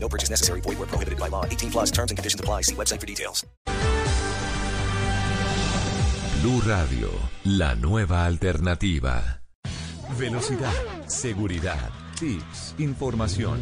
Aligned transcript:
No 0.00 0.08
purchase 0.08 0.30
necessary. 0.30 0.60
Void 0.62 0.78
where 0.78 0.88
prohibited 0.88 1.18
by 1.18 1.28
law. 1.28 1.44
18 1.44 1.70
plus 1.70 1.90
terms 1.90 2.10
and 2.10 2.18
conditions 2.18 2.40
apply. 2.40 2.62
See 2.62 2.74
website 2.74 3.00
for 3.00 3.06
details. 3.06 3.44
Blue 6.40 6.60
Radio, 6.60 7.10
la 7.44 7.74
nueva 7.74 8.24
alternativa. 8.24 9.42
Velocidad, 10.16 10.72
seguridad, 11.06 11.90
tips, 12.18 12.76
información. 12.78 13.58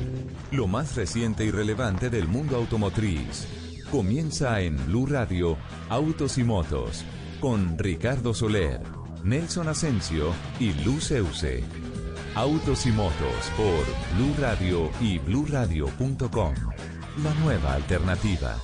Lo 0.53 0.67
más 0.67 0.95
reciente 0.95 1.45
y 1.47 1.51
relevante 1.51 2.11
del 2.11 2.29
mundo 2.29 2.57
automotriz. 2.57 3.47
Comienza 3.91 4.61
en 4.61 4.77
Blue 4.87 5.07
Radio, 5.07 5.57
Autos 5.89 6.37
y 6.37 6.45
Motos, 6.45 7.03
con 7.41 7.79
Ricardo 7.79 8.35
Soler, 8.35 8.83
Nelson 9.25 9.69
Asensio 9.69 10.35
y 10.61 10.75
Luz 10.85 11.11
Euse. 11.13 11.65
Autos 12.37 12.85
y 12.85 12.93
Motos 12.93 13.51
por 13.57 13.87
Blue 14.15 14.35
Radio 14.39 14.91
y 15.01 15.19
bluradio.com. 15.19 16.55
La 17.25 17.33
nueva 17.43 17.73
alternativa. 17.73 18.55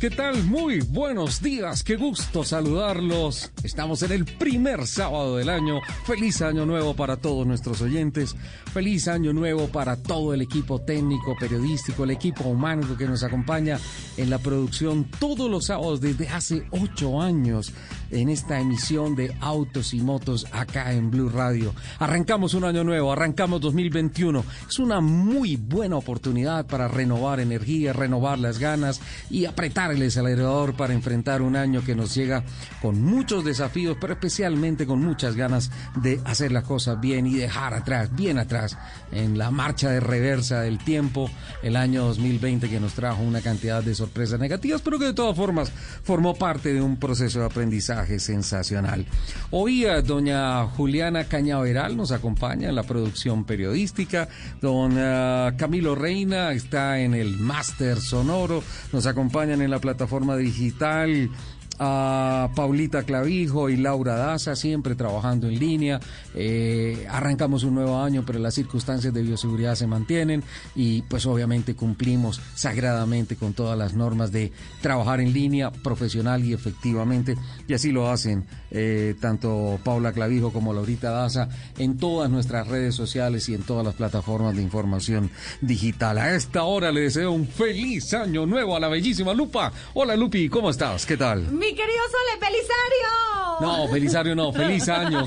¿Qué 0.00 0.08
tal? 0.08 0.42
Muy 0.44 0.80
buenos 0.80 1.42
días, 1.42 1.82
qué 1.82 1.96
gusto 1.96 2.44
saludarlos. 2.44 3.52
Estamos 3.62 4.02
en 4.02 4.12
el 4.12 4.24
primer 4.24 4.86
sábado 4.86 5.36
del 5.36 5.50
año. 5.50 5.80
Feliz 6.06 6.40
año 6.40 6.64
nuevo 6.64 6.96
para 6.96 7.18
todos 7.18 7.46
nuestros 7.46 7.82
oyentes. 7.82 8.34
Feliz 8.72 9.06
año 9.06 9.34
nuevo 9.34 9.68
para 9.68 10.02
todo 10.02 10.32
el 10.32 10.40
equipo 10.40 10.80
técnico, 10.80 11.36
periodístico, 11.38 12.04
el 12.04 12.12
equipo 12.12 12.44
humano 12.44 12.96
que 12.96 13.06
nos 13.06 13.22
acompaña 13.22 13.78
en 14.16 14.30
la 14.30 14.38
producción 14.38 15.10
todos 15.20 15.50
los 15.50 15.66
sábados 15.66 16.00
desde 16.00 16.26
hace 16.30 16.66
ocho 16.70 17.20
años 17.20 17.70
en 18.10 18.28
esta 18.28 18.60
emisión 18.60 19.14
de 19.16 19.34
Autos 19.40 19.94
y 19.94 20.00
Motos 20.00 20.46
acá 20.52 20.92
en 20.92 21.10
Blue 21.10 21.28
Radio. 21.28 21.74
Arrancamos 21.98 22.54
un 22.54 22.64
año 22.64 22.84
nuevo, 22.84 23.12
arrancamos 23.12 23.60
2021. 23.60 24.44
Es 24.68 24.78
una 24.78 25.00
muy 25.00 25.56
buena 25.56 25.96
oportunidad 25.96 26.66
para 26.66 26.88
renovar 26.88 27.40
energía, 27.40 27.92
renovar 27.92 28.38
las 28.38 28.58
ganas 28.58 29.00
y 29.30 29.44
apretar 29.44 29.92
el 29.92 30.06
acelerador 30.06 30.74
para 30.74 30.94
enfrentar 30.94 31.42
un 31.42 31.56
año 31.56 31.82
que 31.84 31.94
nos 31.94 32.14
llega 32.14 32.44
con 32.82 33.02
muchos 33.02 33.44
desafíos, 33.44 33.96
pero 34.00 34.14
especialmente 34.14 34.86
con 34.86 35.00
muchas 35.02 35.36
ganas 35.36 35.70
de 35.96 36.20
hacer 36.24 36.52
las 36.52 36.64
cosas 36.64 37.00
bien 37.00 37.26
y 37.26 37.34
dejar 37.34 37.74
atrás, 37.74 38.14
bien 38.14 38.38
atrás, 38.38 38.76
en 39.12 39.38
la 39.38 39.50
marcha 39.50 39.90
de 39.90 40.00
reversa 40.00 40.60
del 40.60 40.78
tiempo, 40.78 41.30
el 41.62 41.76
año 41.76 42.04
2020 42.04 42.68
que 42.68 42.80
nos 42.80 42.94
trajo 42.94 43.22
una 43.22 43.40
cantidad 43.40 43.82
de 43.82 43.94
sorpresas 43.94 44.40
negativas, 44.40 44.82
pero 44.82 44.98
que 44.98 45.06
de 45.06 45.14
todas 45.14 45.36
formas 45.36 45.70
formó 46.02 46.34
parte 46.34 46.72
de 46.72 46.82
un 46.82 46.96
proceso 46.96 47.40
de 47.40 47.46
aprendizaje 47.46 48.18
sensacional. 48.18 49.06
Hoy 49.50 49.84
eh, 49.84 50.02
doña 50.02 50.66
Juliana 50.66 51.24
Cañaveral 51.24 51.96
nos 51.96 52.12
acompaña 52.12 52.68
en 52.68 52.74
la 52.74 52.82
producción 52.82 53.44
periodística, 53.44 54.28
don 54.60 54.94
eh, 54.96 55.52
Camilo 55.56 55.94
Reina 55.94 56.52
está 56.52 56.98
en 56.98 57.14
el 57.14 57.36
máster 57.36 58.00
sonoro, 58.00 58.62
nos 58.92 59.06
acompañan 59.06 59.62
en 59.62 59.70
la 59.70 59.78
plataforma 59.78 60.36
digital 60.36 61.30
a 61.78 62.50
Paulita 62.54 63.02
Clavijo 63.02 63.68
y 63.68 63.76
Laura 63.76 64.16
Daza, 64.16 64.56
siempre 64.56 64.94
trabajando 64.94 65.48
en 65.48 65.58
línea. 65.58 66.00
Eh, 66.34 67.06
arrancamos 67.10 67.64
un 67.64 67.74
nuevo 67.74 68.00
año, 68.00 68.24
pero 68.26 68.38
las 68.38 68.54
circunstancias 68.54 69.12
de 69.12 69.22
bioseguridad 69.22 69.74
se 69.74 69.86
mantienen 69.86 70.42
y 70.74 71.02
pues 71.02 71.26
obviamente 71.26 71.74
cumplimos 71.74 72.40
sagradamente 72.54 73.36
con 73.36 73.52
todas 73.52 73.78
las 73.78 73.94
normas 73.94 74.32
de 74.32 74.52
trabajar 74.80 75.20
en 75.20 75.32
línea 75.32 75.70
profesional 75.70 76.44
y 76.44 76.52
efectivamente. 76.52 77.36
Y 77.68 77.74
así 77.74 77.92
lo 77.92 78.10
hacen 78.10 78.44
eh, 78.70 79.14
tanto 79.20 79.78
Paula 79.84 80.12
Clavijo 80.12 80.52
como 80.52 80.72
Laurita 80.72 81.10
Daza 81.10 81.48
en 81.78 81.96
todas 81.96 82.30
nuestras 82.30 82.68
redes 82.68 82.94
sociales 82.94 83.48
y 83.48 83.54
en 83.54 83.62
todas 83.62 83.84
las 83.84 83.94
plataformas 83.94 84.56
de 84.56 84.62
información 84.62 85.30
digital. 85.60 86.18
A 86.18 86.34
esta 86.34 86.64
hora 86.64 86.92
le 86.92 87.02
deseo 87.02 87.32
un 87.32 87.46
feliz 87.46 88.14
año 88.14 88.46
nuevo 88.46 88.76
a 88.76 88.80
la 88.80 88.88
bellísima 88.88 89.34
Lupa. 89.34 89.72
Hola 89.94 90.16
Lupi, 90.16 90.48
¿cómo 90.48 90.70
estás? 90.70 91.06
¿Qué 91.06 91.16
tal? 91.16 91.46
Mi 91.66 91.74
querido 91.74 91.98
Sole, 92.04 92.38
Belisario. 92.40 93.60
No, 93.60 93.88
Belisario 93.88 94.34
no, 94.36 94.52
feliz 94.52 94.88
año. 94.88 95.26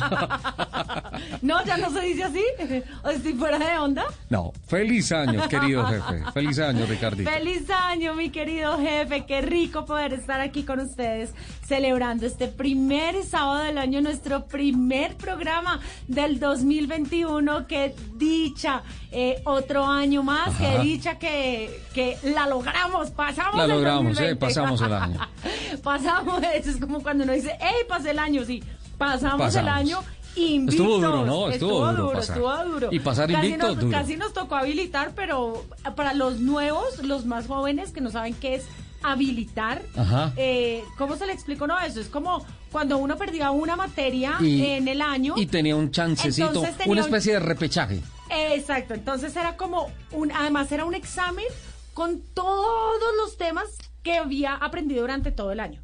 no, 1.42 1.66
ya 1.66 1.76
no 1.78 1.90
se 1.90 2.00
dice 2.02 2.24
así. 2.24 2.44
¿O 3.04 3.10
estoy 3.10 3.34
fuera 3.34 3.58
de 3.58 3.78
onda? 3.78 4.06
No, 4.30 4.54
feliz 4.68 5.12
año, 5.12 5.50
querido 5.50 5.86
jefe. 5.88 6.24
Feliz 6.32 6.60
año, 6.60 6.86
Ricardito. 6.86 7.30
Feliz 7.30 7.70
año, 7.70 8.14
mi 8.14 8.30
querido 8.30 8.78
jefe. 8.78 9.26
Qué 9.26 9.42
rico 9.42 9.86
poder 9.86 10.14
estar 10.14 10.40
aquí 10.40 10.64
con 10.64 10.80
ustedes 10.80 11.32
celebrando 11.68 12.26
este 12.26 12.48
primer 12.48 13.24
sábado 13.24 13.64
del 13.64 13.78
año, 13.78 14.02
nuestro 14.02 14.46
primer 14.46 15.18
programa 15.18 15.82
del 16.08 16.40
2021. 16.40 17.68
Qué 17.68 17.94
dicha. 18.16 18.84
Eh, 19.12 19.42
otro 19.46 19.86
año 19.86 20.22
más. 20.22 20.50
Ajá. 20.50 20.58
Qué 20.60 20.80
dicha 20.84 21.18
que, 21.18 21.82
que 21.96 22.18
la 22.24 22.48
logramos. 22.48 23.10
Pasamos 23.10 23.56
La 23.58 23.66
logramos, 23.68 24.20
eh, 24.20 24.36
pasamos 24.36 24.82
el 24.82 24.94
año. 24.94 25.20
pasamos, 25.84 26.29
eso 26.54 26.70
es 26.70 26.78
como 26.78 27.02
cuando 27.02 27.24
uno 27.24 27.34
dice, 27.34 27.58
hey, 27.60 27.86
pasé 27.88 28.12
el 28.12 28.20
año, 28.20 28.44
sí. 28.46 28.64
Pasamos, 28.98 29.40
pasamos. 29.48 29.56
el 29.56 29.68
año 29.70 30.00
invictos. 30.36 30.76
Estuvo 30.76 30.96
duro, 30.98 31.26
¿no? 31.26 31.50
Estuvo, 31.50 31.90
estuvo 31.90 31.94
duro, 32.08 32.20
estuvo 32.20 32.64
duro. 32.66 32.88
Y 32.92 33.00
pasar 33.00 33.32
casi 33.32 33.48
invicto, 33.48 33.68
nos, 33.68 33.80
duro. 33.80 33.92
Casi 33.92 34.16
nos 34.18 34.34
tocó 34.34 34.56
habilitar, 34.56 35.14
pero 35.16 35.66
para 35.96 36.14
los 36.14 36.40
nuevos, 36.40 37.04
los 37.04 37.26
más 37.26 37.48
jóvenes 37.48 37.92
que 37.92 38.02
no 38.02 38.12
saben 38.12 38.34
qué 38.36 38.56
es 38.56 38.66
habilitar, 39.02 39.82
Ajá. 39.96 40.34
eh, 40.36 40.84
¿cómo 40.98 41.16
se 41.16 41.26
le 41.26 41.34
explico? 41.34 41.66
No, 41.68 41.80
eso 41.80 42.00
es 42.02 42.10
como 42.10 42.46
cuando 42.72 42.98
uno 42.98 43.16
perdía 43.18 43.52
una 43.52 43.76
materia 43.76 44.36
Y- 44.42 44.66
en 44.66 44.88
el 44.88 45.02
año. 45.02 45.34
Y 45.38 45.46
tenía 45.48 45.76
un 45.76 45.90
chancecito, 45.92 46.50
tenía 46.62 46.76
una 46.86 47.02
un- 47.02 47.08
especie 47.08 47.34
de 47.34 47.40
repechaje. 47.40 48.02
Exacto, 48.30 48.94
entonces 48.94 49.36
era 49.36 49.56
como 49.58 49.88
un, 50.12 50.32
además 50.32 50.72
era 50.72 50.86
un 50.86 50.94
examen 50.94 51.46
con 51.94 52.22
todos 52.34 53.02
los 53.18 53.38
temas 53.38 53.66
que 54.04 54.18
había 54.18 54.54
aprendido 54.56 55.02
durante 55.02 55.32
todo 55.32 55.52
el 55.52 55.60
año. 55.60 55.82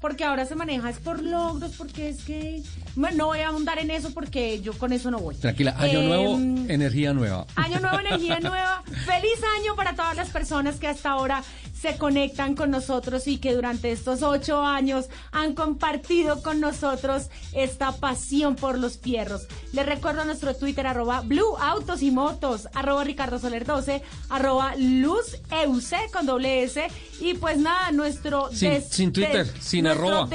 Porque 0.00 0.24
ahora 0.24 0.44
se 0.44 0.54
maneja 0.54 0.90
es 0.90 0.98
por 0.98 1.22
logros, 1.22 1.74
porque 1.76 2.08
es 2.08 2.22
que 2.24 2.62
bueno, 2.98 3.16
no 3.16 3.26
voy 3.26 3.40
a 3.40 3.48
ahondar 3.48 3.78
en 3.78 3.90
eso 3.90 4.12
porque 4.12 4.60
yo 4.60 4.72
con 4.76 4.92
eso 4.92 5.10
no 5.10 5.18
voy. 5.18 5.34
Tranquila, 5.36 5.74
año 5.78 6.00
Em, 6.00 6.08
nuevo, 6.08 6.36
energía 6.70 7.12
nueva. 7.12 7.46
Año 7.56 7.80
nuevo, 7.80 7.98
energía 8.06 8.40
nueva. 8.40 8.82
Feliz 9.06 9.38
año 9.60 9.74
para 9.76 9.94
todas 9.94 10.16
las 10.16 10.30
personas 10.30 10.76
que 10.76 10.88
hasta 10.88 11.10
ahora 11.10 11.42
se 11.80 11.96
conectan 11.96 12.54
con 12.56 12.70
nosotros 12.72 13.28
y 13.28 13.38
que 13.38 13.54
durante 13.54 13.92
estos 13.92 14.22
ocho 14.22 14.62
años 14.64 15.06
han 15.30 15.54
compartido 15.54 16.42
con 16.42 16.60
nosotros 16.60 17.28
esta 17.52 17.92
pasión 17.92 18.56
por 18.56 18.78
los 18.78 18.98
fierros. 18.98 19.46
Les 19.72 19.86
recuerdo 19.86 20.24
nuestro 20.24 20.56
Twitter, 20.56 20.86
arroba 20.88 21.20
Blue 21.20 21.56
Autos 21.60 22.02
y 22.02 22.10
Motos, 22.10 22.68
arroba 22.74 23.04
Ricardo 23.04 23.38
Soler 23.38 23.64
12, 23.64 24.02
arroba 24.28 24.74
Luz 24.76 25.36
Euse 25.50 25.96
con 26.12 26.26
doble 26.26 26.64
S. 26.64 26.84
Y 27.20 27.34
pues 27.34 27.58
nada, 27.58 27.92
nuestro... 27.92 28.50
Sin- 28.52 28.82
sin 28.82 29.12
Twitter, 29.12 29.46
sin 29.60 29.84
nuestro 29.84 30.08
arroba. 30.08 30.28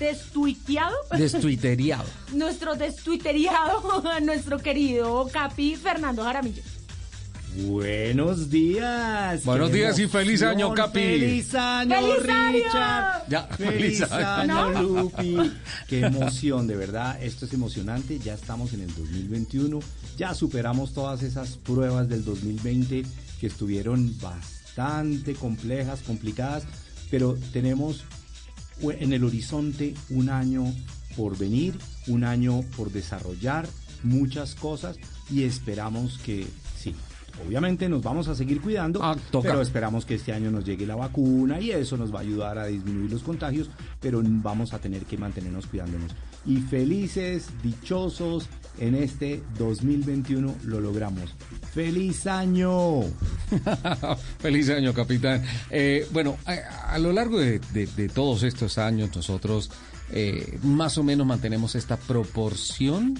Destuiteado. 0.00 0.96
Destuiteriado. 1.16 2.04
nuestro 2.32 2.74
destuiteriado, 2.74 4.02
nuestro 4.22 4.58
querido 4.58 5.28
Capi 5.32 5.76
Fernando 5.76 6.24
Jaramillo. 6.24 6.62
Buenos 7.66 8.48
días. 8.48 9.44
Buenos 9.44 9.72
días 9.72 9.98
y 9.98 10.06
feliz 10.06 10.40
año, 10.42 10.72
Capi. 10.72 11.00
Feliz 11.00 11.54
año, 11.56 11.96
¡Feliz! 11.96 12.62
Richard. 12.64 13.24
Ya, 13.28 13.42
feliz 13.42 13.98
feliz 13.98 14.12
año. 14.12 14.56
año, 14.56 14.72
¿No? 14.72 14.82
Lupi. 14.82 15.36
Qué 15.88 16.00
emoción, 16.00 16.68
de 16.68 16.76
verdad. 16.76 17.20
Esto 17.20 17.46
es 17.46 17.52
emocionante. 17.52 18.20
Ya 18.20 18.34
estamos 18.34 18.72
en 18.72 18.82
el 18.82 18.94
2021. 18.94 19.80
Ya 20.16 20.32
superamos 20.34 20.94
todas 20.94 21.24
esas 21.24 21.56
pruebas 21.56 22.08
del 22.08 22.24
2020 22.24 23.02
que 23.40 23.46
estuvieron 23.48 24.16
bastante 24.20 25.34
complejas, 25.34 26.00
complicadas, 26.06 26.62
pero 27.10 27.36
tenemos 27.52 28.04
en 28.82 29.12
el 29.12 29.24
horizonte 29.24 29.94
un 30.10 30.28
año 30.28 30.64
por 31.16 31.36
venir, 31.36 31.78
un 32.06 32.24
año 32.24 32.62
por 32.76 32.90
desarrollar 32.90 33.68
muchas 34.02 34.54
cosas 34.54 34.96
y 35.30 35.42
esperamos 35.42 36.18
que 36.18 36.46
sí, 36.76 36.94
Obviamente 37.46 37.88
nos 37.88 38.02
vamos 38.02 38.28
a 38.28 38.34
seguir 38.34 38.60
cuidando, 38.60 39.00
Ah, 39.02 39.16
pero 39.42 39.62
esperamos 39.62 40.04
que 40.04 40.16
este 40.16 40.32
año 40.32 40.50
nos 40.50 40.64
llegue 40.64 40.86
la 40.86 40.96
vacuna 40.96 41.60
y 41.60 41.70
eso 41.70 41.96
nos 41.96 42.12
va 42.12 42.18
a 42.18 42.22
ayudar 42.22 42.58
a 42.58 42.66
disminuir 42.66 43.10
los 43.10 43.22
contagios, 43.22 43.70
pero 44.00 44.20
vamos 44.24 44.74
a 44.74 44.78
tener 44.78 45.04
que 45.04 45.16
mantenernos 45.16 45.66
cuidándonos. 45.66 46.12
Y 46.44 46.58
felices, 46.58 47.48
dichosos, 47.62 48.48
en 48.80 48.96
este 48.96 49.40
2021 49.58 50.56
lo 50.64 50.80
logramos. 50.80 51.34
¡Feliz 51.72 52.26
año! 52.26 53.02
Feliz 54.40 54.70
año, 54.70 54.92
capitán. 54.92 55.44
Eh, 55.70 56.06
bueno, 56.12 56.36
a, 56.44 56.98
lo 56.98 57.12
largo 57.12 57.38
de 57.38 58.10
todos 58.12 58.42
estos 58.42 58.78
años 58.78 59.14
nosotros 59.14 59.70
eh, 60.12 60.58
más 60.62 60.98
o 60.98 61.04
menos 61.04 61.26
mantenemos 61.26 61.74
esta 61.74 61.96
proporción 61.96 63.16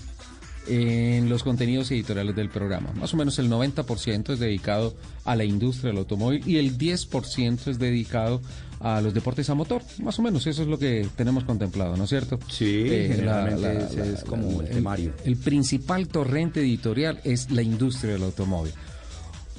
en 0.66 1.28
los 1.28 1.42
contenidos 1.42 1.90
editoriales 1.90 2.34
del 2.34 2.50
programa. 2.50 2.92
Más 2.94 3.14
o 3.14 3.16
menos 3.16 3.38
el 3.38 3.48
90% 3.48 4.32
es 4.32 4.38
dedicado 4.38 4.94
a 5.24 5.36
la 5.36 5.44
industria 5.44 5.90
del 5.90 5.98
automóvil 5.98 6.46
y 6.46 6.58
el 6.58 6.76
10% 6.76 7.68
es 7.68 7.78
dedicado 7.78 8.42
a 8.69 8.69
los 8.80 9.12
deportes 9.12 9.48
a 9.50 9.54
motor. 9.54 9.82
Más 10.02 10.18
o 10.18 10.22
menos 10.22 10.46
eso 10.46 10.62
es 10.62 10.68
lo 10.68 10.78
que 10.78 11.06
tenemos 11.16 11.44
contemplado, 11.44 11.96
¿no 11.96 12.04
es 12.04 12.10
cierto? 12.10 12.36
Eh, 12.36 12.38
Sí, 12.48 12.84
ese 12.88 14.12
es 14.14 14.24
como 14.24 14.62
el 14.62 14.68
temario. 14.68 15.12
el 15.24 15.36
principal 15.36 16.08
torrente 16.08 16.60
editorial 16.60 17.20
es 17.24 17.50
la 17.50 17.62
industria 17.62 18.14
del 18.14 18.22
automóvil. 18.22 18.72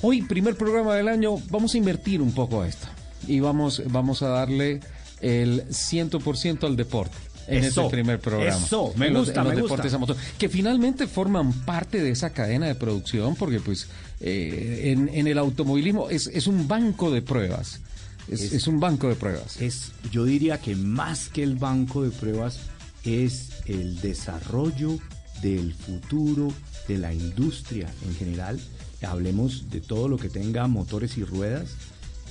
Hoy, 0.01 0.23
primer 0.23 0.55
programa 0.55 0.95
del 0.95 1.07
año, 1.07 1.35
vamos 1.51 1.75
a 1.75 1.77
invertir 1.77 2.21
un 2.21 2.31
poco 2.33 2.63
esto 2.65 2.87
y 3.27 3.39
vamos, 3.39 3.83
vamos 3.87 4.23
a 4.23 4.29
darle 4.29 4.79
el 5.21 5.63
100% 5.69 6.63
al 6.65 6.75
deporte. 6.75 7.15
En 7.47 7.63
Eso, 7.63 7.81
este 7.81 7.91
primer 7.95 8.19
programa. 8.19 8.55
eso, 8.65 8.93
me 8.95 9.07
En 9.07 9.13
los- 9.13 9.25
gusta, 9.27 9.41
en 9.41 9.45
los 9.47 9.55
me 9.55 9.61
gusta. 9.61 9.75
deportes 9.75 9.93
a 9.93 9.97
motor, 9.97 10.15
que 10.37 10.47
finalmente 10.49 11.05
forman 11.07 11.51
parte 11.53 12.01
de 12.01 12.11
esa 12.11 12.29
cadena 12.31 12.65
de 12.67 12.75
producción, 12.75 13.35
porque 13.35 13.59
pues 13.59 13.87
eh, 14.21 14.91
en, 14.95 15.09
en 15.13 15.27
el 15.27 15.37
automovilismo 15.37 16.09
es, 16.09 16.27
es 16.27 16.47
un 16.47 16.67
banco 16.67 17.11
de 17.11 17.21
pruebas. 17.21 17.81
Es, 18.27 18.41
Es- 18.41 18.53
es 18.53 18.67
un 18.67 18.79
banco 18.79 19.07
de 19.07 19.15
pruebas. 19.15 19.59
Es, 19.61 19.91
yo 20.11 20.25
diría 20.25 20.59
que 20.59 20.75
más 20.75 21.29
que 21.29 21.43
el 21.43 21.55
banco 21.55 22.03
de 22.03 22.11
pruebas 22.11 22.59
es 23.03 23.49
el 23.65 23.99
desarrollo 24.01 24.97
del 25.41 25.73
futuro 25.73 26.53
de 26.87 26.97
la 26.97 27.13
industria 27.13 27.87
en 28.07 28.15
general. 28.15 28.59
Hablemos 29.01 29.69
de 29.71 29.81
todo 29.81 30.07
lo 30.07 30.17
que 30.17 30.29
tenga 30.29 30.67
motores 30.67 31.17
y 31.17 31.23
ruedas. 31.23 31.71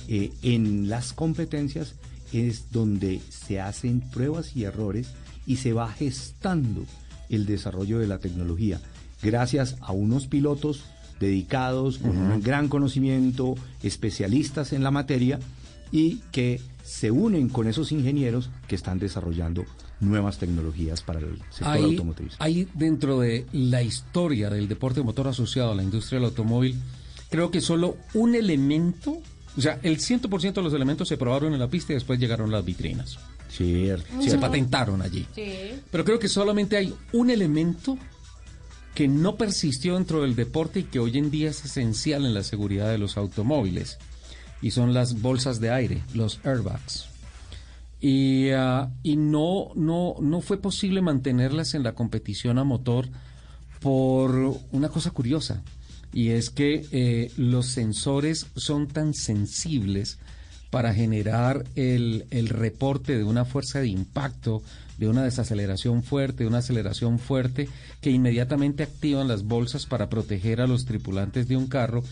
Eh, 0.07 0.31
en 0.41 0.89
las 0.89 1.13
competencias 1.13 1.93
es 2.31 2.71
donde 2.71 3.21
se 3.29 3.59
hacen 3.59 3.99
pruebas 3.99 4.55
y 4.55 4.63
errores 4.63 5.07
y 5.45 5.57
se 5.57 5.73
va 5.73 5.91
gestando 5.91 6.85
el 7.29 7.45
desarrollo 7.45 7.99
de 7.99 8.07
la 8.07 8.19
tecnología. 8.19 8.79
Gracias 9.21 9.75
a 9.81 9.91
unos 9.91 10.27
pilotos 10.27 10.83
dedicados, 11.19 11.97
con 11.99 12.17
un 12.17 12.41
gran 12.41 12.67
conocimiento, 12.69 13.55
especialistas 13.83 14.73
en 14.73 14.83
la 14.83 14.89
materia 14.91 15.39
y 15.91 16.17
que 16.31 16.61
se 16.83 17.11
unen 17.11 17.49
con 17.49 17.67
esos 17.67 17.91
ingenieros 17.91 18.49
que 18.67 18.75
están 18.75 18.99
desarrollando 18.99 19.65
nuevas 19.99 20.39
tecnologías 20.39 21.01
para 21.03 21.19
el 21.19 21.37
sector 21.49 21.67
hay, 21.67 21.83
automotriz. 21.83 22.33
hay 22.39 22.67
dentro 22.73 23.19
de 23.19 23.45
la 23.51 23.83
historia 23.83 24.49
del 24.49 24.67
deporte 24.67 25.01
motor 25.03 25.27
asociado 25.27 25.71
a 25.71 25.75
la 25.75 25.83
industria 25.83 26.19
del 26.19 26.29
automóvil, 26.29 26.79
creo 27.29 27.51
que 27.51 27.61
solo 27.61 27.97
un 28.13 28.35
elemento, 28.35 29.21
o 29.55 29.61
sea, 29.61 29.79
el 29.83 29.99
100% 29.99 30.53
de 30.53 30.61
los 30.63 30.73
elementos 30.73 31.07
se 31.07 31.17
probaron 31.17 31.53
en 31.53 31.59
la 31.59 31.69
pista 31.69 31.93
y 31.93 31.95
después 31.95 32.19
llegaron 32.19 32.51
las 32.51 32.65
vitrinas. 32.65 33.19
Cierto, 33.49 34.07
Se 34.17 34.23
cierto. 34.23 34.39
patentaron 34.41 35.01
allí. 35.01 35.27
Sí. 35.35 35.53
Pero 35.91 36.05
creo 36.05 36.19
que 36.19 36.29
solamente 36.29 36.77
hay 36.77 36.93
un 37.11 37.29
elemento 37.29 37.97
que 38.95 39.07
no 39.07 39.35
persistió 39.35 39.95
dentro 39.95 40.21
del 40.21 40.35
deporte 40.35 40.79
y 40.79 40.83
que 40.83 40.99
hoy 40.99 41.17
en 41.17 41.31
día 41.31 41.49
es 41.49 41.63
esencial 41.63 42.25
en 42.25 42.33
la 42.33 42.43
seguridad 42.43 42.89
de 42.89 42.97
los 42.97 43.17
automóviles. 43.17 43.97
Y 44.61 44.71
son 44.71 44.93
las 44.93 45.21
bolsas 45.21 45.59
de 45.59 45.71
aire, 45.71 46.03
los 46.13 46.39
airbags. 46.43 47.07
Y, 47.99 48.49
ah, 48.49 48.89
y 49.03 49.15
no, 49.15 49.69
no, 49.75 50.15
no 50.19 50.41
fue 50.41 50.57
posible 50.57 51.01
mantenerlas 51.01 51.73
en 51.75 51.83
la 51.83 51.93
competición 51.93 52.57
a 52.57 52.63
motor 52.63 53.07
por 53.79 54.59
una 54.71 54.89
cosa 54.89 55.11
curiosa. 55.11 55.63
Y 56.13 56.29
es 56.29 56.49
que 56.49 56.85
eh, 56.91 57.31
los 57.37 57.67
sensores 57.67 58.47
son 58.55 58.87
tan 58.87 59.13
sensibles 59.13 60.19
para 60.71 60.93
generar 60.93 61.65
el, 61.75 62.25
el 62.31 62.49
reporte 62.49 63.17
de 63.17 63.23
una 63.23 63.45
fuerza 63.45 63.79
de 63.79 63.87
impacto, 63.87 64.63
de 65.01 65.07
una 65.07 65.23
desaceleración 65.23 66.03
fuerte, 66.03 66.43
de 66.43 66.47
una 66.47 66.59
aceleración 66.59 67.17
fuerte, 67.17 67.67
que 68.01 68.11
inmediatamente 68.11 68.83
activan 68.83 69.27
las 69.27 69.41
bolsas 69.43 69.87
para 69.87 70.09
proteger 70.09 70.61
a 70.61 70.67
los 70.67 70.85
tripulantes 70.85 71.47
de 71.47 71.57
un 71.57 71.65
carro. 71.65 72.03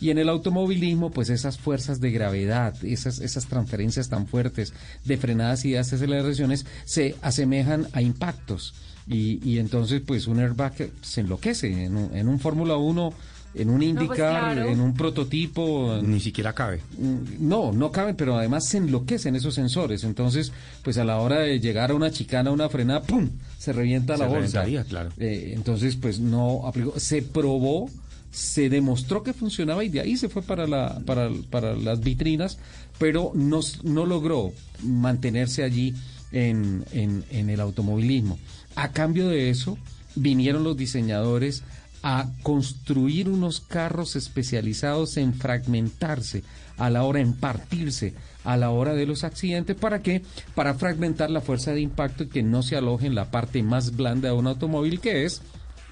Y 0.00 0.08
en 0.08 0.16
el 0.16 0.30
automovilismo, 0.30 1.10
pues 1.10 1.28
esas 1.28 1.58
fuerzas 1.58 2.00
de 2.00 2.10
gravedad, 2.10 2.74
esas, 2.86 3.18
esas 3.20 3.48
transferencias 3.48 4.08
tan 4.08 4.26
fuertes 4.26 4.72
de 5.04 5.18
frenadas 5.18 5.66
y 5.66 5.72
de 5.72 5.80
aceleraciones 5.80 6.64
se 6.86 7.16
asemejan 7.20 7.86
a 7.92 8.00
impactos. 8.00 8.72
Y, 9.06 9.46
y 9.46 9.58
entonces, 9.58 10.00
pues 10.00 10.26
un 10.26 10.38
airbag 10.38 10.90
se 11.02 11.20
enloquece 11.20 11.84
en 11.84 11.98
un, 11.98 12.16
en 12.16 12.28
un 12.28 12.40
Fórmula 12.40 12.78
1 12.78 13.12
en 13.54 13.70
un 13.70 13.82
IndyCar, 13.82 14.54
claro. 14.54 14.68
en 14.68 14.80
un 14.80 14.94
prototipo, 14.94 15.98
Ni 16.02 16.20
siquiera 16.20 16.52
cabe. 16.52 16.80
Mm, 16.98 17.48
no, 17.48 17.72
no 17.72 17.90
caben, 17.90 18.14
pero 18.16 18.36
además 18.36 18.66
se 18.68 18.78
enloquecen 18.78 19.36
esos 19.36 19.54
sensores. 19.54 20.04
Entonces, 20.04 20.52
pues 20.82 20.98
a 20.98 21.04
la 21.04 21.18
hora 21.18 21.40
de 21.40 21.58
llegar 21.58 21.90
a 21.90 21.94
una 21.94 22.10
chicana, 22.10 22.50
a 22.50 22.52
una 22.52 22.68
frenada, 22.68 23.02
¡pum! 23.02 23.28
Se 23.58 23.72
revienta 23.72 24.16
Se 24.16 24.22
la 24.22 24.28
bolsa. 24.28 24.64
claro. 24.88 25.10
Eh, 25.18 25.52
entonces, 25.54 25.96
pues 25.96 26.20
no 26.20 26.66
aplicó. 26.66 26.98
Se 27.00 27.22
probó, 27.22 27.90
se 28.30 28.68
demostró 28.68 29.22
que 29.22 29.32
funcionaba 29.32 29.82
y 29.82 29.88
de 29.88 30.00
ahí 30.00 30.16
se 30.16 30.28
fue 30.28 30.42
para, 30.42 30.66
la, 30.66 31.00
para, 31.04 31.30
para 31.50 31.74
las 31.74 32.00
vitrinas, 32.00 32.58
pero 32.98 33.32
no, 33.34 33.60
no 33.82 34.06
logró 34.06 34.52
mantenerse 34.82 35.64
allí 35.64 35.94
en, 36.30 36.84
en, 36.92 37.24
en 37.30 37.50
el 37.50 37.60
automovilismo. 37.60 38.38
A 38.76 38.92
cambio 38.92 39.28
de 39.28 39.50
eso, 39.50 39.78
vinieron 40.14 40.62
los 40.62 40.76
diseñadores 40.76 41.62
a 42.02 42.28
construir 42.42 43.28
unos 43.28 43.60
carros 43.60 44.16
especializados 44.16 45.16
en 45.16 45.34
fragmentarse 45.34 46.44
a 46.76 46.90
la 46.90 47.02
hora 47.02 47.20
en 47.20 47.32
partirse 47.32 48.14
a 48.44 48.56
la 48.56 48.70
hora 48.70 48.94
de 48.94 49.06
los 49.06 49.24
accidentes. 49.24 49.76
Para 49.76 50.00
qué 50.00 50.22
para 50.54 50.74
fragmentar 50.74 51.30
la 51.30 51.40
fuerza 51.40 51.72
de 51.72 51.80
impacto 51.80 52.24
y 52.24 52.28
que 52.28 52.42
no 52.42 52.62
se 52.62 52.76
aloje 52.76 53.06
en 53.06 53.14
la 53.14 53.30
parte 53.30 53.62
más 53.62 53.96
blanda 53.96 54.28
de 54.28 54.34
un 54.34 54.46
automóvil 54.46 55.00
que 55.00 55.24
es 55.24 55.42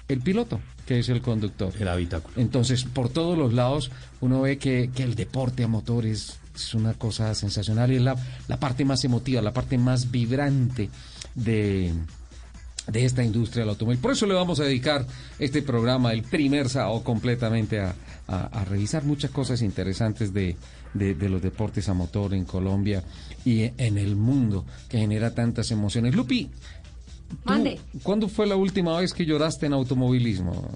el 0.07 0.21
piloto 0.21 0.59
que 0.87 0.99
es 0.99 1.09
el 1.09 1.21
conductor. 1.21 1.73
El 1.77 1.89
habitáculo. 1.89 2.33
entonces, 2.37 2.85
por 2.85 3.09
todos 3.09 3.37
los 3.37 3.53
lados, 3.53 3.91
uno 4.21 4.41
ve 4.41 4.57
que, 4.57 4.89
que 4.95 5.03
el 5.03 5.15
deporte 5.15 5.65
a 5.65 5.67
motor 5.67 6.05
es, 6.05 6.39
es 6.55 6.73
una 6.73 6.93
cosa 6.93 7.35
sensacional 7.35 7.91
y 7.91 7.97
es 7.97 8.01
la, 8.01 8.15
la 8.47 8.57
parte 8.57 8.85
más 8.85 9.03
emotiva, 9.03 9.41
la 9.41 9.51
parte 9.51 9.77
más 9.77 10.09
vibrante 10.11 10.89
de, 11.35 11.91
de 12.87 13.05
esta 13.05 13.23
industria 13.23 13.61
del 13.63 13.69
automóvil. 13.71 13.99
Por 13.99 14.11
eso 14.13 14.25
le 14.25 14.33
vamos 14.33 14.59
a 14.59 14.63
dedicar 14.63 15.05
este 15.39 15.61
programa, 15.61 16.13
el 16.13 16.23
primer 16.23 16.69
sábado, 16.69 17.03
completamente 17.03 17.79
a, 17.81 17.93
a- 18.27 18.45
a 18.61 18.65
revisar 18.65 19.03
muchas 19.03 19.31
cosas 19.31 19.61
interesantes 19.61 20.33
de, 20.33 20.55
de- 20.93 21.13
de 21.15 21.29
los 21.29 21.41
deportes 21.41 21.89
a 21.89 21.93
motor 21.93 22.33
en 22.33 22.45
Colombia 22.45 23.03
y 23.45 23.63
en 23.77 23.97
el 23.97 24.15
mundo 24.15 24.65
que 24.89 24.99
genera 24.99 25.33
tantas 25.35 25.69
emociones. 25.71 26.15
Lupi, 26.15 26.45
¿tú 27.29 27.35
Mande. 27.43 27.79
¿cuándo 28.03 28.29
fue 28.29 28.47
la 28.47 28.55
última 28.55 28.97
vez 28.99 29.13
que 29.13 29.25
lloraste 29.25 29.65
en 29.65 29.73
automovilismo? 29.73 30.69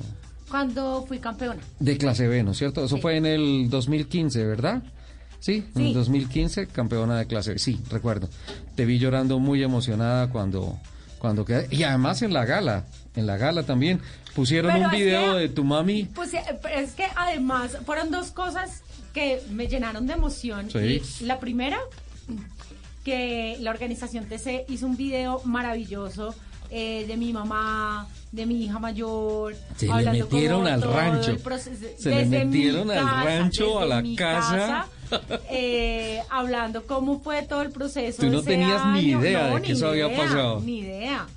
Cuando 0.50 1.06
fui 1.08 1.20
campeona. 1.20 1.62
De 1.80 1.98
clase 1.98 2.28
B, 2.28 2.44
¿no 2.44 2.52
es 2.52 2.58
cierto? 2.58 2.84
Eso 2.84 2.98
Sí. 2.98 3.02
fue 3.02 3.16
en 3.16 3.26
el 3.26 3.70
2015, 3.70 4.46
¿verdad? 4.46 4.84
Sí, 5.40 5.64
en 5.76 5.82
el 5.82 5.88
Sí. 5.88 5.94
2015, 5.94 6.68
campeona 6.68 7.18
de 7.18 7.26
clase 7.26 7.54
B. 7.54 7.60
Sí, 7.60 7.80
recuerdo. 7.90 8.28
Te 8.76 8.86
vi 8.86 9.00
llorando 9.00 9.40
muy 9.40 9.64
emocionada 9.64 10.30
cuando 10.30 10.78
cuando 11.22 11.46
queda- 11.46 11.66
y 11.70 11.84
además 11.84 12.24
en 12.24 12.34
la 12.34 12.46
gala, 12.46 12.84
en 13.16 13.28
la 13.28 13.38
gala 13.38 13.62
también 13.64 14.02
pusieron 14.36 14.74
Pero 14.74 14.86
un 14.86 14.92
video 14.92 15.34
que- 15.34 15.40
de 15.42 15.50
tu 15.50 15.64
mami. 15.64 16.06
Pues 16.16 16.32
es 16.34 16.94
que 16.94 17.06
además 17.16 17.78
fueron 17.86 18.10
dos 18.10 18.32
cosas 18.32 18.82
que 19.14 19.40
me 19.52 19.68
llenaron 19.68 20.08
de 20.08 20.14
emoción. 20.14 20.72
Sí. 20.72 21.02
Y 21.20 21.26
la 21.26 21.40
primera, 21.40 21.78
que 23.04 23.58
la 23.60 23.72
organización 23.72 24.26
TC 24.26 24.66
hizo 24.70 24.86
un 24.88 24.98
video 24.98 25.42
maravilloso 25.46 26.34
eh, 26.74 27.04
de 27.06 27.18
mi 27.18 27.34
mamá, 27.34 28.08
de 28.32 28.46
mi 28.46 28.64
hija 28.64 28.80
mayor. 28.80 29.56
Se 29.76 29.88
le 29.88 30.12
metieron 30.12 30.66
al 30.68 30.82
rancho. 30.82 31.38
proceso- 31.44 31.86
Se 32.00 32.10
le 32.10 32.26
metieron 32.26 32.90
al 32.90 33.26
rancho, 33.26 33.80
a 33.80 33.86
la 33.86 34.02
casa. 34.16 34.88
eh, 35.50 36.22
hablando 36.30 36.86
cómo 36.86 37.20
fue 37.22 37.44
todo 37.44 37.62
el 37.62 37.72
proceso. 37.72 38.22
Tú 38.22 38.30
no 38.30 38.42
tenías 38.42 38.86
ni 38.94 39.02
idea 39.12 39.50
No, 39.50 39.56
de 39.56 39.62
que 39.62 39.72
eso 39.74 39.88
había 39.90 40.08
idea, 40.08 40.18
pasado. 40.18 40.60
Ni 40.62 40.80
idea. 40.80 41.28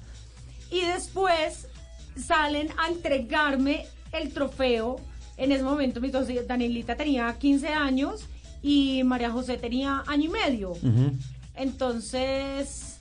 Y 0.70 0.80
después 0.82 1.68
salen 2.16 2.68
a 2.78 2.88
entregarme 2.88 3.86
el 4.12 4.32
trofeo. 4.32 5.00
En 5.36 5.50
ese 5.52 5.62
momento, 5.64 6.00
mi 6.00 6.10
tos- 6.10 6.28
Danielita 6.46 6.94
tenía 6.96 7.34
15 7.38 7.68
años 7.68 8.26
y 8.62 9.02
María 9.04 9.30
José 9.30 9.56
tenía 9.56 10.02
año 10.06 10.24
y 10.24 10.28
medio. 10.28 10.72
Entonces, 11.56 12.98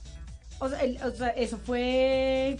o 0.58 0.68
sea, 0.68 0.80
el- 0.80 0.98
o 1.02 1.10
sea, 1.12 1.28
eso 1.28 1.58
fue 1.58 2.56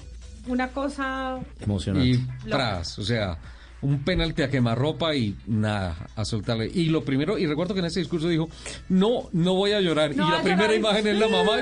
una 0.46 0.68
cosa 0.68 1.38
Emocionante. 1.60 2.08
Y 2.08 2.48
tras, 2.48 2.98
o 2.98 3.04
sea, 3.04 3.38
un 3.84 4.02
penalti 4.02 4.42
a 4.42 4.50
quemarropa 4.50 5.14
y 5.14 5.36
nada, 5.46 6.08
a 6.16 6.24
soltarle. 6.24 6.70
Y 6.72 6.86
lo 6.86 7.04
primero, 7.04 7.38
y 7.38 7.46
recuerdo 7.46 7.74
que 7.74 7.80
en 7.80 7.86
ese 7.86 8.00
discurso 8.00 8.28
dijo, 8.28 8.48
no, 8.88 9.28
no 9.32 9.54
voy 9.54 9.72
a 9.72 9.80
llorar. 9.80 10.16
No 10.16 10.26
y 10.26 10.30
la 10.30 10.42
primera 10.42 10.72
llorar. 10.74 10.78
imagen 10.78 11.06
es 11.06 11.18
la 11.18 11.28
mamá. 11.28 11.52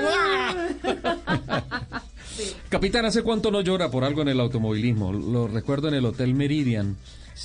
Capitán, 2.69 3.05
¿hace 3.05 3.21
cuánto 3.21 3.51
no 3.51 3.61
llora 3.61 3.91
por 3.91 4.03
algo 4.03 4.21
en 4.21 4.29
el 4.29 4.39
automovilismo? 4.39 5.13
Lo 5.13 5.47
recuerdo 5.47 5.89
en 5.89 5.93
el 5.95 6.05
Hotel 6.05 6.33
Meridian 6.33 6.95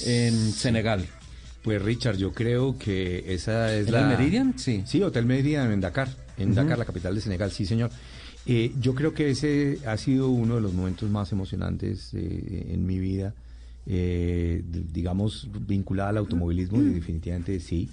en 0.06 0.52
Senegal. 0.52 1.06
Pues 1.62 1.82
Richard, 1.82 2.16
yo 2.16 2.32
creo 2.32 2.78
que 2.78 3.35
esa 3.35 3.75
es 3.75 3.88
¿En 3.88 3.92
la... 3.92 4.00
el 4.02 4.06
Meridian? 4.16 4.58
Sí. 4.58 4.82
Sí, 4.87 5.02
Hotel 5.02 5.26
Meridian 5.26 5.70
en 5.73 5.80
Dakar, 5.80 6.08
en 6.38 6.54
Dakar, 6.54 6.78
la 6.78 6.85
capital 6.85 7.14
de 7.14 7.20
Senegal, 7.20 7.50
sí 7.50 7.66
señor. 7.66 7.90
Eh, 8.47 8.73
yo 8.80 8.94
creo 8.94 9.12
que 9.12 9.28
ese 9.30 9.78
ha 9.87 9.97
sido 9.99 10.30
uno 10.30 10.54
de 10.54 10.61
los 10.62 10.73
momentos 10.73 11.11
más 11.11 11.32
emocionantes 11.32 12.14
eh, 12.14 12.68
en 12.70 12.87
mi 12.87 12.99
vida, 12.99 13.35
eh, 13.90 14.62
digamos, 14.92 15.49
vinculada 15.66 16.11
al 16.11 16.18
automovilismo, 16.18 16.83
y 16.83 16.90
definitivamente 16.90 17.59
sí. 17.59 17.88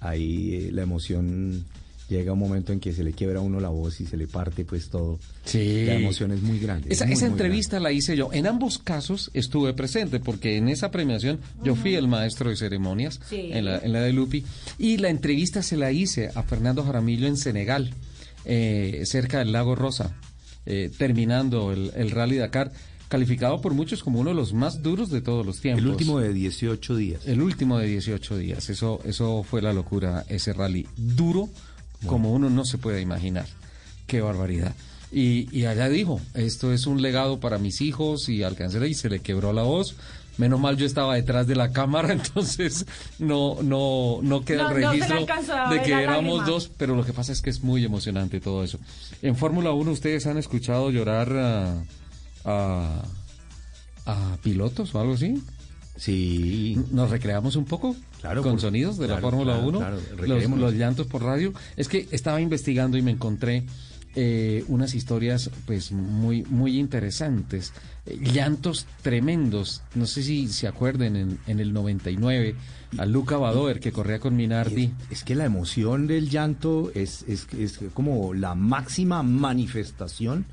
Ahí 0.00 0.54
eh, 0.54 0.70
la 0.72 0.82
emoción 0.82 1.64
llega 2.08 2.30
a 2.30 2.34
un 2.34 2.38
momento 2.38 2.72
en 2.72 2.78
que 2.80 2.92
se 2.92 3.02
le 3.02 3.12
quiebra 3.12 3.40
a 3.40 3.42
uno 3.42 3.58
la 3.60 3.68
voz 3.68 4.00
y 4.00 4.06
se 4.06 4.16
le 4.16 4.26
parte 4.28 4.64
pues 4.64 4.88
todo. 4.88 5.18
Sí. 5.44 5.84
La 5.86 5.94
emoción 5.96 6.30
es 6.32 6.40
muy 6.40 6.58
grande. 6.60 6.88
Esa, 6.92 7.04
muy, 7.04 7.14
esa 7.14 7.26
muy 7.26 7.32
entrevista 7.32 7.80
la 7.80 7.90
hice 7.92 8.16
yo. 8.16 8.30
En 8.32 8.46
ambos 8.46 8.78
casos 8.78 9.30
estuve 9.34 9.74
presente 9.74 10.20
porque 10.20 10.56
en 10.56 10.68
esa 10.68 10.90
premiación 10.90 11.40
yo 11.64 11.74
fui 11.74 11.96
el 11.96 12.06
maestro 12.08 12.48
de 12.50 12.56
ceremonias 12.56 13.20
Sí. 13.28 13.50
en, 13.52 13.64
la, 13.64 13.78
en 13.78 13.92
la 13.92 14.00
de 14.02 14.12
Lupi 14.12 14.44
y 14.78 14.98
la 14.98 15.08
entrevista 15.10 15.62
se 15.62 15.76
la 15.76 15.90
hice 15.92 16.30
a 16.34 16.42
Fernando 16.44 16.84
Jaramillo 16.84 17.26
en 17.26 17.36
Senegal, 17.36 17.92
eh, 18.44 19.02
cerca 19.04 19.40
del 19.40 19.50
lago 19.50 19.74
Rosa, 19.74 20.14
eh, 20.64 20.90
terminando 20.96 21.72
el, 21.72 21.90
el 21.96 22.10
Rally 22.12 22.36
Dakar, 22.36 22.70
calificado 23.08 23.60
por 23.60 23.72
muchos 23.74 24.02
como 24.02 24.20
uno 24.20 24.30
de 24.30 24.36
los 24.36 24.52
más 24.52 24.82
duros 24.82 25.10
de 25.10 25.20
todos 25.20 25.44
los 25.46 25.60
tiempos. 25.60 25.82
El 25.84 25.90
último 25.90 26.18
de 26.18 26.32
18 26.32 26.96
días. 26.96 27.26
El 27.26 27.40
último 27.42 27.78
de 27.78 27.86
18 27.86 28.36
días. 28.38 28.68
Eso, 28.70 29.00
eso 29.04 29.42
fue 29.42 29.62
la 29.62 29.72
locura, 29.72 30.24
ese 30.28 30.52
rally. 30.52 30.86
Duro 30.96 31.48
como 32.06 32.32
uno 32.32 32.50
no 32.50 32.64
se 32.64 32.78
puede 32.78 33.00
imaginar. 33.00 33.46
Qué 34.06 34.20
barbaridad. 34.20 34.74
Y, 35.12 35.48
y 35.56 35.66
allá 35.66 35.88
dijo, 35.88 36.20
esto 36.34 36.72
es 36.72 36.86
un 36.86 37.00
legado 37.00 37.38
para 37.40 37.58
mis 37.58 37.80
hijos 37.80 38.28
y 38.28 38.42
alcancé 38.42 38.86
y 38.88 38.94
se 38.94 39.08
le 39.08 39.20
quebró 39.20 39.52
la 39.52 39.62
voz. 39.62 39.94
Menos 40.36 40.60
mal 40.60 40.76
yo 40.76 40.84
estaba 40.84 41.14
detrás 41.14 41.46
de 41.46 41.54
la 41.56 41.72
cámara, 41.72 42.12
entonces 42.12 42.84
no, 43.18 43.62
no, 43.62 44.18
no 44.22 44.44
queda 44.44 44.64
No- 44.64 44.76
el 44.76 44.84
registro 44.84 45.20
de 45.70 45.82
que 45.82 45.92
éramos 45.92 46.38
lágrima. 46.40 46.46
dos, 46.46 46.70
pero 46.76 46.94
lo 46.94 47.04
que 47.06 47.12
pasa 47.14 47.32
es 47.32 47.40
que 47.40 47.48
es 47.50 47.62
muy 47.62 47.84
emocionante 47.84 48.40
todo 48.40 48.62
eso. 48.62 48.78
En 49.22 49.36
Fórmula 49.36 49.70
1 49.72 49.90
ustedes 49.90 50.26
han 50.26 50.36
escuchado 50.36 50.90
llorar 50.90 51.32
a, 51.34 51.84
a, 52.46 53.02
a 54.06 54.36
pilotos 54.42 54.94
o 54.94 55.00
algo 55.00 55.14
así. 55.14 55.42
Sí. 55.96 56.78
¿Nos 56.92 57.10
recreamos 57.10 57.56
un 57.56 57.64
poco? 57.64 57.96
Claro, 58.20 58.42
Con 58.42 58.52
por- 58.52 58.60
sonidos 58.60 58.98
de 58.98 59.08
la 59.08 59.18
Fórmula 59.18 59.54
claro, 59.54 59.68
1. 59.68 59.78
claro, 59.78 59.98
los, 60.26 60.50
los 60.58 60.74
llantos 60.74 61.06
por 61.06 61.22
radio. 61.22 61.52
Es 61.76 61.88
que 61.88 62.06
estaba 62.10 62.40
investigando 62.40 62.96
y 62.98 63.02
me 63.02 63.10
encontré 63.12 63.64
eh, 64.14 64.64
unas 64.68 64.94
historias 64.94 65.50
pues 65.66 65.92
muy, 65.92 66.42
muy 66.44 66.78
interesantes. 66.78 67.72
Eh, 68.04 68.18
llantos 68.32 68.86
tremendos. 69.02 69.82
No 69.94 70.06
sé 70.06 70.22
si 70.22 70.48
se 70.48 70.68
acuerden 70.68 71.16
en, 71.16 71.38
en 71.46 71.60
el 71.60 71.72
99 71.72 72.54
a 72.98 73.06
Luca 73.06 73.38
Badoer 73.38 73.80
que 73.80 73.90
corría 73.92 74.18
con 74.18 74.36
Minardi. 74.36 74.92
Es, 75.10 75.18
es 75.20 75.24
que 75.24 75.34
la 75.34 75.44
emoción 75.46 76.06
del 76.06 76.28
llanto 76.28 76.90
es, 76.94 77.24
es, 77.26 77.46
es 77.58 77.80
como 77.94 78.34
la 78.34 78.54
máxima 78.54 79.22
manifestación 79.22 80.44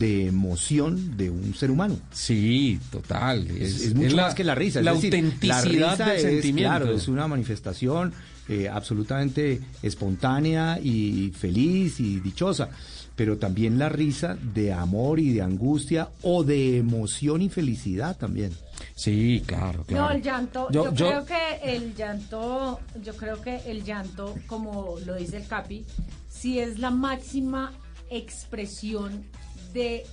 de 0.00 0.26
emoción 0.26 1.16
de 1.18 1.28
un 1.30 1.54
ser 1.54 1.70
humano. 1.70 1.96
Sí, 2.10 2.80
total. 2.90 3.46
Es, 3.50 3.82
es 3.82 3.94
mucho 3.94 4.16
más 4.16 4.34
que 4.34 4.42
la 4.44 4.54
risa. 4.54 4.78
es 4.80 4.84
La 4.86 4.94
decir, 4.94 5.14
autenticidad 5.14 5.48
la 5.86 5.90
risa 5.90 6.04
del 6.06 6.16
es, 6.16 6.22
sentimiento. 6.22 6.68
Claro, 6.78 6.92
es 6.96 7.06
una 7.06 7.28
manifestación 7.28 8.12
eh, 8.48 8.68
absolutamente 8.68 9.60
espontánea 9.82 10.80
y 10.82 11.30
feliz 11.38 12.00
y 12.00 12.18
dichosa. 12.18 12.70
Pero 13.14 13.36
también 13.36 13.78
la 13.78 13.90
risa 13.90 14.38
de 14.54 14.72
amor 14.72 15.20
y 15.20 15.34
de 15.34 15.42
angustia 15.42 16.08
o 16.22 16.42
de 16.44 16.78
emoción 16.78 17.42
y 17.42 17.50
felicidad 17.50 18.16
también. 18.16 18.50
Sí, 18.94 19.42
claro, 19.44 19.84
claro. 19.84 20.04
No, 20.06 20.10
el 20.12 20.22
llanto, 20.22 20.68
yo, 20.70 20.84
Yo- 20.86 20.94
yo- 20.94 21.08
creo 21.10 21.24
que 21.26 21.74
el 21.76 21.94
llanto, 21.94 22.80
yo 23.04 23.14
creo 23.14 23.42
que 23.42 23.56
el 23.66 23.84
llanto, 23.84 24.34
como 24.46 24.94
lo 25.04 25.16
dice 25.16 25.36
el 25.36 25.46
Capi, 25.46 25.84
sí 26.30 26.58
es 26.58 26.78
la 26.78 26.90
máxima 26.90 27.72
expresión 28.08 29.24
de 29.72 30.04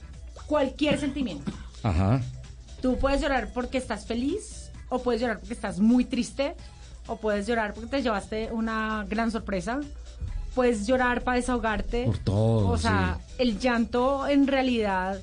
cualquier 0.48 1.00
sentimiento. 1.00 1.52
Ajá. 1.84 2.22
Tú 2.82 2.98
puedes 2.98 3.22
llorar 3.22 3.52
porque 3.54 3.78
estás 3.78 4.06
feliz, 4.06 4.72
o 4.90 5.00
puedes 5.00 5.22
llorar 5.22 5.40
porque 5.40 5.54
estás 5.54 5.80
muy 5.80 6.06
triste, 6.06 6.56
o 7.08 7.18
puedes 7.18 7.48
llorar 7.48 7.74
porque 7.74 7.90
te 7.90 8.02
llevaste 8.02 8.50
una 8.52 9.06
gran 9.10 9.32
sorpresa, 9.32 9.80
puedes 10.56 10.86
llorar 10.88 11.24
para 11.24 11.38
desahogarte. 11.38 12.06
Por 12.06 12.18
todo, 12.20 12.68
O 12.70 12.78
sea, 12.78 13.20
el 13.38 13.60
llanto 13.60 14.28
en 14.28 14.48
realidad 14.48 15.22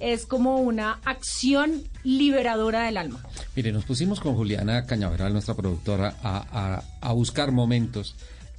es 0.00 0.26
como 0.26 0.56
una 0.56 1.00
acción 1.04 1.82
liberadora 2.04 2.82
del 2.82 2.96
alma. 2.98 3.20
Mire, 3.54 3.72
nos 3.72 3.84
pusimos 3.84 4.20
con 4.20 4.34
Juliana 4.34 4.84
Cañaveral, 4.84 5.32
nuestra 5.32 5.54
productora, 5.54 6.16
a, 6.22 6.44
a- 6.76 6.82
a 7.00 7.12
buscar 7.12 7.50
momentos 7.52 8.14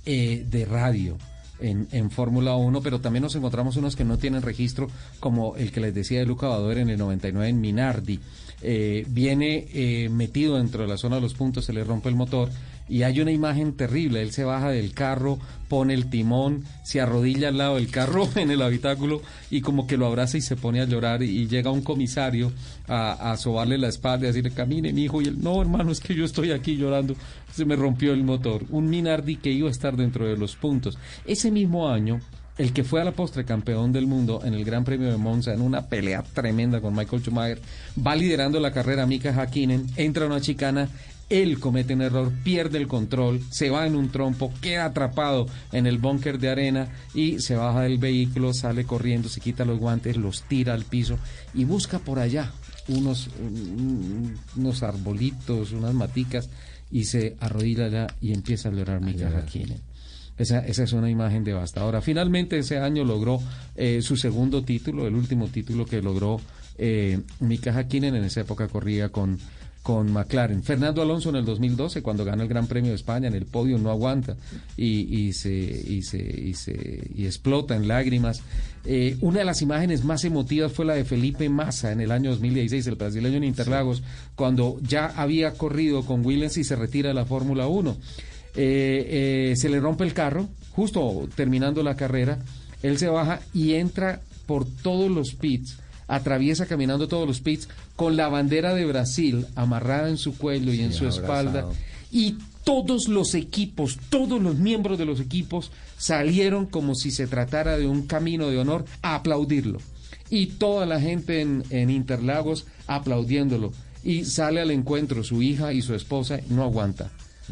eh, 0.06 0.44
de 0.48 0.66
radio 0.66 1.18
en, 1.60 1.88
en 1.92 2.12
Fórmula 2.12 2.56
1, 2.56 2.82
pero 2.82 3.00
también 3.00 3.24
nos 3.24 3.36
encontramos 3.36 3.78
unos 3.78 3.96
que 3.96 4.04
no 4.04 4.18
tienen 4.18 4.42
registro, 4.42 4.88
como 5.20 5.56
el 5.56 5.72
que 5.72 5.80
les 5.80 5.94
decía 5.94 6.20
de 6.20 6.26
Luca 6.26 6.48
Badoer 6.48 6.80
en 6.80 6.90
el 6.90 6.98
99 6.98 7.50
en 7.50 7.62
Minardi. 7.62 8.20
Eh, 8.62 9.06
viene 9.10 9.68
eh, 9.74 10.10
metido 10.10 10.58
dentro 10.58 10.82
de 10.82 10.90
la 10.90 10.98
zona 10.98 11.18
de 11.18 11.22
los 11.22 11.36
puntos, 11.36 11.66
se 11.66 11.74
le 11.74 11.84
rompe 11.84 12.10
el 12.10 12.16
motor 12.16 12.50
y 12.89 13.03
hay 13.03 13.20
una 13.22 13.32
imagen 13.32 13.74
terrible. 13.74 14.22
Él 14.22 14.32
se 14.32 14.44
baja 14.44 14.70
del 14.70 14.94
carro, 14.94 15.39
pone 15.67 15.94
el 15.94 16.10
timón, 16.10 16.63
se 16.84 17.01
arrodilla 17.01 17.50
al 17.50 17.58
lado 17.58 17.75
del 17.75 17.89
carro 17.89 18.27
en 18.36 18.51
el 18.51 18.62
habitáculo 18.62 19.22
y 19.50 19.62
como 19.62 19.88
que 19.88 19.98
lo 19.98 20.06
abraza 20.06 20.38
y 20.38 20.41
se 20.41 20.56
pone 20.56 20.82
a 20.82 20.86
llorar 20.86 21.24
y, 21.24 21.48
llega 21.48 21.72
un 21.72 21.82
comisario 21.82 22.51
a, 22.88 23.32
a 23.32 23.38
sobarle 23.38 23.77
la 23.77 23.88
espalda 23.88 24.25
y 24.25 24.29
a 24.29 24.34
decirle, 24.34 24.51
camine 24.51 24.91
mi 24.91 25.03
hijo 25.03 25.22
y 25.22 25.25
él, 25.25 25.41
no 25.41 25.62
hermano, 25.62 25.91
es 25.91 26.00
que 26.00 26.13
yo 26.13 26.25
estoy 26.25 26.51
aquí 26.51 26.75
llorando, 26.75 27.15
se 27.53 27.65
me 27.65 27.75
rompió 27.75 28.13
el 28.13 28.24
motor. 28.24 28.63
Un 28.70 28.89
Minardi 28.89 29.38
que 29.38 29.51
iba 29.51 29.67
a 29.67 29.72
estar 29.72 29.96
dentro 29.96 30.27
de 30.27 30.38
los 30.38 30.56
puntos. 30.56 30.98
Ese 31.25 31.51
mismo 31.51 31.89
año, 31.89 32.20
el 32.58 32.74
que 32.74 32.84
fue 32.84 33.01
a 33.01 33.06
la 33.06 33.12
postre 33.12 33.46
campeón 33.46 33.91
del 33.91 34.08
mundo 34.08 34.41
en 34.44 34.53
el 34.53 34.65
Gran 34.65 34.84
Premio 34.84 35.12
de 35.12 35.17
Monza 35.17 35.53
en 35.53 35.62
una 35.62 35.88
pelea 35.88 36.24
tremenda 36.24 36.82
con 36.82 36.96
Michael 36.96 37.22
Schumacher, 37.22 37.62
va 38.06 38.15
liderando 38.15 38.60
la 38.60 38.72
carrera 38.72 39.06
Mika 39.06 39.34
Hakkinen, 39.34 39.86
entra 39.96 40.25
una 40.25 40.41
chicana, 40.41 40.89
él 41.30 41.60
comete 41.60 41.94
un 41.94 42.02
error, 42.02 42.32
pierde 42.44 42.78
el 42.78 42.88
control, 42.88 43.42
se 43.50 43.70
va 43.70 43.86
en 43.86 43.96
un 43.96 44.10
trompo, 44.10 44.54
queda 44.62 44.86
atrapado 44.86 45.46
en 45.72 45.86
el 45.88 45.98
búnker 45.98 46.40
de 46.40 46.50
arena 46.50 46.88
y 47.14 47.40
se 47.40 47.56
baja 47.56 47.82
del 47.82 47.98
vehículo, 47.98 48.54
sale 48.54 48.86
corriendo, 48.86 49.28
se 49.30 49.42
quita 49.42 49.66
los 49.66 49.80
guantes, 49.80 50.16
los 50.18 50.44
tira 50.44 50.74
al 50.74 50.86
piso 50.86 51.18
y 51.54 51.66
busca 51.66 52.00
por 52.00 52.20
allá 52.20 52.52
unos, 52.88 53.30
un- 53.42 54.36
unos 54.56 54.84
arbolitos, 54.84 55.72
unas 55.74 55.94
maticas 55.94 56.50
y 56.90 57.04
se 57.04 57.36
arrodilla 57.42 57.86
allá 57.86 58.08
y 58.22 58.32
empieza 58.34 58.70
a 58.70 58.72
llorar 58.72 59.02
Mika 59.02 59.28
Hakkinen. 59.28 59.82
Esa, 60.38 60.60
esa 60.60 60.84
es 60.84 60.94
una 60.94 61.10
imagen 61.10 61.44
devastadora. 61.44 62.00
Finalmente 62.00 62.60
ese 62.60 62.78
año 62.78 63.04
logró 63.04 63.40
eh, 63.76 64.02
su 64.04 64.16
segundo 64.16 64.64
título, 64.64 65.08
el 65.08 65.16
último 65.16 65.48
título 65.48 65.86
que 65.86 66.02
logró 66.02 66.40
eh, 66.78 67.20
Mika 67.40 67.76
Hakkinen. 67.76 68.16
En 68.16 68.24
esa 68.24 68.42
época 68.42 68.68
corría 68.68 69.10
con, 69.10 69.40
con 69.88 70.12
McLaren. 70.12 70.63
Fernando 70.63 71.01
Alonso 71.01 71.29
en 71.29 71.38
el 71.38 71.46
2012, 71.46 72.01
cuando 72.01 72.25
gana 72.25 72.44
el 72.44 72.50
Gran 72.50 72.67
Premio 72.67 72.89
de 72.89 72.98
España, 72.98 73.29
en 73.29 73.36
el 73.36 73.46
podio 73.46 73.77
no 73.77 73.89
aguanta 73.89 74.36
y, 74.75 75.27
y 75.27 75.32
se, 75.32 75.50
y, 75.50 76.01
se, 76.01 76.17
y, 76.17 76.56
se, 76.56 76.74
explota 77.25 77.74
en 77.74 77.88
lágrimas. 77.88 78.41
Eh, 78.84 79.15
una 79.22 79.39
de 79.39 79.46
las 79.46 79.62
imágenes 79.62 80.03
más 80.03 80.25
emotivas 80.25 80.74
fue 80.74 80.84
la 80.84 80.94
de 80.94 81.06
Felipe 81.06 81.48
Massa 81.48 81.94
en 81.94 82.01
el 82.01 82.12
año 82.12 82.32
2016, 82.32 82.86
el 82.86 82.96
brasileño 82.96 83.38
en 83.38 83.46
Interlagos, 83.46 84.03
cuando 84.36 84.77
ya 84.82 85.06
había 85.06 85.53
corrido 85.53 86.03
con 86.03 86.25
Williams 86.25 86.58
y 86.58 86.65
se 86.65 86.75
retira 86.75 87.08
de 87.08 87.15
la 87.15 87.25
Fórmula 87.25 87.67
1 87.67 87.96
eh, 88.58 89.51
eh, 89.51 89.56
se 89.56 89.70
le 89.70 89.79
rompe 89.79 90.03
el 90.03 90.13
carro, 90.13 90.50
justo 90.72 91.29
terminando 91.34 91.82
la 91.82 91.96
carrera, 91.96 92.39
él 92.84 92.98
se 92.98 93.08
baja 93.08 93.39
y 93.53 93.75
entra 93.75 94.20
por 94.48 94.65
todos 94.65 95.10
los 95.10 95.34
pits, 95.34 95.77
atraviesa 96.08 96.66
caminando 96.66 97.08
todos 97.08 97.28
los 97.28 97.42
pits 97.42 97.68
con 97.96 98.16
la 98.18 98.28
bandera 98.30 98.74
de 98.74 98.86
Brasil 98.86 99.46
amarrada 99.56 100.10
en 100.10 100.18
su 100.18 100.38
cuello 100.38 100.74
y 100.74 100.82
en 100.82 100.94
su 100.94 101.08
espalda 101.08 101.68
y 102.12 102.36
todos 102.64 103.08
los 103.08 103.34
equipos, 103.34 103.98
todos 104.10 104.42
los 104.42 104.56
miembros 104.58 104.98
de 104.98 105.06
los 105.06 105.20
equipos 105.20 105.72
salieron 105.98 106.66
como 106.66 106.96
si 106.96 107.12
se 107.12 107.28
tratara 107.28 107.78
de 107.78 107.88
un 107.88 108.08
camino 108.08 108.50
de 108.50 108.58
honor 108.60 108.86
a 109.02 109.16
aplaudirlo. 109.16 109.80
Y 110.30 110.48
toda 110.48 110.86
la 110.86 111.00
gente 111.00 111.40
en, 111.40 111.64
en 111.70 111.90
Interlagos 111.90 112.66
aplaudiéndolo. 112.88 113.72
Y 114.04 114.26
sale 114.26 114.60
al 114.62 114.72
encuentro 114.72 115.24
su 115.24 115.42
hija 115.42 115.72
y 115.72 115.82
su 115.82 115.96
esposa, 115.96 116.40
no 116.50 116.64
aguanta. 116.64 117.10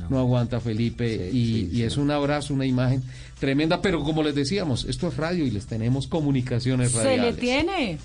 No, 0.09 0.19
aguanta 0.19 0.59
Felipe 0.59 1.29
Sí, 1.31 1.37
y, 1.37 1.45
sí, 1.45 1.69
y 1.71 1.75
sí. 1.77 1.83
es 1.83 1.95
un 1.95 2.11
abrazo, 2.11 2.53
una 2.53 2.65
imagen 2.65 3.01
tremenda, 3.39 3.81
pero 3.81 4.03
como 4.03 4.23
les 4.23 4.35
decíamos, 4.35 4.83
esto 4.85 5.07
es 5.07 5.15
radio 5.15 5.45
y 5.45 5.51
les 5.51 5.67
tenemos 5.67 6.07
comunicaciones 6.07 6.91
Se 6.91 6.97
radiales. 6.97 7.35
le 7.35 7.39
tiene. 7.41 7.97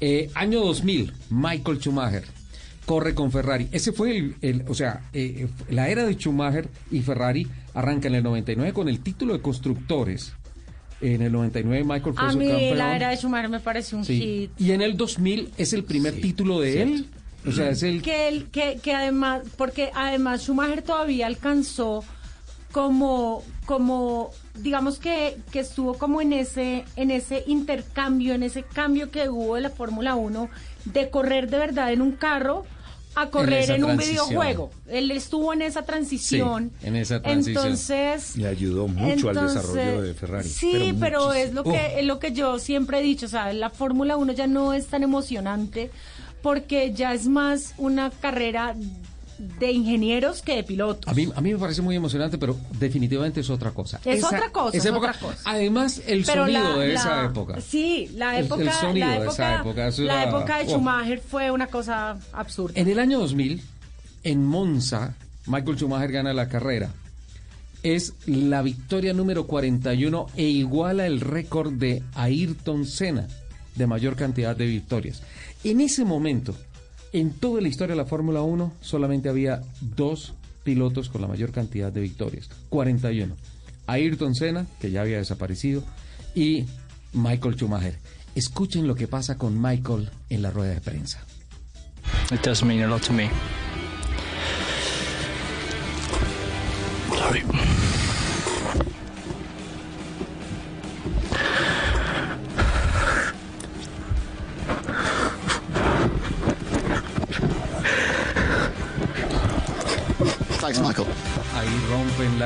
Eh, 0.00 0.30
año 0.34 0.60
2000, 0.60 1.12
Michael 1.30 1.78
Schumacher. 1.78 2.24
corre 2.86 3.14
con 3.14 3.30
Ferrari. 3.30 3.68
Ese 3.70 3.92
fue 3.92 4.16
el, 4.16 4.36
el- 4.40 4.64
o 4.66 4.72
sea, 4.74 5.02
eh, 5.12 5.46
la 5.68 5.88
era 5.90 6.06
de 6.06 6.14
Schumacher 6.14 6.70
y 6.90 7.00
Ferrari 7.02 7.46
arranca 7.74 8.08
en 8.08 8.14
el 8.14 8.22
99 8.22 8.72
con 8.72 8.88
el 8.88 9.00
título 9.00 9.34
de 9.34 9.42
constructores. 9.42 10.32
En 11.02 11.20
el 11.20 11.30
99 11.30 11.84
Michael 11.84 12.14
fue 12.16 12.26
A 12.26 12.32
su 12.32 12.38
mí 12.38 12.48
campeón. 12.48 12.78
la 12.78 12.96
era 12.96 13.10
de 13.10 13.16
Schumacher 13.18 13.50
me 13.50 13.60
parece 13.60 13.94
un 13.94 14.06
Sí. 14.06 14.18
hit. 14.18 14.50
Y 14.58 14.70
en 14.72 14.80
el 14.80 14.96
2000 14.96 15.50
es 15.58 15.74
el 15.74 15.84
primer 15.84 16.14
título 16.18 16.60
de 16.60 16.80
él. 16.82 17.06
O 17.46 17.52
sea, 17.52 17.68
es 17.68 17.82
el 17.82 18.00
que, 18.00 18.26
él- 18.28 18.46
que, 18.50 18.78
que 18.82 18.94
además, 18.94 19.42
porque 19.58 19.90
además 19.94 20.40
Schumacher 20.44 20.80
todavía 20.80 21.26
alcanzó 21.26 22.02
como, 22.72 23.42
como 23.66 24.30
digamos 24.58 24.98
que, 24.98 25.36
que 25.50 25.60
estuvo 25.60 25.94
como 25.94 26.20
en 26.20 26.32
ese, 26.32 26.84
en 26.96 27.10
ese 27.10 27.44
intercambio, 27.46 28.34
en 28.34 28.42
ese 28.42 28.62
cambio 28.62 29.10
que 29.10 29.28
hubo 29.28 29.56
de 29.56 29.62
la 29.62 29.70
Fórmula 29.70 30.14
1, 30.14 30.48
de 30.86 31.10
correr 31.10 31.50
de 31.50 31.58
verdad 31.58 31.92
en 31.92 32.02
un 32.02 32.12
carro 32.12 32.64
a 33.14 33.30
correr 33.30 33.70
en, 33.70 33.84
un 33.84 33.96
videojuego. 33.96 34.70
Él 34.86 35.10
estuvo 35.10 35.52
en 35.52 35.62
esa 35.62 35.82
transición. 35.82 36.70
Sí, 36.80 36.86
en 36.86 36.96
esa 36.96 37.20
transición. 37.20 37.64
Entonces, 37.64 38.36
Le 38.36 38.46
ayudó 38.46 38.86
mucho 38.86 39.30
al 39.30 39.34
desarrollo 39.34 40.02
de 40.02 40.14
Ferrari. 40.14 40.48
Sí, 40.48 40.94
pero, 40.98 41.32
es 41.32 41.52
lo 41.52 41.64
que 41.64 41.98
es 41.98 42.06
lo 42.06 42.18
que 42.18 42.32
yo 42.32 42.58
siempre 42.58 43.00
he 43.00 43.02
dicho, 43.02 43.26
o 43.26 43.28
sea, 43.28 43.52
la 43.52 43.70
Fórmula 43.70 44.16
1 44.16 44.32
ya 44.32 44.46
no 44.46 44.72
es 44.72 44.86
tan 44.86 45.02
emocionante 45.02 45.90
porque 46.42 46.92
ya 46.92 47.12
es 47.14 47.26
más 47.26 47.74
una 47.78 48.10
carrera 48.10 48.76
de 49.38 49.70
ingenieros 49.72 50.42
que 50.42 50.56
de 50.56 50.64
pilotos. 50.64 51.10
A 51.10 51.14
mí, 51.14 51.28
a 51.34 51.40
mí 51.40 51.52
me 51.52 51.58
parece 51.58 51.80
muy 51.82 51.94
emocionante, 51.96 52.38
pero 52.38 52.56
definitivamente 52.78 53.40
es 53.40 53.50
otra 53.50 53.70
cosa. 53.70 54.00
Es 54.04 54.22
otra 54.24 54.50
cosa, 54.50 54.76
esa 54.76 54.88
es 54.88 54.92
época- 54.94 55.10
otra 55.10 55.20
cosa. 55.20 55.38
Además, 55.44 56.02
el 56.06 56.24
Pero 56.24 56.42
sonido 56.44 56.62
la- 56.76 56.78
de 56.80 56.88
la- 56.88 56.94
esa 56.94 57.24
época. 57.26 57.60
Sí, 57.60 58.10
la 58.14 58.32
El- 58.32 58.38
el 58.40 58.44
época, 58.46 58.72
sonido 58.80 59.06
la 59.06 59.12
de 59.12 59.18
época, 59.18 59.32
esa 59.32 59.60
época, 59.60 59.88
eso 59.88 60.02
la 60.02 60.22
era- 60.22 60.30
época 60.30 60.58
de 60.58 60.64
oh. 60.64 60.70
Schumacher 60.70 61.20
fue 61.20 61.50
una 61.50 61.66
cosa 61.68 62.18
absurda. 62.32 62.80
En 62.80 62.88
el 62.88 62.98
año 62.98 63.20
2000, 63.20 63.62
en 64.24 64.44
Monza, 64.44 65.14
Michael 65.46 65.76
Schumacher 65.78 66.10
gana 66.12 66.32
la 66.34 66.48
carrera. 66.48 66.90
Es 67.84 68.14
la 68.26 68.60
victoria 68.62 69.12
número 69.14 69.46
41 69.46 70.26
e 70.36 70.42
iguala 70.42 71.06
el 71.06 71.20
récord 71.20 71.72
de 71.72 72.02
Ayrton 72.14 72.84
Senna 72.86 73.28
de 73.76 73.86
mayor 73.86 74.16
cantidad 74.16 74.56
de 74.56 74.66
victorias. 74.66 75.22
En 75.62 75.80
ese 75.80 76.04
momento, 76.04 76.56
en 77.12 77.30
toda 77.32 77.60
la 77.60 77.68
historia 77.68 77.94
de 77.94 78.02
la 78.02 78.08
Fórmula 78.08 78.42
1, 78.42 78.72
solamente 78.80 79.28
había 79.28 79.62
dos 79.80 80.34
pilotos 80.64 81.08
con 81.08 81.20
la 81.20 81.28
mayor 81.28 81.52
cantidad 81.52 81.92
de 81.92 82.00
victorias, 82.00 82.48
41. 82.68 83.34
Ayrton 83.86 84.34
Senna, 84.34 84.66
que 84.80 84.90
ya 84.90 85.00
había 85.00 85.16
desaparecido, 85.16 85.82
y 86.34 86.66
Michael 87.12 87.54
Schumacher. 87.54 87.98
Escuchen 88.34 88.86
lo 88.86 88.94
que 88.94 89.08
pasa 89.08 89.38
con 89.38 89.60
Michael 89.60 90.10
en 90.28 90.42
la 90.42 90.50
rueda 90.50 90.74
de 90.74 90.80
prensa. 90.80 91.24
It 92.30 92.42
does 92.42 92.62
mean 92.62 92.82
a 92.82 92.86
lot 92.86 93.02
to 93.06 93.12
me. 93.12 93.30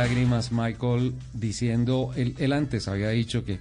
Lágrimas 0.02 0.50
Michael 0.52 1.14
diciendo, 1.32 2.10
él, 2.16 2.34
él 2.38 2.52
antes 2.52 2.88
había 2.88 3.10
dicho 3.10 3.44
que 3.44 3.58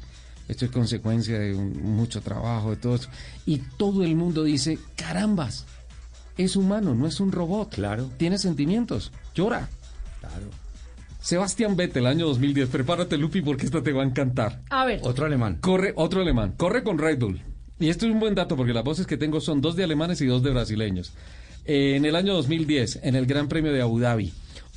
esto 0.47 0.65
es 0.65 0.71
consecuencia 0.71 1.37
de 1.39 1.53
un- 1.55 1.81
mucho 1.95 2.21
trabajo, 2.21 2.71
de 2.71 2.77
todo 2.77 2.95
eso. 2.95 3.09
Y 3.45 3.57
todo 3.77 4.03
el 4.03 4.15
mundo 4.15 4.43
dice, 4.43 4.79
carambas, 4.95 5.65
es 6.37 6.55
humano, 6.55 6.95
no 6.95 7.05
es 7.07 7.19
un 7.19 7.31
robot. 7.31 7.73
Claro. 7.75 8.09
Tiene 8.17 8.37
sentimientos, 8.37 9.11
llora. 9.35 9.69
Claro. 10.19 10.47
Sebastián 11.21 11.75
Vettel, 11.75 12.07
año 12.07 12.25
2010, 12.27 12.69
prepárate 12.69 13.17
Lupi 13.17 13.41
porque 13.41 13.65
esta 13.65 13.83
te 13.83 13.91
va 13.93 14.01
a 14.01 14.05
encantar. 14.05 14.61
A 14.71 14.85
ver, 14.85 14.99
Otro 15.03 15.25
alemán. 15.27 15.57
Corre, 15.61 15.93
otro 15.95 16.21
alemán, 16.21 16.53
corre 16.57 16.83
con 16.83 16.97
Red 16.97 17.19
Bull. 17.19 17.41
Y 17.79 17.89
esto 17.89 18.05
es 18.07 18.11
un 18.11 18.19
buen 18.19 18.33
dato 18.35 18.55
porque 18.57 18.73
las 18.73 18.83
voces 18.83 19.05
que 19.07 19.17
tengo 19.17 19.39
son 19.41 19.61
dos 19.61 19.75
de 19.75 19.83
alemanes 19.83 20.19
y 20.21 20.25
dos 20.25 20.41
de 20.43 20.49
brasileños. 20.51 21.13
Eh, 21.65 21.93
en 21.95 22.05
el 22.05 22.15
año 22.15 22.33
2010, 22.33 22.99
en 23.03 23.15
el 23.15 23.25
Gran 23.27 23.47
Premio 23.47 23.71
de 23.71 23.81
Abu 23.81 23.99
Dhabi. 23.99 24.33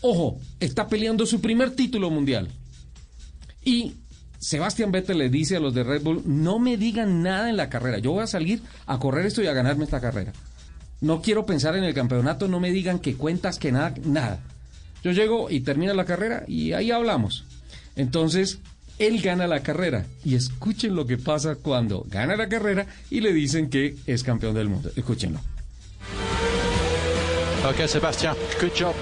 Ojo, 0.07 0.39
está 0.61 0.87
peleando 0.87 1.25
su 1.25 1.41
primer 1.41 1.71
título 1.71 2.11
mundial. 2.11 2.51
Y 3.65 3.95
Sebastián 4.39 4.93
Vettel 4.93 5.17
le 5.17 5.31
dice 5.31 5.57
a 5.57 5.61
los 5.61 5.73
de 5.73 5.83
Red 5.83 6.03
Bull, 6.03 6.23
no 6.27 6.59
me 6.59 6.77
digan 6.77 7.23
nada 7.23 7.49
en 7.49 7.57
la 7.57 7.71
carrera. 7.71 8.01
Yo 8.01 8.13
voy 8.13 8.23
a 8.23 8.27
salir 8.27 8.61
a 8.85 8.99
correr 8.99 9.25
esto 9.25 9.43
y 9.43 9.47
a 9.47 9.55
ganarme 9.55 9.85
esta 9.85 10.03
carrera. 10.03 10.35
No 11.01 11.23
quiero 11.23 11.47
pensar 11.47 11.75
en 11.75 11.85
el 11.85 11.95
campeonato, 11.95 12.49
no 12.49 12.61
me 12.61 12.71
digan 12.71 12.99
que 12.99 13.15
cuentas, 13.15 13.59
que 13.59 13.73
nada, 13.73 13.95
nada. 14.05 14.41
Yo 15.03 15.13
llego 15.13 15.49
y 15.49 15.61
termina 15.61 15.95
la 15.95 16.05
carrera 16.05 16.45
y 16.47 16.75
ahí 16.75 16.91
hablamos. 16.91 17.47
Entonces, 17.97 18.59
él 18.99 19.23
gana 19.23 19.47
la 19.47 19.61
carrera. 19.61 20.05
Y 20.23 20.35
escuchen 20.35 20.97
lo 20.97 21.07
que 21.07 21.17
pasa 21.17 21.55
cuando 21.55 22.05
gana 22.11 22.37
la 22.37 22.51
carrera 22.51 22.87
y 23.09 23.23
le 23.23 23.33
dicen 23.33 23.71
que 23.71 23.97
es 24.05 24.23
campeón 24.23 24.55
del 24.55 24.69
mundo. 24.69 24.91
Escúchenlo. 24.97 25.41
Okay, 27.71 27.89
Sebastian, 27.89 28.37
good 28.61 28.73
job. 28.79 28.95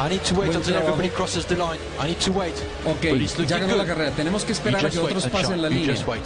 I 0.00 0.08
need 0.08 0.22
to 0.26 0.34
wait 0.36 0.54
until 0.54 0.76
everybody 0.76 1.08
crosses 1.08 1.44
the 1.44 1.56
line. 1.56 1.80
I 1.98 2.06
need 2.06 2.20
to 2.20 2.30
wait. 2.32 2.54
Ok, 2.86 3.02
ya 3.48 3.58
ganó 3.58 3.70
good. 3.70 3.78
la 3.78 3.84
carrera. 3.84 4.10
Tenemos 4.12 4.44
que 4.44 4.52
esperar 4.52 4.80
a 4.80 4.84
just 4.84 4.94
que 4.96 5.02
wait 5.02 5.16
otros 5.16 5.26
pasen 5.26 5.60
la 5.60 5.68
You 5.68 5.74
línea. 5.74 5.94
just 5.94 6.06
wait. 6.06 6.22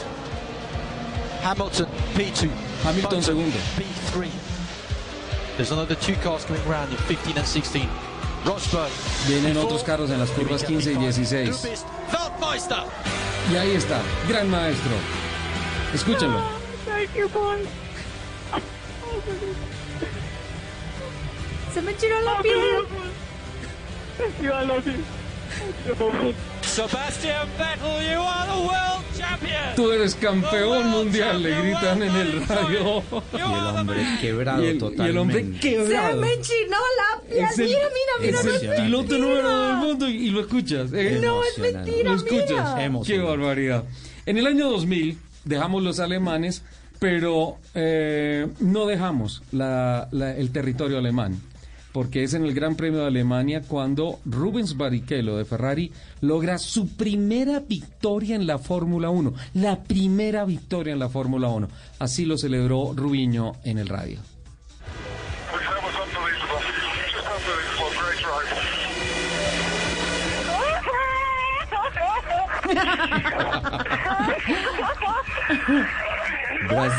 Hamilton, 1.43 1.87
P2. 2.15 2.51
Hamilton 2.85 3.03
Button, 3.03 3.23
segundo. 3.23 3.59
P3. 3.77 4.29
There's 5.57 5.73
another 5.73 5.95
two 5.95 6.15
cars 6.23 6.45
coming 6.45 6.63
round 6.69 6.93
in 6.93 6.99
15 6.99 7.39
and 7.39 7.47
16. 7.47 7.89
Rosberg. 8.45 8.91
Vienen 9.27 9.55
P4. 9.55 9.65
otros 9.65 9.83
carros 9.85 10.11
en 10.11 10.19
las 10.19 10.31
curvas 10.31 10.63
go, 10.63 10.69
15 10.69 10.93
y 10.93 10.97
P5. 10.97 11.13
16. 11.13 11.49
Who 11.49 11.71
missed? 11.71 11.87
Weltmeister. 12.13 12.85
Y 13.51 13.57
ahí 13.57 13.75
está, 13.75 14.03
gran 14.29 14.51
maestro. 14.51 14.93
Escúchenlo. 15.95 16.43
se 21.73 21.81
me 21.81 21.95
tiró 21.95 22.21
la 22.21 22.43
piel. 22.43 22.87
Sebastian 26.63 27.47
Vettel, 27.59 28.03
you 28.13 28.21
are 28.21 28.47
the 28.47 28.59
world 28.67 29.05
champion. 29.17 29.75
Tú 29.77 29.91
eres 29.93 30.15
campeón 30.15 30.89
mundial, 30.91 31.43
le 31.43 31.61
gritan 31.61 32.03
en 32.03 32.15
el 32.17 32.47
radio. 32.49 33.03
Y 33.33 33.37
el 33.37 33.43
hombre 33.77 34.05
quebrado 34.21 34.63
Y 34.63 34.67
el, 34.69 34.77
y 34.77 34.79
totalmente. 34.79 35.11
el 35.11 35.19
hombre 35.19 35.45
Se 35.45 35.61
quebrado. 35.61 36.21
me 36.21 36.41
chinó 36.41 36.77
la 36.97 37.21
piel. 37.29 37.39
El, 37.39 37.67
mira, 37.67 37.79
mira, 37.89 38.13
mira. 38.21 38.39
es 38.39 38.45
no 38.45 38.51
el 38.51 38.57
es 38.57 38.63
mentira. 38.63 38.85
piloto 38.85 39.19
número 39.19 39.41
uno 39.41 39.67
del 39.67 39.77
mundo 39.77 40.09
y, 40.09 40.13
y 40.13 40.31
lo 40.31 40.41
escuchas. 40.41 40.93
¿eh? 40.95 41.21
No, 41.23 41.43
es 41.45 41.59
mentira, 41.59 42.11
¿Lo 42.11 42.17
escuchas? 42.17 42.77
mira. 42.77 43.01
Qué 43.05 43.19
barbaridad. 43.19 43.85
En 44.25 44.39
el 44.39 44.47
año 44.47 44.71
2000 44.71 45.19
dejamos 45.45 45.83
los 45.83 46.01
alemanes, 46.01 46.63
pero 46.99 47.59
eh, 47.75 48.47
no 48.61 48.87
dejamos 48.87 49.43
la- 49.53 50.09
la- 50.13 50.37
el 50.37 50.53
territorio 50.53 50.99
alemán, 50.99 51.41
porque 51.93 52.25
es 52.25 52.35
en 52.35 52.45
el 52.45 52.55
Gran 52.55 52.77
Premio 52.77 53.01
de 53.01 53.07
Alemania 53.07 53.63
cuando 53.63 54.21
Rubens 54.25 54.77
Barrichello 54.77 55.37
de 55.37 55.45
Ferrari 55.45 55.93
logra 56.21 56.59
su 56.59 56.89
primera 56.89 57.61
victoria 57.61 58.37
en 58.37 58.47
la 58.47 58.59
Fórmula 58.59 59.11
1, 59.11 59.35
la 59.55 59.83
primera 59.83 60.45
victoria 60.45 60.93
en 60.93 60.99
la 60.99 61.09
Fórmula 61.09 61.49
1. 61.49 61.69
Así 61.99 62.25
lo 62.25 62.39
celebró 62.39 62.93
Rubiño 62.95 63.53
en 63.65 63.79
el 63.79 63.89
radio. 63.89 64.19
That 76.73 76.73
was 76.73 76.93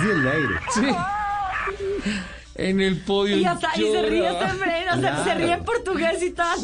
En 2.55 2.81
el 2.81 2.97
podio. 2.97 3.37
Y, 3.37 3.45
hasta, 3.45 3.69
y 3.75 3.91
se 3.91 4.01
ríe 4.03 4.19
llora. 4.19 4.47
este 4.47 4.89
o 4.97 5.01
sea, 5.01 5.23
se 5.23 5.35
ríe 5.35 5.53
en 5.53 5.63
portugués 5.63 6.21
y 6.21 6.31
tal. 6.31 6.59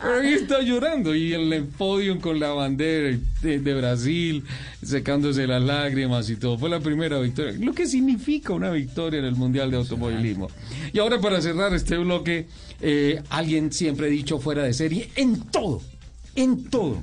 Pero 0.00 0.20
ahí 0.20 0.34
está 0.34 0.60
llorando 0.60 1.14
y 1.14 1.32
en 1.32 1.52
el 1.52 1.64
podio 1.64 2.20
con 2.20 2.38
la 2.38 2.50
bandera 2.50 3.18
de, 3.40 3.60
de 3.60 3.74
Brasil, 3.74 4.44
secándose 4.84 5.46
las 5.46 5.62
lágrimas 5.62 6.28
y 6.28 6.36
todo. 6.36 6.58
Fue 6.58 6.68
la 6.68 6.80
primera 6.80 7.18
victoria. 7.18 7.54
Lo 7.58 7.72
que 7.72 7.86
significa 7.86 8.52
una 8.52 8.70
victoria 8.70 9.20
en 9.20 9.24
el 9.24 9.36
Mundial 9.36 9.70
de 9.70 9.78
Automovilismo. 9.78 10.48
Y 10.92 10.98
ahora 10.98 11.18
para 11.18 11.40
cerrar 11.40 11.72
este 11.74 11.96
bloque, 11.96 12.46
eh, 12.80 13.22
alguien 13.30 13.72
siempre 13.72 14.08
dicho 14.08 14.38
fuera 14.38 14.62
de 14.62 14.74
serie, 14.74 15.10
en 15.16 15.40
todo, 15.40 15.80
en 16.34 16.64
todo, 16.64 17.02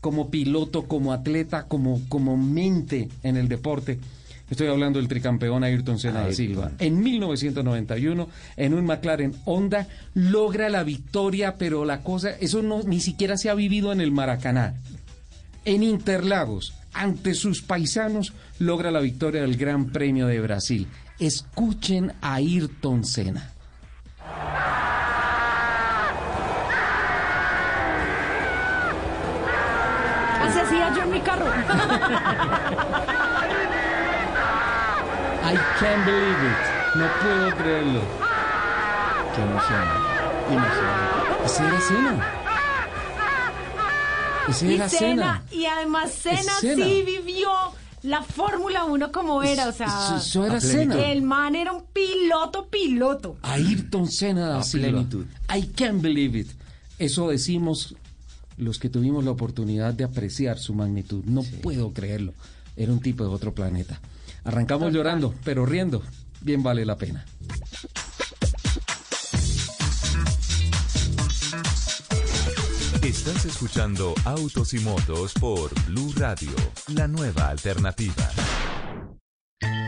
como 0.00 0.30
piloto, 0.30 0.84
como 0.86 1.12
atleta, 1.12 1.66
como, 1.66 2.00
como 2.08 2.36
mente 2.36 3.08
en 3.22 3.36
el 3.36 3.48
deporte. 3.48 3.98
Estoy 4.48 4.68
hablando 4.68 5.00
del 5.00 5.08
tricampeón 5.08 5.64
Ayrton 5.64 5.98
Senna 5.98 6.20
da 6.20 6.32
Silva. 6.32 6.70
En 6.78 7.02
1991, 7.02 8.28
en 8.56 8.74
un 8.74 8.84
McLaren 8.84 9.34
Honda, 9.44 9.88
logra 10.14 10.68
la 10.68 10.84
victoria, 10.84 11.56
pero 11.56 11.84
la 11.84 12.02
cosa, 12.02 12.30
eso 12.30 12.62
no, 12.62 12.82
ni 12.84 13.00
siquiera 13.00 13.36
se 13.36 13.50
ha 13.50 13.54
vivido 13.54 13.92
en 13.92 14.00
el 14.00 14.12
Maracaná. 14.12 14.74
En 15.64 15.82
Interlagos, 15.82 16.74
ante 16.92 17.34
sus 17.34 17.60
paisanos, 17.62 18.32
logra 18.60 18.92
la 18.92 19.00
victoria 19.00 19.42
del 19.42 19.56
Gran 19.56 19.86
Premio 19.86 20.28
de 20.28 20.40
Brasil. 20.40 20.86
Escuchen 21.18 22.12
a 22.20 22.34
Ayrton 22.34 23.04
Senna. 23.04 23.50
Así 30.40 30.58
hacía 30.60 30.94
yo 30.94 31.02
en 31.02 31.10
mi 31.10 31.20
carro. 31.20 31.46
I 35.48 35.54
can't 35.78 36.04
believe 36.04 36.42
it. 36.50 36.96
No 36.96 37.06
puedo 37.22 37.56
creerlo. 37.56 38.00
Qué 39.34 39.42
emoción. 39.42 39.84
Emoción. 40.50 40.90
Ese 41.44 41.64
era 41.66 41.80
Cena. 41.80 42.32
Ese 44.48 44.66
Y 44.66 44.74
era 44.74 44.88
Cena, 44.88 44.98
Cena. 44.98 45.44
y 45.50 45.64
además 45.66 46.12
Cena 46.12 46.52
Cena. 46.60 46.84
sí 46.84 47.02
vivió 47.04 47.48
la 48.02 48.22
Fórmula 48.22 48.84
1 48.84 49.10
como 49.12 49.42
era, 49.42 49.68
o 49.68 49.72
sea, 49.72 50.16
Eso, 50.18 50.44
era 50.46 50.56
a 50.56 50.60
plenitud. 50.60 50.92
Cena. 50.94 51.10
el 51.10 51.22
man 51.22 51.54
era 51.56 51.72
un 51.72 51.84
piloto, 51.92 52.68
piloto. 52.68 53.36
Ayrton 53.42 54.08
Senna 54.08 54.48
da 54.48 54.60
A 54.60 54.62
plenitud. 54.64 55.26
I 55.54 55.62
can't 55.74 56.00
believe 56.00 56.38
it. 56.38 56.48
Eso 56.98 57.28
decimos 57.28 57.96
los 58.56 58.78
que 58.78 58.88
tuvimos 58.88 59.24
la 59.24 59.32
oportunidad 59.32 59.92
de 59.94 60.04
apreciar 60.04 60.58
su 60.58 60.74
magnitud. 60.74 61.24
No 61.24 61.42
puedo 61.62 61.92
creerlo. 61.92 62.32
Era 62.76 62.92
un 62.92 63.00
tipo 63.00 63.24
de 63.24 63.30
otro 63.30 63.52
planeta. 63.54 64.00
Arrancamos 64.46 64.92
llorando, 64.92 65.34
pero 65.44 65.66
riendo. 65.66 66.02
Bien 66.40 66.62
vale 66.62 66.84
la 66.86 66.96
pena. 66.96 67.24
Estás 73.02 73.44
escuchando 73.44 74.14
Autos 74.24 74.72
y 74.74 74.78
Motos 74.80 75.34
por 75.34 75.70
Blue 75.86 76.12
Radio, 76.16 76.52
la 76.94 77.08
nueva 77.08 77.48
alternativa. 77.48 78.30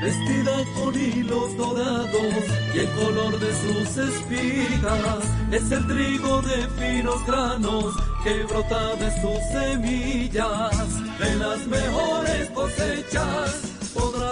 Vestida 0.02 0.56
con 0.74 0.94
hilos 0.94 1.56
dorados 1.56 2.34
y 2.74 2.78
el 2.78 2.88
color 2.90 3.38
de 3.38 3.52
sus 3.54 3.96
espigas 3.96 5.24
es 5.52 5.70
el 5.70 5.86
trigo 5.86 6.42
de 6.42 6.68
finos 6.78 7.26
granos 7.26 7.94
que 8.24 8.42
brota 8.44 8.96
de 8.96 9.20
sus 9.20 9.40
semillas. 9.52 11.18
De 11.18 11.34
las 11.36 11.66
mejores 11.66 12.50
cosechas 12.50 13.77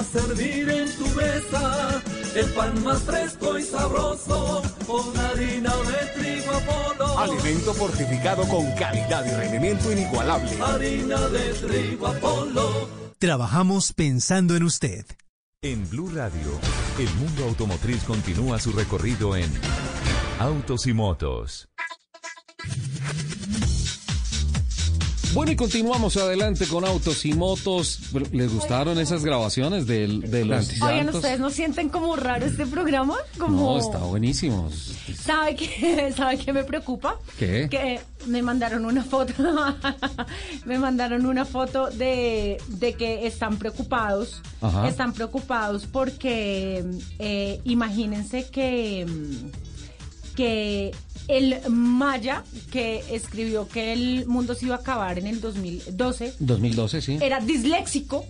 servir 0.02 0.68
en 0.68 0.90
tu 0.96 1.06
mesa 1.08 2.02
el 2.34 2.52
pan 2.52 2.84
más 2.84 3.02
fresco 3.02 3.58
y 3.58 3.62
sabroso 3.62 4.62
con 4.86 5.16
harina 5.18 5.72
de 5.76 6.20
trigo 6.20 6.52
Apolo. 6.52 7.18
Alimento 7.18 7.74
fortificado 7.74 8.46
con 8.48 8.70
calidad 8.72 9.24
y 9.24 9.30
rendimiento 9.30 9.90
inigualable. 9.90 10.50
Harina 10.62 11.20
de 11.28 11.52
trigo 11.54 12.06
Apolo. 12.06 12.88
Trabajamos 13.18 13.92
pensando 13.92 14.56
en 14.56 14.64
usted. 14.64 15.06
En 15.62 15.88
Blue 15.88 16.10
Radio, 16.14 16.60
el 16.98 17.08
mundo 17.14 17.44
automotriz 17.44 18.04
continúa 18.04 18.58
su 18.58 18.72
recorrido 18.72 19.36
en 19.36 19.50
Autos 20.38 20.86
y 20.86 20.92
Motos. 20.92 21.68
Bueno, 25.36 25.52
y 25.52 25.56
continuamos 25.56 26.16
adelante 26.16 26.66
con 26.66 26.86
autos 26.86 27.26
y 27.26 27.34
motos. 27.34 27.98
¿Les 28.32 28.50
gustaron 28.50 28.98
esas 28.98 29.22
grabaciones 29.22 29.86
del- 29.86 30.22
de, 30.22 30.46
los 30.46 30.70
Oigan, 30.80 30.96
llantos? 30.96 31.16
¿ustedes 31.16 31.38
no 31.40 31.50
sienten 31.50 31.90
como 31.90 32.16
raro 32.16 32.46
este 32.46 32.64
programa? 32.66 33.16
Como... 33.38 33.74
No, 33.74 33.78
está 33.78 33.98
buenísimo. 33.98 34.70
¿Sabe 35.14 35.54
qué, 35.54 36.10
¿Sabe 36.16 36.38
qué 36.38 36.54
me 36.54 36.64
preocupa? 36.64 37.18
¿Qué? 37.38 37.68
Que 37.70 38.00
me 38.26 38.40
mandaron 38.40 38.86
una 38.86 39.04
foto, 39.04 39.34
me 40.64 40.78
mandaron 40.78 41.26
una 41.26 41.44
foto 41.44 41.90
de, 41.90 42.56
de 42.68 42.94
que 42.94 43.26
están 43.26 43.58
preocupados, 43.58 44.40
Ajá. 44.62 44.88
están 44.88 45.12
preocupados 45.12 45.84
porque 45.84 46.82
eh, 47.18 47.60
imagínense 47.64 48.48
que, 48.48 49.04
que 50.34 50.94
el 51.28 51.56
Maya 51.70 52.44
que 52.70 53.02
escribió 53.10 53.66
que 53.68 53.92
el 53.92 54.26
mundo 54.26 54.54
se 54.54 54.66
iba 54.66 54.76
a 54.76 54.78
acabar 54.78 55.18
en 55.18 55.26
el 55.26 55.40
2012 55.40 56.34
2012, 56.38 57.00
sí. 57.02 57.18
era 57.20 57.40
disléxico. 57.40 58.24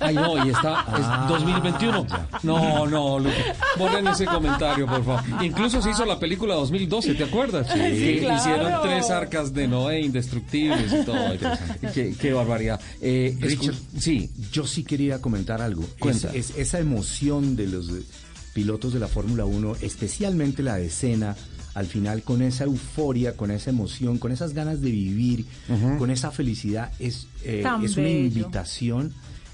Ay, 0.00 0.14
no, 0.14 0.44
y 0.44 0.50
está 0.50 0.80
es 0.98 1.04
Ah, 1.06 1.26
2021. 1.28 2.06
No, 2.42 2.86
no, 2.86 3.18
Lupe, 3.18 3.32
ponen 3.78 4.06
ese 4.08 4.26
comentario, 4.26 4.86
por 4.86 5.04
favor. 5.04 5.22
Incluso 5.42 5.80
se 5.80 5.90
hizo 5.90 6.04
la 6.04 6.18
película 6.18 6.54
2012, 6.56 7.14
¿te 7.14 7.24
acuerdas? 7.24 7.68
Sí, 7.72 8.18
claro. 8.20 8.36
Hicieron 8.36 8.72
tres 8.82 9.10
arcas 9.10 9.54
de 9.54 9.68
Noé 9.68 10.00
indestructibles 10.00 10.92
y 10.92 11.04
todo. 11.04 11.16
Qué, 11.94 12.14
qué 12.20 12.32
barbaridad. 12.32 12.80
Eh, 13.00 13.36
Richard, 13.40 13.74
sí, 13.98 14.30
Yo 14.52 14.66
sí 14.66 14.82
quería 14.84 15.20
comentar 15.22 15.62
algo. 15.62 15.84
Cuenta. 15.98 16.28
Es, 16.34 16.50
es- 16.50 16.58
esa 16.58 16.78
emoción 16.80 17.56
de 17.56 17.66
los 17.68 17.86
pilotos 18.52 18.92
de 18.92 19.00
la 19.00 19.08
Fórmula 19.08 19.44
1, 19.44 19.76
especialmente 19.80 20.62
la 20.62 20.76
de 20.76 20.90
Senna, 20.90 21.36
al 21.74 21.86
final 21.86 22.22
con 22.22 22.40
esa 22.42 22.64
euforia, 22.64 23.36
con 23.36 23.50
esa 23.50 23.70
emoción, 23.70 24.18
con 24.18 24.32
esas 24.32 24.54
ganas 24.54 24.80
de 24.80 24.90
vivir, 24.90 25.44
con 25.98 26.10
esa 26.10 26.30
felicidad, 26.30 26.92
es, 26.98 27.26
eh, 27.42 27.64
es 27.82 27.96
una 27.96 28.06
bello. 28.06 28.26
invitación 28.26 29.12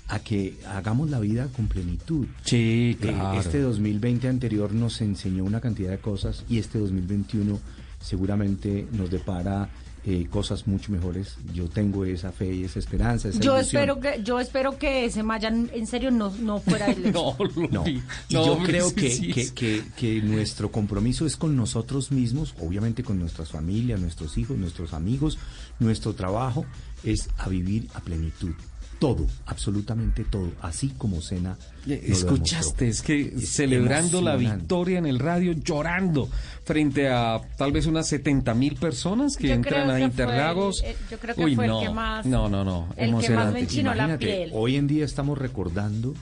a 0.09 0.19
que 0.19 0.59
hagamos 0.67 1.09
la 1.09 1.21
vida 1.21 1.49
con 1.57 1.69
plenitud. 1.69 2.27
sí, 2.45 2.97
Eh, 2.97 2.97
claro. 3.01 3.39
Este 3.41 3.61
2020 3.61 4.29
anterior 4.29 4.73
nos 4.73 5.01
enseñó 5.01 5.45
una 5.45 5.61
cantidad 5.61 5.91
de 5.91 5.99
cosas 5.99 6.45
y 6.49 6.59
este 6.59 6.79
2021 6.79 7.59
seguramente 8.01 8.87
nos 8.93 9.11
depara 9.11 9.71
eh, 10.05 10.27
cosas 10.31 10.67
mucho 10.67 10.93
mejores. 10.93 11.37
Yo 11.53 11.69
tengo 11.69 12.05
esa 12.05 12.33
fe 12.33 12.55
y 12.55 12.65
esa 12.65 12.79
esperanza. 12.79 13.29
Esa 13.29 13.39
Yo 13.41 13.57
ilusión. 13.59 13.83
espero 13.83 14.01
que 14.01 14.23
yo 14.23 14.41
espero 14.41 14.79
que 14.79 15.05
ese 15.05 15.23
Maya 15.23 15.49
en 15.49 15.87
serio 15.87 16.11
no, 16.11 16.31
no 16.41 16.59
fuera 16.61 16.87
disléxico. 16.87 17.37
No, 17.71 17.85
No, 17.85 17.89
y 17.89 18.03
no, 18.31 18.47
yo 18.47 18.59
creo 18.65 18.89
sí, 18.89 18.95
que, 18.95 19.11
sí, 19.11 19.33
que, 19.33 19.45
sí. 19.45 19.51
que- 19.53 19.83
que 19.97 20.23
nuestro 20.23 20.71
compromiso 20.73 21.27
es 21.27 21.37
con 21.37 21.57
nosotros 21.57 22.11
mismos, 22.13 22.55
obviamente 22.61 23.03
con 23.03 23.19
nuestras 23.19 23.51
familias, 23.51 24.01
nuestros 24.01 24.39
hijos, 24.39 24.57
nuestros 24.57 24.93
amigos, 24.95 25.39
nuestro 25.79 26.15
trabajo, 26.15 26.65
es 27.05 27.29
a 27.39 27.49
vivir 27.49 27.89
a 27.95 28.01
plenitud. 28.01 28.53
Todo, 29.01 29.27
absolutamente 29.47 30.25
todo, 30.25 30.53
así 30.61 30.91
como 30.91 31.21
Cena. 31.23 31.57
Eh, 31.89 32.05
Escuchaste, 32.09 32.87
es 32.87 33.01
que 33.01 33.33
Es 33.35 33.49
celebrando 33.49 34.21
la 34.21 34.37
victoria 34.37 34.99
en 34.99 35.07
el 35.07 35.19
radio, 35.19 35.53
llorando 35.53 36.29
frente 36.65 37.09
a 37.09 37.41
tal 37.57 37.73
vez 37.73 37.87
unas 37.87 38.07
70 38.09 38.53
mil 38.55 38.75
personas 38.77 39.37
que 39.39 39.49
Yo 39.49 39.55
entran 39.55 39.89
a 39.91 39.97
que 39.97 40.03
Interlagos. 40.03 40.83
el- 40.83 40.91
eh, 40.91 40.97
yo 41.11 41.19
creo 41.19 41.35
que 41.35 41.45
Uy, 41.47 41.55
fue 41.57 41.65
el 41.65 41.71
no, 41.71 41.81
que 41.81 41.89
más- 41.89 42.27
no, 42.27 42.49
no, 42.51 42.63
no, 42.63 42.89
el 42.91 42.95
que 42.95 42.95
más 42.95 42.97
me 43.01 43.07
emocionante. 43.27 43.61
enchinó 43.61 43.89
la 43.95 44.05
Imagínate, 44.05 44.27
piel. 44.27 44.51
hoy 44.53 44.77
en 44.77 44.87
día 44.87 45.05
estamos 45.07 45.39
recordando 45.39 46.15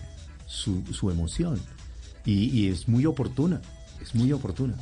su, 0.47 0.85
su 0.93 1.11
emoción 1.11 1.61
y, 2.25 2.45
y 2.57 2.69
es 2.69 2.87
muy 2.87 3.07
oportuna, 3.07 3.61
es 4.01 4.15
muy 4.15 4.33
oportuna. 4.33 4.77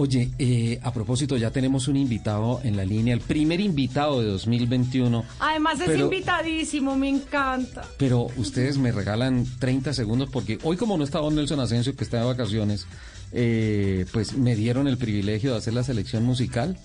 Oye, 0.00 0.30
eh, 0.38 0.80
a 0.82 0.94
propósito, 0.94 1.36
ya 1.36 1.50
tenemos 1.50 1.86
un 1.86 1.94
invitado 1.98 2.62
en 2.64 2.74
la 2.74 2.86
línea, 2.86 3.12
el 3.12 3.20
primer 3.20 3.60
invitado 3.60 4.22
de 4.22 4.28
2021. 4.28 5.26
Además 5.38 5.78
es 5.78 5.88
Pero- 5.88 6.04
invitadísimo, 6.04 6.96
me 6.96 7.10
encanta. 7.10 7.82
Pero 7.98 8.28
ustedes 8.38 8.78
me 8.78 8.92
regalan 8.92 9.44
30 9.58 9.92
segundos 9.92 10.30
porque 10.30 10.58
hoy 10.62 10.78
como 10.78 10.96
no 10.96 11.04
estaba 11.04 11.28
Nelson 11.28 11.60
Asensio, 11.60 11.94
que 11.94 12.04
está 12.04 12.16
de 12.20 12.24
vacaciones, 12.24 12.86
eh, 13.32 14.06
pues 14.10 14.38
me 14.38 14.56
dieron 14.56 14.88
el 14.88 14.96
privilegio 14.96 15.52
de 15.52 15.58
hacer 15.58 15.74
la 15.74 15.84
selección 15.84 16.24
musical. 16.24 16.78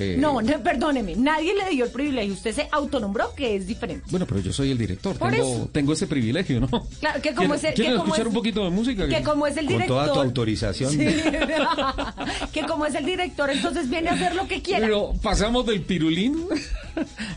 Eh, 0.00 0.16
No, 0.16 0.40
no, 0.40 0.62
perdóneme, 0.62 1.16
nadie 1.16 1.52
le 1.54 1.70
dio 1.70 1.84
el 1.86 1.90
privilegio. 1.90 2.32
Usted 2.34 2.54
se 2.54 2.68
autonombró 2.70 3.34
que 3.34 3.56
es 3.56 3.66
diferente. 3.66 4.04
Bueno, 4.10 4.26
pero 4.26 4.38
yo 4.40 4.52
soy 4.52 4.70
el 4.70 4.78
director, 4.78 5.16
Por 5.16 5.32
tengo, 5.32 5.44
eso. 5.56 5.68
tengo 5.72 5.92
ese 5.92 6.06
privilegio, 6.06 6.60
¿no? 6.60 6.68
Claro, 7.00 7.20
que 7.20 7.34
como 7.34 7.54
¿Quieren- 7.54 7.56
es 7.56 7.64
el, 7.64 7.74
que 7.74 7.82
como 7.90 7.96
escuchar 8.04 8.20
es- 8.20 8.26
un 8.28 8.32
poquito 8.34 8.64
de 8.64 8.70
música? 8.70 9.08
Que 9.08 9.22
como 9.24 9.46
es 9.48 9.56
el 9.56 9.64
Con 9.66 9.74
director. 9.74 10.04
toda 10.04 10.12
tu 10.14 10.20
autorización. 10.20 10.92
Sí. 10.92 10.98
que 12.52 12.62
como 12.62 12.86
es 12.86 12.94
el 12.94 13.04
director, 13.04 13.50
entonces 13.50 13.90
viene 13.90 14.10
a 14.10 14.12
hacer 14.12 14.36
lo 14.36 14.46
que 14.46 14.62
quiera. 14.62 14.86
Pero 14.86 15.14
pasamos 15.20 15.66
del 15.66 15.82
pirulín, 15.82 16.46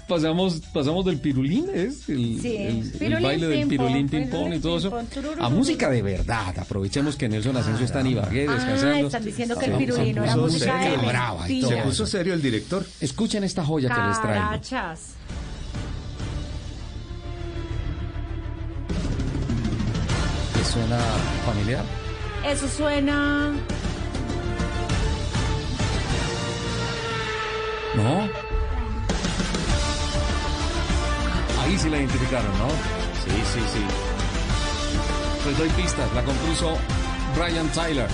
pasamos, 0.07 0.61
pasamos 0.73 1.05
del 1.05 1.17
pirulín, 1.19 1.65
es 1.73 2.07
el, 2.09 2.39
Sí, 2.41 2.57
el- 2.57 2.77
el 2.81 2.91
pirulín, 2.91 3.23
baile 3.23 3.47
del 3.47 3.67
pirulín 3.67 4.07
pong, 4.07 4.21
ping 4.21 4.29
pong 4.29 4.53
y 4.53 4.59
todo 4.59 4.77
eso, 4.77 4.91
a 5.39 5.49
música 5.49 5.89
de 5.89 6.01
verdad. 6.01 6.57
Aprovechemos 6.59 7.15
que 7.15 7.27
Nelson 7.27 7.57
Asensio 7.57 7.85
está 7.85 8.01
en 8.01 8.07
Ibagué 8.07 8.45
Ah, 8.47 8.53
descansando. 8.53 9.07
están 9.07 9.25
diciendo 9.25 9.57
que 9.57 9.65
el 9.65 9.73
pirulín 9.77 10.17
era 10.17 10.35
música 10.37 10.79
Se 11.47 11.77
puso 11.83 12.05
serio 12.05 12.33
el 12.33 12.41
director. 12.41 12.50
Escuchen 12.99 13.43
esta 13.43 13.63
joya 13.63 13.89
que 13.93 14.01
les 14.01 14.21
traigo. 14.21 14.45
Carachas. 14.45 14.99
¿Les 20.57 20.67
suena 20.67 20.99
familiar? 21.45 21.85
Eso 22.45 22.67
suena. 22.67 23.53
¿No? 27.95 28.29
Ahí 31.61 31.77
sí 31.77 31.89
la 31.89 31.97
identificaron, 31.97 32.51
¿no? 32.57 32.67
Sí, 33.23 33.31
sí, 33.53 33.59
sí. 33.73 33.85
Pues 35.43 35.57
doy 35.57 35.69
pistas, 35.69 36.13
la 36.13 36.23
compuso 36.23 36.77
Brian 37.35 37.69
Tyler. 37.69 38.07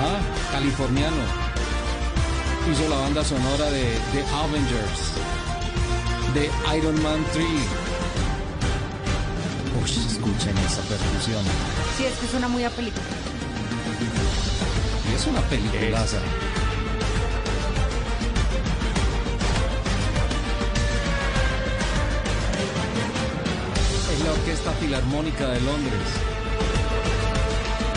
Ah, 0.00 0.18
californiano 0.52 1.47
hizo 2.70 2.88
la 2.88 2.96
banda 2.96 3.24
sonora 3.24 3.70
de 3.70 3.82
The 4.12 4.24
Avengers, 4.34 5.12
de 6.34 6.50
Iron 6.76 7.02
Man 7.02 7.24
3. 7.32 7.46
Uy, 9.80 9.90
escuchen 9.90 10.56
esa 10.58 10.82
percusión. 10.82 11.42
Sí, 11.96 12.04
es 12.04 12.14
que 12.18 12.26
suena 12.26 12.48
muy 12.48 12.64
a 12.64 12.70
película. 12.70 13.04
Es 15.14 15.26
una 15.26 15.40
peliculaza. 15.42 16.18
Es 24.12 24.24
la 24.24 24.32
Orquesta 24.32 24.72
Filarmónica 24.72 25.48
de 25.48 25.60
Londres. 25.62 26.08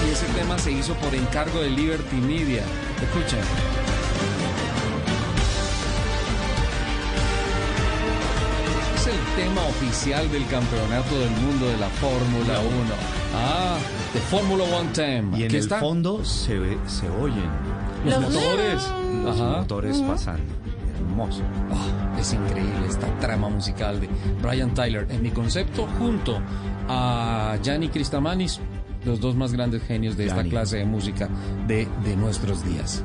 Y 0.08 0.12
ese 0.12 0.26
tema 0.40 0.58
se 0.58 0.72
hizo 0.72 0.94
por 0.96 1.14
encargo 1.14 1.60
de 1.60 1.70
Liberty 1.70 2.16
Media. 2.16 2.64
Escuchen. 3.02 3.81
Tema 9.36 9.62
oficial 9.68 10.30
del 10.32 10.46
Campeonato 10.48 11.18
del 11.20 11.30
Mundo 11.32 11.68
de 11.68 11.78
la 11.78 11.88
Fórmula 11.90 12.60
1. 12.60 12.94
Ah, 13.36 13.78
de 14.14 14.20
Fórmula 14.20 14.64
One 14.66 14.90
Time. 14.94 15.38
Y 15.38 15.44
en 15.44 15.52
el 15.52 15.56
está. 15.56 15.80
fondo 15.80 16.24
se, 16.26 16.60
ve- 16.60 16.78
se 16.88 17.10
oyen 17.10 17.50
Los 18.06 18.20
Los- 18.22 18.34
motores. 18.34 18.88
los 19.24 19.40
Ajá. 19.40 19.58
motores 19.60 19.98
pasando. 20.02 20.44
Hermoso. 21.00 21.42
Ah, 21.72 22.20
es 22.20 22.34
increíble 22.34 22.88
esta 22.88 23.08
trama 23.20 23.50
musical 23.50 24.00
de 24.02 24.10
Brian 24.42 24.74
Tyler. 24.74 25.08
En 25.10 25.22
mi 25.24 25.30
concepto, 25.32 25.88
junto 25.98 26.40
a 26.90 27.58
Gianni 27.64 27.90
Cristamanis, 27.90 28.60
los 29.06 29.20
dos 29.20 29.36
más 29.36 29.52
grandes 29.54 29.82
genios 29.84 30.18
de 30.18 30.26
esta 30.26 30.36
Gianni. 30.38 30.50
clase 30.50 30.78
de 30.78 30.86
música 30.86 31.30
de, 31.68 31.88
de 32.04 32.16
nuestros 32.16 32.64
días. 32.66 33.04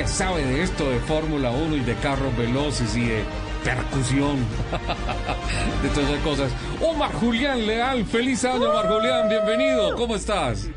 Que 0.00 0.08
sabe 0.08 0.42
de 0.42 0.62
esto 0.62 0.88
de 0.88 0.98
Fórmula 1.00 1.50
1 1.50 1.76
y 1.76 1.80
de 1.80 1.94
carros 1.96 2.34
veloces 2.34 2.96
y 2.96 3.04
de 3.04 3.22
percusión. 3.62 4.38
de 5.82 5.88
todas 5.90 6.08
esas 6.08 6.22
cosas. 6.22 6.52
Omar 6.80 7.12
Julián 7.12 7.66
Leal, 7.66 8.06
feliz 8.06 8.42
año, 8.46 8.70
Omar 8.70 8.88
Julián, 8.88 9.28
bienvenido. 9.28 9.94
¿Cómo 9.96 10.16
estás? 10.16 10.70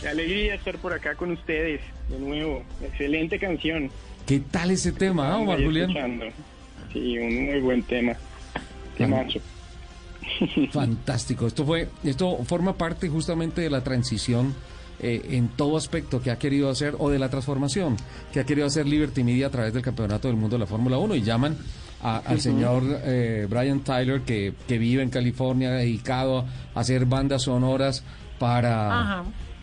Qué 0.00 0.08
alegría 0.08 0.54
estar 0.54 0.78
por 0.78 0.94
acá 0.94 1.14
con 1.14 1.32
ustedes 1.32 1.82
de 2.08 2.18
nuevo. 2.18 2.62
Excelente 2.82 3.38
canción. 3.38 3.90
¿Qué 4.26 4.40
tal 4.50 4.70
ese 4.70 4.92
tema, 4.92 5.34
ah, 5.34 5.36
Omar 5.36 5.62
Julián? 5.62 5.90
escuchando. 5.90 6.24
Sí, 6.94 7.18
un 7.18 7.44
muy 7.50 7.60
buen 7.60 7.82
tema. 7.82 8.14
Temazo. 8.96 9.40
Fantástico. 10.72 11.46
Esto 11.46 11.66
fue, 11.66 11.88
esto 12.02 12.38
forma 12.44 12.78
parte 12.78 13.10
justamente 13.10 13.60
de 13.60 13.68
la 13.68 13.84
transición 13.84 14.54
eh, 15.02 15.28
en 15.30 15.48
todo 15.48 15.76
aspecto 15.76 16.20
que 16.20 16.30
ha 16.30 16.38
querido 16.38 16.68
hacer 16.70 16.94
o 16.98 17.10
de 17.10 17.18
la 17.18 17.28
transformación 17.28 17.96
que 18.32 18.40
ha 18.40 18.44
querido 18.44 18.66
hacer 18.66 18.86
Liberty 18.86 19.24
Media 19.24 19.46
a 19.48 19.50
través 19.50 19.72
del 19.72 19.82
Campeonato 19.82 20.28
del 20.28 20.36
Mundo 20.36 20.56
de 20.56 20.60
la 20.60 20.66
Fórmula 20.66 20.98
1 20.98 21.14
y 21.14 21.22
llaman 21.22 21.56
a- 22.02 22.18
al 22.18 22.40
señor 22.40 22.82
eh, 23.04 23.46
Brian 23.48 23.80
Tyler 23.80 24.20
que, 24.22 24.54
que 24.68 24.78
vive 24.78 25.02
en 25.02 25.10
California 25.10 25.70
dedicado 25.70 26.44
a 26.74 26.80
hacer 26.80 27.04
bandas 27.06 27.42
sonoras 27.42 28.02
para 28.38 28.88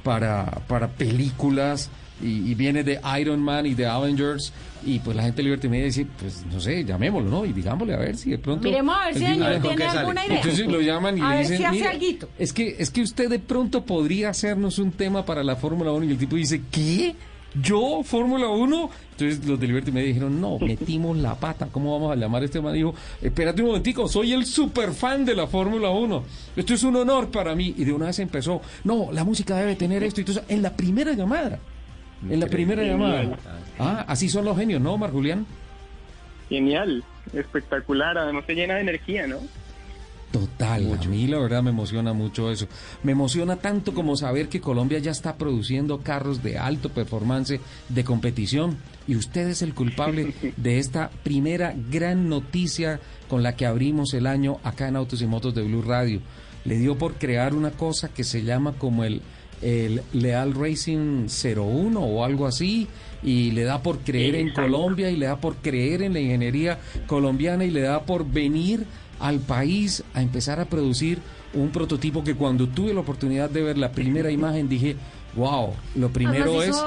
para, 0.04 0.46
para 0.68 0.88
películas 0.88 1.90
y, 2.22 2.52
y 2.52 2.56
viene 2.56 2.84
de 2.84 3.00
Iron 3.20 3.40
Man 3.42 3.66
y 3.66 3.74
de 3.76 3.86
Avengers 3.86 4.52
y 4.86 5.00
pues 5.00 5.16
la 5.16 5.24
gente 5.24 5.38
de 5.38 5.44
Liberty 5.44 5.68
Media 5.70 5.86
dice 5.86 6.06
pues 6.20 6.46
no 6.52 6.60
sé 6.60 6.84
llamémoslo 6.86 7.30
no 7.30 7.46
y 7.46 7.54
digámosle 7.54 7.94
a 7.94 7.98
ver 7.98 8.16
si 8.18 8.32
de 8.32 8.38
pronto 8.38 8.64
Miremos 8.68 8.96
a 9.00 9.06
ver 9.08 9.16
si 9.16 9.24
Daniel 9.24 9.62
tiene 9.62 9.84
alguna 9.86 10.26
idea. 10.26 10.36
entonces 10.38 10.68
lo 10.68 10.82
llaman 10.82 11.18
y 11.18 11.22
A 11.22 11.30
le 11.30 11.36
ver 11.38 11.42
dicen 11.44 11.58
si 11.58 11.64
hace 11.64 11.76
"Mire, 11.76 11.88
alguito". 11.88 12.30
es 12.40 12.54
que 12.54 12.76
es 12.80 12.90
que 12.92 13.02
usted 13.02 13.30
de 13.30 13.40
pronto 13.40 13.84
podría 13.86 14.30
hacernos 14.30 14.80
un 14.80 14.92
tema 14.92 15.26
para 15.26 15.44
la 15.44 15.56
Fórmula 15.56 15.92
1 15.92 16.06
y 16.06 16.12
el 16.12 16.18
tipo 16.18 16.36
dice 16.36 16.62
¿qué? 16.72 17.16
¿Yo? 17.60 18.02
¿Fórmula 18.04 18.50
1? 18.50 18.90
Entonces 19.14 19.44
los 19.48 19.60
de 19.60 19.66
Liberty 19.68 19.92
Media 19.92 20.10
dijeron, 20.10 20.40
no, 20.40 20.60
metimos 20.60 21.18
la 21.18 21.34
pata, 21.34 21.68
¿cómo 21.72 21.94
vamos 21.94 22.12
a 22.12 22.16
llamar 22.16 22.44
a 22.44 22.46
este 22.46 22.62
man? 22.62 22.74
Dijo, 22.74 22.94
espérate 23.20 23.62
un 23.64 23.70
momentico, 23.70 24.08
soy 24.08 24.34
el 24.34 24.46
super 24.46 24.92
fan 24.92 25.26
de 25.26 25.34
la 25.34 25.48
Fórmula 25.48 25.90
1. 25.90 26.24
Esto 26.56 26.74
es 26.76 26.84
un 26.84 26.98
honor 26.98 27.30
para 27.32 27.56
mí. 27.56 27.74
Y 27.76 27.84
de 27.86 27.94
una 27.94 28.08
vez 28.08 28.20
empezó, 28.20 28.62
no, 28.84 29.10
la 29.12 29.24
música 29.24 29.56
debe 29.58 29.76
tener 29.76 30.04
esto. 30.04 30.22
Entonces, 30.22 30.44
en 30.50 30.62
la 30.62 30.72
primera 30.76 31.14
llamada, 31.14 31.58
en 32.30 32.40
la 32.40 32.48
primera 32.48 32.84
llamada. 32.84 33.38
Ah, 33.80 34.06
así 34.08 34.30
son 34.30 34.46
los 34.46 34.58
genios, 34.58 34.82
¿no, 34.82 34.98
Mar 34.98 35.12
Julián? 35.12 35.46
Genial, 36.50 37.04
espectacular. 37.34 38.18
Además 38.18 38.46
se 38.46 38.56
llena 38.56 38.76
de 38.76 38.82
energía, 38.82 39.28
¿no? 39.28 39.38
Total, 40.32 41.00
a 41.02 41.08
mí 41.08 41.26
la 41.26 41.40
verdad 41.40 41.64
me 41.64 41.70
emociona 41.70 42.12
mucho 42.12 42.52
eso. 42.52 42.68
Me 43.02 43.14
emociona 43.14 43.56
tanto 43.56 43.94
como 43.94 44.18
saber 44.18 44.50
que 44.50 44.60
Colombia 44.60 45.00
ya 45.00 45.12
está 45.12 45.38
produciendo 45.38 46.00
carros 46.00 46.44
de 46.44 46.58
alto 46.58 46.90
performance 46.90 47.62
de 47.88 48.04
competición 48.04 48.78
y 49.08 49.16
usted 49.16 49.48
es 49.48 49.62
el 49.62 49.74
culpable 49.74 50.34
de 50.58 50.80
esta 50.80 51.10
primera 51.24 51.74
gran 51.90 52.28
noticia 52.28 53.00
con 53.30 53.42
la 53.42 53.56
que 53.56 53.66
abrimos 53.66 54.14
el 54.14 54.28
año 54.28 54.60
acá 54.64 54.90
en 54.90 54.98
Autos 54.98 55.22
y 55.22 55.28
Motos 55.28 55.56
de 55.56 55.64
Blue 55.64 55.82
Radio. 55.82 56.20
Le 56.66 56.78
dio 56.78 56.98
por 56.98 57.16
crear 57.16 57.54
una 57.54 57.72
cosa 57.72 58.10
que 58.10 58.26
se 58.26 58.44
llama 58.44 58.74
como 58.74 59.06
el, 59.06 59.22
el 59.62 60.02
Leal 60.14 60.54
Racing 60.54 61.28
01 61.28 62.00
o 62.00 62.24
algo 62.24 62.46
así 62.48 62.88
y 63.24 63.52
le 63.52 63.64
da 63.64 63.82
por 63.82 64.00
creer 64.00 64.36
en. 64.36 64.54
Colombia 64.54 65.10
y 65.10 65.16
le 65.16 65.26
da 65.26 65.38
por 65.38 65.56
creer 65.56 66.02
en 66.04 66.14
la 66.14 66.20
ingeniería 66.20 66.80
colombiana 67.08 67.66
y 67.66 67.72
le 67.72 67.82
da 67.82 68.02
por 68.04 68.26
venir 68.30 68.86
al 69.20 69.40
país 69.40 70.04
a 70.14 70.22
empezar 70.22 70.60
a 70.60 70.66
producir 70.66 71.20
un 71.54 71.70
prototipo 71.70 72.24
que 72.24 72.36
cuando 72.36 72.68
tuve 72.68 72.94
la 72.94 73.00
oportunidad 73.00 73.50
de 73.50 73.64
ver 73.64 73.78
la 73.78 73.92
primera 73.92 74.30
imagen 74.30 74.70
dije, 74.70 74.96
wow, 75.36 75.74
lo 75.96 76.10
primero 76.10 76.62
es, 76.62 76.80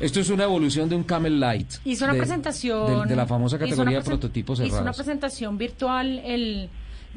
esto 0.00 0.20
es 0.20 0.28
una 0.28 0.44
evolución 0.44 0.88
de 0.88 0.96
un 0.96 1.04
Camel 1.04 1.40
Light. 1.40 1.66
Hizo 1.86 2.04
una 2.04 2.12
de- 2.12 2.18
presentación. 2.20 3.02
De, 3.04 3.08
de 3.08 3.16
la 3.16 3.26
famosa 3.26 3.58
categoría 3.58 3.98
de 3.98 4.04
prototipos 4.04 4.58
Hizo 4.58 4.66
una 4.66 4.76
cerrados. 4.76 4.96
presentación 4.96 5.56
virtual. 5.56 6.20
El, 6.24 6.68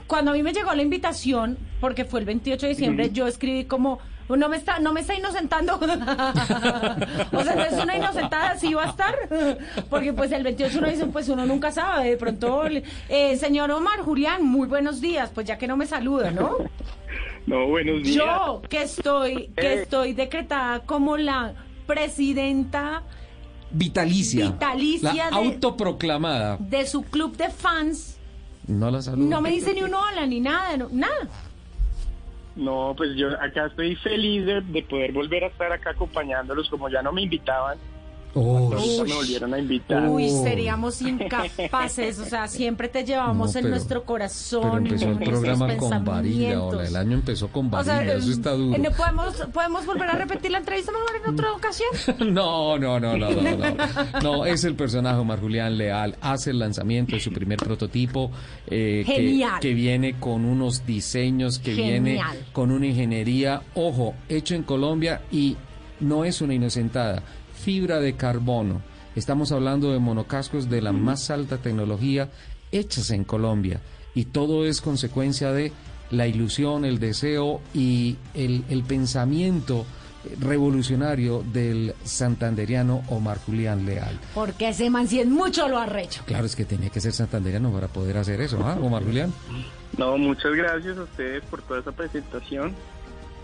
cuando 0.07 0.31
a 0.31 0.33
mí 0.33 0.41
me 0.43 0.53
llegó 0.53 0.73
la 0.73 0.81
invitación, 0.81 1.57
porque 1.81 2.05
fue 2.05 2.21
el 2.21 2.25
28 2.25 2.65
de 2.65 2.69
diciembre, 2.69 3.09
yo 3.11 3.27
escribí 3.27 3.65
como. 3.65 3.99
No 4.37 4.49
me 4.49 4.57
está, 4.57 4.79
no 4.79 4.93
me 4.93 5.01
está 5.01 5.15
inocentando. 5.15 5.75
o 5.79 7.43
sea, 7.43 7.55
no 7.55 7.63
es 7.63 7.73
una 7.83 7.95
inocentada, 7.97 8.57
sí 8.57 8.73
va 8.73 8.85
a 8.85 8.89
estar. 8.89 9.15
Porque 9.89 10.13
pues 10.13 10.31
el 10.31 10.43
28 10.43 10.77
uno 10.79 10.89
dice, 10.89 11.05
pues 11.07 11.29
uno 11.29 11.45
nunca 11.45 11.71
sabe. 11.71 12.11
De 12.11 12.17
pronto, 12.17 12.63
eh, 13.09 13.37
señor 13.37 13.71
Omar, 13.71 13.99
Julián, 14.01 14.45
muy 14.45 14.67
buenos 14.67 15.01
días. 15.01 15.31
Pues 15.33 15.47
ya 15.47 15.57
que 15.57 15.67
no 15.67 15.77
me 15.77 15.85
saluda, 15.85 16.31
¿no? 16.31 16.57
No, 17.47 17.67
buenos 17.67 18.03
días. 18.03 18.15
Yo 18.15 18.61
que 18.69 18.83
estoy, 18.83 19.49
que 19.55 19.73
Eh. 19.73 19.81
estoy 19.81 20.13
decretada 20.13 20.79
como 20.81 21.17
la 21.17 21.53
presidenta 21.87 23.03
Vitalicia. 23.71 24.47
Vitalicia 24.51 25.13
La 25.13 25.39
de- 25.39 25.45
autoproclamada. 25.47 26.57
de 26.59 26.85
su 26.85 27.03
club 27.03 27.37
de 27.37 27.49
fans, 27.49 28.17
No 28.67 28.91
la 28.91 29.01
saludo. 29.01 29.29
no 29.29 29.39
me 29.41 29.49
dice 29.49 29.73
ni 29.73 29.81
un 29.81 29.93
hola 29.93 30.25
ni 30.25 30.39
nada, 30.41 30.75
no- 30.77 30.89
nada. 30.91 31.27
No, 32.61 32.93
pues 32.95 33.15
yo 33.15 33.29
acá 33.41 33.65
estoy 33.65 33.95
feliz 33.95 34.45
de, 34.45 34.61
de 34.61 34.83
poder 34.83 35.11
volver 35.13 35.43
a 35.43 35.47
estar 35.47 35.71
acá 35.71 35.89
acompañándolos 35.89 36.69
como 36.69 36.89
ya 36.89 37.01
no 37.01 37.11
me 37.11 37.23
invitaban. 37.23 37.79
Oh. 38.33 38.69
Uy. 38.69 39.01
me 39.09 39.13
volvieron 39.13 39.53
a 39.53 39.59
invitar. 39.59 40.07
Uy, 40.07 40.29
seríamos 40.29 41.01
incapaces, 41.01 42.17
o 42.19 42.25
sea, 42.25 42.47
siempre 42.47 42.87
te 42.87 43.03
llevamos 43.03 43.53
No, 43.53 43.59
en 43.59 43.63
pero- 43.65 43.75
nuestro 43.75 44.03
corazón. 44.05 44.61
Pero 44.63 44.77
empezó 44.77 45.05
en 45.05 45.21
el 45.23 45.29
programa 45.29 45.77
con 45.77 46.05
varilla, 46.05 46.61
hola, 46.61 46.87
el 46.87 46.95
año 46.95 47.13
empezó 47.15 47.47
con 47.49 47.73
O 47.73 47.83
sea, 47.83 47.95
varilla, 47.97 48.13
eso 48.15 48.31
está 48.31 48.53
eh, 48.53 48.57
duro. 48.57 48.77
¿no 48.77 48.91
podemos, 48.91 49.35
podemos 49.53 49.85
volver 49.85 50.09
a 50.09 50.13
repetir 50.15 50.51
la 50.51 50.59
entrevista 50.59 50.91
mejor 50.91 51.09
en 51.25 51.33
otra 51.33 51.51
ocasión? 51.53 51.89
No, 52.33 52.77
no, 52.77 52.99
no, 52.99 53.17
no, 53.17 53.29
no, 53.31 53.41
no. 53.41 54.21
No, 54.21 54.45
es 54.45 54.63
el 54.63 54.75
personaje 54.75 55.17
Omar 55.19 55.39
Julián 55.39 55.77
Leal. 55.77 56.15
Hace 56.21 56.51
el 56.51 56.59
lanzamiento 56.59 57.15
de 57.15 57.19
su 57.21 57.31
primer 57.31 57.57
prototipo. 57.57 58.31
eh, 58.67 59.03
que- 59.05 59.13
Genial. 59.13 59.59
Que, 59.59 59.73
viene 59.73 60.19
con 60.19 60.45
unos 60.45 60.85
diseños, 60.85 61.59
que 61.59 61.73
viene 61.73 62.11
Genial. 62.11 62.45
con 62.53 62.71
una 62.71 62.85
ingeniería, 62.87 63.61
ojo, 63.75 64.13
hecho 64.29 64.55
en 64.55 64.63
Colombia 64.63 65.21
y 65.31 65.57
no 65.99 66.23
es 66.25 66.41
una 66.41 66.53
inocentada. 66.53 67.21
Fibra 67.63 67.99
de 67.99 68.13
carbono. 68.13 68.81
Estamos 69.15 69.51
hablando 69.51 69.91
de 69.91 69.99
monocascos 69.99 70.69
de 70.69 70.81
la 70.81 70.93
más 70.93 71.29
alta 71.29 71.57
tecnología 71.57 72.29
hechas 72.71 73.11
en 73.11 73.23
Colombia. 73.23 73.81
Y 74.15 74.25
todo 74.25 74.65
es 74.65 74.81
consecuencia 74.81 75.51
de 75.51 75.71
la 76.09 76.27
ilusión, 76.27 76.85
el 76.85 76.99
deseo 76.99 77.61
y 77.73 78.17
el, 78.33 78.63
el 78.69 78.83
pensamiento 78.83 79.85
revolucionario 80.39 81.43
del 81.53 81.93
santanderiano 82.03 83.03
Omar 83.09 83.37
Julián 83.45 83.85
Leal. 83.85 84.19
Porque 84.33 84.69
ese 84.69 84.89
man 84.89 85.07
sí 85.07 85.19
es 85.19 85.27
mucho 85.27 85.67
lo 85.67 85.77
arrecho. 85.77 86.23
Claro, 86.25 86.45
es 86.45 86.55
que 86.55 86.65
tenía 86.65 86.89
que 86.89 86.99
ser 86.99 87.13
santanderiano 87.13 87.71
para 87.71 87.87
poder 87.87 88.17
hacer 88.17 88.41
eso, 88.41 88.59
¿ah, 88.63 88.77
Omar 88.81 89.03
Julián? 89.03 89.33
No, 89.97 90.17
muchas 90.17 90.53
gracias 90.53 90.97
a 90.97 91.03
ustedes 91.03 91.43
por 91.45 91.61
toda 91.61 91.79
esa 91.79 91.91
presentación. 91.91 92.75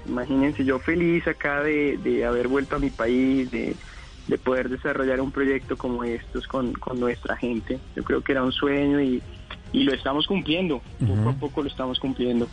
Imagínense, 0.07 0.63
yo 0.63 0.79
feliz 0.79 1.27
acá 1.27 1.61
de, 1.61 1.97
de 1.97 2.25
haber 2.25 2.47
vuelto 2.47 2.77
a 2.77 2.79
mi 2.79 2.89
país, 2.89 3.51
de, 3.51 3.75
de 4.27 4.37
poder 4.37 4.69
desarrollar 4.69 5.21
un 5.21 5.31
proyecto 5.31 5.77
como 5.77 6.03
estos 6.03 6.47
con, 6.47 6.73
con 6.73 6.99
nuestra 6.99 7.35
gente. 7.37 7.79
Yo 7.95 8.03
creo 8.03 8.21
que 8.21 8.33
era 8.33 8.43
un 8.43 8.51
sueño 8.51 9.01
y, 9.01 9.21
y 9.71 9.83
lo 9.83 9.93
estamos 9.93 10.27
cumpliendo, 10.27 10.81
poco 11.05 11.29
a 11.29 11.33
poco 11.33 11.61
lo 11.63 11.69
estamos 11.69 11.99
cumpliendo. 11.99 12.47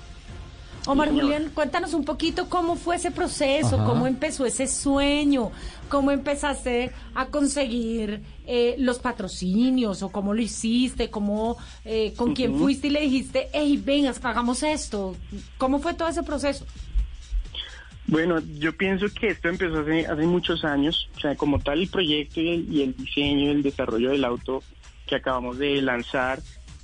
Omar 0.87 1.11
Julián, 1.11 1.51
cuéntanos 1.55 1.95
un 1.95 2.05
poquito 2.05 2.51
cómo 2.51 2.77
fue 2.77 2.97
ese 2.97 3.11
proceso, 3.11 3.77
Ajá. 3.77 3.87
cómo 3.87 4.07
empezó 4.07 4.45
ese 4.45 4.67
sueño, 4.67 5.51
cómo 5.89 6.11
empezaste 6.11 6.93
a 7.15 7.27
conseguir 7.27 8.21
eh, 8.47 8.77
los 8.79 8.99
patrocinios 8.99 10.03
o 10.03 10.11
cómo 10.11 10.35
lo 10.35 10.43
hiciste, 10.43 11.09
cómo, 11.09 11.57
eh, 11.87 12.13
con 12.17 12.35
quién 12.35 12.59
fuiste 12.59 12.89
y 12.89 12.91
le 12.91 13.01
dijiste, 13.01 13.49
hey, 13.55 13.81
venga, 13.83 14.13
hagamos 14.23 14.63
esto. 14.63 15.17
¿Cómo 15.57 15.79
fue 15.79 15.95
todo 15.95 16.09
ese 16.09 16.23
proceso? 16.23 16.67
Bueno, 18.07 18.39
yo 18.59 18.73
pienso 18.77 19.07
que 19.19 19.29
esto 19.29 19.49
empezó 19.49 19.81
hace, 19.81 20.07
hace 20.07 20.27
muchos 20.27 20.65
años, 20.65 21.09
o 21.17 21.21
sea, 21.21 21.37
como 21.37 21.59
tal 21.59 21.81
el 21.81 21.89
proyecto 21.89 22.41
y 22.41 22.51
el, 22.51 22.73
y 22.73 22.83
el 22.83 22.97
diseño, 22.97 23.51
el 23.51 23.63
desarrollo 23.63 24.11
del 24.11 24.25
auto 24.25 24.63
que 25.07 25.17
acabamos 25.17 25.59
de 25.59 25.81
lanzar, 25.81 26.41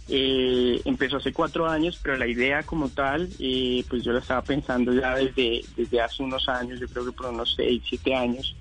eh, 0.09 0.81
empezó 0.85 1.19
hace 1.19 1.33
cuatro 1.33 1.69
años, 1.69 2.01
pero 2.03 2.17
la 2.17 2.27
idea 2.27 2.63
como 2.63 2.89
tal, 2.89 3.29
eh, 3.39 3.85
pues 3.89 4.03
yo 4.03 4.13
la 4.13 4.21
estaba 4.21 4.43
pensando 4.43 4.93
ya 4.93 5.15
desde, 5.15 5.63
desde 5.77 6.01
hace 6.01 6.23
unos 6.23 6.49
años, 6.49 6.81
yo 6.81 6.89
creo 6.89 7.05
que 7.05 7.13
por 7.13 7.27
unos 7.27 7.55
seis, 7.55 7.83
siete 7.87 8.15
años, 8.15 8.57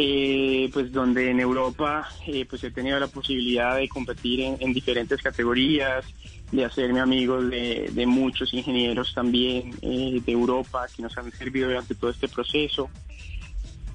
eh, 0.00 0.70
pues 0.72 0.92
donde 0.92 1.28
en 1.30 1.40
Europa 1.40 2.08
eh, 2.24 2.46
pues 2.48 2.62
he 2.62 2.70
tenido 2.70 3.00
la 3.00 3.08
posibilidad 3.08 3.76
de 3.76 3.88
competir 3.88 4.42
en, 4.42 4.56
en 4.60 4.72
diferentes 4.72 5.20
categorías, 5.20 6.04
de 6.52 6.64
hacerme 6.64 7.00
amigos 7.00 7.50
de, 7.50 7.90
de 7.92 8.06
muchos 8.06 8.54
ingenieros 8.54 9.12
también 9.12 9.72
eh, 9.82 10.20
de 10.24 10.32
Europa 10.32 10.86
que 10.94 11.02
nos 11.02 11.18
han 11.18 11.32
servido 11.32 11.66
durante 11.68 11.96
todo 11.96 12.10
este 12.12 12.28
proceso. 12.28 12.88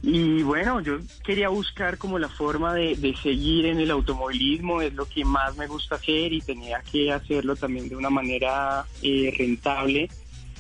Y 0.02 0.44
bueno, 0.44 0.82
yo 0.82 0.98
quería 1.24 1.48
buscar 1.48 1.98
como 1.98 2.20
la 2.20 2.28
forma 2.28 2.74
de, 2.74 2.98
de 2.98 3.16
seguir 3.16 3.68
en 3.68 3.80
el 3.80 3.90
automovilismo, 3.90 4.82
es 4.82 4.94
lo 4.94 5.06
que 5.06 5.24
más 5.24 5.56
me 5.56 5.68
gusta 5.68 5.96
hacer 5.96 6.34
y 6.34 6.42
tenía 6.42 6.82
que 6.92 7.14
hacerlo 7.14 7.56
también 7.56 7.88
de 7.88 7.96
una 7.96 8.10
manera 8.10 8.86
eh, 9.02 9.34
rentable. 9.38 10.10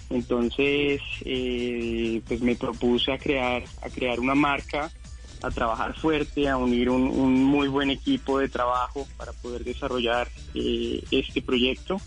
Entonces, 0.09 1.01
eh, 1.25 2.21
pues 2.25 2.41
me 2.41 2.55
propuse 2.55 3.11
a 3.11 3.17
crear, 3.17 3.63
a 3.81 3.89
crear 3.89 4.21
una 4.21 4.35
marca, 4.35 4.89
a 5.43 5.51
trabajar 5.51 5.93
fuerte, 5.95 6.47
a 6.47 6.57
unir 6.57 6.89
un, 6.89 7.43
muy 7.43 7.67
buen 7.67 7.91
equipo 7.91 8.39
de 8.39 8.47
trabajo 8.47 9.05
para 9.17 9.33
poder 9.33 9.63
desarrollar 9.63 10.29
eh, 10.55 11.03
este 11.11 11.41
proyecto. 11.41 11.99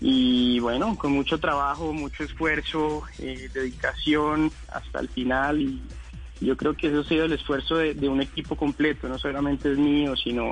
Y 0.00 0.58
bueno, 0.60 0.96
con 0.98 1.12
mucho 1.12 1.38
trabajo, 1.38 1.92
mucho 1.92 2.24
esfuerzo, 2.24 3.02
eh, 3.18 3.48
dedicación 3.52 4.50
hasta 4.72 5.00
el 5.00 5.08
final. 5.08 5.60
Y 5.60 5.80
yo 6.40 6.56
creo 6.56 6.74
que 6.74 6.88
eso 6.88 7.00
ha 7.00 7.04
sido 7.04 7.26
el 7.26 7.34
esfuerzo 7.34 7.76
de, 7.76 7.94
de 7.94 8.08
un 8.08 8.22
equipo 8.22 8.56
completo, 8.56 9.08
no 9.08 9.18
solamente 9.18 9.70
es 9.70 9.78
mío, 9.78 10.16
sino, 10.16 10.50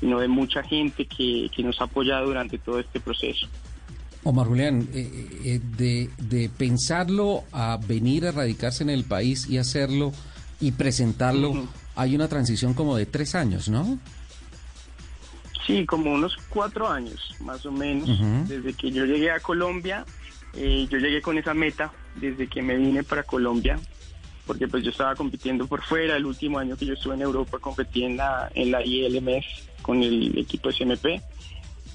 sino 0.00 0.18
de 0.18 0.28
mucha 0.28 0.62
gente 0.62 1.04
que, 1.04 1.50
que 1.54 1.62
nos 1.62 1.80
ha 1.80 1.84
apoyado 1.84 2.26
durante 2.26 2.58
todo 2.58 2.80
este 2.80 3.00
proceso. 3.00 3.46
Omar 4.22 4.46
Julián, 4.48 4.88
eh, 4.92 5.28
eh, 5.44 5.60
de, 5.76 6.10
de 6.18 6.50
pensarlo 6.50 7.44
a 7.52 7.78
venir 7.86 8.26
a 8.26 8.32
radicarse 8.32 8.82
en 8.82 8.90
el 8.90 9.04
país 9.04 9.48
y 9.48 9.58
hacerlo 9.58 10.12
y 10.60 10.72
presentarlo, 10.72 11.66
hay 11.96 12.14
una 12.14 12.28
transición 12.28 12.74
como 12.74 12.96
de 12.96 13.06
tres 13.06 13.34
años, 13.34 13.68
¿no? 13.68 13.98
Sí, 15.66 15.86
como 15.86 16.12
unos 16.12 16.36
cuatro 16.48 16.88
años, 16.88 17.34
más 17.40 17.64
o 17.64 17.72
menos, 17.72 18.08
desde 18.48 18.72
que 18.74 18.90
yo 18.90 19.04
llegué 19.04 19.30
a 19.30 19.40
Colombia, 19.40 20.04
eh, 20.54 20.86
yo 20.90 20.98
llegué 20.98 21.22
con 21.22 21.38
esa 21.38 21.54
meta 21.54 21.92
desde 22.16 22.48
que 22.48 22.62
me 22.62 22.76
vine 22.76 23.02
para 23.02 23.22
Colombia, 23.22 23.78
porque 24.46 24.66
pues 24.66 24.82
yo 24.82 24.90
estaba 24.90 25.14
compitiendo 25.14 25.66
por 25.66 25.82
fuera, 25.82 26.16
el 26.16 26.26
último 26.26 26.58
año 26.58 26.76
que 26.76 26.86
yo 26.86 26.94
estuve 26.94 27.14
en 27.14 27.22
Europa 27.22 27.58
competí 27.60 28.04
en 28.04 28.16
la, 28.16 28.50
en 28.54 28.72
la 28.72 28.84
ILMS 28.84 29.44
con 29.82 30.02
el 30.02 30.36
equipo 30.36 30.70
SMP, 30.70 31.22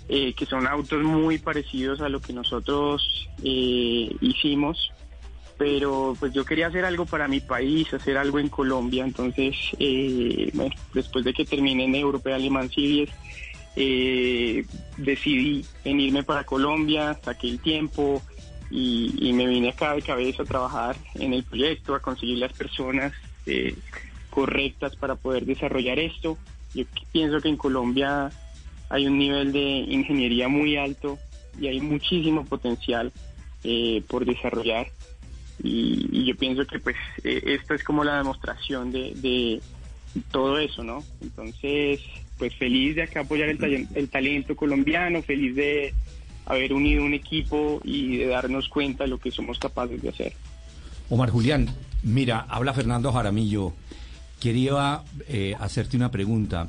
eh, 0.08 0.34
que 0.34 0.46
son 0.46 0.68
autos 0.68 1.04
muy 1.04 1.38
parecidos 1.38 2.00
a 2.02 2.10
lo 2.10 2.22
que 2.22 2.32
nosotros 2.32 3.28
eh, 3.44 4.16
hicimos, 4.22 4.92
pero 5.58 6.16
pues 6.20 6.34
yo 6.34 6.44
quería 6.44 6.68
hacer 6.68 6.86
algo 6.86 7.06
para 7.06 7.28
mi 7.28 7.40
país, 7.40 7.94
hacer 7.94 8.18
algo 8.18 8.40
en 8.40 8.50
Colombia, 8.50 9.04
entonces 9.04 9.56
eh, 9.80 10.50
bueno, 10.54 10.76
después 10.94 11.24
de 11.24 11.34
que 11.34 11.46
terminé 11.46 11.86
en 11.86 11.96
European 11.96 12.42
Le 12.42 12.50
Mans 12.50 12.74
Series, 12.74 13.10
eh, 13.76 14.66
decidí 14.98 15.66
venirme 15.84 16.24
para 16.24 16.44
Colombia, 16.44 17.18
saqué 17.24 17.50
el 17.50 17.60
tiempo 17.60 18.22
y, 18.70 19.14
y 19.18 19.34
me 19.34 19.48
vine 19.48 19.70
acá 19.70 19.94
de 19.94 20.02
cabeza 20.02 20.44
a 20.44 20.46
trabajar 20.46 20.96
en 21.16 21.34
el 21.34 21.44
proyecto, 21.44 21.96
a 21.96 22.00
conseguir 22.00 22.38
las 22.38 22.54
personas 22.54 23.14
eh, 23.46 23.76
correctas 24.30 24.96
para 24.96 25.16
poder 25.16 25.46
desarrollar 25.46 26.00
esto. 26.00 26.38
Yo 26.74 26.84
pienso 27.12 27.40
que 27.40 27.50
en 27.50 27.58
Colombia 27.58 28.30
hay 28.90 29.08
un 29.08 29.18
nivel 29.18 29.52
de 29.52 29.60
ingeniería 29.60 30.48
muy 30.48 30.78
alto 30.78 31.18
y 31.60 31.68
hay 31.68 31.80
muchísimo 31.80 32.44
potencial 32.46 33.12
eh, 33.64 34.04
por 34.08 34.26
desarrollar 34.26 34.88
y, 35.64 36.08
y 36.12 36.26
yo 36.26 36.36
pienso 36.36 36.66
que 36.66 36.80
pues 36.80 36.96
eh, 37.24 37.42
esta 37.46 37.76
es 37.76 37.84
como 37.84 38.04
la 38.04 38.18
demostración 38.18 38.92
de, 38.92 39.14
de 39.16 39.62
todo 40.32 40.60
eso, 40.60 40.84
¿no? 40.84 41.04
Entonces, 41.22 42.00
pues 42.38 42.54
feliz 42.56 42.96
de 42.96 43.04
acá 43.04 43.22
apoyar 43.22 43.50
el, 43.50 43.58
talen- 43.60 43.88
el 43.96 44.10
talento 44.10 44.56
colombiano, 44.56 45.22
feliz 45.22 45.56
de 45.56 45.94
haber 46.46 46.74
unido 46.74 47.04
un 47.04 47.14
equipo 47.14 47.82
y 47.84 48.18
de 48.18 48.28
darnos 48.28 48.70
cuenta 48.70 49.06
de 49.06 49.10
lo 49.10 49.18
que 49.20 49.32
somos 49.32 49.58
capaces 49.60 50.02
de 50.02 50.10
hacer. 50.10 50.34
Omar 51.10 51.30
Julián, 51.30 51.70
mira, 52.04 52.46
habla 52.50 52.74
Fernando 52.74 53.12
Jaramillo. 53.12 53.74
Quería 54.40 55.02
eh, 55.28 55.56
hacerte 55.60 55.98
una 55.98 56.12
pregunta. 56.12 56.68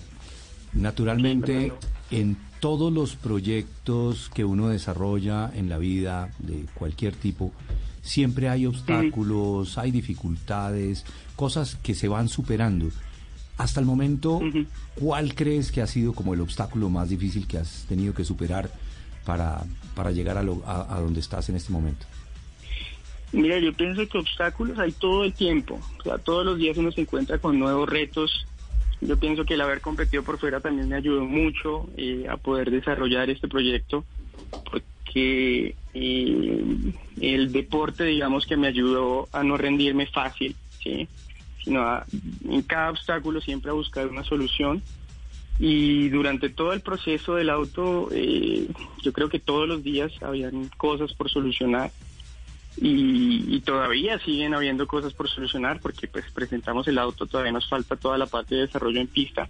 Naturalmente, 0.72 1.72
en 2.10 2.36
todos 2.60 2.92
los 2.92 3.16
proyectos 3.16 4.30
que 4.32 4.44
uno 4.44 4.68
desarrolla 4.68 5.50
en 5.54 5.68
la 5.68 5.78
vida 5.78 6.30
de 6.38 6.64
cualquier 6.74 7.14
tipo, 7.14 7.52
siempre 8.06 8.48
hay 8.48 8.64
obstáculos, 8.66 9.76
hay 9.78 9.90
dificultades, 9.90 11.04
cosas 11.36 11.76
que 11.82 11.94
se 11.94 12.08
van 12.08 12.28
superando. 12.28 12.88
Hasta 13.58 13.80
el 13.80 13.86
momento, 13.86 14.40
¿cuál 14.94 15.34
crees 15.34 15.72
que 15.72 15.80
ha 15.82 15.86
sido 15.86 16.12
como 16.12 16.34
el 16.34 16.40
obstáculo 16.40 16.88
más 16.90 17.08
difícil 17.08 17.46
que 17.46 17.58
has 17.58 17.84
tenido 17.88 18.12
que 18.14 18.24
superar 18.24 18.70
para, 19.24 19.64
para 19.94 20.10
llegar 20.12 20.36
a, 20.38 20.42
lo- 20.42 20.62
a- 20.66 20.94
a 20.96 21.00
donde 21.00 21.20
estás 21.20 21.48
en 21.48 21.56
este 21.56 21.72
momento? 21.72 22.04
Mira, 23.32 23.58
yo 23.58 23.72
pienso 23.72 24.06
que 24.08 24.18
obstáculos 24.18 24.78
hay 24.78 24.92
todo 24.92 25.24
el 25.24 25.32
tiempo. 25.32 25.80
O 25.98 26.02
sea, 26.02 26.18
todos 26.18 26.44
los 26.46 26.58
días 26.58 26.76
uno 26.76 26.92
se 26.92 27.00
encuentra 27.02 27.38
con 27.38 27.58
nuevos 27.58 27.88
retos. 27.88 28.46
Yo 29.00 29.18
pienso 29.18 29.44
que 29.44 29.54
el 29.54 29.60
haber 29.60 29.80
competido 29.80 30.22
por 30.22 30.38
fuera 30.38 30.60
también 30.60 30.88
me 30.88 30.96
ayudó 30.96 31.24
mucho 31.24 31.88
eh, 31.96 32.26
a 32.30 32.36
poder 32.36 32.70
desarrollar 32.70 33.28
este 33.30 33.48
proyecto, 33.48 34.04
porque 34.70 35.74
eh, 35.98 36.62
el 37.20 37.52
deporte, 37.52 38.04
digamos, 38.04 38.46
que 38.46 38.56
me 38.56 38.68
ayudó 38.68 39.28
a 39.32 39.42
no 39.42 39.56
rendirme 39.56 40.06
fácil, 40.06 40.54
¿sí? 40.82 41.08
sino 41.64 41.80
a, 41.82 42.04
en 42.48 42.62
cada 42.62 42.90
obstáculo 42.90 43.40
siempre 43.40 43.70
a 43.70 43.74
buscar 43.74 44.06
una 44.06 44.24
solución. 44.24 44.82
Y 45.58 46.10
durante 46.10 46.50
todo 46.50 46.74
el 46.74 46.82
proceso 46.82 47.34
del 47.34 47.48
auto, 47.48 48.08
eh, 48.12 48.68
yo 49.02 49.12
creo 49.14 49.30
que 49.30 49.38
todos 49.38 49.66
los 49.66 49.82
días 49.82 50.12
habían 50.20 50.68
cosas 50.76 51.14
por 51.14 51.30
solucionar 51.30 51.90
y, 52.76 53.56
y 53.56 53.60
todavía 53.62 54.18
siguen 54.18 54.52
habiendo 54.52 54.86
cosas 54.86 55.14
por 55.14 55.30
solucionar 55.30 55.80
porque 55.80 56.08
pues 56.08 56.26
presentamos 56.30 56.86
el 56.88 56.98
auto, 56.98 57.26
todavía 57.26 57.52
nos 57.52 57.70
falta 57.70 57.96
toda 57.96 58.18
la 58.18 58.26
parte 58.26 58.54
de 58.54 58.62
desarrollo 58.62 59.00
en 59.00 59.06
pista. 59.06 59.48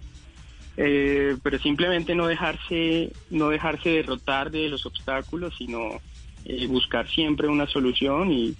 Eh, 0.77 1.35
pero 1.41 1.57
simplemente 1.57 2.13
no 2.13 2.27
dejarse, 2.27 3.11
no 3.31 3.49
dejarse 3.49 3.89
derrotar 3.89 4.51
de 4.51 4.69
los 4.69 4.85
obstáculos, 4.85 5.55
sino 5.57 5.99
eh, 6.47 6.65
buscar 6.67 7.07
siempre 7.09 7.47
una 7.47 7.67
solución 7.67 8.31
y, 8.31 8.55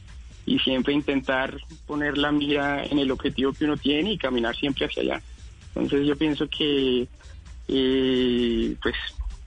y 0.46 0.60
siempre 0.60 0.94
intentar 0.94 1.58
poner 1.86 2.18
la 2.18 2.32
mira 2.32 2.84
en 2.86 3.00
el 3.00 3.12
objetivo 3.12 3.54
que 3.54 3.66
uno 3.66 3.78
tiene 3.78 4.14
y 4.14 4.18
caminar 4.18 4.56
siempre 4.56 4.86
hacia 4.86 5.04
allá. 5.04 5.22
Entonces 5.74 6.06
yo 6.06 6.16
pienso 6.16 6.48
que 6.50 7.08
eh, 7.68 8.76
pues 8.82 8.96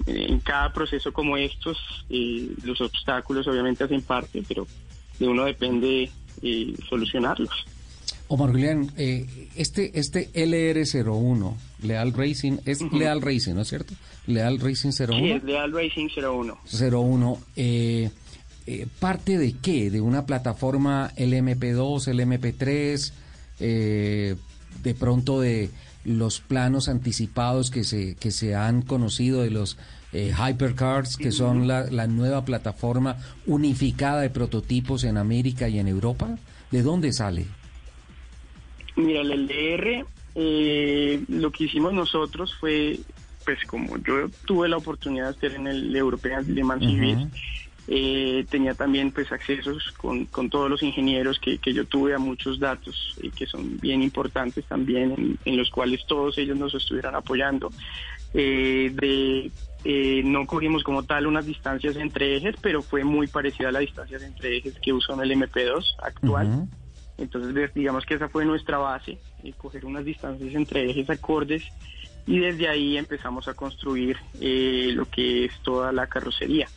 en 0.07 0.41
cada 0.41 0.73
proceso 0.73 1.13
como 1.13 1.37
estos 1.37 1.77
eh, 2.09 2.49
los 2.65 2.81
obstáculos 2.81 3.47
obviamente 3.47 3.85
hacen 3.85 4.03
parte, 4.03 4.43
pero 4.49 4.67
de 5.19 5.29
uno 5.29 5.45
depende 5.45 6.11
eh, 6.43 6.75
solucionarlos. 6.89 7.51
Omar 8.29 8.51
Julián, 8.51 8.93
eh, 8.97 9.49
este, 9.57 9.99
este 9.99 10.33
LR01, 10.33 11.57
Leal 11.83 12.13
Racing, 12.13 12.59
es 12.65 12.81
Leal 12.93 13.21
Racing, 13.21 13.55
¿no 13.55 13.63
es 13.63 13.69
cierto? 13.69 13.93
Leal 14.27 14.61
Racing 14.61 14.91
01. 14.97 15.19
Sí, 15.19 15.31
es 15.33 15.43
Leal 15.45 15.73
Racing 15.73 16.09
01. 16.17 16.59
01. 16.93 17.41
eh, 17.57 18.11
eh, 18.71 18.87
parte 18.99 19.39
de 19.39 19.55
qué? 19.55 19.91
¿De 19.91 20.01
una 20.01 20.27
plataforma 20.27 21.13
LMP2, 21.17 22.07
LMP3? 22.13 23.13
Eh, 23.61 24.37
de 24.83 24.95
pronto 24.95 25.41
de 25.41 25.71
los 26.05 26.41
planos 26.41 26.89
anticipados 26.89 27.71
que 27.71 27.85
se, 27.85 28.15
que 28.15 28.31
se 28.31 28.55
han 28.55 28.83
conocido 28.83 29.43
de 29.43 29.51
los 29.51 29.77
eh, 30.13 30.33
Hypercards, 30.33 31.17
que 31.17 31.31
son 31.31 31.69
la, 31.69 31.85
la 31.91 32.07
nueva 32.07 32.45
plataforma 32.45 33.17
unificada 33.47 34.23
de 34.23 34.31
prototipos 34.31 35.05
en 35.05 35.19
América 35.19 35.69
y 35.69 35.79
en 35.79 35.89
Europa? 35.89 36.39
¿De 36.71 36.83
dónde 36.83 37.13
sale? 37.13 37.47
Mira, 38.97 39.21
el 39.21 39.47
LDR, 39.47 40.07
eh, 40.35 41.23
lo 41.29 41.51
que 41.51 41.65
hicimos 41.65 41.93
nosotros 41.93 42.55
fue, 42.59 42.99
pues 43.45 43.59
como 43.67 43.99
yo 43.99 44.29
tuve 44.47 44.69
la 44.69 44.77
oportunidad 44.77 45.27
de 45.27 45.31
estar 45.33 45.53
en 45.53 45.67
el 45.67 45.95
European 45.95 46.45
Le 46.55 46.65
Mans 46.65 46.85
Series, 46.85 47.29
eh, 47.89 48.45
tenía 48.51 48.75
también 48.75 49.11
pues 49.13 49.31
accesos 49.33 49.93
con, 49.97 50.27
con 50.27 50.49
todos 50.51 50.71
los 50.71 50.83
ingenieros 50.83 51.39
que, 51.41 51.59
que 51.59 51.73
yo 51.73 51.85
tuve 51.87 52.15
a 52.15 52.19
muchos 52.19 52.59
datos 52.61 53.17
eh, 53.23 53.31
que 53.35 53.47
son 53.47 53.79
bien 53.79 54.03
importantes 54.03 54.65
también, 54.67 55.13
en, 55.17 55.39
en 55.45 55.57
los 55.57 55.71
cuales 55.71 56.05
todos 56.07 56.39
ellos 56.39 56.57
nos 56.57 56.75
estuvieran 56.75 57.15
apoyando. 57.15 57.71
Eh, 58.33 58.91
de 58.95 59.51
eh, 59.83 60.23
no 60.25 60.47
cogimos 60.47 60.85
como 60.85 61.05
tal 61.05 61.27
unas 61.27 61.47
distancias 61.47 61.97
entre 61.97 62.37
ejes, 62.37 62.55
pero 62.61 62.83
fue 62.83 63.03
muy 63.03 63.27
parecida 63.27 63.71
a 63.71 63.73
las 63.73 63.81
distancias 63.81 64.23
entre 64.23 64.59
ejes 64.59 64.79
que 64.81 64.93
usa 64.93 65.15
en 65.15 65.23
el 65.23 65.33
MP2 65.33 65.85
actual. 66.03 66.47
Entonces, 67.19 67.53
ve- 67.53 67.71
digamos 67.75 68.05
que 68.07 68.15
esa 68.15 68.29
fue 68.29 68.45
nuestra 68.45 68.79
base, 68.79 69.19
eh, 69.43 69.53
coger 69.57 69.85
unas 69.85 70.05
distancias 70.05 70.55
entre 70.55 70.91
ejes 70.91 71.09
acordes 71.11 71.65
y 72.27 72.39
desde 72.39 72.69
ahí 72.69 72.97
empezamos 72.99 73.49
a 73.49 73.55
construir 73.55 74.17
lo 74.41 75.07
que 75.07 75.47
es 75.47 75.53
toda 75.63 75.91
la 75.93 76.07
carrocería. 76.07 76.69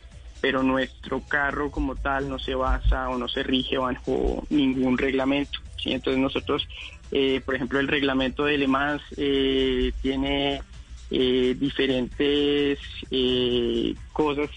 Pero 0.44 0.62
nuestro 0.62 1.22
carro 1.22 1.72
como 1.72 1.96
tal 1.96 2.28
no 2.28 2.38
se 2.38 2.54
basa 2.54 3.08
o 3.08 3.18
no 3.18 3.30
se 3.30 3.44
rige 3.44 3.78
bajo 3.78 4.44
ningún 4.50 4.98
reglamento. 4.98 5.60
¿sí? 5.82 5.94
Entonces 5.94 6.22
nosotros, 6.22 6.68
eh, 7.12 7.40
por 7.46 7.56
ejemplo, 7.56 7.80
el 7.80 7.88
reglamento 7.88 8.44
de 8.44 8.58
Le 8.58 8.68
Mans 8.68 9.02
eh, 9.16 9.94
tiene 10.02 10.62
eh, 11.10 11.56
diferentes 11.58 12.78
eh, 13.10 13.96
cosas 14.12 14.50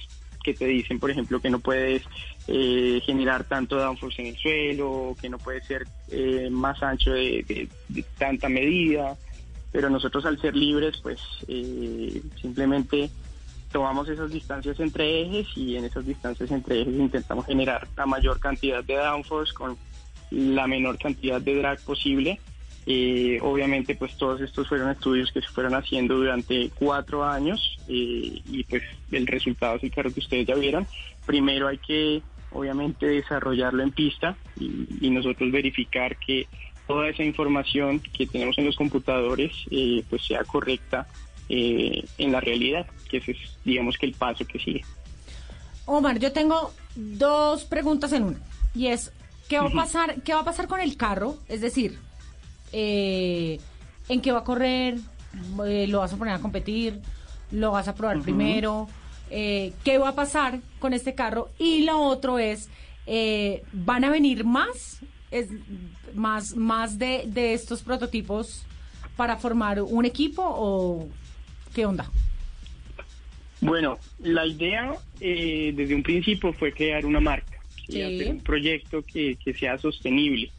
que 0.43 0.55
te 0.55 0.66
dicen, 0.66 0.99
por 0.99 1.12
ejemplo, 1.12 1.39
que 1.41 1.51
no 1.51 1.61
puedes 1.61 2.03
eh, 2.49 3.01
generar 3.07 3.45
tanto 3.45 3.76
downforce 3.76 4.22
en 4.22 4.28
el 4.28 4.37
suelo, 4.39 5.16
que 5.20 5.28
no 5.28 5.39
puede 5.39 5.61
ser 5.62 5.87
eh, 6.11 6.49
más 6.51 6.82
ancho 6.82 7.12
de, 7.12 7.45
de- 7.47 7.68
de 7.91 8.05
tanta 8.18 8.49
medida, 8.49 9.16
pero 9.70 9.89
nosotros 9.89 10.24
al 10.26 10.41
ser 10.41 10.57
libres, 10.57 10.97
pues 11.01 11.20
simplemente 12.43 13.09
tomamos 13.76 14.08
esas 14.08 14.30
distancias 14.30 14.80
entre 14.80 15.20
ejes 15.20 15.48
y 15.54 15.76
en 15.76 15.84
esas 15.84 16.06
distancias 16.06 16.50
entre 16.50 16.80
ejes 16.80 16.94
intentamos 16.94 17.44
generar 17.44 17.86
la 17.94 18.06
mayor 18.06 18.40
cantidad 18.40 18.82
de 18.82 18.96
downforce 18.96 19.52
con 19.52 19.76
la 20.30 20.66
menor 20.66 20.96
cantidad 20.96 21.42
de 21.42 21.56
drag 21.56 21.78
posible. 21.82 22.40
Eh, 22.86 23.38
obviamente, 23.42 23.94
pues 23.94 24.16
todos 24.16 24.40
estos 24.40 24.66
fueron 24.66 24.88
estudios 24.88 25.30
que 25.30 25.42
se 25.42 25.48
fueron 25.48 25.74
haciendo 25.74 26.14
durante 26.14 26.70
cuatro 26.70 27.22
años 27.22 27.78
eh, 27.86 28.40
y 28.50 28.64
pues 28.64 28.82
el 29.12 29.26
resultado 29.26 29.76
es 29.76 29.82
el 29.82 29.90
carro 29.90 30.10
que 30.10 30.20
ustedes 30.20 30.46
ya 30.46 30.54
vieron. 30.54 30.86
Primero 31.26 31.68
hay 31.68 31.76
que, 31.76 32.22
obviamente, 32.52 33.04
desarrollarlo 33.04 33.82
en 33.82 33.90
pista 33.90 34.38
y, 34.58 35.10
nosotros 35.10 35.52
verificar 35.52 36.16
que 36.16 36.46
toda 36.86 37.10
esa 37.10 37.24
información 37.24 38.00
que 38.00 38.26
tenemos 38.26 38.56
en 38.56 38.64
los 38.64 38.76
computadores 38.76 39.52
eh, 39.70 40.02
pues 40.08 40.24
sea 40.24 40.44
correcta 40.44 41.06
en 41.48 42.32
la 42.32 42.40
realidad, 42.40 42.86
que 43.07 43.18
ese 43.18 43.32
es, 43.32 43.38
digamos, 43.64 43.96
que 43.96 44.07
el 44.07 44.12
paso 44.12 44.46
que 44.46 44.59
sigue. 44.59 44.84
Omar, 45.86 46.18
yo 46.18 46.32
tengo 46.32 46.72
dos 46.94 47.64
preguntas 47.64 48.12
en 48.12 48.24
una. 48.24 48.38
Y 48.74 48.88
es, 48.88 49.12
¿qué 49.48 49.59
va 49.59 49.68
a 49.68 49.70
pasar, 49.70 50.22
qué 50.22 50.34
va 50.34 50.40
a 50.40 50.44
pasar 50.44 50.66
con 50.66 50.80
el 50.80 50.96
carro? 50.96 51.38
Es 51.48 51.61
decir, 51.61 51.98
eh, 52.72 53.61
¿en 54.09 54.20
qué 54.20 54.32
va 54.32 54.40
a 54.40 54.44
correr? 54.44 54.98
Eh, 55.66 55.86
¿Lo 55.88 56.00
vas 56.00 56.12
a 56.12 56.16
poner 56.16 56.34
a 56.34 56.40
competir? 56.40 57.00
¿Lo 57.52 57.70
vas 57.70 57.88
a 57.88 57.94
probar 57.94 58.20
primero? 58.20 58.88
Eh, 59.30 59.72
¿Qué 59.84 59.98
va 59.98 60.11
a 60.11 60.14
pasar 60.14 60.61
con 60.78 60.92
este 60.92 61.14
carro? 61.14 61.50
Y 61.59 61.84
lo 61.84 62.00
otro 62.00 62.38
es, 62.38 62.68
eh, 63.07 63.62
¿van 63.72 64.04
a 64.04 64.11
venir 64.11 64.44
más? 64.44 65.00
Es, 65.30 65.48
más 66.14 66.57
más 66.57 66.98
de, 66.98 67.24
de 67.26 67.52
estos 67.52 67.82
prototipos 67.82 68.64
para 69.16 69.36
formar 69.36 69.82
un 69.82 70.04
equipo 70.04 70.42
o 70.44 71.09
qué 71.74 71.86
onda? 71.86 72.11
Bueno, 73.61 73.98
la 74.18 74.46
idea 74.46 74.94
eh, 75.20 75.72
desde 75.74 75.94
un 75.94 76.02
principio 76.02 76.52
fue 76.52 76.72
crear 76.72 77.07
una 77.07 77.20
marca, 77.20 77.59
hacer 77.88 78.30
un 78.30 78.40
proyecto 78.40 79.02
que, 79.02 79.36
que 79.42 79.54
sea 79.54 79.78
sostenible. 79.78 80.50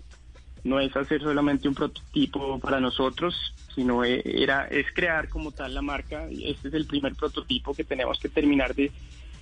No 0.64 0.80
es 0.80 0.96
hacer 0.96 1.22
solamente 1.22 1.68
un 1.68 1.76
prototipo 1.76 2.60
para 2.60 2.80
nosotros, 2.80 3.54
sino 3.74 4.04
eh, 4.04 4.22
era 4.26 4.68
es 4.68 4.88
crear 4.94 5.30
como 5.30 5.52
tal 5.52 5.74
la 5.74 5.82
marca. 5.82 6.28
Este 6.30 6.68
es 6.68 6.74
el 6.74 6.88
primer 6.88 7.14
prototipo 7.16 7.74
que 7.74 7.84
tenemos 7.84 8.20
que 8.20 8.28
terminar 8.28 8.74
de 8.76 8.92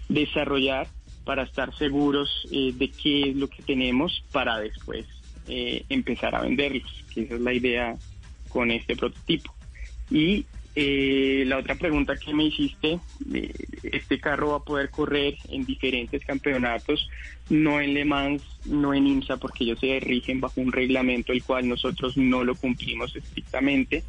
desarrollar 0.09 0.87
para 1.23 1.43
estar 1.43 1.75
seguros 1.77 2.29
eh, 2.51 2.71
de 2.75 2.89
qué 2.91 3.31
es 3.31 3.35
lo 3.35 3.47
que 3.47 3.63
tenemos 3.63 4.23
para 4.31 4.59
después 4.59 5.05
eh, 5.47 5.83
empezar 5.89 6.35
a 6.35 6.41
venderlos, 6.41 7.03
que 7.13 7.23
esa 7.23 7.35
es 7.35 7.41
la 7.41 7.53
idea 7.53 7.95
con 8.49 8.71
este 8.71 8.95
prototipo. 8.95 9.53
Y 10.11 10.45
eh, 10.75 11.43
la 11.47 11.57
otra 11.57 11.75
pregunta 11.75 12.17
que 12.17 12.33
me 12.33 12.45
hiciste, 12.45 12.99
eh, 13.33 13.53
este 13.83 14.19
carro 14.19 14.49
va 14.49 14.57
a 14.57 14.63
poder 14.63 14.89
correr 14.89 15.35
en 15.47 15.65
diferentes 15.65 16.25
campeonatos, 16.25 17.09
no 17.49 17.79
en 17.79 17.93
Le 17.93 18.03
Mans, 18.03 18.43
no 18.65 18.93
en 18.93 19.07
IMSA, 19.07 19.37
porque 19.37 19.63
ellos 19.63 19.79
se 19.79 19.99
rigen 20.01 20.41
bajo 20.41 20.59
un 20.59 20.73
reglamento 20.73 21.31
el 21.31 21.43
cual 21.43 21.69
nosotros 21.69 22.17
no 22.17 22.43
lo 22.43 22.55
cumplimos 22.55 23.15
estrictamente, 23.15 24.03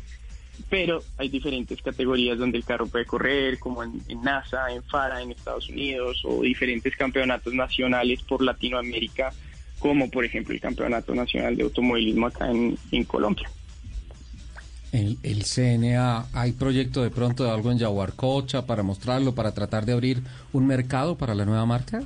pero 0.68 1.02
hay 1.18 1.28
diferentes 1.28 1.80
categorías 1.82 2.36
donde 2.36 2.58
el 2.58 2.64
carro 2.64 2.88
puede 2.88 3.04
correr, 3.04 3.60
como 3.60 3.84
en, 3.84 4.00
en 4.08 4.22
NASA, 4.22 4.72
en 4.72 4.82
FARA, 4.82 5.22
en 5.22 5.30
Estados 5.30 5.68
Unidos, 5.68 6.22
o 6.24 6.42
diferentes 6.42 6.96
campeonatos 6.96 7.54
nacionales 7.54 8.22
por 8.22 8.42
Latinoamérica, 8.42 9.32
como 9.78 10.10
por 10.10 10.24
ejemplo 10.24 10.52
el 10.52 10.60
Campeonato 10.60 11.14
Nacional 11.14 11.56
de 11.56 11.62
Automovilismo 11.62 12.26
acá 12.26 12.50
en, 12.50 12.76
en 12.90 13.04
Colombia. 13.04 13.48
El, 14.97 15.18
el 15.22 15.44
CNA, 15.44 16.24
¿hay 16.32 16.53
proyecto 16.53 17.03
de 17.03 17.11
pronto 17.11 17.44
de 17.44 17.51
algo 17.51 17.70
en 17.70 17.76
Yaguarcocha 17.76 18.64
para 18.64 18.82
mostrarlo, 18.82 19.34
para 19.34 19.53
tratar 19.53 19.84
de 19.84 19.92
abrir 19.92 20.22
un 20.55 20.66
mercado 20.66 21.18
para 21.18 21.34
la 21.34 21.44
nueva 21.44 21.66
marca? 21.66 22.03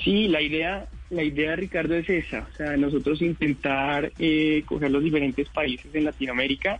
Sí, 0.00 0.28
la 0.28 0.40
idea, 0.40 0.86
la 1.10 1.24
idea, 1.24 1.56
Ricardo, 1.56 1.96
es 1.96 2.08
esa. 2.08 2.46
O 2.52 2.56
sea, 2.56 2.76
nosotros 2.76 3.20
intentar 3.22 4.12
eh, 4.20 4.62
coger 4.66 4.92
los 4.92 5.02
diferentes 5.02 5.48
países 5.48 5.92
en 5.92 6.04
Latinoamérica. 6.04 6.78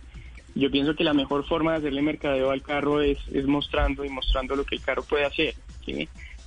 Yo 0.55 0.71
pienso 0.71 0.95
que 0.95 1.03
la 1.03 1.13
mejor 1.13 1.45
forma 1.45 1.73
de 1.73 1.79
hacerle 1.79 2.01
mercadeo 2.01 2.49
al 2.49 2.61
carro 2.61 3.01
es, 3.01 3.19
mostrando 3.47 4.05
y 4.05 4.09
mostrando 4.09 4.55
lo 4.55 4.63
que 4.63 4.75
el 4.75 4.81
carro 4.81 5.03
puede 5.03 5.25
hacer. 5.25 5.55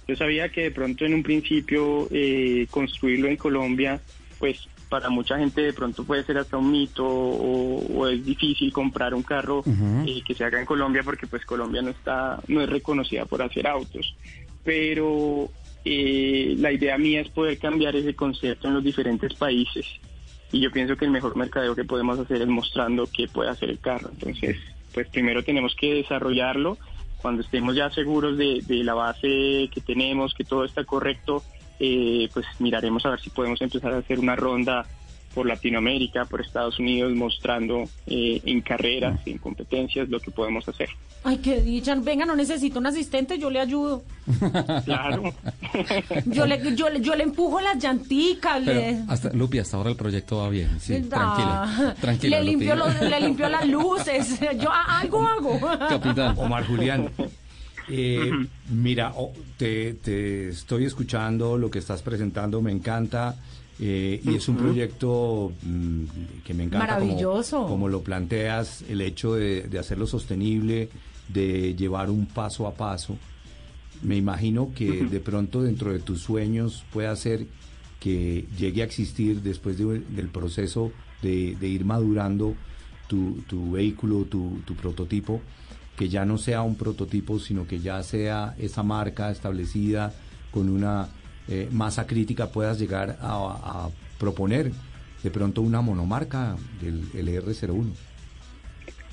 Yo 0.09 0.16
sabía 0.16 0.49
que 0.49 0.62
de 0.62 0.70
pronto 0.70 1.05
en 1.05 1.12
un 1.12 1.22
principio 1.22 2.09
eh, 2.11 2.66
construirlo 2.70 3.28
en 3.28 3.37
Colombia, 3.37 4.01
pues 4.39 4.68
para 4.93 5.09
mucha 5.09 5.38
gente 5.38 5.62
de 5.62 5.72
pronto 5.72 6.05
puede 6.05 6.22
ser 6.22 6.36
hasta 6.36 6.59
un 6.59 6.70
mito 6.70 7.03
o, 7.03 7.78
o 7.97 8.07
es 8.09 8.22
difícil 8.22 8.70
comprar 8.74 9.14
un 9.14 9.22
carro 9.22 9.64
eh, 10.07 10.20
que 10.22 10.34
se 10.34 10.45
haga 10.45 10.61
en 10.61 10.66
Colombia 10.66 11.01
porque 11.03 11.26
pues 11.26 11.47
Colombia 11.47 11.80
no 11.80 11.88
está 11.88 12.38
no 12.49 12.61
es 12.61 12.68
reconocida 12.68 13.24
por 13.24 13.40
hacer 13.40 13.66
autos. 13.66 14.14
Pero 14.62 15.49
eh, 15.82 16.55
la 16.59 16.72
idea 16.72 16.99
mía 16.99 17.22
es 17.22 17.30
poder 17.30 17.57
cambiar 17.57 17.97
ese 17.97 18.14
concepto 18.14 18.68
en 18.68 18.74
los 18.74 18.84
diferentes 18.84 19.32
países. 19.32 19.86
Y 20.53 20.61
yo 20.61 20.70
pienso 20.70 20.95
que 20.95 21.07
el 21.07 21.11
mejor 21.11 21.38
mercadeo 21.38 21.74
que 21.74 21.84
podemos 21.84 22.18
hacer 22.18 22.43
es 22.43 22.49
mostrando 22.49 23.09
qué 23.11 23.28
puede 23.28 23.49
hacer 23.49 23.70
el 23.70 23.78
carro. 23.78 24.11
Entonces 24.12 24.59
pues 24.93 25.09
primero 25.09 25.43
tenemos 25.43 25.74
que 25.74 25.95
desarrollarlo. 25.95 26.76
Cuando 27.22 27.40
estemos 27.40 27.74
ya 27.74 27.88
seguros 27.88 28.36
de, 28.36 28.61
de 28.66 28.84
la 28.84 28.93
base 28.93 29.70
que 29.72 29.80
tenemos 29.86 30.34
que 30.34 30.45
todo 30.45 30.66
está 30.66 30.84
correcto 30.84 31.43
eh, 31.85 32.28
pues 32.33 32.47
miraremos 32.61 33.05
a 33.05 33.11
ver 33.11 33.20
si 33.20 33.28
podemos 33.30 33.61
empezar 33.61 33.93
a 33.93 33.99
hacer 33.99 34.18
una 34.20 34.37
ronda 34.37 34.87
por 35.35 35.47
Latinoamérica, 35.47 36.26
por 36.26 36.43
Estados 36.43 36.78
Unidos, 36.78 37.14
mostrando 37.14 37.85
eh, 38.07 38.41
en 38.45 38.61
carreras, 38.61 39.18
en 39.26 39.39
competencias, 39.39 40.09
lo 40.11 40.20
que 40.20 40.30
podemos 40.30 40.68
hacer. 40.68 40.91
Ay, 41.24 41.39
qué 41.39 41.62
dicha. 41.62 41.95
Venga, 41.95 42.26
no 42.26 42.37
necesito 42.37 42.78
un 42.78 42.87
asistente, 42.87 43.39
yo 43.39 43.49
le 43.51 43.59
ayudo. 43.61 44.03
Claro. 44.85 45.22
Yo 46.26 46.45
le, 46.47 46.76
yo, 46.76 46.91
le- 46.91 47.01
yo 47.01 47.14
le 47.16 47.22
empujo 47.24 47.61
las 47.61 47.78
llanticas. 47.78 48.61
Pero 48.64 48.78
le, 48.80 48.99
hasta, 49.09 49.30
Lupi, 49.33 49.59
hasta 49.59 49.76
ahora 49.78 49.89
el 49.91 49.97
proyecto 49.97 50.37
va 50.39 50.49
bien. 50.51 50.68
Sí, 50.80 50.95
Ah, 50.95 51.09
tranquila. 51.09 51.95
Tranquila, 52.01 52.41
le 52.41 52.45
limpio, 52.51 52.76
los- 52.76 53.01
le 53.01 53.20
limpio 53.20 53.49
las 53.49 53.66
luces. 53.76 54.39
Yo 54.61 54.68
algo 54.70 55.26
hago. 55.26 55.59
Omar 56.37 56.66
Julián. 56.66 57.09
Eh, 57.89 58.30
mira, 58.70 59.12
oh, 59.16 59.33
te, 59.57 59.95
te 59.95 60.49
estoy 60.51 60.85
escuchando 60.85 61.57
lo 61.59 61.70
que 61.70 61.78
estás 61.78 62.03
presentando, 62.03 62.61
me 62.62 62.72
encanta. 62.72 63.37
eh, 63.80 64.20
y 64.24 64.35
es 64.37 64.49
un 64.49 64.57
proyecto 64.57 65.53
mm, 65.62 66.05
que 66.45 66.55
me 66.55 66.64
encanta. 66.64 66.87
Maravilloso. 66.87 67.66
Como, 67.66 67.89
lo 67.89 68.03
planteas, 68.03 68.83
el 68.89 69.01
hecho 69.01 69.35
de, 69.35 69.62
de 69.62 69.78
hacerlo 69.78 70.07
sostenible, 70.07 70.89
de 71.28 71.74
llevar 71.74 72.11
un 72.11 72.26
paso 72.26 72.66
a 72.66 72.74
paso. 72.74 73.16
me 74.03 74.16
imagino 74.16 74.72
que 74.74 75.05
de 75.05 75.20
pronto 75.20 75.62
dentro 75.62 75.93
de 75.93 76.01
tus 76.01 76.20
sueños 76.20 76.85
pueda 76.93 77.14
ser 77.16 77.47
que 78.01 78.47
llegue 78.59 78.83
a 78.83 78.85
existir 78.85 79.43
después 79.43 79.78
de- 79.78 80.01
del 80.01 80.28
proceso 80.28 80.91
de, 81.22 81.55
de 81.61 81.68
ir 81.68 81.85
madurando 81.85 82.55
tu, 83.07 83.43
tu 83.47 83.70
vehículo, 83.72 84.24
tu, 84.24 84.59
tu 84.64 84.74
prototipo, 84.74 85.41
que 85.97 86.09
ya 86.09 86.24
no 86.24 86.38
sea 86.38 86.62
un 86.62 86.76
prototipo, 86.76 87.38
sino 87.38 87.66
que 87.66 87.80
ya 87.80 88.03
sea 88.03 88.55
esa 88.59 88.82
marca 88.82 89.30
establecida 89.30 90.12
con 90.51 90.68
una 90.68 91.09
eh, 91.49 91.68
masa 91.70 92.07
crítica, 92.07 92.49
puedas 92.49 92.78
llegar 92.78 93.18
a, 93.20 93.86
a 93.86 93.90
proponer 94.18 94.72
de 95.22 95.30
pronto 95.30 95.62
una 95.62 95.80
monomarca 95.80 96.57
del 96.80 97.11
LR01. 97.12 97.93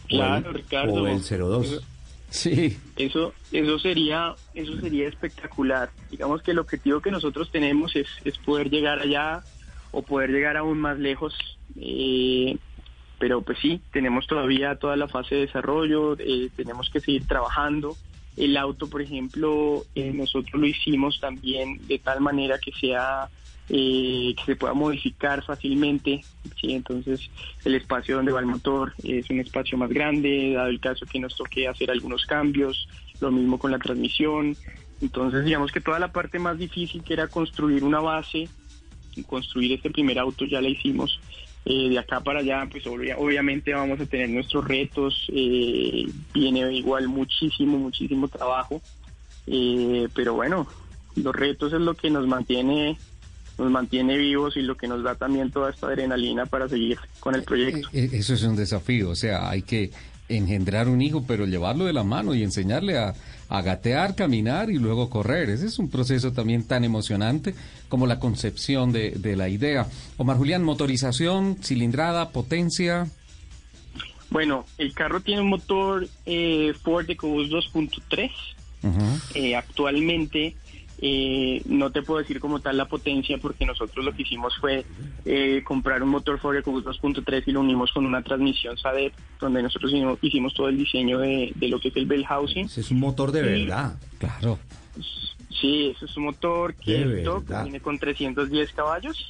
Claro, 0.08 0.48
o 0.48 0.50
el, 0.50 0.56
Ricardo. 0.56 0.94
O 1.04 1.08
el 1.08 1.22
02. 1.22 1.82
Sí. 2.30 2.78
Eso, 2.96 3.34
eso 3.52 3.80
sería, 3.80 4.36
eso 4.54 4.80
sería 4.80 5.08
espectacular. 5.08 5.90
Digamos 6.12 6.42
que 6.42 6.52
el 6.52 6.60
objetivo 6.60 7.02
que 7.02 7.12
nosotros 7.12 7.52
tenemos 7.52 7.96
es, 7.96 8.08
es 8.24 8.38
poder 8.38 8.70
llegar 8.70 9.00
allá 9.00 9.44
o 9.92 10.02
poder 10.02 10.30
llegar 10.30 10.58
aún 10.58 10.80
más 10.80 11.00
lejos. 11.00 11.36
Eh, 11.76 12.58
pero 13.20 13.42
pues 13.42 13.60
sí, 13.60 13.82
tenemos 13.92 14.26
todavía 14.28 14.76
toda 14.76 14.96
la 14.96 15.08
fase 15.08 15.36
de 15.36 15.42
desarrollo, 15.42 16.16
eh, 16.18 16.50
tenemos 16.56 16.90
que 16.90 17.02
seguir 17.02 17.28
trabajando. 17.28 17.96
El 18.38 18.56
auto, 18.56 18.90
por 18.90 19.02
ejemplo, 19.02 19.84
eh, 19.96 20.14
nosotros 20.14 20.60
lo 20.60 20.66
hicimos 20.66 21.20
también 21.20 21.86
de 21.88 22.00
tal 22.00 22.22
manera 22.22 22.58
que 22.58 22.72
sea 22.72 23.28
eh, 23.68 24.34
que 24.38 24.44
se 24.46 24.56
pueda 24.56 24.74
modificar 24.74 25.44
fácilmente. 25.44 26.24
¿sí? 26.60 26.74
Entonces, 26.74 27.30
el 27.66 27.76
espacio 27.76 28.16
donde 28.16 28.32
va 28.32 28.40
el 28.40 28.46
motor 28.46 28.94
es 29.04 29.30
un 29.30 29.40
espacio 29.40 29.78
más 29.78 29.90
grande, 29.90 30.54
dado 30.56 30.70
el 30.70 30.80
caso 30.80 31.06
que 31.06 31.20
nos 31.20 31.36
toque 31.36 31.68
hacer 31.68 31.92
algunos 31.92 32.26
cambios, 32.26 32.88
lo 33.20 33.32
mismo 33.32 33.60
con 33.60 33.72
la 33.72 33.80
transmisión. 33.80 34.56
Entonces, 35.02 35.44
digamos 35.44 35.72
que 35.72 35.82
toda 35.82 36.00
la 36.00 36.12
parte 36.12 36.40
más 36.40 36.58
difícil 36.58 37.04
que 37.04 37.14
era 37.14 37.28
construir 37.28 37.84
una 37.84 38.00
base, 38.00 38.48
construir 39.28 39.74
este 39.74 39.90
primer 39.90 40.18
auto, 40.18 40.46
ya 40.46 40.62
la 40.62 40.70
hicimos. 40.70 41.20
Eh, 41.72 41.88
de 41.90 42.00
acá 42.00 42.20
para 42.22 42.40
allá, 42.40 42.68
pues 42.72 42.84
obvia- 42.88 43.16
obviamente 43.20 43.72
vamos 43.74 44.00
a 44.00 44.06
tener 44.08 44.28
nuestros 44.30 44.68
retos, 44.68 45.28
eh, 45.32 46.08
viene 46.34 46.74
igual 46.74 47.08
muchísimo, 47.08 47.78
muchísimo 47.78 48.28
trabajo, 48.28 48.82
Eh, 49.52 50.08
pero 50.14 50.36
bueno, 50.36 50.68
los 51.16 51.36
retos 51.36 51.74
es 51.74 51.80
lo 51.80 51.94
que 51.96 52.10
nos 52.10 52.28
mantiene 52.28 52.98
nos 53.58 53.72
mantiene 53.72 54.16
vivos 54.18 54.56
y 54.58 54.62
lo 54.62 54.78
que 54.78 54.88
nos 54.88 55.04
da 55.04 55.16
también 55.16 55.52
toda 55.52 55.70
esta 55.72 55.88
adrenalina 55.88 56.46
para 56.46 56.70
seguir 56.70 56.98
con 57.20 57.36
el 57.36 57.44
proyecto. 57.44 57.90
E- 57.92 58.10
Eso 58.14 58.34
es 58.36 58.44
un 58.44 58.56
desafío, 58.56 59.10
o 59.10 59.16
sea, 59.16 59.50
hay 59.50 59.64
que 59.64 59.92
engendrar 60.30 60.88
un 60.88 61.02
hijo, 61.02 61.26
pero 61.28 61.46
llevarlo 61.46 61.84
de 61.86 61.92
la 61.94 62.04
mano 62.04 62.34
y 62.36 62.44
enseñarle 62.44 62.98
a, 62.98 63.14
a 63.50 63.62
gatear, 63.62 64.16
caminar 64.16 64.70
y 64.70 64.78
luego 64.78 65.10
correr. 65.10 65.50
Ese 65.50 65.66
es 65.66 65.80
un 65.80 65.90
proceso 65.90 66.32
también 66.32 66.64
tan 66.64 66.84
emocionante 66.84 67.56
como 67.90 68.08
la 68.08 68.20
concepción 68.20 68.92
de, 68.92 69.12
de 69.12 69.36
la 69.36 69.50
idea. 69.50 69.88
Omar 70.18 70.38
Julián, 70.38 70.64
motorización, 70.64 71.58
cilindrada, 71.62 72.30
potencia. 72.30 73.08
Bueno, 74.30 74.66
el 74.78 74.94
carro 74.94 75.22
tiene 75.22 75.42
un 75.42 75.50
motor 75.50 76.08
eh, 76.26 76.74
Ford 76.84 77.10
EcoBoost 77.10 77.52
2.3. 77.52 78.32
Eh, 79.34 79.56
actualmente 79.58 80.56
eh, 81.02 81.62
no 81.66 81.92
te 81.92 82.02
puedo 82.02 82.20
decir 82.20 82.40
como 82.40 82.60
tal 82.60 82.76
la 82.78 82.86
potencia 82.86 83.38
porque 83.38 83.66
nosotros 83.66 84.04
lo 84.04 84.14
que 84.14 84.24
hicimos 84.24 84.54
fue 84.60 84.86
eh, 85.26 85.62
comprar 85.64 86.04
un 86.04 86.10
motor 86.10 86.40
Ford 86.40 86.58
EcoBoost 86.58 86.88
2.3 86.88 87.44
y 87.46 87.52
lo 87.52 87.62
unimos 87.62 87.92
con 87.92 88.06
una 88.06 88.22
transmisión 88.22 88.78
SADEP 88.78 89.14
donde 89.40 89.64
nosotros 89.64 89.92
hicimos, 89.92 90.20
hicimos 90.22 90.54
todo 90.54 90.68
el 90.70 90.78
diseño 90.78 91.20
de, 91.20 91.52
de 91.56 91.68
lo 91.70 91.80
que 91.80 91.88
es 91.90 91.96
el 91.96 92.06
bell 92.06 92.26
housing. 92.26 92.66
Ese 92.66 92.82
es 92.82 92.92
un 92.92 93.00
motor 93.00 93.32
de 93.32 93.40
Y- 93.40 93.66
verdad. 93.66 93.98
Claro. 94.18 94.60
Sí, 95.62 95.94
ese 95.96 96.06
es 96.06 96.16
un 96.18 96.26
motor 96.26 96.74
que 96.76 97.04
viene 97.64 97.80
con 97.80 97.98
310 98.00 98.72
caballos. 98.74 99.30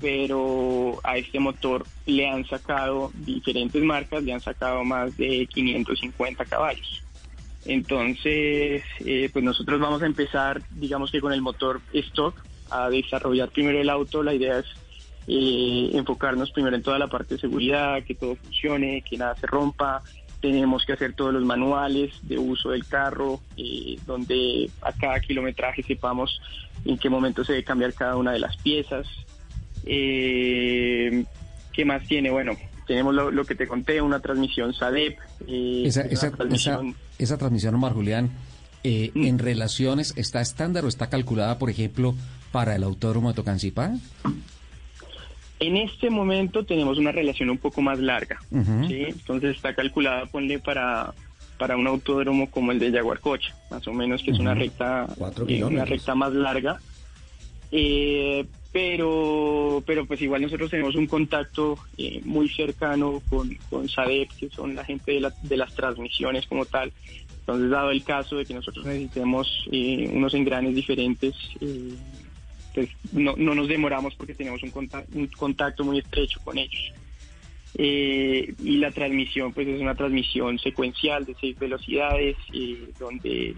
pero 0.00 1.00
a 1.02 1.16
este 1.16 1.40
motor 1.40 1.86
le 2.06 2.28
han 2.28 2.44
sacado 2.46 3.10
diferentes 3.24 3.82
marcas, 3.82 4.22
le 4.22 4.32
han 4.34 4.40
sacado 4.40 4.84
más 4.84 5.16
de 5.16 5.46
550 5.52 6.44
caballos. 6.44 7.02
Entonces, 7.66 8.82
eh, 9.04 9.28
pues 9.32 9.44
nosotros 9.44 9.80
vamos 9.80 10.02
a 10.02 10.06
empezar, 10.06 10.62
digamos 10.70 11.10
que 11.10 11.20
con 11.20 11.32
el 11.32 11.42
motor 11.42 11.80
stock, 11.92 12.34
a 12.70 12.88
desarrollar 12.90 13.48
primero 13.50 13.80
el 13.80 13.90
auto. 13.90 14.22
La 14.22 14.34
idea 14.34 14.58
es 14.58 14.66
eh, 15.28 15.90
enfocarnos 15.94 16.50
primero 16.52 16.76
en 16.76 16.82
toda 16.82 16.98
la 16.98 17.08
parte 17.08 17.34
de 17.34 17.40
seguridad, 17.40 18.02
que 18.04 18.14
todo 18.14 18.36
funcione, 18.36 19.02
que 19.02 19.16
nada 19.16 19.34
se 19.36 19.46
rompa. 19.46 20.02
Tenemos 20.40 20.84
que 20.84 20.92
hacer 20.92 21.14
todos 21.14 21.32
los 21.32 21.44
manuales 21.44 22.12
de 22.22 22.38
uso 22.38 22.70
del 22.70 22.86
carro, 22.86 23.40
eh, 23.56 23.98
donde 24.06 24.70
a 24.82 24.92
cada 24.92 25.18
kilometraje 25.20 25.82
sepamos 25.82 26.40
en 26.84 26.98
qué 26.98 27.10
momento 27.10 27.44
se 27.44 27.52
debe 27.52 27.64
cambiar 27.64 27.92
cada 27.94 28.16
una 28.16 28.32
de 28.32 28.38
las 28.38 28.56
piezas. 28.58 29.06
Eh, 29.84 31.24
¿Qué 31.72 31.84
más 31.84 32.06
tiene? 32.06 32.30
Bueno, 32.30 32.52
tenemos 32.86 33.14
lo, 33.14 33.30
lo 33.30 33.44
que 33.44 33.54
te 33.54 33.66
conté, 33.66 34.00
una 34.00 34.20
transmisión 34.20 34.72
SADEP. 34.74 35.18
eh, 35.48 35.82
Esa, 35.86 36.02
transmisión- 36.30 36.94
esa 37.18 37.36
transmisión, 37.38 37.74
Omar 37.74 37.92
Julián, 37.92 38.30
eh, 38.84 39.10
¿en 39.14 39.38
relaciones 39.38 40.14
está 40.16 40.40
estándar 40.40 40.84
o 40.84 40.88
está 40.88 41.08
calculada, 41.08 41.58
por 41.58 41.70
ejemplo, 41.70 42.14
para 42.52 42.76
el 42.76 42.84
autódromo 42.84 43.28
de 43.30 43.34
Tocancipá? 43.34 43.92
En 45.58 45.76
este 45.76 46.10
momento 46.10 46.64
tenemos 46.64 46.98
una 46.98 47.12
relación 47.12 47.48
un 47.50 47.58
poco 47.58 47.80
más 47.80 47.98
larga. 47.98 48.38
¿sí? 48.50 49.04
Entonces 49.08 49.56
está 49.56 49.74
calculada, 49.74 50.26
ponle 50.26 50.58
para 50.58 51.14
para 51.58 51.74
un 51.78 51.86
autódromo 51.86 52.50
como 52.50 52.70
el 52.70 52.78
de 52.78 52.90
Yaguarcocha, 52.92 53.54
más 53.70 53.88
o 53.88 53.92
menos 53.94 54.22
que 54.22 54.30
es 54.32 54.38
una 54.38 54.52
recta 54.54 55.06
eh, 55.48 55.64
una 55.64 55.86
recta 55.86 56.14
más 56.14 56.34
larga. 56.34 56.78
Eh, 57.72 58.46
pero 58.76 59.82
pero 59.86 60.04
pues 60.04 60.20
igual 60.20 60.42
nosotros 60.42 60.70
tenemos 60.70 60.94
un 60.96 61.06
contacto 61.06 61.78
eh, 61.96 62.20
muy 62.24 62.46
cercano 62.50 63.22
con, 63.30 63.54
con 63.70 63.88
SADEP, 63.88 64.28
que 64.38 64.50
son 64.50 64.74
la 64.74 64.84
gente 64.84 65.12
de, 65.12 65.20
la- 65.20 65.34
de 65.42 65.56
las 65.56 65.74
transmisiones 65.74 66.46
como 66.46 66.66
tal. 66.66 66.92
Entonces, 67.40 67.70
dado 67.70 67.90
el 67.90 68.04
caso 68.04 68.36
de 68.36 68.44
que 68.44 68.52
nosotros 68.52 68.84
necesitemos 68.84 69.66
eh, 69.72 70.10
unos 70.12 70.34
engranes 70.34 70.74
diferentes, 70.74 71.34
eh, 71.62 71.94
pues 72.74 72.90
no, 73.12 73.34
no 73.38 73.54
nos 73.54 73.66
demoramos 73.68 74.14
porque 74.14 74.34
tenemos 74.34 74.62
un 74.62 74.70
contacto, 74.70 75.16
un 75.18 75.26
contacto 75.28 75.82
muy 75.82 75.98
estrecho 76.00 76.38
con 76.44 76.58
ellos. 76.58 76.92
Y 77.78 78.76
la 78.78 78.90
transmisión, 78.90 79.52
pues 79.54 79.68
es 79.68 79.80
una 79.80 79.94
transmisión 79.94 80.58
secuencial 80.58 81.24
de 81.24 81.34
seis 81.40 81.58
velocidades, 81.58 82.36
donde 82.98 83.54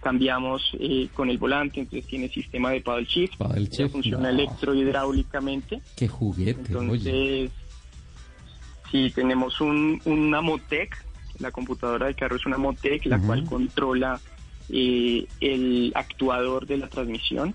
cambiamos 0.00 0.62
eh, 0.78 1.08
con 1.14 1.30
el 1.30 1.38
volante, 1.38 1.80
entonces 1.80 2.08
tiene 2.08 2.28
sistema 2.28 2.70
de 2.70 2.80
paddle 2.80 3.04
shift, 3.04 3.36
Paddle 3.36 3.66
shift, 3.66 3.92
funciona 3.92 4.24
no. 4.24 4.28
electrohidráulicamente. 4.30 5.80
Qué 5.96 6.08
juguete, 6.08 6.74
oye. 6.76 6.80
Entonces, 6.80 7.50
sí, 8.90 9.10
tenemos 9.14 9.60
un, 9.60 10.00
una 10.04 10.40
Motec, 10.40 11.04
la 11.38 11.50
computadora 11.50 12.06
del 12.06 12.16
carro 12.16 12.36
es 12.36 12.46
una 12.46 12.58
Motec, 12.58 13.06
la 13.06 13.18
cual 13.18 13.44
controla 13.44 14.20
eh, 14.68 15.26
el 15.40 15.92
actuador 15.94 16.66
de 16.66 16.78
la 16.78 16.88
transmisión. 16.88 17.54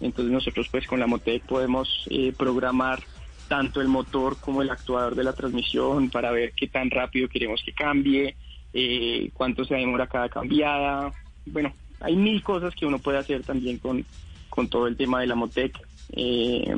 Entonces 0.00 0.32
nosotros 0.32 0.68
pues 0.70 0.86
con 0.86 1.00
la 1.00 1.06
Motec 1.06 1.44
podemos 1.44 2.06
eh, 2.10 2.32
programar 2.36 3.00
tanto 3.48 3.80
el 3.80 3.88
motor 3.88 4.36
como 4.38 4.62
el 4.62 4.70
actuador 4.70 5.14
de 5.14 5.24
la 5.24 5.32
transmisión 5.32 6.10
para 6.10 6.30
ver 6.30 6.52
qué 6.52 6.68
tan 6.68 6.90
rápido 6.90 7.28
queremos 7.28 7.62
que 7.64 7.72
cambie, 7.72 8.36
eh, 8.72 9.30
cuánto 9.32 9.64
se 9.64 9.74
demora 9.74 10.06
cada 10.06 10.28
cambiada. 10.28 11.12
Bueno, 11.52 11.72
hay 12.00 12.16
mil 12.16 12.42
cosas 12.42 12.74
que 12.74 12.86
uno 12.86 12.98
puede 12.98 13.18
hacer 13.18 13.42
también 13.42 13.78
con, 13.78 14.04
con 14.48 14.68
todo 14.68 14.86
el 14.86 14.96
tema 14.96 15.20
de 15.20 15.26
la 15.26 15.34
Motec. 15.34 15.78
Eh, 16.12 16.74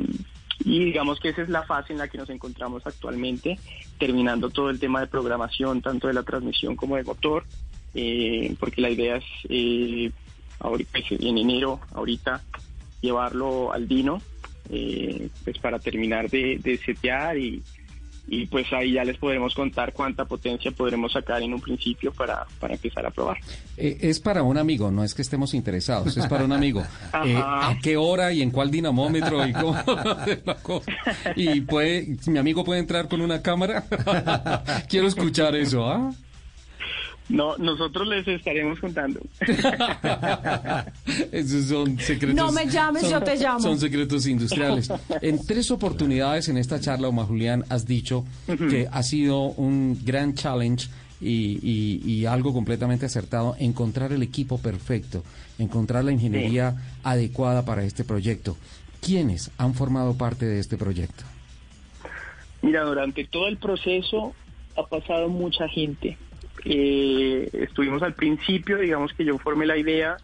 y 0.63 0.85
digamos 0.85 1.19
que 1.19 1.29
esa 1.29 1.41
es 1.41 1.49
la 1.49 1.63
fase 1.63 1.93
en 1.93 1.99
la 1.99 2.07
que 2.07 2.17
nos 2.17 2.29
encontramos 2.29 2.85
actualmente, 2.85 3.57
terminando 3.97 4.49
todo 4.49 4.69
el 4.69 4.79
tema 4.79 4.99
de 4.99 5.07
programación, 5.07 5.81
tanto 5.81 6.07
de 6.07 6.13
la 6.13 6.23
transmisión 6.23 6.75
como 6.75 6.95
del 6.95 7.05
motor, 7.05 7.45
eh, 7.93 8.55
porque 8.59 8.81
la 8.81 8.89
idea 8.89 9.17
es 9.17 9.25
eh, 9.49 10.11
ahorita, 10.59 10.91
pues, 10.91 11.19
en 11.19 11.37
enero, 11.37 11.79
ahorita, 11.93 12.43
llevarlo 13.01 13.73
al 13.73 13.87
Dino, 13.87 14.21
eh, 14.69 15.29
pues 15.43 15.57
para 15.57 15.79
terminar 15.79 16.29
de, 16.29 16.59
de 16.59 16.77
setear 16.77 17.37
y, 17.37 17.63
y 18.33 18.45
pues 18.45 18.65
ahí 18.71 18.93
ya 18.93 19.03
les 19.03 19.17
podremos 19.17 19.53
contar 19.53 19.91
cuánta 19.91 20.23
potencia 20.23 20.71
podremos 20.71 21.11
sacar 21.11 21.43
en 21.43 21.53
un 21.53 21.59
principio 21.59 22.13
para, 22.13 22.47
para 22.61 22.75
empezar 22.75 23.05
a 23.05 23.11
probar. 23.11 23.37
Eh, 23.75 23.97
es 23.99 24.21
para 24.21 24.41
un 24.41 24.57
amigo, 24.57 24.89
no 24.89 25.03
es 25.03 25.13
que 25.13 25.21
estemos 25.21 25.53
interesados, 25.53 26.15
es 26.15 26.25
para 26.27 26.45
un 26.45 26.53
amigo. 26.53 26.81
Eh. 27.25 27.35
¿A 27.37 27.77
qué 27.83 27.97
hora 27.97 28.31
y 28.31 28.41
en 28.41 28.51
cuál 28.51 28.71
dinamómetro 28.71 29.45
y 29.45 29.51
cómo? 29.51 29.77
y 31.35 31.61
puede, 31.61 32.15
mi 32.27 32.39
amigo 32.39 32.63
puede 32.63 32.79
entrar 32.79 33.09
con 33.09 33.21
una 33.21 33.41
cámara. 33.41 33.83
Quiero 34.89 35.07
escuchar 35.07 35.55
eso, 35.55 35.85
¿ah? 35.85 36.11
No, 37.31 37.55
nosotros 37.57 38.07
les 38.07 38.27
estaremos 38.27 38.79
contando. 38.79 39.19
Esos 41.31 41.65
son 41.65 41.97
secretos. 41.99 42.35
No 42.35 42.51
me 42.51 42.65
llames, 42.67 43.03
son- 43.03 43.11
yo 43.11 43.21
te 43.21 43.35
llamo. 43.37 43.59
Son 43.59 43.79
secretos 43.79 44.25
industriales. 44.27 44.89
En 45.21 45.45
tres 45.45 45.71
oportunidades 45.71 46.49
en 46.49 46.57
esta 46.57 46.79
charla, 46.79 47.07
Omar 47.07 47.27
Julián, 47.27 47.63
has 47.69 47.85
dicho 47.85 48.25
que 48.47 48.87
ha 48.91 49.03
sido 49.03 49.43
un 49.43 49.99
gran 50.03 50.33
challenge 50.35 50.89
y, 51.19 51.59
y- 51.61 52.01
y 52.11 52.25
algo 52.25 52.53
completamente 52.53 53.05
acertado, 53.05 53.55
encontrar 53.59 54.11
el 54.11 54.23
equipo 54.23 54.57
perfecto, 54.57 55.23
encontrar 55.59 56.03
la 56.03 56.11
ingeniería 56.11 56.75
adecuada 57.03 57.63
para 57.63 57.83
este 57.83 58.03
proyecto. 58.03 58.57
¿Quiénes 59.01 59.51
han 59.57 59.73
formado 59.73 60.15
parte 60.15 60.45
de 60.45 60.59
este 60.59 60.77
proyecto? 60.77 61.23
Mira, 62.61 62.83
durante 62.83 63.25
todo 63.25 63.47
el 63.47 63.57
proceso 63.57 64.33
ha 64.77 64.83
pasado 64.87 65.27
mucha 65.29 65.67
gente. 65.67 66.17
Eh, 66.65 67.49
estuvimos 67.53 68.01
al 68.03 68.13
principio, 68.13 68.77
digamos 68.77 69.13
que 69.13 69.25
yo 69.25 69.37
formé 69.37 69.65
la 69.65 69.77
idea 69.77 70.17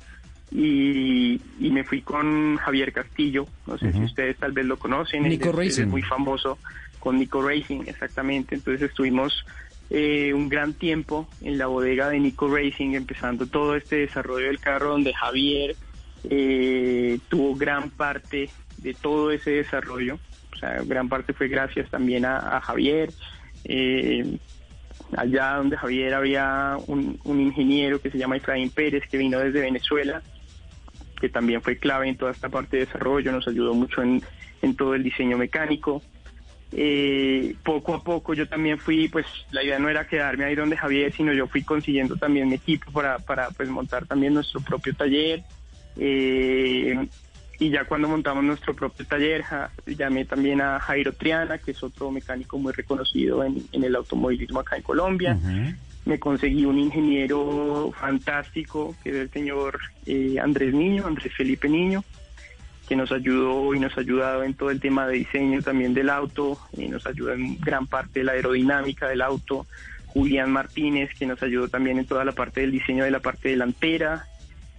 y, 0.51 1.41
y 1.59 1.69
me 1.71 1.83
fui 1.83 2.01
con 2.01 2.55
Javier 2.57 2.93
Castillo, 2.93 3.45
no 3.65 3.77
sé 3.77 3.91
si 3.91 3.99
ustedes 4.03 4.37
tal 4.37 4.51
vez 4.53 4.65
lo 4.65 4.77
conocen, 4.77 5.23
Nico 5.23 5.45
es- 5.45 5.49
él 5.51 5.57
Racing. 5.57 5.81
es 5.83 5.87
muy 5.89 6.01
famoso 6.03 6.57
con 6.99 7.17
Nico 7.19 7.41
Racing, 7.45 7.81
exactamente. 7.87 8.55
Entonces 8.55 8.89
estuvimos 8.89 9.45
eh, 9.89 10.33
un 10.33 10.49
gran 10.49 10.73
tiempo 10.73 11.29
en 11.41 11.57
la 11.57 11.67
bodega 11.67 12.09
de 12.09 12.19
Nico 12.19 12.47
Racing, 12.53 12.93
empezando 12.95 13.45
todo 13.47 13.75
este 13.75 13.97
desarrollo 13.97 14.45
del 14.47 14.59
carro 14.59 14.89
donde 14.91 15.13
Javier 15.13 15.75
eh, 16.29 17.19
tuvo 17.29 17.55
gran 17.55 17.89
parte 17.89 18.49
de 18.77 18.93
todo 18.93 19.31
ese 19.31 19.51
desarrollo. 19.51 20.19
O 20.53 20.59
sea, 20.59 20.81
gran 20.85 21.07
parte 21.07 21.33
fue 21.33 21.47
gracias 21.47 21.89
también 21.89 22.25
a, 22.25 22.57
a 22.57 22.61
Javier. 22.61 23.11
Eh, 23.63 24.37
allá 25.15 25.55
donde 25.55 25.77
Javier 25.77 26.13
había 26.13 26.77
un, 26.87 27.19
ingeniero 27.25 28.01
que 28.01 28.11
se 28.11 28.17
llama 28.17 28.37
Efraín 28.37 28.69
Pérez, 28.69 29.03
que 29.09 29.17
vino 29.17 29.39
desde 29.39 29.61
Venezuela, 29.61 30.21
que 31.19 31.29
también 31.29 31.61
fue 31.61 31.77
clave 31.77 32.09
en 32.09 32.17
toda 32.17 32.31
esta 32.31 32.49
parte 32.49 32.77
de 32.77 32.85
desarrollo, 32.85 33.31
nos 33.31 33.47
ayudó 33.47 33.73
mucho 33.73 34.01
en, 34.01 34.21
en 34.61 34.75
todo 34.75 34.95
el 34.95 35.03
diseño 35.03 35.37
mecánico. 35.37 36.01
Eh, 36.73 37.55
poco 37.63 37.93
a 37.93 38.03
poco 38.03 38.33
yo 38.33 38.47
también 38.47 38.77
fui, 38.77 39.07
pues 39.07 39.25
la 39.51 39.63
idea 39.63 39.79
no 39.79 39.87
era 39.87 40.05
quedarme 40.05 40.43
ahí 40.43 40.55
donde 40.55 40.75
Javier, 40.75 41.13
sino 41.13 41.31
yo 41.31 41.47
fui 41.47 41.63
consiguiendo 41.63 42.17
también 42.17 42.49
mi 42.49 42.55
equipo 42.55 42.91
para, 42.91 43.19
para 43.19 43.49
pues 43.51 43.69
montar 43.69 44.05
también 44.05 44.33
nuestro 44.33 44.59
propio 44.59 44.93
taller. 44.93 45.43
Eh, 45.95 47.07
y 47.59 47.69
ya 47.69 47.85
cuando 47.85 48.07
montamos 48.07 48.43
nuestro 48.43 48.73
propio 48.75 49.05
taller, 49.05 49.41
ja- 49.43 49.71
llamé 49.85 50.25
también 50.25 50.61
a 50.61 50.79
Jairo 50.79 51.11
Triana, 51.13 51.57
que 51.57 51.71
es 51.71 51.81
otro 51.83 52.11
mecánico 52.11 52.57
muy 52.59 52.71
reconocido 52.73 53.43
en, 53.43 53.63
en 53.71 53.83
el 53.83 53.95
automovilismo 53.95 54.59
acá 54.59 54.75
en 54.77 54.83
Colombia. 54.83 55.37
Me 56.05 56.19
conseguí 56.19 56.63
un 56.65 56.79
ingeniero 56.79 57.91
fantástico, 57.99 58.95
que 59.03 59.09
es 59.09 59.15
el 59.15 59.29
señor 59.29 59.79
eh, 60.05 60.37
Andrés 60.41 60.73
Niño, 60.73 61.05
Andrés 61.05 61.33
Felipe 61.35 61.67
Niño, 61.67 62.03
que 62.87 62.95
nos 62.95 63.11
ayudó 63.11 63.73
y 63.75 63.79
nos 63.79 63.97
ha 63.97 64.01
ayudado 64.01 64.43
en 64.43 64.53
todo 64.53 64.69
el 64.71 64.79
tema 64.79 65.05
de 65.07 65.17
diseño 65.17 65.61
también 65.61 65.93
del 65.93 66.09
auto, 66.09 66.57
y 66.77 66.87
nos 66.87 67.05
ayuda 67.05 67.33
en 67.33 67.59
gran 67.59 67.87
parte 67.87 68.19
de 68.19 68.25
la 68.25 68.31
aerodinámica 68.33 69.09
del 69.09 69.21
auto. 69.21 69.65
Julián 70.05 70.49
Martínez, 70.51 71.09
que 71.19 71.25
nos 71.25 71.43
ayudó 71.43 71.67
también 71.67 71.99
en 71.99 72.05
toda 72.05 72.23
la 72.23 72.31
parte 72.31 72.61
del 72.61 72.71
diseño 72.71 73.03
de 73.03 73.11
la 73.11 73.19
parte 73.19 73.49
delantera. 73.49 74.25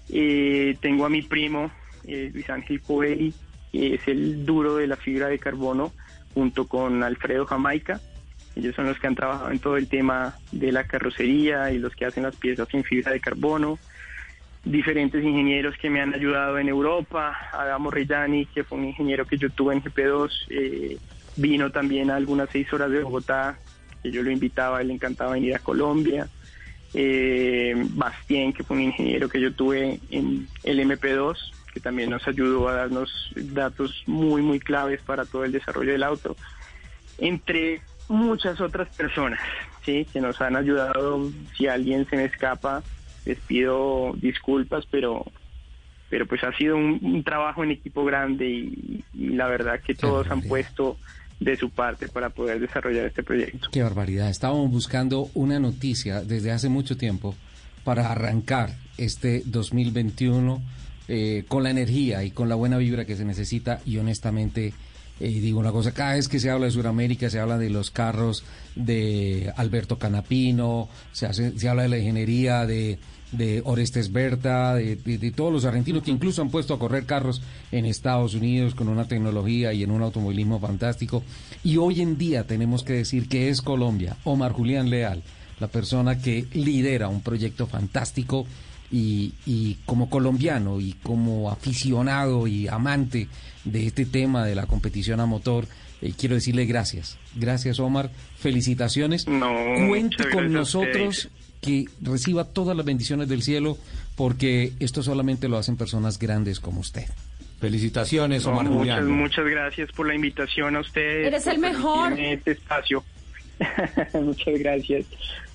Eh, 0.08 0.76
tengo 0.80 1.04
a 1.04 1.10
mi 1.10 1.20
primo, 1.22 1.70
eh, 2.08 2.30
Luis 2.32 2.48
Ángel 2.50 2.80
Coeli, 2.80 3.32
que 3.70 3.94
es 3.94 4.08
el 4.08 4.44
duro 4.46 4.76
de 4.76 4.86
la 4.86 4.96
fibra 4.96 5.28
de 5.28 5.38
carbono, 5.38 5.92
junto 6.34 6.66
con 6.66 7.02
Alfredo 7.02 7.46
Jamaica. 7.46 8.00
Ellos 8.56 8.74
son 8.74 8.86
los 8.86 8.98
que 8.98 9.06
han 9.06 9.14
trabajado 9.14 9.50
en 9.50 9.58
todo 9.58 9.76
el 9.76 9.88
tema 9.88 10.34
de 10.50 10.72
la 10.72 10.84
carrocería 10.84 11.70
y 11.70 11.78
los 11.78 11.94
que 11.94 12.06
hacen 12.06 12.24
las 12.24 12.36
piezas 12.36 12.68
en 12.72 12.82
fibra 12.82 13.12
de 13.12 13.20
carbono. 13.20 13.78
Diferentes 14.64 15.22
ingenieros 15.22 15.76
que 15.78 15.90
me 15.90 16.00
han 16.00 16.14
ayudado 16.14 16.58
en 16.58 16.68
Europa. 16.68 17.36
Adamo 17.52 17.90
Reyani, 17.90 18.46
que 18.46 18.64
fue 18.64 18.78
un 18.78 18.86
ingeniero 18.86 19.26
que 19.26 19.38
yo 19.38 19.50
tuve 19.50 19.74
en 19.74 19.82
GP2, 19.82 20.30
eh, 20.50 20.98
vino 21.36 21.70
también 21.70 22.10
a 22.10 22.16
algunas 22.16 22.48
seis 22.50 22.72
horas 22.72 22.90
de 22.90 23.02
Bogotá, 23.02 23.58
que 24.02 24.10
yo 24.10 24.22
lo 24.22 24.30
invitaba, 24.30 24.80
él 24.80 24.88
le 24.88 24.94
encantaba 24.94 25.32
venir 25.32 25.54
a 25.54 25.60
Colombia. 25.60 26.28
Eh, 26.94 27.74
Bastien, 27.90 28.52
que 28.52 28.64
fue 28.64 28.76
un 28.76 28.82
ingeniero 28.82 29.28
que 29.28 29.40
yo 29.40 29.52
tuve 29.52 30.00
en 30.10 30.48
el 30.64 30.80
MP2, 30.80 31.36
que 31.72 31.80
también 31.80 32.10
nos 32.10 32.26
ayudó 32.26 32.68
a 32.68 32.74
darnos 32.74 33.10
datos 33.34 34.02
muy, 34.06 34.42
muy 34.42 34.60
claves 34.60 35.00
para 35.02 35.24
todo 35.24 35.44
el 35.44 35.52
desarrollo 35.52 35.92
del 35.92 36.02
auto. 36.02 36.36
Entre 37.18 37.80
muchas 38.08 38.60
otras 38.60 38.88
personas, 38.96 39.40
¿sí? 39.84 40.06
Que 40.12 40.20
nos 40.20 40.40
han 40.40 40.56
ayudado. 40.56 41.30
Si 41.56 41.66
alguien 41.66 42.08
se 42.08 42.16
me 42.16 42.24
escapa, 42.24 42.82
les 43.24 43.38
pido 43.40 44.12
disculpas, 44.16 44.84
pero 44.90 45.24
pero 46.10 46.26
pues 46.26 46.42
ha 46.42 46.52
sido 46.56 46.76
un, 46.76 46.98
un 47.02 47.22
trabajo 47.22 47.62
en 47.62 47.72
equipo 47.72 48.02
grande 48.02 48.48
y, 48.48 49.04
y 49.12 49.28
la 49.34 49.46
verdad 49.46 49.80
que 49.80 49.94
todos 49.94 50.30
han 50.30 50.40
puesto 50.40 50.96
de 51.38 51.56
su 51.56 51.70
parte 51.70 52.08
para 52.08 52.30
poder 52.30 52.60
desarrollar 52.60 53.06
este 53.06 53.22
proyecto. 53.22 53.68
Qué 53.70 53.82
barbaridad. 53.82 54.28
Estábamos 54.30 54.70
buscando 54.70 55.30
una 55.34 55.60
noticia 55.60 56.22
desde 56.22 56.50
hace 56.50 56.68
mucho 56.68 56.96
tiempo 56.96 57.34
para 57.84 58.10
arrancar 58.10 58.70
este 58.96 59.42
2021 59.46 60.60
eh, 61.08 61.44
con 61.48 61.62
la 61.62 61.70
energía 61.70 62.22
y 62.24 62.30
con 62.30 62.48
la 62.48 62.54
buena 62.54 62.78
vibra 62.78 63.04
que 63.04 63.16
se 63.16 63.24
necesita 63.24 63.80
y 63.86 63.96
honestamente 63.98 64.72
eh, 65.20 65.28
digo 65.28 65.58
una 65.58 65.72
cosa, 65.72 65.92
cada 65.92 66.14
vez 66.14 66.28
que 66.28 66.38
se 66.38 66.48
habla 66.50 66.66
de 66.66 66.72
Sudamérica 66.72 67.28
se 67.30 67.40
habla 67.40 67.58
de 67.58 67.70
los 67.70 67.90
carros 67.90 68.44
de 68.76 69.52
Alberto 69.56 69.98
Canapino, 69.98 70.88
se, 71.12 71.26
hace, 71.26 71.58
se 71.58 71.68
habla 71.68 71.82
de 71.82 71.88
la 71.88 71.98
ingeniería 71.98 72.64
de, 72.66 72.98
de 73.32 73.60
Orestes 73.64 74.12
Berta, 74.12 74.74
de, 74.74 74.94
de- 74.96 75.18
de 75.18 75.30
todos 75.32 75.52
los 75.52 75.64
argentinos 75.64 76.04
que 76.04 76.12
incluso 76.12 76.40
han 76.40 76.50
puesto 76.50 76.74
a 76.74 76.78
correr 76.78 77.04
carros 77.04 77.42
en 77.72 77.84
Estados 77.84 78.34
Unidos 78.34 78.76
con 78.76 78.88
una 78.88 79.08
tecnología 79.08 79.72
y 79.72 79.82
en 79.82 79.90
un 79.90 80.02
automovilismo 80.02 80.60
fantástico. 80.60 81.24
Y 81.64 81.78
hoy 81.78 82.00
en 82.00 82.16
día 82.16 82.46
tenemos 82.46 82.84
que 82.84 82.92
decir 82.92 83.28
que 83.28 83.48
es 83.48 83.60
Colombia, 83.60 84.16
Omar 84.24 84.52
Julián 84.52 84.88
Leal, 84.88 85.24
la 85.58 85.66
persona 85.66 86.20
que 86.22 86.46
lidera 86.52 87.08
un 87.08 87.22
proyecto 87.22 87.66
fantástico 87.66 88.46
y, 88.90 89.34
y 89.46 89.76
como 89.86 90.08
colombiano 90.10 90.80
y 90.80 90.92
como 91.02 91.50
aficionado 91.50 92.46
y 92.46 92.68
amante 92.68 93.28
de 93.64 93.86
este 93.86 94.06
tema 94.06 94.44
de 94.46 94.54
la 94.54 94.66
competición 94.66 95.20
a 95.20 95.26
motor, 95.26 95.66
eh, 96.00 96.12
quiero 96.16 96.34
decirle 96.36 96.64
gracias. 96.66 97.18
Gracias 97.34 97.80
Omar, 97.80 98.10
felicitaciones. 98.38 99.24
Cuente 99.24 100.30
con 100.30 100.52
nosotros 100.52 101.28
que 101.60 101.86
reciba 102.00 102.44
todas 102.44 102.76
las 102.76 102.86
bendiciones 102.86 103.28
del 103.28 103.42
cielo 103.42 103.76
porque 104.16 104.72
esto 104.80 105.02
solamente 105.02 105.48
lo 105.48 105.58
hacen 105.58 105.76
personas 105.76 106.18
grandes 106.18 106.60
como 106.60 106.80
usted. 106.80 107.06
Felicitaciones, 107.60 108.44
No, 108.44 108.52
Omar 108.52 108.66
muchas, 108.66 108.78
Julián. 109.00 109.10
muchas 109.10 109.44
gracias 109.46 109.90
por 109.92 110.06
la 110.06 110.14
invitación 110.14 110.76
a 110.76 110.80
ustedes. 110.80 111.26
Eres 111.26 111.46
el 111.48 111.58
mejor. 111.58 112.10
permitirme 112.10 112.32
Este 112.34 112.50
espacio. 112.52 113.04
muchas 114.14 114.58
gracias. 114.60 115.06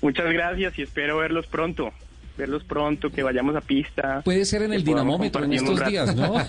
Muchas 0.02 0.30
gracias 0.30 0.78
y 0.78 0.82
espero 0.82 1.16
verlos 1.18 1.46
pronto. 1.46 1.90
Verlos 2.36 2.64
pronto, 2.64 3.10
que 3.10 3.22
vayamos 3.22 3.54
a 3.56 3.60
pista. 3.60 4.22
Puede 4.24 4.44
ser 4.44 4.62
en 4.62 4.72
el 4.72 4.82
dinamómetro 4.82 5.44
en 5.44 5.52
estos 5.52 5.86
días, 5.86 6.14
¿no? 6.14 6.34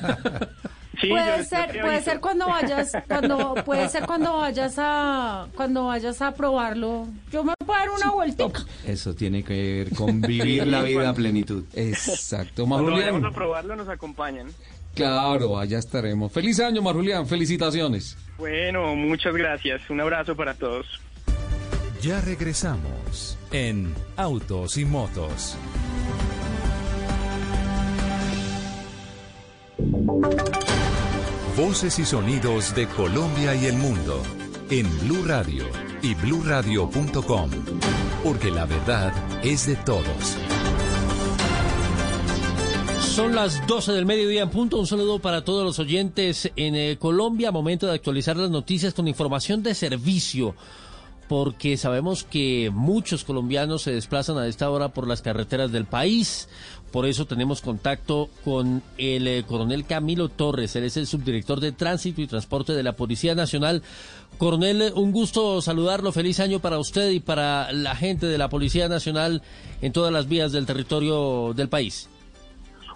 Sí, 1.01 1.09
puede 1.09 1.37
yo 1.39 1.43
ser, 1.43 1.81
puede 1.81 2.01
ser 2.01 2.19
cuando 2.19 2.47
vayas, 2.47 2.93
cuando, 3.07 3.55
puede 3.65 3.89
ser 3.89 4.05
cuando 4.05 4.37
vayas 4.37 4.75
a, 4.77 5.47
cuando 5.55 5.87
vayas 5.87 6.21
a 6.21 6.33
probarlo. 6.33 7.07
Yo 7.31 7.43
me 7.43 7.53
puedo 7.57 7.77
dar 7.77 7.89
una 7.89 8.11
vueltica. 8.11 8.63
Eso 8.85 9.13
tiene 9.13 9.43
que 9.43 9.83
ver 9.83 9.95
con 9.95 10.21
vivir 10.21 10.65
la 10.65 10.83
vida 10.83 11.09
a 11.09 11.13
plenitud. 11.13 11.65
Exacto, 11.73 12.63
Omar 12.63 12.81
Cuando 12.81 12.99
vayamos 12.99 13.23
a 13.25 13.31
probarlo 13.31 13.75
nos 13.75 13.89
acompañan. 13.89 14.47
Claro, 14.93 15.59
allá 15.59 15.79
estaremos. 15.79 16.31
Feliz 16.31 16.59
año, 16.61 16.79
Omar 16.79 16.95
Julián. 16.95 17.27
Felicitaciones. 17.27 18.17
Bueno, 18.37 18.95
muchas 18.95 19.33
gracias. 19.35 19.89
Un 19.89 19.99
abrazo 19.99 20.35
para 20.35 20.53
todos. 20.53 20.85
Ya 22.01 22.21
regresamos 22.21 23.34
en 23.51 23.93
Autos 24.17 24.77
y 24.77 24.85
Motos. 24.85 25.57
Voces 31.57 31.99
y 31.99 32.05
sonidos 32.05 32.75
de 32.75 32.87
Colombia 32.87 33.55
y 33.55 33.65
el 33.65 33.77
mundo 33.77 34.21
en 34.69 34.87
Blue 34.99 35.23
Radio 35.25 35.65
y 36.01 36.13
bluradio.com, 36.15 37.49
porque 38.23 38.51
la 38.51 38.65
verdad 38.65 39.13
es 39.43 39.67
de 39.67 39.75
todos. 39.77 40.37
Son 43.15 43.33
las 43.33 43.65
12 43.65 43.93
del 43.93 44.05
mediodía 44.05 44.41
en 44.41 44.49
punto. 44.49 44.77
Un 44.77 44.87
saludo 44.87 45.19
para 45.19 45.45
todos 45.45 45.63
los 45.63 45.79
oyentes 45.79 46.51
en 46.57 46.75
eh, 46.75 46.97
Colombia. 46.99 47.49
Momento 47.49 47.87
de 47.87 47.93
actualizar 47.93 48.35
las 48.35 48.49
noticias 48.49 48.93
con 48.93 49.07
información 49.07 49.63
de 49.63 49.73
servicio. 49.73 50.53
Porque 51.27 51.75
sabemos 51.77 52.23
que 52.23 52.71
muchos 52.73 53.23
colombianos 53.23 53.81
se 53.81 53.91
desplazan 53.91 54.37
a 54.37 54.47
esta 54.47 54.69
hora 54.69 54.89
por 54.89 55.07
las 55.07 55.21
carreteras 55.21 55.71
del 55.71 55.85
país. 55.85 56.47
Por 56.91 57.05
eso 57.05 57.25
tenemos 57.25 57.61
contacto 57.61 58.29
con 58.43 58.83
el 58.97 59.27
eh, 59.27 59.43
coronel 59.45 59.85
Camilo 59.85 60.29
Torres. 60.29 60.75
Él 60.75 60.83
es 60.83 60.97
el 60.97 61.07
subdirector 61.07 61.59
de 61.59 61.71
Tránsito 61.71 62.21
y 62.21 62.27
Transporte 62.27 62.73
de 62.73 62.83
la 62.83 62.93
Policía 62.93 63.35
Nacional. 63.35 63.81
Coronel, 64.37 64.93
un 64.95 65.11
gusto 65.11 65.61
saludarlo. 65.61 66.11
Feliz 66.11 66.39
año 66.39 66.59
para 66.59 66.77
usted 66.77 67.09
y 67.09 67.19
para 67.19 67.71
la 67.71 67.95
gente 67.95 68.27
de 68.27 68.37
la 68.37 68.49
Policía 68.49 68.87
Nacional 68.87 69.41
en 69.81 69.91
todas 69.93 70.13
las 70.13 70.29
vías 70.29 70.51
del 70.51 70.65
territorio 70.65 71.53
del 71.53 71.69
país. 71.69 72.07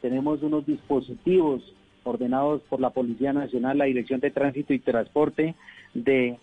Tenemos 0.01 0.41
unos 0.43 0.65
dispositivos 0.65 1.61
ordenados 2.03 2.61
por 2.69 2.79
la 2.79 2.91
Policía 2.91 3.33
Nacional, 3.33 3.79
la 3.79 3.85
Dirección 3.85 4.19
de 4.19 4.29
Tránsito 4.31 4.73
y 4.73 4.79
Transporte 4.79 5.55
de 5.93 6.37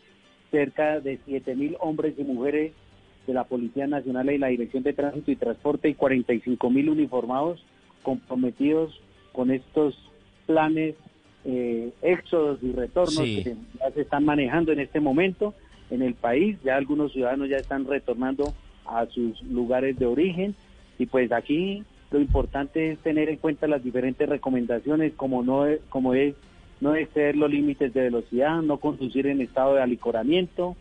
cerca 0.53 1.01
de 1.01 1.19
7.000 1.27 1.77
hombres 1.81 2.15
y 2.17 2.23
mujeres 2.23 2.73
de 3.27 3.35
la 3.35 3.45
Policía 3.45 3.89
Nacional 3.89 4.31
y 4.31 4.39
la 4.39 4.49
Dirección 4.49 4.85
de 4.85 4.93
Tránsito 4.93 5.33
y 5.33 5.37
Transporte 5.37 5.89
y 5.89 5.95
45.000 5.95 6.91
uniformados 6.91 7.65
comprometidos 8.03 9.01
con 9.33 9.51
estos 9.51 9.97
planes 10.47 10.95
eh, 11.45 11.91
éxodos 12.03 12.63
y 12.63 12.71
retornos 12.73 13.17
que 13.17 13.57
ya 13.81 13.91
se 13.93 14.03
están 14.03 14.25
manejando 14.25 14.71
en 14.71 14.81
este 14.81 15.01
momento 15.01 15.55
en 15.91 16.03
el 16.03 16.15
país. 16.15 16.59
Ya 16.63 16.77
algunos 16.77 17.13
ciudadanos 17.13 17.49
ya 17.49 17.57
están 17.57 17.87
retornando 17.87 18.55
a 18.87 19.07
sus 19.07 19.43
lugares 19.43 19.99
de 19.99 20.07
origen 20.07 20.55
y 20.99 21.07
pues 21.07 21.33
aquí 21.33 21.83
lo 22.11 22.21
importante 22.21 22.93
es 22.93 22.99
tener 22.99 23.29
en 23.29 23.37
cuenta 23.37 23.67
las 23.67 23.83
diferentes 23.83 24.29
recomendaciones 24.29 25.15
como 25.15 25.43
no 25.43 25.65
como 25.89 26.15
es 26.15 26.35
no 26.83 26.97
exceder 26.97 27.37
los 27.37 27.49
límites 27.49 27.95
de 27.95 28.03
velocidad, 28.03 28.61
no 28.61 28.79
conducir 28.79 29.29
en 29.29 29.41
estado 29.41 29.75
de 29.75 29.83
alicoramiento, 29.83 30.75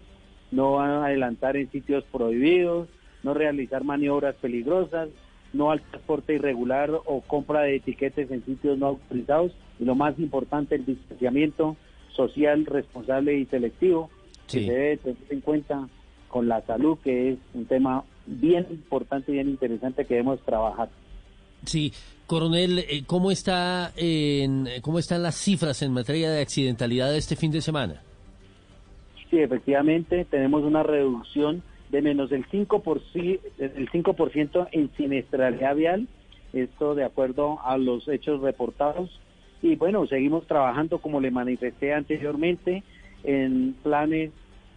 no 0.50 0.80
adelantar 0.80 1.56
en 1.58 1.70
sitios 1.70 2.04
prohibidos, 2.12 2.88
no 3.22 3.36
realizar 3.36 3.84
maniobras 3.84 4.34
peligrosas, 4.42 5.10
no 5.54 5.70
al 5.70 5.80
transporte 5.80 6.34
irregular 6.34 6.90
o 7.06 7.22
compra 7.22 7.62
de 7.62 7.76
etiquetes 7.76 8.32
en 8.32 8.44
sitios 8.44 8.80
no 8.80 8.88
autorizados 8.88 9.52
y 9.80 9.86
lo 9.86 9.94
más 9.94 10.18
importante, 10.18 10.74
el 10.74 10.88
distanciamiento 10.88 11.78
social 12.16 12.66
responsable 12.66 13.36
y 13.36 13.46
selectivo 13.46 14.10
que 14.48 14.66
se 14.66 14.72
debe 14.72 14.98
tener 14.98 15.18
en 15.30 15.42
cuenta 15.42 15.88
con 16.30 16.48
la 16.48 16.62
salud, 16.62 16.98
que 17.04 17.34
es 17.34 17.38
un 17.54 17.66
tema 17.66 18.06
bien 18.26 18.66
importante 18.72 19.32
y 19.32 19.36
bien 19.36 19.50
interesante 19.50 20.06
que 20.06 20.16
debemos 20.16 20.40
trabajar. 20.42 20.90
Sí, 21.66 21.94
coronel, 22.28 22.80
eh, 22.80 23.04
¿cómo 23.06 23.32
está 23.32 23.92
en, 23.96 24.68
cómo 24.82 25.00
están 25.00 25.22
las 25.24 25.36
cifras 25.36 25.82
en 25.82 25.94
materia 25.94 26.32
de 26.32 26.42
accidentalidad 26.42 27.16
este 27.16 27.36
fin 27.36 27.52
de 27.52 27.62
semana? 27.62 28.02
Sí, 29.30 29.40
efectivamente, 29.40 30.26
tenemos 30.26 30.64
una 30.64 30.84
reducción 30.84 31.64
de 31.90 32.02
menos 32.02 32.30
del 32.30 32.46
5%, 32.48 33.40
el 33.58 33.90
5 33.92 34.16
en 34.72 34.92
siniestralidad 34.96 35.76
vial, 35.76 36.08
esto 36.54 36.96
de 36.96 37.04
acuerdo 37.04 37.60
a 37.64 37.78
los 37.78 38.08
hechos 38.08 38.42
reportados. 38.42 39.20
Y 39.62 39.76
bueno, 39.76 40.08
seguimos 40.08 40.48
trabajando, 40.48 41.00
como 41.00 41.20
le 41.20 41.32
manifesté 41.32 41.94
anteriormente, 41.94 42.84
en 43.24 43.76
planes 43.84 44.32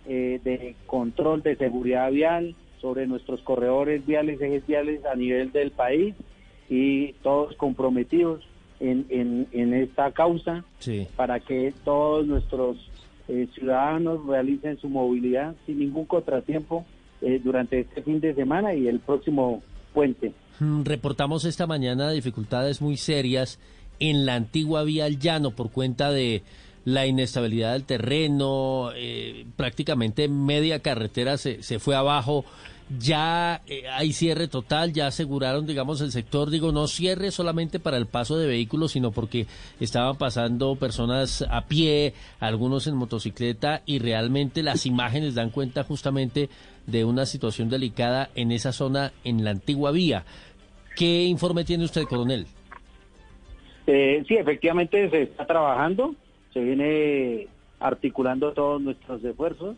eh, 0.07 0.41
de 0.45 0.77
control 0.87 1.43
de 1.43 1.57
seguridad 1.57 2.11
vial 2.11 2.55
sobre 2.81 3.07
nuestros 3.07 3.41
corredores 3.41 4.05
viales, 4.05 4.41
ejes 4.41 4.67
viales 4.67 5.05
a 5.07 5.15
nivel 5.15 5.53
del 5.53 5.71
país 5.71 6.15
y 6.69 7.13
todos 7.23 7.55
comprometidos 7.57 8.43
en, 8.81 9.47
en, 9.53 9.75
esta 9.75 10.11
causa 10.13 10.65
para 11.17 11.41
que 11.41 11.73
todos 11.85 12.27
nuestros 12.27 12.77
eh, 13.29 13.49
ciudadanos 13.55 14.27
realicen 14.27 14.79
su 14.79 14.89
movilidad 14.89 15.55
sin 15.65 15.79
ningún 15.79 16.05
contratiempo 16.05 16.85
eh, 17.23 17.41
durante 17.43 17.81
este 17.81 18.03
fin 18.03 18.21
de 18.21 18.35
semana 18.35 18.75
y 18.75 18.89
el 18.89 19.01
próximo 19.01 19.63
puente. 19.95 20.33
Mm, 20.61 20.83
reportamos 20.85 21.45
esta 21.45 21.67
mañana 21.67 22.11
dificultades 22.11 22.83
muy 22.83 22.97
serias 22.97 23.59
en 24.01 24.27
la 24.27 24.35
antigua 24.35 24.83
vía 24.83 25.07
al 25.07 25.19
llano 25.19 25.53
por 25.53 25.71
cuenta 25.71 26.11
de 26.11 26.43
la 26.85 27.07
inestabilidad 27.07 27.73
del 27.73 27.85
terreno, 27.85 28.91
eh, 28.95 29.47
prácticamente 29.57 30.29
media 30.29 30.81
carretera 30.81 31.39
se, 31.39 31.63
se 31.63 31.79
fue 31.79 31.97
abajo 31.97 32.45
ya 32.99 33.63
eh, 33.67 33.85
hay 33.89 34.13
cierre 34.13 34.49
total, 34.49 34.93
ya 34.93 35.07
aseguraron, 35.07 35.67
digamos, 35.67 36.01
el 36.01 36.13
sector, 36.13 36.51
digo, 36.51 36.73
no 36.73 36.87
cierre 36.87 37.31
solamente 37.31 37.79
para 37.79 37.97
el 37.97 38.07
paso 38.07 38.37
de 38.39 38.47
vehículos, 38.47 38.93
sino 38.93 39.11
porque 39.11 39.47
estaban 39.81 40.17
pasando 40.17 40.77
personas 40.77 41.45
a 41.51 41.67
pie, 41.67 42.15
algunos 42.41 42.87
en 42.87 42.97
motocicleta, 42.97 43.83
y 43.87 43.99
realmente 43.99 44.63
las 44.63 44.87
imágenes 44.87 45.35
dan 45.35 45.51
cuenta 45.51 45.85
justamente 45.85 46.49
de 46.87 47.05
una 47.05 47.27
situación 47.27 47.69
delicada 47.69 48.31
en 48.35 48.53
esa 48.53 48.73
zona, 48.73 49.13
en 49.25 49.45
la 49.45 49.51
antigua 49.51 49.91
vía. 49.91 50.25
¿Qué 50.97 51.25
informe 51.25 51.65
tiene 51.65 51.85
usted, 51.85 52.05
coronel? 52.05 52.47
Eh, 53.87 54.25
sí, 54.27 54.35
efectivamente 54.35 55.11
se 55.11 55.23
está 55.23 55.47
trabajando, 55.47 56.15
se 56.53 56.61
viene 56.61 57.49
articulando 57.81 58.53
todos 58.53 58.81
nuestros 58.81 59.23
esfuerzos 59.25 59.77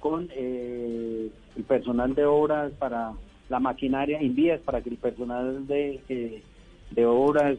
con 0.00 0.28
eh, 0.34 1.30
el 1.56 1.64
personal 1.64 2.14
de 2.14 2.24
obras 2.24 2.72
para 2.78 3.12
la 3.48 3.60
maquinaria 3.60 4.18
en 4.20 4.34
vías 4.34 4.60
para 4.60 4.80
que 4.80 4.90
el 4.90 4.96
personal 4.96 5.66
de, 5.66 6.00
eh, 6.08 6.42
de 6.90 7.06
obras 7.06 7.58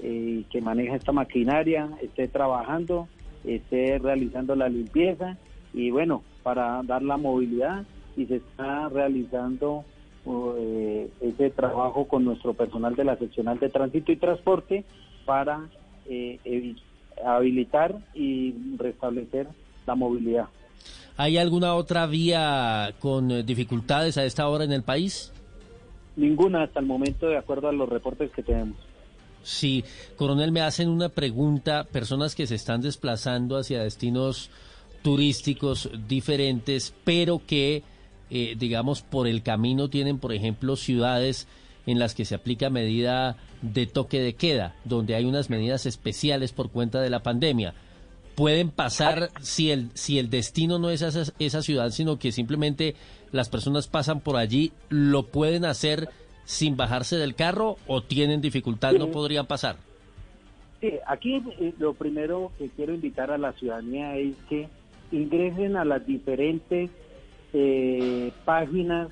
eh, 0.00 0.44
que 0.50 0.60
maneja 0.60 0.96
esta 0.96 1.12
maquinaria 1.12 1.88
esté 2.02 2.28
trabajando, 2.28 3.08
esté 3.44 3.98
realizando 3.98 4.54
la 4.54 4.68
limpieza 4.68 5.36
y 5.72 5.90
bueno, 5.90 6.22
para 6.42 6.82
dar 6.82 7.02
la 7.02 7.16
movilidad 7.16 7.84
y 8.16 8.26
se 8.26 8.36
está 8.36 8.88
realizando 8.88 9.84
ese 11.22 11.48
trabajo 11.48 12.06
con 12.06 12.22
nuestro 12.22 12.52
personal 12.52 12.94
de 12.94 13.04
la 13.04 13.16
seccional 13.16 13.58
de 13.58 13.70
tránsito 13.70 14.12
y 14.12 14.16
transporte 14.16 14.84
para 15.24 15.66
habilitar 17.24 17.94
y 18.12 18.54
restablecer 18.76 19.46
la 19.86 19.94
movilidad. 19.94 20.48
¿Hay 21.20 21.36
alguna 21.36 21.74
otra 21.74 22.06
vía 22.06 22.94
con 23.00 23.32
eh, 23.32 23.42
dificultades 23.42 24.16
a 24.16 24.24
esta 24.24 24.46
hora 24.48 24.62
en 24.62 24.70
el 24.70 24.84
país? 24.84 25.32
Ninguna 26.14 26.62
hasta 26.62 26.78
el 26.78 26.86
momento, 26.86 27.26
de 27.26 27.36
acuerdo 27.36 27.68
a 27.68 27.72
los 27.72 27.88
reportes 27.88 28.30
que 28.30 28.44
tenemos. 28.44 28.76
Sí, 29.42 29.84
coronel, 30.14 30.52
me 30.52 30.60
hacen 30.60 30.88
una 30.88 31.08
pregunta, 31.08 31.82
personas 31.90 32.36
que 32.36 32.46
se 32.46 32.54
están 32.54 32.82
desplazando 32.82 33.56
hacia 33.56 33.82
destinos 33.82 34.50
turísticos 35.02 35.90
diferentes, 36.06 36.94
pero 37.02 37.42
que, 37.44 37.82
eh, 38.30 38.54
digamos, 38.56 39.02
por 39.02 39.26
el 39.26 39.42
camino 39.42 39.90
tienen, 39.90 40.20
por 40.20 40.32
ejemplo, 40.32 40.76
ciudades 40.76 41.48
en 41.86 41.98
las 41.98 42.14
que 42.14 42.26
se 42.26 42.36
aplica 42.36 42.70
medida 42.70 43.36
de 43.60 43.86
toque 43.86 44.20
de 44.20 44.34
queda, 44.34 44.76
donde 44.84 45.16
hay 45.16 45.24
unas 45.24 45.50
medidas 45.50 45.84
especiales 45.84 46.52
por 46.52 46.70
cuenta 46.70 47.00
de 47.00 47.10
la 47.10 47.24
pandemia 47.24 47.74
pueden 48.38 48.70
pasar 48.70 49.30
si 49.40 49.72
el 49.72 49.90
si 49.94 50.20
el 50.20 50.30
destino 50.30 50.78
no 50.78 50.90
es 50.90 51.02
esa, 51.02 51.32
esa 51.40 51.60
ciudad, 51.60 51.90
sino 51.90 52.20
que 52.20 52.30
simplemente 52.30 52.94
las 53.32 53.48
personas 53.48 53.88
pasan 53.88 54.20
por 54.20 54.36
allí, 54.36 54.70
lo 54.90 55.24
pueden 55.24 55.64
hacer 55.64 56.08
sin 56.44 56.76
bajarse 56.76 57.16
del 57.16 57.34
carro 57.34 57.78
o 57.88 58.00
tienen 58.00 58.40
dificultad, 58.40 58.92
no 58.92 59.08
podrían 59.08 59.46
pasar. 59.46 59.78
Sí, 60.80 60.92
aquí 61.08 61.42
eh, 61.58 61.74
lo 61.80 61.94
primero 61.94 62.52
que 62.58 62.68
quiero 62.68 62.94
invitar 62.94 63.32
a 63.32 63.38
la 63.38 63.54
ciudadanía 63.54 64.16
es 64.16 64.36
que 64.48 64.68
ingresen 65.10 65.76
a 65.76 65.84
las 65.84 66.06
diferentes 66.06 66.90
eh, 67.52 68.30
páginas 68.44 69.08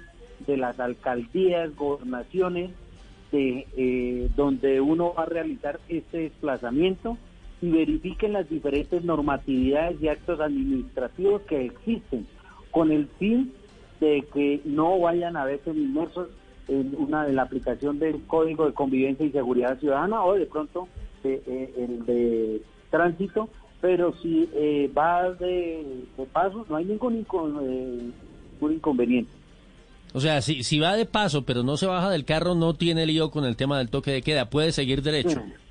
de 0.46 0.56
las 0.56 0.78
alcaldías, 0.78 1.74
gobernaciones, 1.74 2.70
de, 3.32 3.66
eh, 3.76 4.28
donde 4.36 4.80
uno 4.80 5.14
va 5.14 5.24
a 5.24 5.26
realizar 5.26 5.80
este 5.88 6.18
desplazamiento 6.18 7.18
y 7.62 7.70
verifiquen 7.70 8.34
las 8.34 8.48
diferentes 8.48 9.04
normatividades 9.04 10.00
y 10.02 10.08
actos 10.08 10.40
administrativos 10.40 11.42
que 11.42 11.66
existen 11.66 12.26
con 12.70 12.92
el 12.92 13.06
fin 13.18 13.52
de 14.00 14.24
que 14.32 14.60
no 14.64 14.98
vayan 14.98 15.36
a 15.36 15.44
verse 15.44 15.70
inmersos 15.70 16.28
en 16.68 16.94
una 16.98 17.24
de 17.24 17.32
la 17.32 17.42
aplicación 17.42 17.98
del 17.98 18.22
Código 18.26 18.66
de 18.66 18.74
Convivencia 18.74 19.24
y 19.24 19.30
Seguridad 19.30 19.78
Ciudadana 19.78 20.22
o 20.24 20.34
de 20.34 20.46
pronto 20.46 20.88
eh, 21.24 21.72
el 21.76 22.04
de 22.04 22.62
tránsito, 22.90 23.48
pero 23.80 24.14
si 24.20 24.48
eh, 24.54 24.90
va 24.96 25.30
de, 25.32 26.04
paso 26.32 26.66
no 26.68 26.76
hay 26.76 26.84
ningún, 26.84 27.26
eh, 27.62 28.10
ningún 28.52 28.72
inconveniente. 28.74 29.30
O 30.12 30.20
sea, 30.20 30.40
si, 30.40 30.62
si 30.62 30.78
va 30.78 30.96
de 30.96 31.04
paso, 31.04 31.42
pero 31.42 31.62
no 31.62 31.76
se 31.76 31.86
baja 31.86 32.10
del 32.10 32.24
carro, 32.24 32.54
no 32.54 32.74
tiene 32.74 33.06
lío 33.06 33.30
con 33.30 33.44
el 33.44 33.56
tema 33.56 33.78
del 33.78 33.90
toque 33.90 34.12
de 34.12 34.22
queda, 34.22 34.50
puede 34.50 34.72
seguir 34.72 35.02
derecho. 35.02 35.42
Sí. 35.44 35.65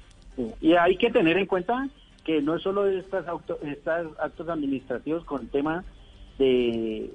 Y 0.62 0.74
hay 0.74 0.98
que 0.98 1.12
tener 1.12 1.38
en 1.38 1.46
cuenta 1.46 1.88
que 2.24 2.42
no 2.42 2.56
es 2.56 2.64
solo 2.64 2.88
estas, 2.88 3.28
auto- 3.28 3.60
estas 3.62 4.08
actos 4.20 4.50
administrativos 4.50 5.24
con 5.26 5.42
el 5.42 5.50
tema 5.50 5.84
de, 6.38 7.10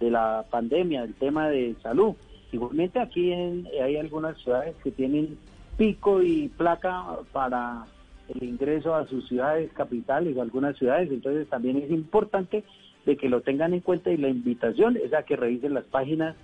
la 0.00 0.44
pandemia, 0.50 1.04
el 1.04 1.14
tema 1.14 1.48
de 1.48 1.76
salud. 1.82 2.14
Igualmente 2.52 2.98
aquí 2.98 3.32
hay 3.32 3.96
algunas 3.96 4.36
ciudades 4.38 4.74
que 4.82 4.90
tienen 4.90 5.38
pico 5.76 6.22
y 6.22 6.48
placa 6.48 7.04
para 7.32 7.84
el 8.28 8.42
ingreso 8.42 8.94
a 8.94 9.06
sus 9.06 9.28
ciudades 9.28 9.70
capitales 9.72 10.36
o 10.36 10.42
algunas 10.42 10.76
ciudades, 10.76 11.10
entonces 11.10 11.48
también 11.48 11.76
es 11.78 11.90
importante 11.90 12.64
de 13.04 13.16
que 13.16 13.28
lo 13.28 13.40
tengan 13.40 13.72
en 13.74 13.80
cuenta 13.80 14.10
y 14.10 14.16
la 14.16 14.28
invitación 14.28 14.96
es 14.96 15.12
a 15.14 15.22
que 15.22 15.36
revisen 15.36 15.74
las 15.74 15.84
páginas 15.84 16.36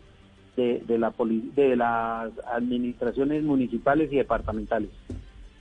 de 0.56 1.76
las 1.76 2.32
administraciones 2.46 3.42
municipales 3.42 4.10
y 4.12 4.16
departamentales. 4.16 4.90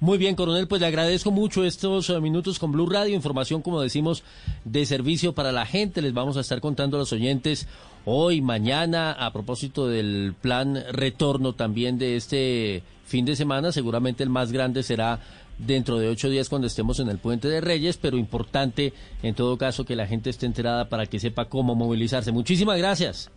Muy 0.01 0.17
bien, 0.17 0.35
coronel, 0.35 0.67
pues 0.67 0.81
le 0.81 0.87
agradezco 0.87 1.31
mucho 1.31 1.63
estos 1.63 2.09
eh, 2.09 2.19
minutos 2.19 2.59
con 2.59 2.73
Blue 2.73 2.89
Radio, 2.89 3.15
información, 3.15 3.61
como 3.61 3.81
decimos, 3.81 4.25
de 4.65 4.85
servicio 4.85 5.33
para 5.33 5.53
la 5.53 5.65
gente. 5.65 6.01
Les 6.01 6.13
vamos 6.13 6.35
a 6.35 6.41
estar 6.41 6.59
contando 6.59 6.97
a 6.97 6.99
los 6.99 7.13
oyentes 7.13 7.67
hoy, 8.03 8.41
mañana, 8.41 9.13
a 9.13 9.31
propósito 9.31 9.87
del 9.87 10.35
plan 10.41 10.83
retorno 10.91 11.53
también 11.53 11.97
de 11.97 12.17
este 12.17 12.83
fin 13.05 13.23
de 13.23 13.37
semana. 13.37 13.71
Seguramente 13.71 14.21
el 14.21 14.29
más 14.29 14.51
grande 14.51 14.83
será 14.83 15.21
dentro 15.57 15.97
de 15.97 16.09
ocho 16.09 16.29
días 16.29 16.49
cuando 16.49 16.67
estemos 16.67 16.99
en 16.99 17.07
el 17.07 17.17
Puente 17.17 17.47
de 17.47 17.61
Reyes, 17.61 17.95
pero 17.95 18.17
importante 18.17 18.91
en 19.23 19.33
todo 19.33 19.57
caso 19.57 19.85
que 19.85 19.95
la 19.95 20.07
gente 20.07 20.29
esté 20.29 20.45
enterada 20.45 20.89
para 20.89 21.05
que 21.05 21.19
sepa 21.19 21.45
cómo 21.45 21.73
movilizarse. 21.73 22.33
Muchísimas 22.33 22.77
gracias. 22.77 23.31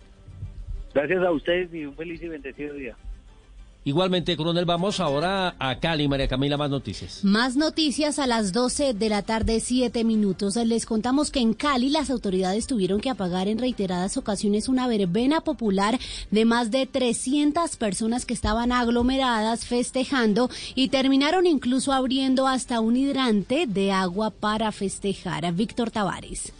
Gracias 0.92 1.22
a 1.22 1.30
ustedes 1.30 1.72
y 1.72 1.86
un 1.86 1.94
feliz 1.94 2.20
y 2.20 2.28
bendecido 2.28 2.74
día. 2.74 2.96
Igualmente, 3.84 4.36
coronel, 4.36 4.66
vamos 4.66 5.00
ahora 5.00 5.54
a 5.58 5.78
Cali, 5.78 6.08
María 6.08 6.28
Camila, 6.28 6.58
más 6.58 6.68
noticias. 6.68 7.24
Más 7.24 7.56
noticias 7.56 8.18
a 8.18 8.26
las 8.26 8.52
12 8.52 8.92
de 8.92 9.08
la 9.08 9.22
tarde, 9.22 9.60
7 9.60 10.04
minutos. 10.04 10.56
Les 10.56 10.84
contamos 10.84 11.30
que 11.30 11.40
en 11.40 11.54
Cali 11.54 11.88
las 11.88 12.10
autoridades 12.10 12.66
tuvieron 12.66 13.00
que 13.00 13.08
apagar 13.08 13.48
en 13.48 13.58
reiteradas 13.58 14.16
ocasiones 14.16 14.68
una 14.68 14.88
verbena 14.88 15.40
popular 15.40 15.98
de 16.30 16.44
más 16.44 16.70
de 16.70 16.86
300 16.86 17.76
personas 17.76 18.26
que 18.26 18.34
estaban 18.34 18.72
aglomeradas 18.72 19.64
festejando 19.64 20.50
y 20.74 20.88
terminaron 20.88 21.46
incluso 21.46 21.92
abriendo 21.92 22.46
hasta 22.46 22.80
un 22.80 22.96
hidrante 22.96 23.66
de 23.66 23.92
agua 23.92 24.30
para 24.30 24.70
festejar. 24.70 25.50
Víctor 25.54 25.90
Tavares. 25.90 26.52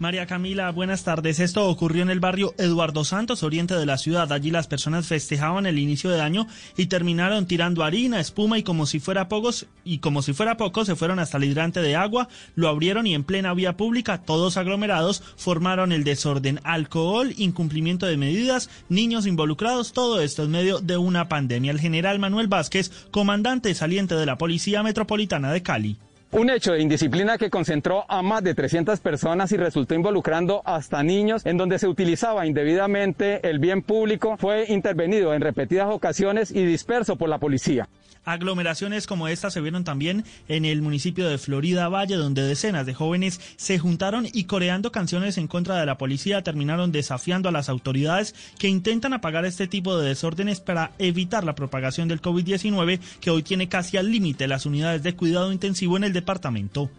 María 0.00 0.26
Camila, 0.26 0.70
buenas 0.72 1.04
tardes. 1.04 1.38
Esto 1.38 1.68
ocurrió 1.68 2.02
en 2.02 2.10
el 2.10 2.18
barrio 2.18 2.52
Eduardo 2.58 3.04
Santos, 3.04 3.44
oriente 3.44 3.76
de 3.76 3.86
la 3.86 3.96
ciudad. 3.96 4.32
Allí 4.32 4.50
las 4.50 4.66
personas 4.66 5.06
festejaban 5.06 5.66
el 5.66 5.78
inicio 5.78 6.10
de 6.10 6.20
año 6.20 6.48
y 6.76 6.86
terminaron 6.86 7.46
tirando 7.46 7.84
harina, 7.84 8.18
espuma 8.18 8.58
y 8.58 8.64
como 8.64 8.86
si 8.86 8.98
fuera 8.98 9.28
pocos 9.28 9.66
y 9.84 9.98
como 9.98 10.22
si 10.22 10.32
fuera 10.32 10.56
poco 10.56 10.84
se 10.84 10.96
fueron 10.96 11.20
hasta 11.20 11.36
el 11.36 11.44
hidrante 11.44 11.80
de 11.80 11.94
agua, 11.94 12.28
lo 12.56 12.68
abrieron 12.68 13.06
y 13.06 13.14
en 13.14 13.22
plena 13.22 13.54
vía 13.54 13.76
pública, 13.76 14.22
todos 14.22 14.56
aglomerados, 14.56 15.22
formaron 15.36 15.92
el 15.92 16.02
desorden, 16.02 16.58
alcohol, 16.64 17.32
incumplimiento 17.36 18.06
de 18.06 18.16
medidas, 18.16 18.70
niños 18.88 19.26
involucrados, 19.26 19.92
todo 19.92 20.20
esto 20.20 20.42
en 20.42 20.50
medio 20.50 20.80
de 20.80 20.96
una 20.96 21.28
pandemia. 21.28 21.70
El 21.70 21.80
general 21.80 22.18
Manuel 22.18 22.48
Vázquez, 22.48 22.90
comandante 23.12 23.72
saliente 23.74 24.16
de 24.16 24.26
la 24.26 24.38
Policía 24.38 24.82
Metropolitana 24.82 25.52
de 25.52 25.62
Cali. 25.62 25.96
Un 26.36 26.50
hecho 26.50 26.72
de 26.72 26.82
indisciplina 26.82 27.38
que 27.38 27.48
concentró 27.48 28.04
a 28.08 28.20
más 28.20 28.42
de 28.42 28.56
300 28.56 28.98
personas 28.98 29.52
y 29.52 29.56
resultó 29.56 29.94
involucrando 29.94 30.62
hasta 30.64 31.00
niños, 31.04 31.46
en 31.46 31.56
donde 31.56 31.78
se 31.78 31.86
utilizaba 31.86 32.44
indebidamente 32.44 33.48
el 33.48 33.60
bien 33.60 33.82
público, 33.82 34.36
fue 34.36 34.64
intervenido 34.66 35.32
en 35.32 35.42
repetidas 35.42 35.88
ocasiones 35.88 36.50
y 36.50 36.66
disperso 36.66 37.14
por 37.14 37.28
la 37.28 37.38
policía. 37.38 37.88
Aglomeraciones 38.24 39.06
como 39.06 39.28
esta 39.28 39.50
se 39.50 39.60
vieron 39.60 39.84
también 39.84 40.24
en 40.48 40.64
el 40.64 40.82
municipio 40.82 41.28
de 41.28 41.38
Florida 41.38 41.88
Valle, 41.88 42.16
donde 42.16 42.42
decenas 42.42 42.86
de 42.86 42.94
jóvenes 42.94 43.40
se 43.56 43.78
juntaron 43.78 44.26
y 44.32 44.44
coreando 44.44 44.92
canciones 44.92 45.38
en 45.38 45.48
contra 45.48 45.78
de 45.78 45.86
la 45.86 45.98
policía 45.98 46.42
terminaron 46.42 46.92
desafiando 46.92 47.48
a 47.48 47.52
las 47.52 47.68
autoridades 47.68 48.34
que 48.58 48.68
intentan 48.68 49.12
apagar 49.12 49.44
este 49.44 49.66
tipo 49.66 49.96
de 49.96 50.08
desórdenes 50.08 50.60
para 50.60 50.92
evitar 50.98 51.44
la 51.44 51.54
propagación 51.54 52.08
del 52.08 52.22
COVID-19 52.22 53.00
que 53.20 53.30
hoy 53.30 53.42
tiene 53.42 53.68
casi 53.68 53.96
al 53.96 54.10
límite 54.10 54.48
las 54.48 54.66
unidades 54.66 55.02
de 55.02 55.16
cuidado 55.16 55.52
intensivo 55.52 55.96
en 55.96 56.04
el 56.04 56.12
departamento. 56.12 56.90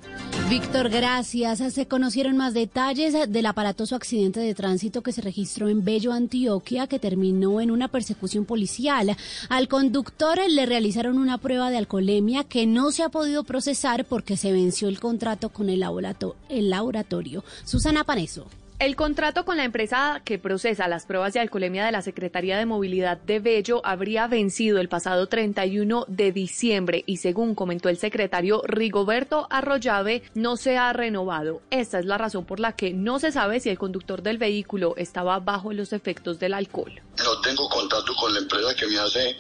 Víctor, 0.50 0.90
gracias. 0.90 1.60
Se 1.74 1.88
conocieron 1.88 2.38
más 2.38 2.54
detalles 2.54 3.14
del 3.32 3.46
aparatoso 3.46 3.96
accidente 3.96 4.40
de 4.40 4.54
tránsito 4.54 5.02
que 5.02 5.12
se 5.12 5.22
registró 5.22 5.70
en 5.70 5.84
Bello, 5.84 6.14
Antioquia, 6.14 6.88
que 6.88 7.00
terminó 7.00 7.62
en 7.62 7.72
una 7.72 7.88
persecución 7.88 8.46
policial. 8.46 9.16
Al 9.50 9.68
conductor 9.68 10.40
le 10.48 10.66
realizaron 10.66 11.15
una 11.18 11.38
prueba 11.38 11.70
de 11.70 11.78
alcoholemia 11.78 12.44
que 12.44 12.66
no 12.66 12.92
se 12.92 13.04
ha 13.04 13.10
podido 13.10 13.44
procesar 13.44 14.06
porque 14.06 14.38
se 14.38 14.52
venció 14.52 14.88
el 14.88 15.00
contrato 15.00 15.50
con 15.50 15.70
el, 15.70 15.80
laborato- 15.82 16.36
el 16.50 16.70
laboratorio. 16.70 17.44
Susana 17.64 18.04
Paneso. 18.04 18.48
El 18.78 18.98
contrato 18.98 19.46
con 19.46 19.56
la 19.56 19.64
empresa 19.64 20.22
que 20.26 20.38
procesa 20.38 20.90
las 20.90 21.06
pruebas 21.06 21.32
de 21.32 21.40
alcoholemia 21.40 21.86
de 21.86 21.94
la 21.94 22.02
Secretaría 22.02 22.58
de 22.58 22.66
Movilidad 22.66 23.18
de 23.18 23.40
Bello 23.40 23.80
habría 23.86 24.28
vencido 24.28 24.82
el 24.82 24.90
pasado 24.90 25.28
31 25.28 26.04
de 26.10 26.34
diciembre 26.34 27.02
y 27.08 27.18
según 27.18 27.56
comentó 27.56 27.88
el 27.88 27.96
secretario 27.96 28.62
Rigoberto 28.68 29.48
Arroyave, 29.50 30.24
no 30.34 30.58
se 30.58 30.78
ha 30.78 30.92
renovado. 30.92 31.62
Esta 31.72 32.00
es 32.00 32.06
la 32.06 32.18
razón 32.18 32.44
por 32.44 32.60
la 32.60 32.74
que 32.74 32.92
no 32.92 33.18
se 33.18 33.32
sabe 33.32 33.62
si 33.62 33.70
el 33.70 33.78
conductor 33.80 34.22
del 34.22 34.38
vehículo 34.40 34.96
estaba 34.98 35.40
bajo 35.40 35.72
los 35.72 35.94
efectos 35.94 36.38
del 36.40 36.54
alcohol. 36.54 36.92
No 37.18 37.40
tengo 37.40 37.70
contacto 37.70 38.14
con 38.20 38.34
la 38.34 38.40
empresa 38.42 38.76
que 38.78 38.88
me 38.88 38.98
hace 39.00 39.38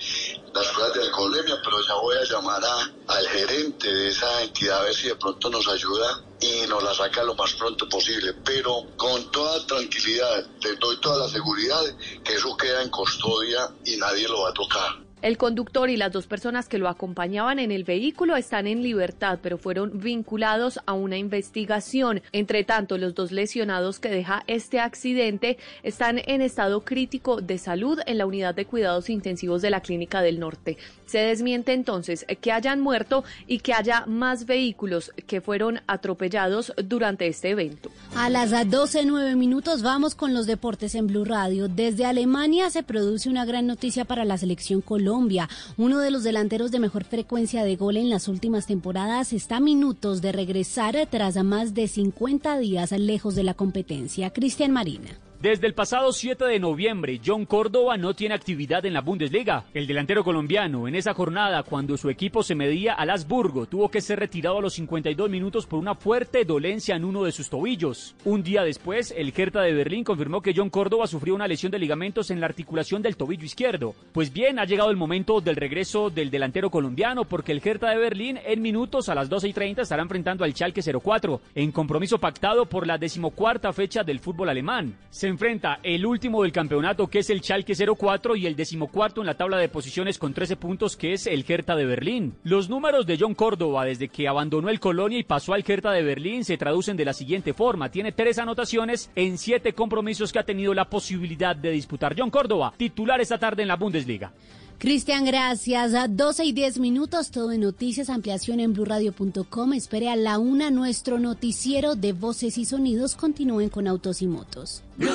las 0.56 0.68
pruebas 0.70 0.93
de 0.93 1.01
alcoholemia, 1.03 1.62
pero 1.64 1.82
ya 1.86 1.95
voy 1.95 2.16
a 2.16 2.24
llamar 2.24 2.64
a, 2.64 3.16
al 3.18 3.28
gerente 3.28 3.93
de 3.93 4.08
esa 4.08 4.41
entidad 4.41 4.80
a 4.80 4.84
ver 4.84 4.95
si 4.95 5.10
de 5.10 5.16
pronto 5.18 5.49
nos 5.49 5.68
ayuda 5.68 6.26
y 6.39 6.66
nos 6.68 6.82
la 6.82 6.93
saca 6.93 7.24
lo 7.24 7.36
más 7.36 7.53
pronto 7.56 7.88
posible. 7.89 8.34
Pero 8.45 8.93
con 8.95 9.30
toda 9.32 9.66
tranquilidad, 9.68 10.45
te 10.62 10.76
doy 10.78 10.99
toda 11.01 11.26
la 11.26 11.30
seguridad 11.30 11.84
que 12.24 12.36
eso 12.36 12.56
queda 12.56 12.82
en 12.82 12.89
custodia 12.89 13.70
y 13.84 13.97
nadie 13.97 14.30
lo 14.30 14.43
va 14.43 14.49
a 14.49 14.53
tocar. 14.53 15.05
El 15.22 15.38
conductor 15.38 15.89
y 15.89 15.97
las 15.97 16.11
dos 16.11 16.28
personas 16.28 16.68
que 16.68 16.78
lo 16.78 16.88
acompañaban 16.88 17.57
en 17.57 17.72
el 17.72 17.84
vehículo 17.84 18.36
están 18.36 18.68
en 18.68 18.84
libertad, 18.84 19.39
pero 19.41 19.57
fueron 19.57 19.99
vinculados 19.99 20.80
a 20.86 20.93
una 20.93 21.18
investigación. 21.18 22.22
Entre 22.32 22.63
tanto, 22.63 22.97
los 22.97 23.16
dos 23.16 23.32
lesionados 23.32 23.99
que 23.99 24.09
deja 24.09 24.43
este 24.47 24.80
accidente 24.80 25.57
están 25.84 26.20
en 26.26 26.41
estado 26.41 26.84
crítico 26.84 27.41
de 27.41 27.57
salud 27.57 27.99
en 28.05 28.18
la 28.18 28.26
unidad 28.26 28.53
de 28.53 28.66
cuidados 28.66 29.09
intensivos 29.09 29.61
de 29.61 29.70
la 29.70 29.82
Clínica 29.82 30.22
del 30.22 30.39
Norte. 30.39 30.78
Se 31.05 31.20
desmiente 31.20 31.74
entonces 31.74 32.26
que 32.41 32.51
hayan 32.51 32.82
muerto 32.82 33.24
y 33.47 33.59
que 33.59 33.74
haya 33.74 34.05
más 34.07 34.45
vehículos 34.45 35.11
que 35.28 35.41
fueron 35.41 35.82
atropellados 35.88 36.74
durante 36.84 37.28
este 37.28 37.51
evento. 37.51 37.89
A 38.16 38.30
las 38.30 38.51
12.09 38.51 39.36
minutos 39.36 39.82
vamos 39.82 40.16
con 40.16 40.34
los 40.34 40.45
deportes 40.45 40.95
en 40.95 41.07
Blue 41.07 41.26
Radio. 41.26 41.68
Desde 41.68 42.05
Alemania 42.05 42.70
se 42.70 42.84
produce 42.84 43.30
una 43.30 43.45
gran 43.45 43.68
noticia 43.68 44.05
para 44.05 44.26
la 44.26 44.38
selección 44.38 44.82
Colombia. 45.06 45.47
Uno 45.78 45.99
de 45.99 46.10
los 46.10 46.24
delanteros 46.24 46.72
de 46.72 46.80
mejor 46.80 47.03
frecuencia 47.03 47.64
de 47.64 47.76
gol 47.76 47.97
en 47.97 48.10
las 48.10 48.28
últimas 48.28 48.66
temporadas 48.66 49.34
está 49.34 49.58
a 49.58 49.60
minutos 49.60 50.20
de 50.24 50.32
regresar 50.32 50.95
tras 51.12 51.36
más 51.43 51.76
de 51.76 51.88
50 51.88 52.58
días 52.58 52.91
lejos 52.91 53.36
de 53.36 53.43
la 53.43 53.53
competencia. 53.53 54.32
Cristian 54.32 54.72
Marina. 54.72 55.24
Desde 55.46 55.68
el 55.68 55.76
pasado 55.76 56.12
7 56.12 56.43
de 56.43 56.60
noviembre, 56.60 57.22
John 57.24 57.46
Córdoba 57.46 57.98
no 57.98 58.16
tiene 58.16 58.34
actividad 58.34 58.84
en 58.84 58.93
la 58.93 59.02
Bundesliga. 59.02 59.66
El 59.76 59.86
delantero 59.86 60.24
colombiano, 60.24 60.88
en 60.88 60.96
esa 60.96 61.14
jornada, 61.14 61.62
cuando 61.62 61.98
su 61.98 62.10
equipo 62.10 62.41
se 62.41 62.56
medía 62.56 62.93
al 62.93 63.12
Asburgo, 63.12 63.68
tuvo 63.68 63.89
que 63.89 64.02
ser 64.02 64.18
retirado 64.18 64.58
a 64.58 64.62
los 64.62 64.74
52 64.74 65.30
minutos 65.30 65.68
por 65.68 65.78
una 65.78 65.93
fuerte 65.93 66.46
dolencia 66.46 66.96
en 66.96 67.06
uno 67.06 67.24
de 67.24 67.32
sus 67.32 67.52
tobillos. 67.52 68.16
Un 68.26 68.41
día 68.41 68.64
después, 68.64 69.14
el 69.16 69.32
Hertha 69.38 69.62
de 69.62 69.76
Berlín 69.76 70.04
confirmó 70.04 70.41
que 70.41 70.52
John 70.56 70.72
Córdoba 70.72 71.06
sufrió 71.06 71.36
una 71.36 71.48
lesión 71.48 71.72
de 71.72 71.78
ligamentos 71.78 72.32
en 72.32 72.39
la 72.39 72.48
articulación 72.48 73.04
del 73.04 73.16
tobillo 73.16 73.46
izquierdo. 73.46 73.93
Pues 74.14 74.34
bien, 74.34 74.58
ha 74.58 74.66
llegado 74.66 74.89
el 74.89 74.98
momento 74.98 75.41
del 75.41 75.58
regreso 75.58 76.10
del 76.10 76.32
delantero 76.32 76.72
colombiano, 76.72 77.24
porque 77.24 77.52
el 77.52 77.62
Hertha 77.64 77.91
de 77.91 78.00
Berlín 78.00 78.39
en 78.43 78.64
minutos 78.64 79.10
a 79.10 79.14
las 79.14 79.30
12 79.30 79.50
y 79.50 79.54
30 79.54 79.84
estará 79.84 80.02
enfrentando 80.02 80.43
al 80.43 80.56
Schalke 80.56 80.82
04, 80.82 81.39
en 81.54 81.72
compromiso 81.72 82.18
pactado 82.18 82.66
por 82.66 82.88
la 82.88 82.98
decimocuarta 82.98 83.72
fecha 83.74 84.04
del 84.04 84.20
fútbol 84.20 84.50
alemán. 84.50 84.98
Se 85.12 85.34
enfrenta 85.36 85.81
el 85.83 86.05
último 86.05 86.43
del 86.43 86.53
campeonato 86.53 87.07
que 87.07 87.19
es 87.19 87.29
el 87.29 87.41
Schalke 87.41 87.75
04 87.75 88.38
y 88.38 88.45
el 88.45 88.55
decimocuarto 88.55 89.19
en 89.19 89.27
la 89.27 89.33
tabla 89.33 89.57
de 89.57 89.67
posiciones 89.67 90.17
con 90.17 90.33
13 90.33 90.55
puntos 90.55 90.95
que 90.95 91.11
es 91.11 91.27
el 91.27 91.43
Hertha 91.45 91.75
de 91.75 91.86
Berlín. 91.86 92.36
Los 92.43 92.69
números 92.69 93.05
de 93.05 93.17
John 93.19 93.36
Córdoba 93.36 93.83
desde 93.83 94.07
que 94.07 94.29
abandonó 94.29 94.69
el 94.69 94.79
Colonia 94.79 95.19
y 95.19 95.23
pasó 95.23 95.53
al 95.53 95.65
Hertha 95.67 95.91
de 95.91 96.03
Berlín 96.03 96.45
se 96.45 96.57
traducen 96.57 96.95
de 96.95 97.03
la 97.03 97.11
siguiente 97.11 97.53
forma. 97.53 97.91
Tiene 97.91 98.13
tres 98.13 98.39
anotaciones 98.39 99.11
en 99.13 99.38
siete 99.38 99.73
compromisos 99.73 100.31
que 100.31 100.39
ha 100.39 100.43
tenido 100.43 100.73
la 100.73 100.89
posibilidad 100.89 101.53
de 101.53 101.71
disputar. 101.71 102.15
John 102.17 102.31
Córdoba, 102.31 102.73
titular 102.77 103.19
esta 103.19 103.38
tarde 103.38 103.63
en 103.63 103.67
la 103.67 103.75
Bundesliga. 103.75 104.31
Cristian, 104.78 105.26
gracias. 105.26 105.93
A 105.93 106.07
12 106.07 106.45
y 106.45 106.51
10 106.51 106.80
minutos, 106.80 107.32
todo 107.32 107.51
en 107.51 107.61
noticias, 107.61 108.09
ampliación 108.09 108.59
en 108.59 108.73
blurradio.com. 108.73 109.73
Espere 109.73 110.09
a 110.09 110.15
la 110.15 110.39
una 110.39 110.69
nuestro 110.71 111.19
noticiero 111.19 111.95
de 111.95 112.13
voces 112.13 112.57
y 112.57 112.65
sonidos. 112.65 113.15
Continúen 113.15 113.69
con 113.69 113.88
autos 113.88 114.21
y 114.21 114.28
motos. 114.28 114.84
Blue 114.97 115.11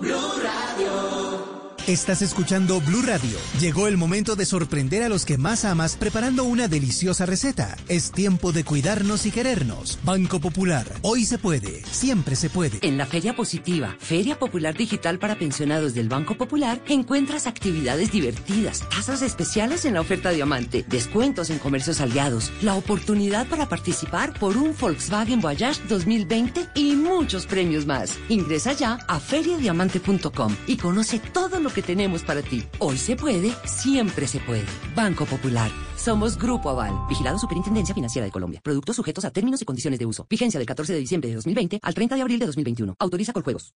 Blue. 0.00 1.57
Estás 1.88 2.20
escuchando 2.20 2.82
Blue 2.82 3.00
Radio. 3.00 3.38
Llegó 3.60 3.88
el 3.88 3.96
momento 3.96 4.36
de 4.36 4.44
sorprender 4.44 5.02
a 5.02 5.08
los 5.08 5.24
que 5.24 5.38
más 5.38 5.64
amas 5.64 5.96
preparando 5.96 6.44
una 6.44 6.68
deliciosa 6.68 7.24
receta. 7.24 7.78
Es 7.88 8.12
tiempo 8.12 8.52
de 8.52 8.62
cuidarnos 8.62 9.24
y 9.24 9.30
querernos. 9.30 9.98
Banco 10.04 10.38
Popular. 10.38 10.84
Hoy 11.00 11.24
se 11.24 11.38
puede. 11.38 11.82
Siempre 11.90 12.36
se 12.36 12.50
puede. 12.50 12.78
En 12.82 12.98
la 12.98 13.06
Feria 13.06 13.34
Positiva, 13.34 13.96
Feria 14.00 14.38
Popular 14.38 14.76
Digital 14.76 15.18
para 15.18 15.38
pensionados 15.38 15.94
del 15.94 16.10
Banco 16.10 16.36
Popular, 16.36 16.78
encuentras 16.88 17.46
actividades 17.46 18.12
divertidas, 18.12 18.86
tasas 18.90 19.22
especiales 19.22 19.86
en 19.86 19.94
la 19.94 20.02
oferta 20.02 20.28
Diamante, 20.28 20.84
descuentos 20.86 21.48
en 21.48 21.58
comercios 21.58 22.02
aliados, 22.02 22.52
la 22.60 22.74
oportunidad 22.74 23.46
para 23.46 23.66
participar 23.66 24.38
por 24.38 24.58
un 24.58 24.76
Volkswagen 24.78 25.40
Voyage 25.40 25.80
2020 25.88 26.68
y 26.74 26.96
muchos 26.96 27.46
premios 27.46 27.86
más. 27.86 28.18
Ingresa 28.28 28.74
ya 28.74 28.98
a 29.08 29.18
feriadiamante.com 29.18 30.54
y 30.66 30.76
conoce 30.76 31.18
todo 31.18 31.58
lo 31.60 31.70
que 31.70 31.77
tenemos 31.82 32.22
para 32.22 32.42
ti. 32.42 32.64
Hoy 32.78 32.96
se 32.96 33.16
puede, 33.16 33.52
siempre 33.64 34.26
se 34.26 34.40
puede. 34.40 34.66
Banco 34.94 35.24
Popular. 35.24 35.70
Somos 35.96 36.38
Grupo 36.38 36.70
Aval. 36.70 36.92
Vigilado 37.08 37.38
Superintendencia 37.38 37.94
Financiera 37.94 38.26
de 38.26 38.32
Colombia. 38.32 38.60
Productos 38.62 38.96
sujetos 38.96 39.24
a 39.24 39.30
términos 39.30 39.62
y 39.62 39.64
condiciones 39.64 39.98
de 39.98 40.06
uso. 40.06 40.26
Vigencia 40.28 40.58
del 40.58 40.66
14 40.66 40.92
de 40.92 40.98
diciembre 40.98 41.28
de 41.28 41.36
2020 41.36 41.80
al 41.82 41.94
30 41.94 42.14
de 42.16 42.22
abril 42.22 42.38
de 42.38 42.46
2021. 42.46 42.96
Autoriza 42.98 43.32
con 43.32 43.42
juegos. 43.42 43.74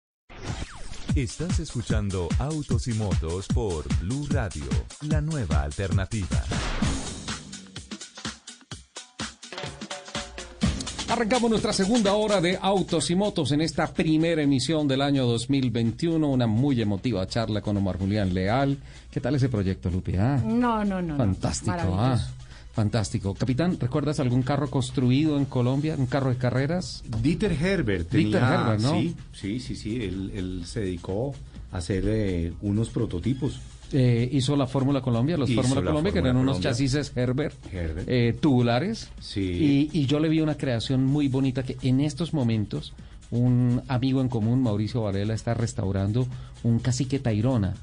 Estás 1.15 1.59
escuchando 1.59 2.27
Autos 2.39 2.87
y 2.87 2.93
Motos 2.93 3.47
por 3.53 3.87
Blue 3.99 4.25
Radio, 4.31 4.65
la 5.01 5.21
nueva 5.21 5.61
alternativa. 5.61 6.43
Arrancamos 11.13 11.47
nuestra 11.51 11.73
segunda 11.73 12.15
hora 12.15 12.41
de 12.41 12.57
Autos 12.59 13.11
y 13.11 13.15
Motos 13.15 13.51
en 13.51 13.61
esta 13.61 13.85
primera 13.93 14.41
emisión 14.41 14.87
del 14.87 14.99
año 15.03 15.27
2021. 15.27 16.27
Una 16.27 16.47
muy 16.47 16.81
emotiva 16.81 17.27
charla 17.27 17.61
con 17.61 17.77
Omar 17.77 17.99
Julián 17.99 18.33
Leal. 18.33 18.79
¿Qué 19.11 19.21
tal 19.21 19.35
ese 19.35 19.47
proyecto, 19.47 19.91
Lupi? 19.91 20.15
Ah, 20.15 20.41
No, 20.43 20.83
no, 20.83 21.03
no. 21.03 21.13
no. 21.13 21.17
fantástico, 21.17 21.71
ah, 21.99 22.19
fantástico. 22.73 23.35
Capitán, 23.35 23.77
¿recuerdas 23.79 24.19
algún 24.19 24.41
carro 24.41 24.71
construido 24.71 25.37
en 25.37 25.45
Colombia? 25.45 25.93
¿Un 25.95 26.07
carro 26.07 26.31
de 26.31 26.37
carreras? 26.37 27.03
Dieter 27.21 27.51
Herbert 27.51 28.09
Dieter 28.09 28.41
tenía, 28.41 28.55
Herbert, 28.55 28.81
¿no? 28.81 28.93
Sí, 28.93 29.15
sí, 29.33 29.59
sí, 29.59 29.75
sí. 29.75 30.03
Él, 30.03 30.31
él 30.33 30.63
se 30.65 30.79
dedicó 30.79 31.35
a 31.71 31.77
hacer 31.77 32.05
eh, 32.07 32.53
unos 32.63 32.89
prototipos. 32.89 33.59
Eh, 33.91 34.27
hizo 34.31 34.55
la 34.55 34.65
Fórmula 34.65 35.01
Colombia, 35.01 35.37
los 35.37 35.51
Fórmula 35.53 35.81
la 35.81 35.87
Colombia, 35.91 36.11
que 36.13 36.19
eran 36.19 36.37
unos 36.37 36.59
chasis 36.59 36.95
Herbert, 37.15 37.53
Herbert. 37.71 38.07
eh, 38.09 38.35
tubulares. 38.39 39.09
Sí. 39.19 39.89
Y, 39.93 39.99
y 40.01 40.05
yo 40.07 40.19
le 40.19 40.29
vi 40.29 40.41
una 40.41 40.55
creación 40.55 41.05
muy 41.05 41.27
bonita 41.27 41.61
que 41.63 41.77
en 41.83 41.99
estos 42.01 42.33
momentos 42.33 42.93
un 43.29 43.81
amigo 43.87 44.21
en 44.21 44.29
común, 44.29 44.61
Mauricio 44.63 45.01
Varela, 45.03 45.33
está 45.33 45.53
restaurando 45.53 46.27
un 46.63 46.79
cacique 46.79 47.19
Tairona. 47.19 47.73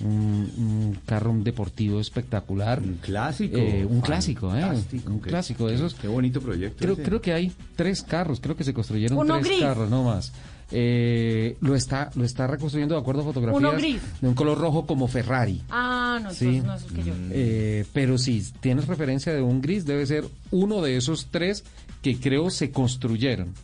Un, 0.00 0.48
un 0.58 0.98
carro 1.04 1.34
deportivo 1.38 1.98
espectacular. 1.98 2.80
Un 2.80 2.98
clásico. 3.02 3.58
un 3.58 4.00
clásico, 4.00 4.54
¿eh? 4.56 4.60
fantástico, 4.60 5.10
Un 5.10 5.20
qué- 5.20 5.28
clásico 5.30 5.66
de 5.66 5.74
esos. 5.74 5.94
Qué 5.94 6.06
bonito 6.06 6.40
proyecto. 6.40 6.76
Creo, 6.78 6.92
ese. 6.94 7.02
creo 7.02 7.20
que 7.20 7.32
hay 7.32 7.52
tres 7.74 8.02
carros, 8.04 8.38
creo 8.38 8.54
que 8.56 8.62
se 8.62 8.72
construyeron 8.72 9.18
Uno 9.18 9.34
tres 9.34 9.46
gris. 9.48 9.60
carros, 9.60 9.90
no 9.90 10.04
más. 10.04 10.32
Eh, 10.70 11.56
lo 11.62 11.74
está 11.74 12.10
lo 12.14 12.24
está 12.24 12.46
reconstruyendo 12.46 12.94
de 12.94 13.00
acuerdo 13.00 13.22
a 13.22 13.24
fotografías 13.24 13.58
Uno 13.58 13.72
gris. 13.72 14.02
de 14.20 14.28
un 14.28 14.34
color 14.34 14.58
rojo 14.58 14.86
como 14.86 15.08
Ferrari. 15.08 15.62
Ah, 15.70 16.20
no, 16.22 16.30
Sí. 16.32 16.56
entonces 16.56 16.64
no 16.64 16.74
es 16.74 16.84
el 16.84 16.92
que 16.92 17.02
yo. 17.08 17.14
Eh, 17.30 17.84
pero 17.94 18.18
si 18.18 18.42
tienes 18.60 18.86
referencia 18.86 19.32
de 19.32 19.40
un 19.40 19.62
gris, 19.62 19.86
debe 19.86 20.04
ser 20.06 20.24
uno 20.50 20.82
de 20.82 20.96
esos 20.98 21.28
tres 21.30 21.64
que 22.02 22.18
creo 22.20 22.50
se 22.50 22.70
construyeron. 22.70 23.54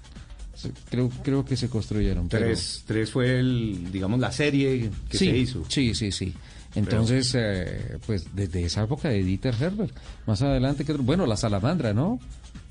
Creo, 0.88 1.10
creo 1.22 1.44
que 1.44 1.56
se 1.58 1.68
construyeron. 1.68 2.28
pero- 2.28 2.46
Tres, 2.46 2.84
tres 2.86 3.10
fue 3.10 3.38
el, 3.38 3.92
digamos, 3.92 4.18
la 4.18 4.32
serie 4.32 4.90
que 5.10 5.18
sí, 5.18 5.26
se 5.26 5.36
hizo. 5.36 5.64
Sí, 5.68 5.94
sí, 5.94 6.10
sí. 6.10 6.32
Entonces, 6.74 7.34
eh, 7.38 7.98
pues 8.06 8.28
desde 8.34 8.64
esa 8.64 8.82
época 8.84 9.10
de 9.10 9.22
Dieter 9.22 9.54
Herbert. 9.60 9.94
Más 10.26 10.40
adelante, 10.40 10.84
¿qué 10.86 10.92
otro? 10.92 11.04
bueno, 11.04 11.26
la 11.26 11.36
salamandra, 11.36 11.92
¿no? 11.92 12.18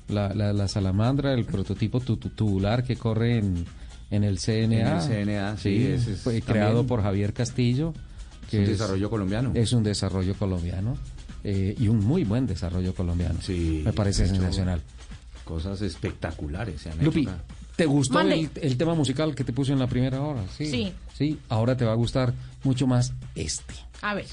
La, 0.08 0.34
la, 0.34 0.52
la 0.52 0.66
salamandra, 0.68 1.32
el 1.34 1.44
prototipo 1.44 2.00
tu- 2.00 2.16
tu- 2.16 2.30
tubular 2.30 2.82
que 2.84 2.96
corre 2.96 3.38
en, 3.38 3.64
en 4.14 4.24
el 4.24 4.38
CNA. 4.38 4.76
En 4.80 4.86
el 4.86 5.00
CNA, 5.26 5.56
sí, 5.58 5.86
ese 5.86 6.12
es 6.14 6.20
fue 6.20 6.34
también- 6.40 6.42
creado 6.64 6.86
por 6.86 7.02
Javier 7.02 7.32
Castillo. 7.32 7.92
Es 8.48 8.54
un 8.54 8.66
desarrollo 8.66 9.10
colombiano. 9.10 9.50
Es 9.54 9.72
un 9.72 9.82
desarrollo 9.82 10.34
colombiano. 10.34 10.96
eh, 11.46 11.74
y 11.78 11.88
un 11.88 11.98
muy 11.98 12.24
buen 12.24 12.46
desarrollo 12.46 12.94
colombiano. 12.94 13.38
Sí, 13.42 13.82
Me 13.84 13.92
parece 13.92 14.26
sensacional. 14.26 14.80
Cosas 15.44 15.82
espectaculares 15.82 16.80
se 16.80 16.88
han 16.88 16.94
hecho 16.96 17.04
Lupi. 17.04 17.28
¿te 17.76 17.84
gustó 17.84 18.20
el, 18.20 18.48
el 18.62 18.76
tema 18.78 18.94
musical 18.94 19.34
que 19.34 19.44
te 19.44 19.52
puse 19.52 19.72
en 19.72 19.78
la 19.78 19.86
primera 19.86 20.22
hora? 20.22 20.42
Sí. 20.56 20.66
Sí. 20.70 20.92
Sí, 21.12 21.38
ahora 21.50 21.76
te 21.76 21.84
va 21.84 21.92
a 21.92 21.96
gustar 21.96 22.32
mucho 22.62 22.86
más 22.86 23.12
este. 23.34 23.74
A 24.00 24.14
ver. 24.14 24.24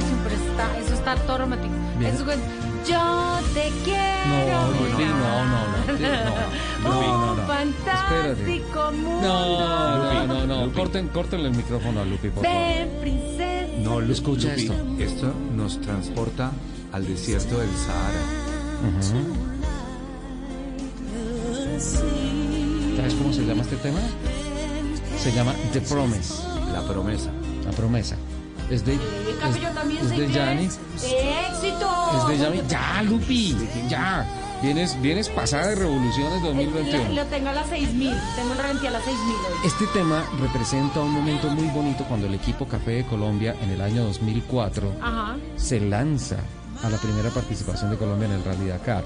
Siempre 0.00 0.34
está, 0.34 0.78
eso 0.78 0.94
está 0.94 1.16
todo 1.26 1.38
romántico. 1.38 1.74
Bien. 1.98 2.14
Eso 2.14 2.30
es, 2.30 2.38
yo 2.88 3.38
te 3.54 3.72
quiero. 3.84 4.26
No, 4.28 4.68
Lupi, 4.90 5.04
no, 5.04 5.08
no, 5.08 5.44
no, 5.46 5.98
no, 6.82 6.90
no, 6.90 7.34
no, 7.36 7.46
fantástico 7.46 8.92
mundo. 8.92 9.22
No, 9.22 10.26
no, 10.26 10.46
no, 10.46 10.66
no. 10.66 10.72
Corten, 10.72 11.08
córtenle 11.08 11.48
el 11.48 11.54
micrófono 11.56 12.00
a 12.00 12.04
Lupi, 12.04 12.28
por 12.28 12.44
favor. 12.44 12.58
Ven, 12.58 12.90
princesa. 13.00 13.72
No, 13.82 14.00
Lu- 14.00 14.12
Escucha 14.12 14.48
Lupi, 14.50 14.62
esto. 14.62 14.74
Esto 14.98 15.32
nos 15.54 15.80
transporta 15.80 16.52
al 16.92 17.06
desierto 17.06 17.58
del 17.58 17.70
Sahara. 17.70 18.20
¿Sabes 22.96 23.14
cómo 23.14 23.32
se 23.32 23.44
llama 23.44 23.62
este 23.62 23.76
tema? 23.76 23.98
Se 25.18 25.32
llama 25.32 25.54
The 25.72 25.80
Promise, 25.80 26.34
La 26.72 26.82
promesa. 26.86 27.30
la 27.64 27.70
promesa. 27.72 28.16
Es 28.70 28.84
de, 28.84 28.96
yo 28.96 29.00
es, 29.68 29.74
también 29.74 30.00
es 30.02 30.10
de. 30.10 30.28
Janis. 30.28 30.78
¡Éxito! 30.96 31.88
Es 32.16 32.28
de 32.28 32.38
Yami. 32.38 32.62
Ya, 32.68 33.02
Lupi, 33.02 33.56
ya. 33.88 34.26
Vienes, 34.62 35.00
vienes 35.02 35.28
pasada 35.28 35.68
de 35.68 35.74
revoluciones 35.76 36.40
Lo, 36.40 36.48
2021. 36.48 37.12
lo 37.12 37.24
tengo 37.26 37.48
a 37.50 37.52
las 37.52 37.68
6000. 37.68 38.14
Tengo 38.36 38.52
el 38.52 38.58
ralentí 38.58 38.86
a 38.86 38.90
las 38.90 39.04
6000 39.04 39.34
hoy. 39.34 39.66
Este 39.66 39.86
tema 39.88 40.24
representa 40.40 41.00
un 41.00 41.12
momento 41.12 41.48
muy 41.50 41.66
bonito 41.68 42.04
cuando 42.04 42.26
el 42.26 42.34
equipo 42.34 42.66
Café 42.66 42.92
de 42.92 43.04
Colombia 43.04 43.54
en 43.62 43.70
el 43.70 43.80
año 43.82 44.02
2004 44.04 44.92
Ajá. 45.02 45.36
se 45.56 45.78
lanza 45.80 46.36
a 46.82 46.88
la 46.88 46.96
primera 46.96 47.28
participación 47.30 47.90
de 47.90 47.98
Colombia 47.98 48.26
en 48.26 48.32
el 48.32 48.44
Rally 48.44 48.68
Dakar. 48.68 49.04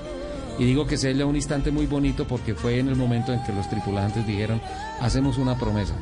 Y 0.59 0.65
digo 0.65 0.87
que 0.87 0.97
sella 0.97 1.27
un 1.27 1.37
instante 1.37 1.71
muy 1.71 1.87
bonito 1.87 2.27
porque 2.27 2.55
fue 2.55 2.79
en 2.79 2.89
el 2.89 2.97
momento 2.97 3.33
en 3.33 3.43
que 3.43 3.53
los 3.53 3.69
tripulantes 3.69 4.27
dijeron, 4.27 4.61
hacemos 5.01 5.37
una 5.39 5.57
promesa, 5.59 5.95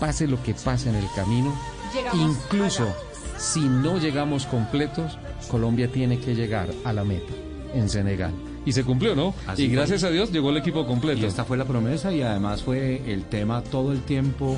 pase 0.00 0.26
lo 0.26 0.42
que 0.42 0.54
pase 0.54 0.88
en 0.88 0.94
el 0.96 1.06
camino, 1.14 1.52
Llegamos 1.94 2.36
incluso 2.36 2.84
allá. 2.84 2.94
si 3.38 3.60
no 3.60 3.98
llegamos 3.98 4.46
completos, 4.46 5.18
Colombia 5.50 5.90
tiene 5.90 6.18
que 6.18 6.34
llegar 6.34 6.68
a 6.84 6.92
la 6.92 7.04
meta 7.04 7.32
en 7.74 7.88
Senegal. 7.88 8.32
Y 8.64 8.72
se 8.72 8.84
cumplió, 8.84 9.14
¿no? 9.14 9.34
Así 9.46 9.64
y 9.64 9.66
fue. 9.68 9.76
gracias 9.76 10.04
a 10.04 10.10
Dios 10.10 10.30
llegó 10.30 10.50
el 10.50 10.58
equipo 10.58 10.86
completo. 10.86 11.22
Y 11.22 11.24
esta 11.24 11.44
fue 11.44 11.56
la 11.56 11.64
promesa 11.64 12.12
y 12.12 12.22
además 12.22 12.62
fue 12.62 13.02
el 13.10 13.24
tema 13.24 13.62
todo 13.62 13.92
el 13.92 14.02
tiempo 14.02 14.56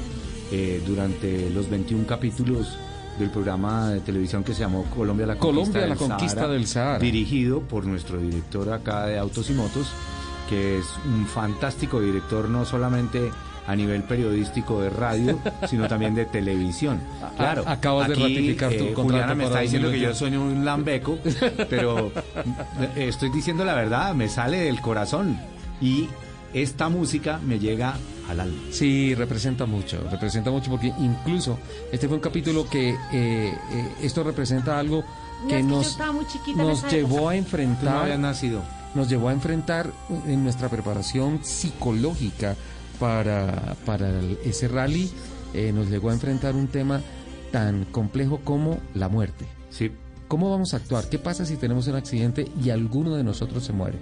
eh, 0.50 0.82
durante 0.84 1.48
los 1.50 1.70
21 1.70 2.06
capítulos 2.06 2.76
del 3.18 3.30
programa 3.30 3.90
de 3.90 4.00
televisión 4.00 4.42
que 4.42 4.54
se 4.54 4.60
llamó 4.60 4.84
Colombia 4.96 5.26
la 5.26 5.36
Conquista, 5.36 5.62
Colombia, 5.62 5.80
la 5.82 5.86
del, 5.94 5.98
conquista 5.98 6.34
Sahara, 6.34 6.52
del 6.52 6.66
Sahara. 6.66 6.98
dirigido 6.98 7.60
por 7.60 7.84
nuestro 7.84 8.18
director 8.18 8.72
acá 8.72 9.06
de 9.06 9.18
Autos 9.18 9.50
y 9.50 9.52
Motos, 9.52 9.92
que 10.48 10.78
es 10.78 10.86
un 11.04 11.26
fantástico 11.26 12.00
director 12.00 12.48
no 12.48 12.64
solamente 12.64 13.30
a 13.66 13.76
nivel 13.76 14.02
periodístico 14.02 14.80
de 14.80 14.90
radio, 14.90 15.38
sino 15.68 15.86
también 15.88 16.14
de 16.14 16.24
televisión. 16.26 17.00
Claro, 17.36 17.64
A- 17.66 17.72
acabas 17.72 18.08
de 18.08 18.14
ratificar 18.14 18.70
tu 18.70 18.84
eh, 18.84 18.92
contrato 18.92 19.02
Juliana 19.04 19.34
me 19.34 19.44
está 19.44 19.60
diciendo 19.60 19.90
que 19.90 20.00
yo 20.00 20.08
2021. 20.08 20.14
soy 20.48 20.56
un 20.58 20.64
lambeco, 20.64 21.18
pero 21.68 22.10
estoy 22.96 23.30
diciendo 23.30 23.64
la 23.64 23.74
verdad, 23.74 24.14
me 24.14 24.28
sale 24.28 24.58
del 24.60 24.80
corazón 24.80 25.38
y 25.80 26.08
esta 26.52 26.88
música 26.88 27.38
me 27.46 27.58
llega 27.58 27.94
al 28.28 28.40
alma. 28.40 28.58
Sí, 28.70 29.14
representa 29.14 29.66
mucho, 29.66 30.04
representa 30.10 30.50
mucho 30.50 30.70
porque 30.70 30.92
incluso 30.98 31.58
este 31.92 32.06
fue 32.08 32.16
un 32.16 32.22
capítulo 32.22 32.68
que 32.68 32.90
eh, 32.90 32.96
eh, 33.12 33.88
esto 34.02 34.22
representa 34.22 34.78
algo 34.78 35.04
No, 35.42 35.48
que 35.48 35.58
es 35.60 35.64
que 35.64 35.70
yo 35.70 35.76
nos, 35.76 35.86
estaba 35.86 36.12
muy 36.12 36.26
chiquita 36.26 36.60
en 36.62 36.68
nos 36.68 36.90
llevó 36.90 37.16
a 37.16 37.20
Tú 37.20 37.24
no 37.24 37.32
enfrentar, 37.32 37.96
habías 38.02 38.18
nacido. 38.18 38.62
nos 38.94 39.08
llevó 39.08 39.28
a 39.28 39.32
enfrentar 39.32 39.90
en 40.26 40.42
nuestra 40.44 40.68
preparación 40.68 41.40
psicológica 41.44 42.56
para, 43.00 43.74
para 43.84 44.08
ese 44.44 44.68
rally, 44.68 45.10
eh, 45.54 45.72
nos 45.72 45.88
llegó 45.88 46.10
a 46.10 46.12
enfrentar 46.12 46.54
un 46.54 46.68
tema 46.68 47.00
tan 47.50 47.84
complejo 47.86 48.40
como 48.44 48.78
la 48.94 49.08
muerte. 49.08 49.46
Sí. 49.70 49.90
¿Cómo 50.28 50.48
vamos 50.50 50.74
a 50.74 50.76
actuar? 50.76 51.08
¿Qué 51.08 51.18
pasa 51.18 51.44
si 51.44 51.56
tenemos 51.56 51.88
un 51.88 51.96
accidente 51.96 52.46
y 52.62 52.70
alguno 52.70 53.16
de 53.16 53.24
nosotros 53.24 53.64
se 53.64 53.72
muere? 53.72 53.98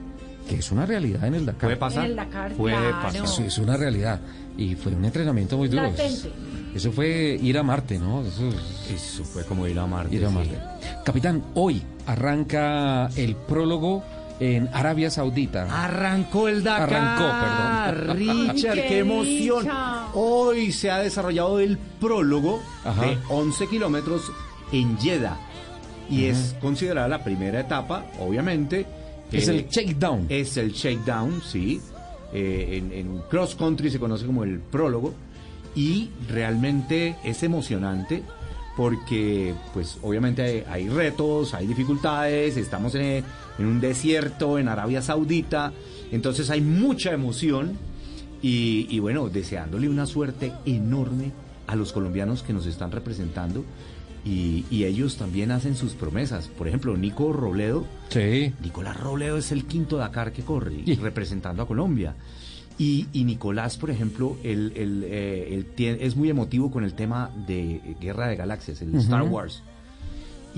Que 0.47 0.57
es 0.57 0.71
una 0.73 0.85
realidad 0.85 1.25
en 1.27 1.35
el 1.37 1.47
Dakar. 1.47 1.61
¿Puede 1.69 1.77
pasar? 1.77 2.05
En 2.05 2.11
el 2.11 2.17
Dakar, 2.17 2.53
Puede 2.53 2.77
claro. 2.77 3.01
pasar. 3.03 3.25
Eso 3.25 3.43
es 3.45 3.57
una 3.59 3.77
realidad. 3.79 4.21
Y 4.59 4.75
fue 4.75 4.93
un 4.93 5.05
entrenamiento 5.05 5.57
muy 5.57 5.69
duro. 5.69 5.91
Eso 6.75 6.93
fue 6.93 7.39
ir 7.41 7.57
a 7.57 7.63
Marte, 7.63 7.99
¿no? 7.99 8.23
Eso, 8.23 8.51
Eso 8.95 9.25
fue 9.25 9.45
como 9.45 9.67
ir 9.67 9.79
a 9.79 9.87
Marte. 9.87 10.15
ir 10.17 10.25
a 10.27 10.29
sí. 10.29 10.35
Marte. 10.35 10.59
Capitán, 11.05 11.43
hoy 11.55 11.83
arranca 12.07 13.09
el 13.17 13.35
prólogo 13.35 14.03
en 14.41 14.69
Arabia 14.73 15.11
Saudita. 15.11 15.85
Arrancó 15.85 16.49
el 16.49 16.63
Dakar. 16.63 16.93
Arrancó, 16.95 17.95
perdón. 17.95 18.17
Richard, 18.17 18.75
¡Qué 18.83 18.87
qué, 18.89 18.99
emoción. 19.01 19.63
dicha! 19.65 20.07
Hoy 20.15 20.73
se 20.73 20.91
ha 20.91 20.99
desarrollado 20.99 21.59
el 21.61 21.77
prólogo 21.79 22.61
Ajá. 22.85 23.03
de 23.03 23.19
11 23.29 23.67
kilómetros 23.69 24.31
en 24.73 24.97
Jeddah. 24.99 25.37
Y 26.11 26.25
es 26.25 26.55
considerada 26.61 27.07
la 27.09 27.23
primera 27.25 27.61
etapa, 27.61 28.07
obviamente. 28.21 28.87
Es 29.31 29.49
Eh, 29.49 29.57
el 29.57 29.69
shakedown. 29.69 30.27
Es 30.29 30.57
el 30.57 30.73
shakedown, 30.73 31.43
sí. 31.43 31.81
Eh, 32.33 32.79
en, 32.83 32.93
en 32.93 33.19
cross 33.29 33.55
country 33.55 33.91
se 33.91 33.99
conoce 33.99 34.25
como 34.25 34.45
el 34.45 34.59
prólogo. 34.61 35.13
Y 35.75 36.09
realmente 36.29 37.17
es 37.25 37.43
emocionante 37.43 38.23
porque, 38.77 39.55
pues, 39.75 39.99
obviamente 40.03 40.43
hay, 40.43 40.65
hay 40.71 40.89
retos, 40.89 41.53
hay 41.53 41.67
dificultades. 41.67 42.57
Estamos 42.57 42.95
en, 42.95 43.23
en 43.59 43.67
un 43.67 43.81
desierto 43.81 44.59
en 44.59 44.69
Arabia 44.69 45.03
Saudita. 45.03 45.73
Entonces 46.13 46.51
hay 46.51 46.61
mucha 46.61 47.13
emoción. 47.13 47.77
Y, 48.41 48.87
y 48.89 49.01
bueno, 49.01 49.29
deseándole 49.29 49.89
una 49.89 50.07
suerte 50.07 50.53
enorme 50.65 51.33
a 51.67 51.75
los 51.75 51.93
colombianos 51.93 52.43
que 52.43 52.53
nos 52.53 52.67
están 52.67 52.93
representando. 52.93 53.65
Y, 54.25 54.65
y 54.71 54.85
ellos 54.85 55.17
también 55.17 55.51
hacen 55.51 55.75
sus 55.75 55.95
promesas. 55.95 56.49
Por 56.49 56.69
ejemplo, 56.69 56.97
Nico 56.97 57.33
Robledo. 57.33 57.87
Sí. 58.11 58.53
Nicolás 58.63 58.99
Robledo 58.99 59.39
es 59.39 59.53
el 59.53 59.65
quinto 59.65 59.97
Dakar 59.97 60.33
que 60.33 60.43
corre, 60.43 60.83
y 60.85 60.95
representando 60.97 61.63
a 61.63 61.67
Colombia. 61.67 62.15
Y, 62.79 63.07
y 63.13 63.25
Nicolás, 63.25 63.77
por 63.77 63.91
ejemplo, 63.91 64.37
él, 64.45 64.73
él, 64.77 65.05
eh, 65.07 65.49
él 65.53 65.67
tiene- 65.75 66.05
es 66.05 66.15
muy 66.15 66.31
emotivo 66.31 66.71
con 66.71 66.85
el 66.85 66.95
tema 66.95 67.31
de 67.47 67.81
Guerra 68.01 68.29
de 68.29 68.37
Galaxias, 68.37 68.81
el. 68.83 68.95
Star 68.97 69.23
Wars. 69.23 69.63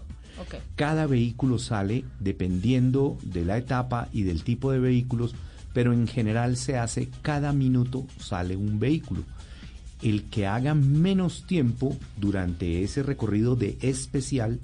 Cada 0.77 1.07
vehículo 1.07 1.59
sale 1.59 2.05
dependiendo 2.21 3.19
de 3.23 3.45
la 3.45 3.57
etapa 3.57 4.09
y 4.13 4.23
del 4.23 4.43
tipo 4.43 4.71
de 4.73 4.79
vehículos, 4.79 5.35
pero 5.73 5.93
en 5.93 6.07
general 6.07 6.57
se 6.57 6.77
hace 6.77 7.09
cada 7.23 7.53
minuto 7.53 8.07
sale 8.19 8.57
un 8.57 8.79
vehículo. 8.79 9.23
El 10.03 10.25
que 10.25 10.47
haga 10.47 10.75
menos 10.75 11.47
tiempo 11.47 11.97
durante 12.17 12.83
ese 12.83 13.03
recorrido 13.03 13.57
de 13.57 13.79
especial, 13.81 14.61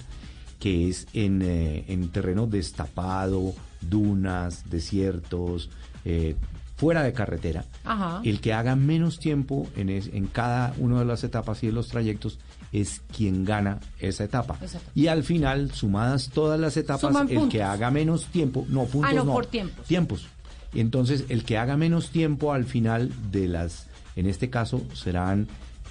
que 0.58 0.88
es 0.88 1.06
en, 1.14 1.40
eh, 1.42 1.84
en 1.88 2.10
terreno 2.10 2.46
destapado, 2.46 3.54
dunas, 3.80 4.68
desiertos, 4.68 5.70
eh, 6.04 6.36
fuera 6.80 7.02
de 7.02 7.12
carretera, 7.12 7.64
Ajá. 7.84 8.22
el 8.24 8.40
que 8.40 8.54
haga 8.54 8.74
menos 8.74 9.18
tiempo 9.18 9.68
en, 9.76 9.90
es- 9.90 10.08
en 10.14 10.26
cada 10.26 10.72
una 10.78 10.98
de 11.00 11.04
las 11.04 11.22
etapas 11.24 11.62
y 11.62 11.66
de 11.66 11.72
los 11.74 11.88
trayectos 11.88 12.38
es 12.72 13.02
quien 13.14 13.44
gana 13.44 13.78
esa 13.98 14.24
etapa. 14.24 14.56
Exacto. 14.62 14.90
Y 14.94 15.08
al 15.08 15.22
final, 15.22 15.72
sumadas 15.72 16.30
todas 16.32 16.58
las 16.58 16.76
etapas, 16.76 17.00
Suman 17.02 17.28
el 17.28 17.34
puntos. 17.34 17.52
que 17.52 17.62
haga 17.62 17.90
menos 17.90 18.26
tiempo, 18.26 18.64
no, 18.70 18.84
puntos 18.86 19.10
Ah, 19.10 19.14
no, 19.14 19.24
no, 19.24 19.32
por 19.34 19.46
tiempos. 19.46 19.86
Tiempos. 19.86 20.26
Entonces, 20.72 21.24
el 21.28 21.44
que 21.44 21.58
haga 21.58 21.76
menos 21.76 22.10
tiempo 22.10 22.52
al 22.52 22.64
final 22.64 23.10
de 23.30 23.48
las, 23.48 23.86
en 24.16 24.26
este 24.26 24.48
caso, 24.50 24.82
serán 24.94 25.48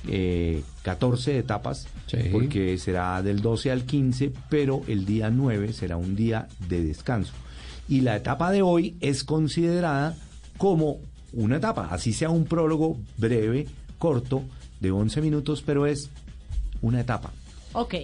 eh, 0.08 0.64
14 0.84 1.38
etapas, 1.38 1.88
Sí. 2.08 2.18
porque 2.32 2.78
será 2.78 3.22
del 3.22 3.42
12 3.42 3.70
al 3.72 3.84
15, 3.84 4.32
pero 4.50 4.82
el 4.88 5.06
día 5.06 5.30
9 5.30 5.74
será 5.74 5.98
un 5.98 6.16
día 6.16 6.48
de 6.70 6.82
descanso. 6.84 7.34
Y 7.90 8.02
la 8.02 8.16
etapa 8.16 8.50
de 8.52 8.62
hoy 8.62 8.96
es 9.02 9.26
considerada 9.26 10.16
como 10.60 10.99
una 11.34 11.55
etapa, 11.57 11.88
así 11.89 12.14
sea 12.14 12.30
un 12.30 12.45
prólogo 12.45 12.97
breve, 13.18 13.66
corto, 13.97 14.43
de 14.80 14.91
11 14.91 15.22
minutos, 15.22 15.64
pero 15.66 15.88
es 15.88 16.10
una 16.84 17.01
etapa. 17.01 17.32
Ok. 17.74 17.95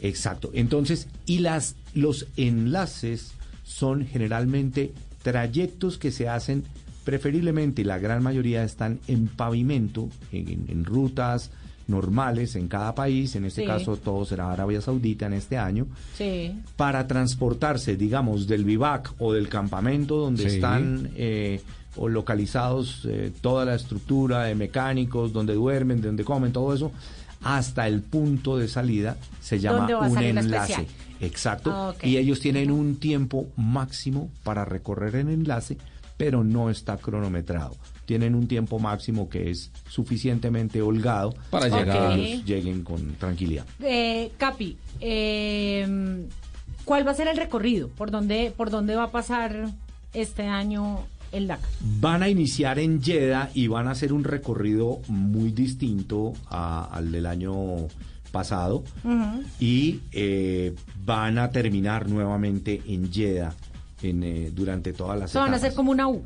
Exacto. 0.00 0.50
Entonces, 0.54 1.08
y 1.26 1.38
las 1.40 1.74
los 1.94 2.26
enlaces 2.36 3.32
son 3.64 4.06
generalmente 4.06 4.92
trayectos 5.22 5.98
que 5.98 6.10
se 6.12 6.28
hacen 6.28 6.64
preferiblemente, 7.04 7.84
la 7.84 7.98
gran 7.98 8.22
mayoría 8.22 8.62
están 8.64 8.98
en 9.08 9.26
pavimento, 9.28 10.08
en, 10.32 10.66
en 10.68 10.84
rutas 10.84 11.50
normales 11.88 12.54
en 12.56 12.68
cada 12.68 12.94
país, 12.94 13.34
en 13.36 13.44
este 13.44 13.62
Sí. 13.62 13.66
caso 13.66 13.96
todo 13.96 14.24
será 14.24 14.52
Arabia 14.52 14.80
Saudita 14.80 15.26
en 15.26 15.32
este 15.34 15.58
año, 15.58 15.86
Sí. 16.16 16.52
para 16.76 17.06
transportarse, 17.06 17.96
digamos, 17.96 18.46
del 18.46 18.64
vivac 18.64 19.12
o 19.18 19.32
del 19.32 19.48
campamento 19.48 20.16
donde 20.16 20.48
Sí. 20.48 20.54
están 20.56 21.10
eh, 21.16 21.60
o 21.96 22.08
localizados 22.08 23.06
eh, 23.06 23.32
toda 23.40 23.64
la 23.64 23.74
estructura 23.74 24.44
de 24.44 24.54
mecánicos, 24.54 25.32
donde 25.32 25.54
duermen, 25.54 26.00
donde 26.00 26.24
comen, 26.24 26.52
todo 26.52 26.74
eso, 26.74 26.92
hasta 27.42 27.86
el 27.86 28.02
punto 28.02 28.56
de 28.56 28.68
salida 28.68 29.16
se 29.40 29.58
llama 29.58 29.78
¿Dónde 29.78 29.94
va 29.94 30.06
a 30.06 30.10
un 30.10 30.18
enlace. 30.18 30.86
Exacto. 31.20 31.70
Ah. 31.72 31.94
Y 32.02 32.16
ellos 32.16 32.40
tienen 32.40 32.70
un 32.70 32.96
tiempo 32.96 33.46
máximo 33.56 34.30
para 34.42 34.64
recorrer 34.64 35.16
el 35.16 35.28
enlace, 35.28 35.76
pero 36.16 36.44
no 36.44 36.70
está 36.70 36.96
cronometrado. 36.96 37.76
Tienen 38.06 38.34
un 38.34 38.48
tiempo 38.48 38.78
máximo 38.78 39.28
que 39.28 39.50
es 39.50 39.70
suficientemente 39.88 40.82
holgado 40.82 41.34
Para 41.50 41.70
que 41.70 41.76
llegar. 41.76 42.18
ellos 42.18 42.44
lleguen 42.44 42.82
con 42.82 43.14
tranquilidad. 43.14 43.64
Eh, 43.80 44.32
Capi, 44.36 44.76
eh, 45.00 46.26
¿cuál 46.84 47.06
va 47.06 47.12
a 47.12 47.14
ser 47.14 47.28
el 47.28 47.36
recorrido? 47.36 47.88
¿Por 47.88 48.10
dónde, 48.10 48.52
¿Por 48.56 48.70
dónde 48.70 48.96
va 48.96 49.04
a 49.04 49.10
pasar 49.10 49.68
este 50.12 50.46
año 50.46 51.06
el 51.32 51.46
Dakar? 51.48 51.68
Van 52.00 52.22
a 52.22 52.28
iniciar 52.28 52.78
en 52.78 53.02
Jeddah 53.02 53.50
y 53.54 53.66
van 53.66 53.88
a 53.88 53.92
hacer 53.92 54.12
un 54.12 54.24
recorrido 54.24 55.00
muy 55.08 55.50
distinto 55.52 56.32
a- 56.48 56.84
al 56.84 57.10
del 57.10 57.26
año 57.26 57.54
pasado 58.30 58.82
y 59.60 60.00
eh, 60.12 60.74
van 61.04 61.38
a 61.38 61.50
terminar 61.50 62.08
nuevamente 62.08 62.80
en 62.86 63.12
Jeddah 63.12 63.54
en, 64.02 64.22
eh, 64.22 64.50
durante 64.54 64.92
todas 64.92 65.18
las 65.18 65.32
van 65.34 65.52
a 65.54 65.58
ser 65.58 65.74
como 65.74 65.90
una 65.90 66.08
U. 66.08 66.22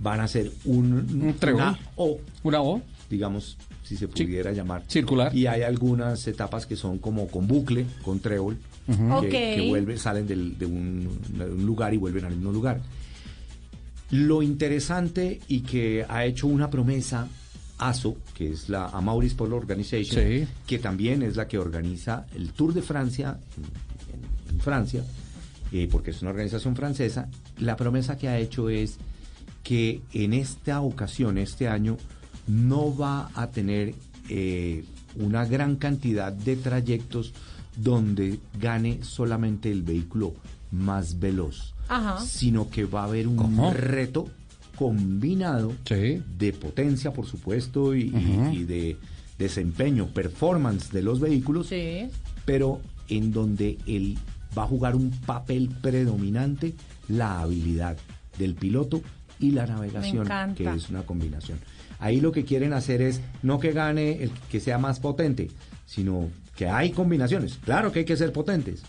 Van 0.00 0.20
a 0.20 0.26
ser 0.28 0.50
un, 0.64 0.92
Un 1.22 1.34
trébol. 1.38 1.60
una 1.60 1.78
O, 1.96 2.18
Una 2.44 2.62
O. 2.62 2.80
digamos, 3.10 3.58
si 3.84 3.96
se 3.96 4.08
pudiera 4.08 4.52
llamar. 4.52 4.82
Circular. 4.88 5.34
Y 5.36 5.46
hay 5.46 5.62
algunas 5.62 6.26
etapas 6.26 6.64
que 6.64 6.76
son 6.76 6.98
como 6.98 7.28
con 7.28 7.46
bucle, 7.46 7.84
con 8.02 8.18
trébol, 8.20 8.56
que, 8.86 9.12
Ok. 9.12 9.28
que 9.30 9.66
vuelven, 9.68 9.98
salen 9.98 10.26
del- 10.26 10.56
de, 10.58 10.64
un, 10.66 11.06
de 11.36 11.44
un 11.44 11.66
lugar 11.66 11.92
y 11.92 11.98
vuelven 11.98 12.24
al 12.24 12.34
mismo 12.34 12.50
lugar. 12.52 12.80
Lo 14.10 14.42
interesante 14.42 15.40
y 15.48 15.60
que 15.60 16.04
ha 16.08 16.24
hecho 16.24 16.46
una 16.48 16.68
promesa 16.70 17.28
ASO, 17.78 18.16
que 18.34 18.50
es 18.50 18.68
la 18.68 18.86
Amaury 18.86 19.30
Polo 19.30 19.56
Organization, 19.56 20.22
Sí. 20.22 20.46
que 20.66 20.78
también 20.78 21.22
es 21.22 21.36
la 21.36 21.46
que 21.48 21.58
organiza 21.58 22.26
el 22.34 22.50
Tour 22.52 22.74
de 22.74 22.82
Francia 22.82 23.38
en, 23.56 23.64
en- 23.64 24.54
en 24.56 24.60
Francia, 24.60 25.04
eh, 25.72 25.88
porque 25.90 26.10
es 26.10 26.20
una 26.22 26.30
organización 26.32 26.74
francesa, 26.76 27.28
la 27.58 27.76
promesa 27.76 28.18
que 28.18 28.28
ha 28.28 28.38
hecho 28.38 28.68
es 28.68 28.96
que 29.62 30.00
en 30.12 30.32
esta 30.34 30.80
ocasión, 30.80 31.38
este 31.38 31.68
año, 31.68 31.96
no 32.48 32.94
va 32.96 33.30
a 33.34 33.46
tener 33.50 33.94
eh, 34.28 34.84
una 35.16 35.44
gran 35.44 35.76
cantidad 35.76 36.32
de 36.32 36.56
trayectos 36.56 37.32
donde 37.76 38.40
gane 38.60 39.02
solamente 39.04 39.70
el 39.70 39.82
vehículo 39.82 40.34
más 40.72 41.18
veloz, 41.20 41.74
Ajá. 41.90 42.24
sino 42.24 42.70
que 42.70 42.84
va 42.84 43.02
a 43.02 43.04
haber 43.04 43.26
un 43.28 43.36
¿Cómo? 43.36 43.72
reto 43.74 44.28
combinado 44.76 45.72
de 46.38 46.52
potencia, 46.52 47.12
por 47.12 47.26
supuesto, 47.26 47.94
y, 47.94 48.08
de 48.64 48.96
desempeño, 49.38 50.06
performance 50.08 50.90
de 50.90 51.02
los 51.02 51.20
vehículos, 51.20 51.66
Sí. 51.68 52.08
pero 52.44 52.80
en 53.08 53.32
donde 53.32 53.78
él 53.86 54.16
va 54.56 54.62
a 54.64 54.66
jugar 54.66 54.96
un 54.96 55.10
papel 55.10 55.68
predominante 55.82 56.74
la 57.08 57.40
habilidad 57.40 57.96
del 58.38 58.54
piloto 58.54 59.02
y 59.38 59.50
la 59.52 59.66
navegación, 59.66 60.26
que 60.54 60.64
es 60.72 60.88
una 60.90 61.02
combinación. 61.02 61.58
Ahí 61.98 62.20
lo 62.20 62.32
que 62.32 62.44
quieren 62.44 62.72
hacer 62.72 63.02
es 63.02 63.20
no 63.42 63.58
que 63.60 63.72
gane 63.72 64.22
el 64.22 64.30
que 64.50 64.60
sea 64.60 64.78
más 64.78 65.00
potente, 65.00 65.50
sino 65.86 66.28
que 66.60 66.68
hay 66.68 66.90
combinaciones. 66.92 67.58
Claro 67.64 67.90
que 67.90 68.00
hay 68.00 68.04
que 68.04 68.18
ser 68.18 68.34
potentes, 68.34 68.82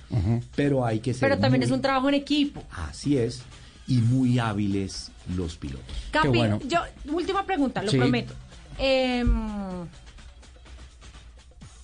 pero 0.57 0.85
hay 0.85 0.99
que 0.99 1.14
ser 1.14 1.22
Pero 1.30 1.39
también 1.39 1.61
muy- 1.61 1.65
es 1.68 1.72
un 1.72 1.81
trabajo 1.81 2.10
en 2.10 2.15
equipo. 2.15 2.61
así 2.69 3.18
es 3.18 3.43
y 3.88 3.99
muy 3.99 4.39
hábiles 4.39 5.10
los 5.38 5.56
pilotos. 5.56 5.85
Capi, 6.11 6.38
yo, 6.68 6.81
última 7.14 7.45
pregunta, 7.45 7.81
lo 7.81 7.89
Sí. 7.89 7.98
prometo. 7.98 8.34
Em, 8.77 9.85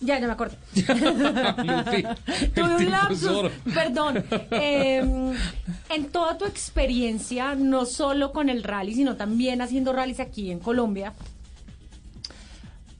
ya, 0.02 0.20
ya 0.20 0.28
me 0.28 0.34
acordé. 0.34 0.58
Tuve 2.54 2.76
un 2.76 2.92
lapsus, 2.92 3.50
perdón. 3.74 4.26
Em, 4.52 5.34
en 5.90 6.06
toda 6.12 6.38
tu 6.38 6.44
experiencia, 6.44 7.56
no 7.56 7.86
solo 7.86 8.34
con 8.34 8.50
el 8.50 8.62
rally, 8.64 8.94
sino 8.94 9.16
también 9.16 9.62
haciendo 9.62 9.94
rallies 9.94 10.20
aquí 10.20 10.52
en 10.52 10.60
Colombia, 10.60 11.14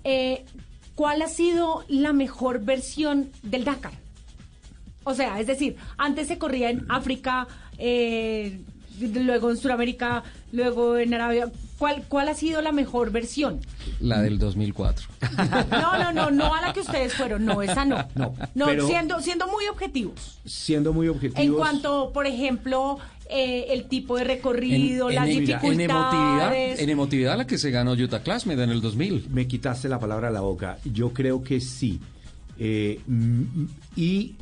eh, 0.06 0.46
¿cuál 0.98 1.22
ha 1.22 1.28
sido 1.30 1.86
la 1.88 2.12
mejor 2.12 2.60
versión 2.66 3.30
del 3.44 3.64
Dakar? 3.64 3.94
O 5.06 5.14
sea, 5.14 5.40
es 5.40 5.48
decir, 5.48 5.78
antes 5.98 6.28
se 6.28 6.38
corría 6.38 6.70
en 6.72 6.86
África, 6.90 7.48
eh, 7.78 8.60
luego 9.00 9.52
en 9.52 9.58
Sudamérica, 9.58 10.24
luego 10.52 10.98
en 10.98 11.14
Arabia. 11.14 11.50
¿Cuál, 11.78 12.04
¿Cuál 12.10 12.28
ha 12.30 12.34
sido 12.34 12.62
la 12.64 12.72
mejor 12.72 13.12
versión? 13.12 13.60
La 14.00 14.22
del 14.22 14.40
2004. 14.40 15.08
No, 15.72 15.98
no, 16.04 16.12
no, 16.12 16.32
no 16.32 16.54
a 16.56 16.62
la 16.62 16.74
que 16.74 16.80
ustedes 16.82 17.14
fueron, 17.14 17.46
no, 17.46 17.62
esa 17.62 17.86
no. 17.86 18.08
No, 18.16 18.34
No, 18.56 18.66
pero 18.66 18.88
siendo, 18.88 19.22
siendo 19.22 19.48
muy 19.48 19.68
objetivos. 19.68 20.40
siendo 20.46 20.92
muy 20.94 21.08
objetivos. 21.08 21.40
En 21.46 21.54
cuanto, 21.54 22.12
por 22.12 22.26
ejemplo, 22.26 22.98
eh, 23.30 23.68
el 23.70 23.86
tipo 23.88 24.18
de 24.18 24.24
recorrido, 24.24 25.10
las 25.10 25.28
en, 25.28 25.40
mira, 25.40 25.60
en 25.62 25.82
emotividad, 25.82 26.12
dificultades. 26.12 26.80
en 26.80 26.90
emotividad 26.90 27.38
la 27.38 27.48
que 27.48 27.58
se 27.58 27.72
ganó 27.72 27.94
Utah 27.94 28.22
Classmate 28.22 28.64
en 28.64 28.70
el 28.70 28.82
2000. 28.82 29.30
Me 29.30 29.48
quitaste 29.48 29.90
la 29.90 30.00
palabra 30.00 30.30
a 30.30 30.32
la 30.32 30.42
boca. 30.42 30.78
Yo 30.86 31.14
creo 31.14 31.44
que 31.44 31.60
sí. 31.60 32.00
Eh, 32.60 33.00
mm, 33.06 33.66
y 33.96 34.36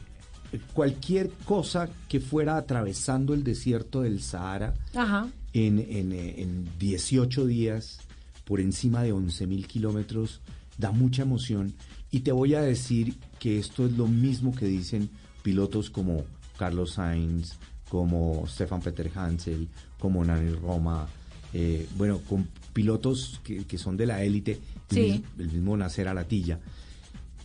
cualquier 0.74 1.32
cosa 1.46 1.90
que 2.08 2.20
fuera 2.20 2.58
atravesando 2.58 3.34
el 3.34 3.44
desierto 3.44 4.02
del 4.02 4.22
Sahara 4.22 4.74
Ajá. 4.94 5.28
en, 5.54 5.80
en, 5.80 6.12
eh, 6.14 6.36
en 6.38 6.68
18 6.80 7.46
días, 7.46 8.00
por 8.46 8.60
encima 8.60 9.04
de 9.04 9.12
11 9.12 9.48
mil 9.48 9.68
kilómetros, 9.68 10.42
da 10.78 10.92
mucha 10.92 11.24
emoción. 11.24 11.74
Y 12.12 12.22
te 12.22 12.32
voy 12.32 12.56
a 12.56 12.62
decir 12.62 13.16
que 13.40 13.58
esto 13.58 13.86
es 13.86 13.94
lo 13.94 14.08
mismo 14.08 14.56
que 14.56 14.66
dicen 14.66 15.10
pilotos 15.44 15.90
como 15.90 16.24
Carlos 16.58 16.94
Sainz, 16.94 17.58
como 17.90 18.46
Stefan 18.48 18.82
Peter 18.82 19.12
Hansel, 19.16 19.68
como 20.00 20.24
Nani 20.26 20.52
Roma, 20.54 21.08
eh, 21.54 21.88
bueno, 21.98 22.20
con 22.28 22.48
pilotos 22.74 23.40
que, 23.44 23.66
que 23.66 23.78
son 23.78 23.96
de 23.98 24.06
la 24.06 24.24
élite, 24.24 24.60
el 24.90 24.96
Sí. 24.96 25.02
mis- 25.38 25.40
el 25.48 25.54
mismo 25.54 25.78
Nacer 25.78 26.08
Alatilla, 26.08 26.60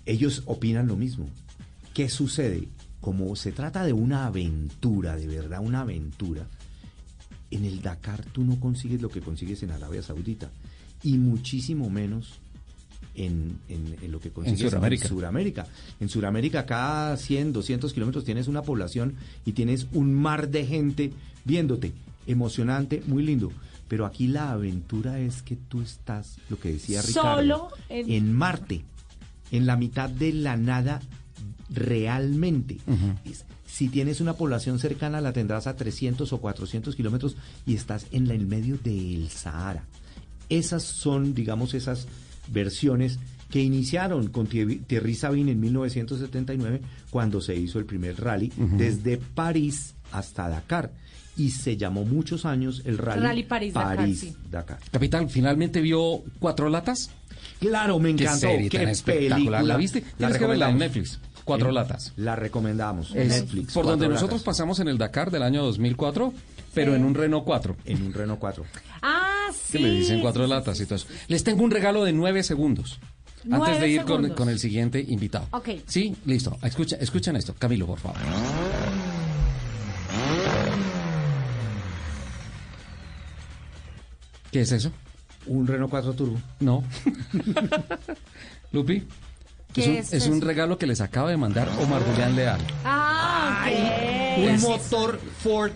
ellos 0.06 0.42
opinan 0.46 0.86
lo 0.86 0.96
mismo. 0.96 1.28
¿Qué 1.94 2.08
sucede? 2.08 2.68
Como 3.00 3.34
se 3.36 3.52
trata 3.52 3.84
de 3.84 3.92
una 3.92 4.26
aventura, 4.26 5.16
de 5.16 5.26
verdad, 5.26 5.60
una 5.62 5.82
aventura, 5.82 6.46
en 7.50 7.64
el 7.64 7.82
Dakar 7.82 8.24
tú 8.26 8.44
no 8.44 8.58
consigues 8.60 9.00
lo 9.02 9.08
que 9.08 9.20
consigues 9.20 9.62
en 9.62 9.70
Arabia 9.72 10.02
Saudita 10.02 10.50
y 11.02 11.18
muchísimo 11.18 11.90
menos 11.90 12.38
en, 13.14 13.58
en- 13.68 13.96
en 14.02 14.12
lo 14.12 14.20
que 14.20 14.30
consigues 14.30 14.60
Sudamérica. 14.70 15.04
En 15.04 15.08
Sudamérica. 15.08 15.66
En 16.00 16.08
Sudamérica 16.08 16.66
cada 16.66 17.16
100, 17.16 17.52
200 17.52 17.92
kilómetros 17.92 18.24
tienes 18.24 18.48
una 18.48 18.62
población 18.62 19.14
y 19.44 19.52
tienes 19.52 19.86
un 19.92 20.14
mar 20.14 20.48
de 20.48 20.66
gente 20.66 21.12
viéndote. 21.44 21.92
Emocionante, 22.26 23.02
muy 23.06 23.22
lindo. 23.22 23.50
Pero 23.88 24.06
aquí 24.06 24.28
la 24.28 24.52
aventura 24.52 25.18
es 25.18 25.42
que 25.42 25.56
tú 25.56 25.82
estás, 25.82 26.36
lo 26.48 26.58
que 26.60 26.72
decía 26.72 27.02
Ricardo, 27.02 27.36
Solo 27.40 27.68
en- 27.88 28.10
en 28.10 28.32
Marte, 28.32 28.84
en 29.50 29.66
la 29.66 29.76
mitad 29.76 30.08
de 30.08 30.32
la 30.32 30.56
nada 30.56 31.00
realmente. 31.70 32.78
Es- 33.24 33.44
Si 33.66 33.88
tienes 33.88 34.20
una 34.20 34.34
población 34.34 34.78
cercana, 34.80 35.20
la 35.20 35.32
tendrás 35.32 35.66
a 35.68 35.76
300 35.76 36.32
o 36.32 36.38
400 36.38 36.96
kilómetros 36.96 37.36
y 37.66 37.74
estás 37.76 38.06
en 38.10 38.26
la- 38.26 38.34
el 38.34 38.44
medio 38.46 38.76
del 38.82 39.28
Sahara. 39.30 39.84
Esas 40.48 40.82
son, 40.82 41.34
digamos, 41.34 41.72
esas 41.74 42.08
versiones 42.48 43.18
que 43.50 43.60
iniciaron 43.60 44.28
con 44.28 44.46
Thierry 44.46 45.14
Sabine 45.14 45.52
en 45.52 45.60
1979, 45.60 46.80
cuando 47.10 47.40
se 47.40 47.56
hizo 47.56 47.78
el 47.78 47.84
primer 47.84 48.20
rally 48.20 48.52
desde 48.56 49.16
París 49.16 49.94
hasta 50.12 50.48
Dakar. 50.48 50.92
Y 51.36 51.50
se 51.50 51.76
llamó 51.76 52.04
muchos 52.04 52.44
años 52.44 52.82
el 52.84 52.98
rally, 52.98 53.22
Rally 53.22 53.42
París-Dakar, 53.44 54.08
sí. 54.14 54.36
Dakar. 54.50 54.78
Capital, 54.90 55.28
¿finalmente 55.30 55.80
vio 55.80 56.22
Cuatro 56.38 56.68
Latas? 56.68 57.10
Claro, 57.60 57.98
me 57.98 58.14
Qué 58.14 58.24
encantó. 58.24 58.40
serie 58.40 58.68
Qué 58.68 58.78
tan 58.78 58.88
espectacular. 58.88 59.36
película. 59.38 59.62
¿La 59.62 59.76
viste? 59.76 60.04
Tienes 60.18 60.36
que 60.38 60.46
verla 60.46 60.68
en. 60.70 60.78
Netflix. 60.78 61.18
Cuatro 61.44 61.70
Latas. 61.72 62.12
La 62.16 62.36
recomendamos. 62.36 63.12
en 63.14 63.22
Es 63.22 63.28
Netflix. 63.42 63.72
por 63.72 63.86
donde 63.86 64.06
Latas. 64.06 64.20
nosotros 64.22 64.42
pasamos 64.42 64.80
en 64.80 64.88
el 64.88 64.98
Dakar 64.98 65.30
del 65.30 65.42
año 65.42 65.62
2004, 65.64 66.34
pero 66.74 66.94
en 66.94 67.04
un 67.04 67.14
Renault 67.14 67.44
4. 67.44 67.76
En 67.86 68.02
un 68.02 68.12
Renault 68.12 68.38
4. 68.40 68.64
Ah, 69.02 69.19
sí. 69.52 69.72
Que 69.72 69.78
le 69.78 69.90
dicen 69.90 70.20
cuatro 70.20 70.44
sí, 70.44 70.48
sí, 70.48 70.55
latas 70.55 70.81
y 70.81 70.85
todo 70.85 70.94
eso. 70.97 71.06
Les 71.28 71.44
tengo 71.44 71.62
un 71.62 71.70
regalo 71.70 72.05
de 72.05 72.12
nueve 72.12 72.43
segundos. 72.43 72.98
Antes 73.51 73.81
de 73.81 73.89
ir 73.89 74.05
con, 74.05 74.48
el 74.48 74.59
siguiente 74.59 75.05
invitado. 75.06 75.47
Ok. 75.52 75.70
Sí, 75.86 76.14
listo. 76.27 76.59
Escucha, 76.62 76.97
escuchen 76.97 77.36
esto. 77.36 77.55
Camilo, 77.59 77.86
por 77.86 77.98
favor. 77.98 78.18
¿Qué 84.51 84.60
es 84.60 84.72
eso? 84.72 84.90
Un 85.47 85.66
Renault 85.66 85.90
4 85.90 86.12
Turbo. 86.12 86.40
No. 86.60 86.85
Lupi. 88.72 89.06
¿Qué 89.72 89.82
es, 89.82 89.86
un, 89.86 89.97
es 89.97 90.12
es 90.12 90.27
un 90.27 90.40
regalo 90.40 90.77
que 90.77 90.86
les 90.86 91.01
acaba 91.01 91.31
de 91.31 91.36
mandar 91.36 91.68
Omar 91.81 92.02
Julián 92.02 92.35
Leal. 92.35 92.60
Ah, 92.85 93.64
ok. 93.64 94.39
Un 94.39 94.60
motor 94.60 95.20
Ford 95.39 95.72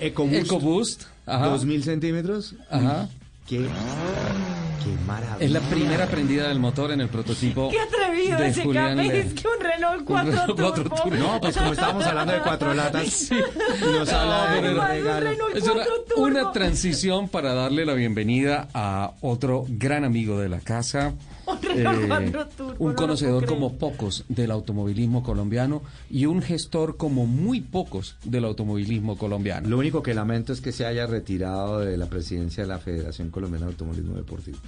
EcoBoost. 0.00 0.44
EcoBoost. 0.44 1.11
Ajá. 1.26 1.46
2000 1.46 1.84
centímetros. 1.84 2.54
Ajá. 2.70 3.08
Qué, 3.46 3.58
qué 3.58 5.04
maravilla. 5.06 5.36
Es 5.44 5.50
la 5.50 5.60
primera 5.60 6.06
prendida 6.06 6.48
del 6.48 6.58
motor 6.60 6.92
en 6.92 7.00
el 7.00 7.08
prototipo. 7.08 7.70
Qué 7.70 7.80
atrevido 7.80 8.38
de 8.38 8.48
ese 8.48 8.62
Julián 8.62 8.96
Leal. 8.96 9.10
es 9.16 9.34
que 9.34 9.48
un 9.48 9.60
Renault 9.64 10.04
4 10.04 10.30
Renault 10.30 10.52
4 10.60 10.82
Turbo. 10.84 10.96
Turbo. 11.02 11.16
No, 11.16 11.40
pues 11.40 11.56
como 11.56 11.72
estábamos 11.72 12.04
hablando 12.06 12.32
de 12.32 12.40
cuatro 12.44 12.72
latas, 12.74 13.30
y 13.30 13.84
nos 13.84 14.08
habla 14.12 14.52
de 14.52 14.58
un 14.58 14.64
regalo. 14.86 15.48
Es 15.54 15.64
una, 15.64 15.84
una 16.16 16.52
transición 16.52 17.28
para 17.28 17.52
darle 17.52 17.84
la 17.84 17.94
bienvenida 17.94 18.68
a 18.74 19.12
otro 19.20 19.64
gran 19.68 20.04
amigo 20.04 20.38
de 20.38 20.48
la 20.48 20.60
casa. 20.60 21.12
Eh, 21.74 21.84
4 22.06 22.48
Turbo, 22.56 22.74
un 22.78 22.92
conocedor 22.94 23.46
como 23.46 23.74
pocos 23.78 24.24
del 24.28 24.50
automovilismo 24.50 25.22
colombiano 25.22 25.82
y 26.10 26.26
un 26.26 26.42
gestor 26.42 26.96
como 26.96 27.26
muy 27.26 27.60
pocos 27.60 28.16
del 28.24 28.44
automovilismo 28.44 29.16
colombiano. 29.16 29.68
Lo 29.68 29.78
único 29.78 30.02
que 30.02 30.12
lamento 30.14 30.52
es 30.52 30.60
que 30.60 30.70
se 30.72 30.84
haya 30.84 31.06
retirado 31.06 31.80
de 31.80 31.96
la 31.96 32.06
presidencia 32.06 32.62
de 32.64 32.68
la 32.68 32.78
Federación 32.78 33.30
Colombiana 33.30 33.66
de 33.66 33.72
Automovilismo 33.72 34.16
Deportivo. 34.16 34.58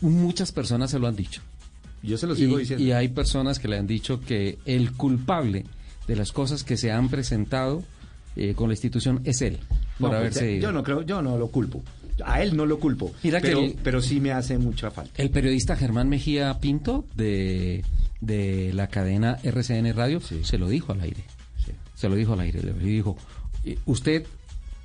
Muchas 0.00 0.52
personas 0.52 0.90
se 0.90 0.98
lo 0.98 1.06
han 1.08 1.16
dicho. 1.16 1.42
Yo 2.02 2.18
se 2.18 2.26
lo 2.26 2.34
sigo 2.36 2.56
y, 2.58 2.60
diciendo. 2.60 2.84
y 2.84 2.92
hay 2.92 3.08
personas 3.08 3.58
que 3.58 3.66
le 3.68 3.78
han 3.78 3.86
dicho 3.86 4.20
que 4.20 4.58
el 4.64 4.92
culpable 4.92 5.64
de 6.06 6.16
las 6.16 6.32
cosas 6.32 6.62
que 6.62 6.76
se 6.76 6.92
han 6.92 7.08
presentado 7.08 7.82
eh, 8.36 8.54
con 8.54 8.68
la 8.68 8.74
institución 8.74 9.20
es 9.24 9.40
él, 9.42 9.58
por 9.98 10.00
No, 10.00 10.08
pues, 10.08 10.18
haberse 10.20 10.52
ido. 10.52 10.62
yo 10.62 10.72
no 10.72 10.82
creo, 10.82 11.02
yo 11.02 11.22
no 11.22 11.38
lo 11.38 11.48
culpo. 11.48 11.82
A 12.24 12.42
él 12.42 12.56
no 12.56 12.66
lo 12.66 12.78
culpo. 12.78 13.12
Mira 13.22 13.40
que 13.40 13.48
pero, 13.48 13.60
el- 13.60 13.76
pero 13.82 14.00
sí 14.02 14.20
me 14.20 14.32
hace 14.32 14.58
mucha 14.58 14.90
falta. 14.90 15.20
El 15.22 15.30
periodista 15.30 15.76
Germán 15.76 16.08
Mejía 16.08 16.58
Pinto 16.60 17.04
de, 17.16 17.84
de 18.20 18.72
la 18.74 18.86
cadena 18.88 19.38
RCN 19.42 19.92
Radio 19.94 20.20
se 20.20 20.58
lo 20.58 20.68
dijo 20.68 20.92
al 20.92 21.00
aire. 21.00 21.24
Se 21.94 22.08
lo 22.08 22.14
dijo 22.16 22.34
al 22.34 22.40
aire. 22.40 22.60
Le 22.62 22.72
dijo, 22.74 23.16
"Eh, 23.64 23.78
usted 23.86 24.26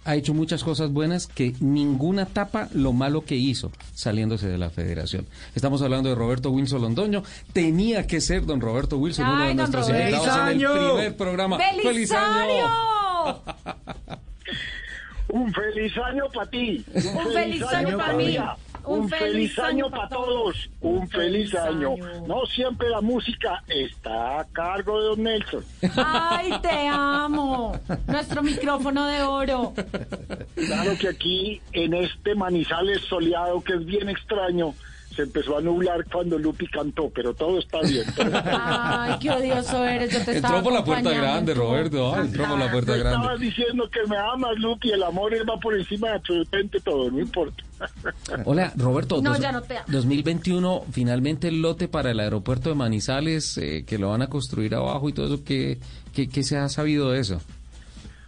ha 0.06 0.16
hecho 0.16 0.34
muchas 0.34 0.64
cosas 0.64 0.92
buenas 0.92 1.28
que 1.28 1.54
ninguna 1.60 2.26
tapa 2.26 2.70
lo 2.74 2.94
malo 2.94 3.26
que 3.26 3.36
hizo 3.36 3.72
saliéndose 3.94 4.48
de 4.48 4.58
la 4.58 4.70
federación. 4.70 5.28
Estamos 5.54 5.82
hablando 5.82 6.10
de 6.10 6.16
Roberto 6.16 6.50
Wilson 6.52 6.82
Londoño. 6.82 7.24
Tenía 7.54 8.08
que 8.08 8.22
ser 8.22 8.46
don 8.46 8.62
Roberto 8.62 8.98
Wilson, 8.98 9.28
uno 9.28 9.46
de 9.46 9.54
nuestros 9.56 9.88
Roberto. 9.88 10.16
invitados 10.16 10.40
en 10.40 10.48
el 10.48 10.54
¡Feliz 10.54 10.70
año! 10.70 10.94
primer 10.96 11.18
programa. 11.18 11.58
¡Feliz, 11.84 12.12
año! 12.12 13.42
Un 15.30 15.54
feliz 15.54 15.98
año 15.98 16.26
para 16.34 16.50
ti. 16.50 16.84
Un 16.94 17.34
feliz 17.34 17.64
año 17.64 17.98
pa' 17.98 18.14
mí. 18.14 18.38
Un 18.86 19.10
feliz 19.10 19.60
año 19.60 19.90
para 19.90 20.10
todos. 20.10 20.70
Un 20.82 21.08
feliz 21.10 21.54
año. 21.56 21.96
No 22.28 22.46
siempre 22.48 22.90
la 22.90 23.02
música 23.02 23.64
está 23.68 24.40
a 24.40 24.46
cargo 24.46 25.00
de 25.00 25.08
Don 25.10 25.24
Nelson. 25.24 25.64
Ay, 25.96 26.54
te 26.62 26.88
amo. 26.88 27.80
Nuestro 28.08 28.42
micrófono 28.42 29.06
de 29.06 29.22
oro. 29.22 29.74
Claro 30.56 30.92
que 31.00 31.10
aquí, 31.10 31.62
en 31.74 31.94
este 31.94 32.34
Manizales 32.34 33.02
soleado, 33.02 33.62
que 33.62 33.74
es 33.74 33.86
bien 33.86 34.10
extraño, 34.10 34.74
se 35.20 35.24
empezó 35.24 35.58
a 35.58 35.62
nublar 35.62 36.06
cuando 36.10 36.38
Lupi 36.40 36.66
cantó, 36.68 37.10
pero 37.14 37.34
todo 37.34 37.60
está 37.60 37.82
bien. 37.82 38.06
Ay, 38.46 39.16
qué 39.20 39.30
odioso 39.32 39.86
eres. 39.86 40.14
Yo 40.14 40.24
te 40.24 40.38
Entró 40.38 40.64
por 40.64 40.72
la 40.72 40.84
puerta 40.84 41.12
grande, 41.12 41.54
Roberto. 41.54 42.16
Ay, 42.16 42.28
entró 42.28 42.48
por 42.48 42.58
la 42.58 42.72
puerta 42.72 42.96
grande. 42.96 43.18
Estabas 43.18 43.40
diciendo 43.42 43.90
que 43.92 44.00
me 44.10 44.16
amas, 44.18 44.58
Lupi, 44.58 44.92
el 44.92 45.04
amor 45.04 45.34
va 45.50 45.58
por 45.60 45.78
encima 45.78 46.08
de 46.10 46.14
absolutamente 46.16 46.80
todo, 46.80 47.12
no 47.12 47.20
importa. 47.20 47.64
Hola, 48.46 48.72
Roberto. 48.78 49.22
No, 49.22 49.32
dos- 49.32 49.40
ya 49.42 49.52
no 49.52 49.62
te 49.62 49.76
amo. 49.78 49.86
2021, 49.90 50.84
finalmente 50.92 51.50
el 51.50 51.62
lote 51.62 51.88
para 51.90 52.12
el 52.12 52.20
aeropuerto 52.22 52.70
de 52.70 52.76
Manizales, 52.76 53.58
eh, 53.58 53.84
que 53.86 53.98
lo 53.98 54.10
van 54.10 54.22
a 54.22 54.28
construir 54.28 54.74
abajo 54.76 55.10
y 55.10 55.14
todo 55.14 55.26
eso, 55.34 55.44
¿qué, 55.44 55.80
qué, 56.14 56.30
qué 56.30 56.44
se 56.44 56.58
ha 56.58 56.70
sabido 56.70 57.12
de 57.12 57.20
eso? 57.20 57.42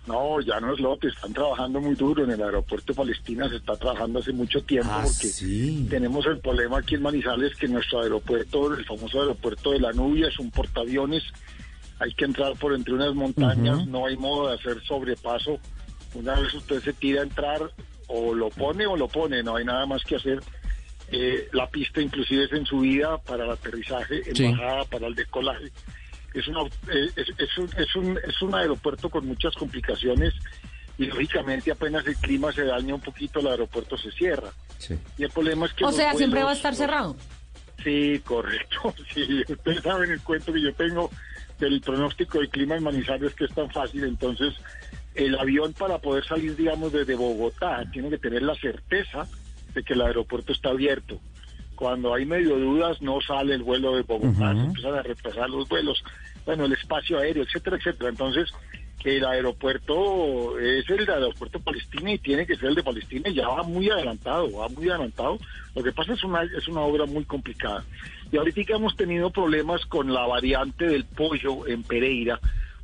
No, 0.08 0.42
ya 0.42 0.60
no 0.60 0.74
es 0.74 0.80
lote, 0.80 1.08
están 1.10 1.32
trabajando 1.32 1.80
muy 1.80 1.94
duro 1.94 2.24
en 2.24 2.32
el 2.32 2.42
aeropuerto 2.42 2.92
de 2.92 2.98
Palestina, 2.98 3.48
se 3.50 3.58
está 3.58 3.76
trabajando 3.78 4.20
hace 4.20 4.34
mucho 4.34 4.62
tiempo 4.64 4.90
Ah, 4.92 5.04
porque 5.04 5.28
sí. 5.28 5.86
tenemos 5.90 6.26
el 6.26 6.40
problema 6.40 6.80
aquí 6.80 6.96
en 6.96 7.04
Manizales 7.04 7.56
que 7.56 7.68
nuestro 7.68 8.02
aeropuerto, 8.02 8.74
el 8.74 8.84
famoso 8.84 9.22
aeropuerto 9.22 9.72
de 9.72 9.80
la 9.80 9.92
Nubia, 9.94 10.28
es 10.28 10.40
un 10.40 10.50
portaaviones, 10.50 11.24
hay 12.00 12.14
que 12.16 12.26
entrar 12.26 12.54
por 12.58 12.74
entre 12.74 12.96
unas 12.96 13.14
montañas, 13.14 13.86
no 13.86 14.08
hay 14.08 14.18
modo 14.18 14.48
de 14.48 14.56
hacer 14.56 14.82
sobrepaso, 14.84 15.60
una 16.16 16.34
vez 16.40 16.52
usted 16.56 16.82
se 16.82 16.94
tira 16.94 17.22
a 17.22 17.24
entrar, 17.24 17.72
o 18.08 18.34
lo 18.34 18.50
pone 18.50 18.88
o 18.88 18.98
lo 18.98 19.08
pone, 19.08 19.44
no 19.44 19.56
hay 19.56 19.66
nada 19.66 19.86
más 19.86 20.04
que 20.04 20.16
hacer. 20.16 20.42
Eh, 21.14 21.48
la 21.54 21.70
pista 21.70 22.02
inclusive 22.02 22.46
es 22.46 22.54
en 22.54 22.66
subida 22.66 23.18
para 23.20 23.44
el 23.46 23.52
aterrizaje, 23.52 24.22
en 24.28 24.36
Sí. 24.36 24.44
bajada 24.46 24.84
para 24.86 25.08
el 25.08 25.16
decolaje. 25.16 25.72
Es, 26.34 26.48
una, 26.48 26.62
eh, 26.64 27.10
es, 27.16 27.28
es 27.38 27.58
un, 27.58 27.70
es, 27.78 27.96
un, 27.96 28.20
es 28.28 28.42
un 28.42 28.56
aeropuerto 28.56 29.10
con 29.10 29.26
muchas 29.28 29.54
complicaciones 29.56 30.34
y 30.98 31.06
lógicamente 31.06 31.72
apenas 31.72 32.06
el 32.08 32.16
clima 32.16 32.52
se 32.54 32.64
daña 32.64 32.96
un 32.96 33.02
poquito 33.02 33.40
el 33.40 33.48
aeropuerto 33.48 33.98
se 33.98 34.12
cierra. 34.12 34.52
Y 35.18 35.24
el 35.24 35.30
problema 35.32 35.66
es 35.66 35.74
que... 35.74 35.86
O 35.86 35.92
sea, 35.92 36.14
siempre 36.14 36.40
vuelos- 36.42 36.46
va 36.48 36.52
a 36.52 36.56
estar 36.56 36.76
cerrado. 36.76 37.16
Sí, 37.84 38.22
correcto. 38.26 38.94
Sí, 39.14 39.44
ustedes 39.48 39.82
saben 39.84 40.12
el 40.12 40.22
cuento 40.22 40.54
que 40.54 40.62
yo 40.62 40.74
tengo 40.74 41.10
del 41.60 41.82
pronóstico 41.82 42.40
del 42.40 42.50
clima 42.50 42.76
en 42.78 42.84
Manizales 42.84 43.34
que 43.36 43.46
es 43.46 43.54
tan 43.54 43.70
fácil. 43.70 44.04
Entonces, 44.06 44.54
el 45.16 45.38
avión 45.38 45.74
para 45.74 45.98
poder 46.00 46.24
salir, 46.26 46.56
digamos, 46.56 46.92
desde 46.94 47.16
Bogotá 47.16 47.84
tiene 47.92 48.10
que 48.10 48.18
tener 48.18 48.44
la 48.44 48.56
certeza 48.56 49.28
de 49.74 49.84
que 49.84 49.94
el 49.94 50.02
aeropuerto 50.02 50.54
está 50.54 50.70
abierto. 50.70 51.20
Cuando 51.82 52.14
hay 52.14 52.28
medio 52.28 52.60
dudas, 52.60 53.02
no 53.02 53.20
sale 53.22 53.56
el 53.56 53.64
vuelo 53.64 53.96
de 53.96 54.04
Bogotá, 54.04 54.54
se 54.54 54.60
empiezan 54.60 54.94
a 54.94 55.02
retrasar 55.02 55.50
los 55.50 55.68
vuelos, 55.68 56.04
bueno, 56.46 56.66
el 56.66 56.74
espacio 56.74 57.18
aéreo, 57.18 57.42
etcétera, 57.42 57.78
etcétera. 57.78 58.12
Entonces, 58.12 58.54
el 59.04 59.26
aeropuerto 59.26 60.60
es 60.60 60.88
el 60.92 61.08
de 61.08 61.12
aeropuerto 61.12 61.60
Palestina 61.60 62.14
y 62.14 62.20
tiene 62.20 62.46
que 62.46 62.56
ser 62.56 62.70
el 62.70 62.76
de 62.76 62.84
Palestina 62.84 63.30
y 63.30 63.34
ya 63.34 63.48
va 63.48 63.64
muy 63.64 63.90
adelantado, 63.90 64.52
va 64.52 64.70
muy 64.70 64.90
adelantado. 64.90 65.40
Lo 65.74 65.82
que 65.82 65.92
pasa 65.92 66.14
es 66.14 66.24
una, 66.24 66.44
es 66.44 66.68
una 66.68 66.82
obra 66.82 67.08
muy 67.08 67.26
complicada. 67.26 67.84
Y 68.32 68.38
ahorita 68.38 68.64
que 68.64 68.74
hemos 68.74 68.96
tenido 68.96 69.32
problemas 69.32 69.84
con 69.88 70.14
la 70.14 70.28
variante 70.28 70.86
del 70.86 71.06
pollo 71.06 71.66
en 71.66 71.82
Pereira, 71.82 72.40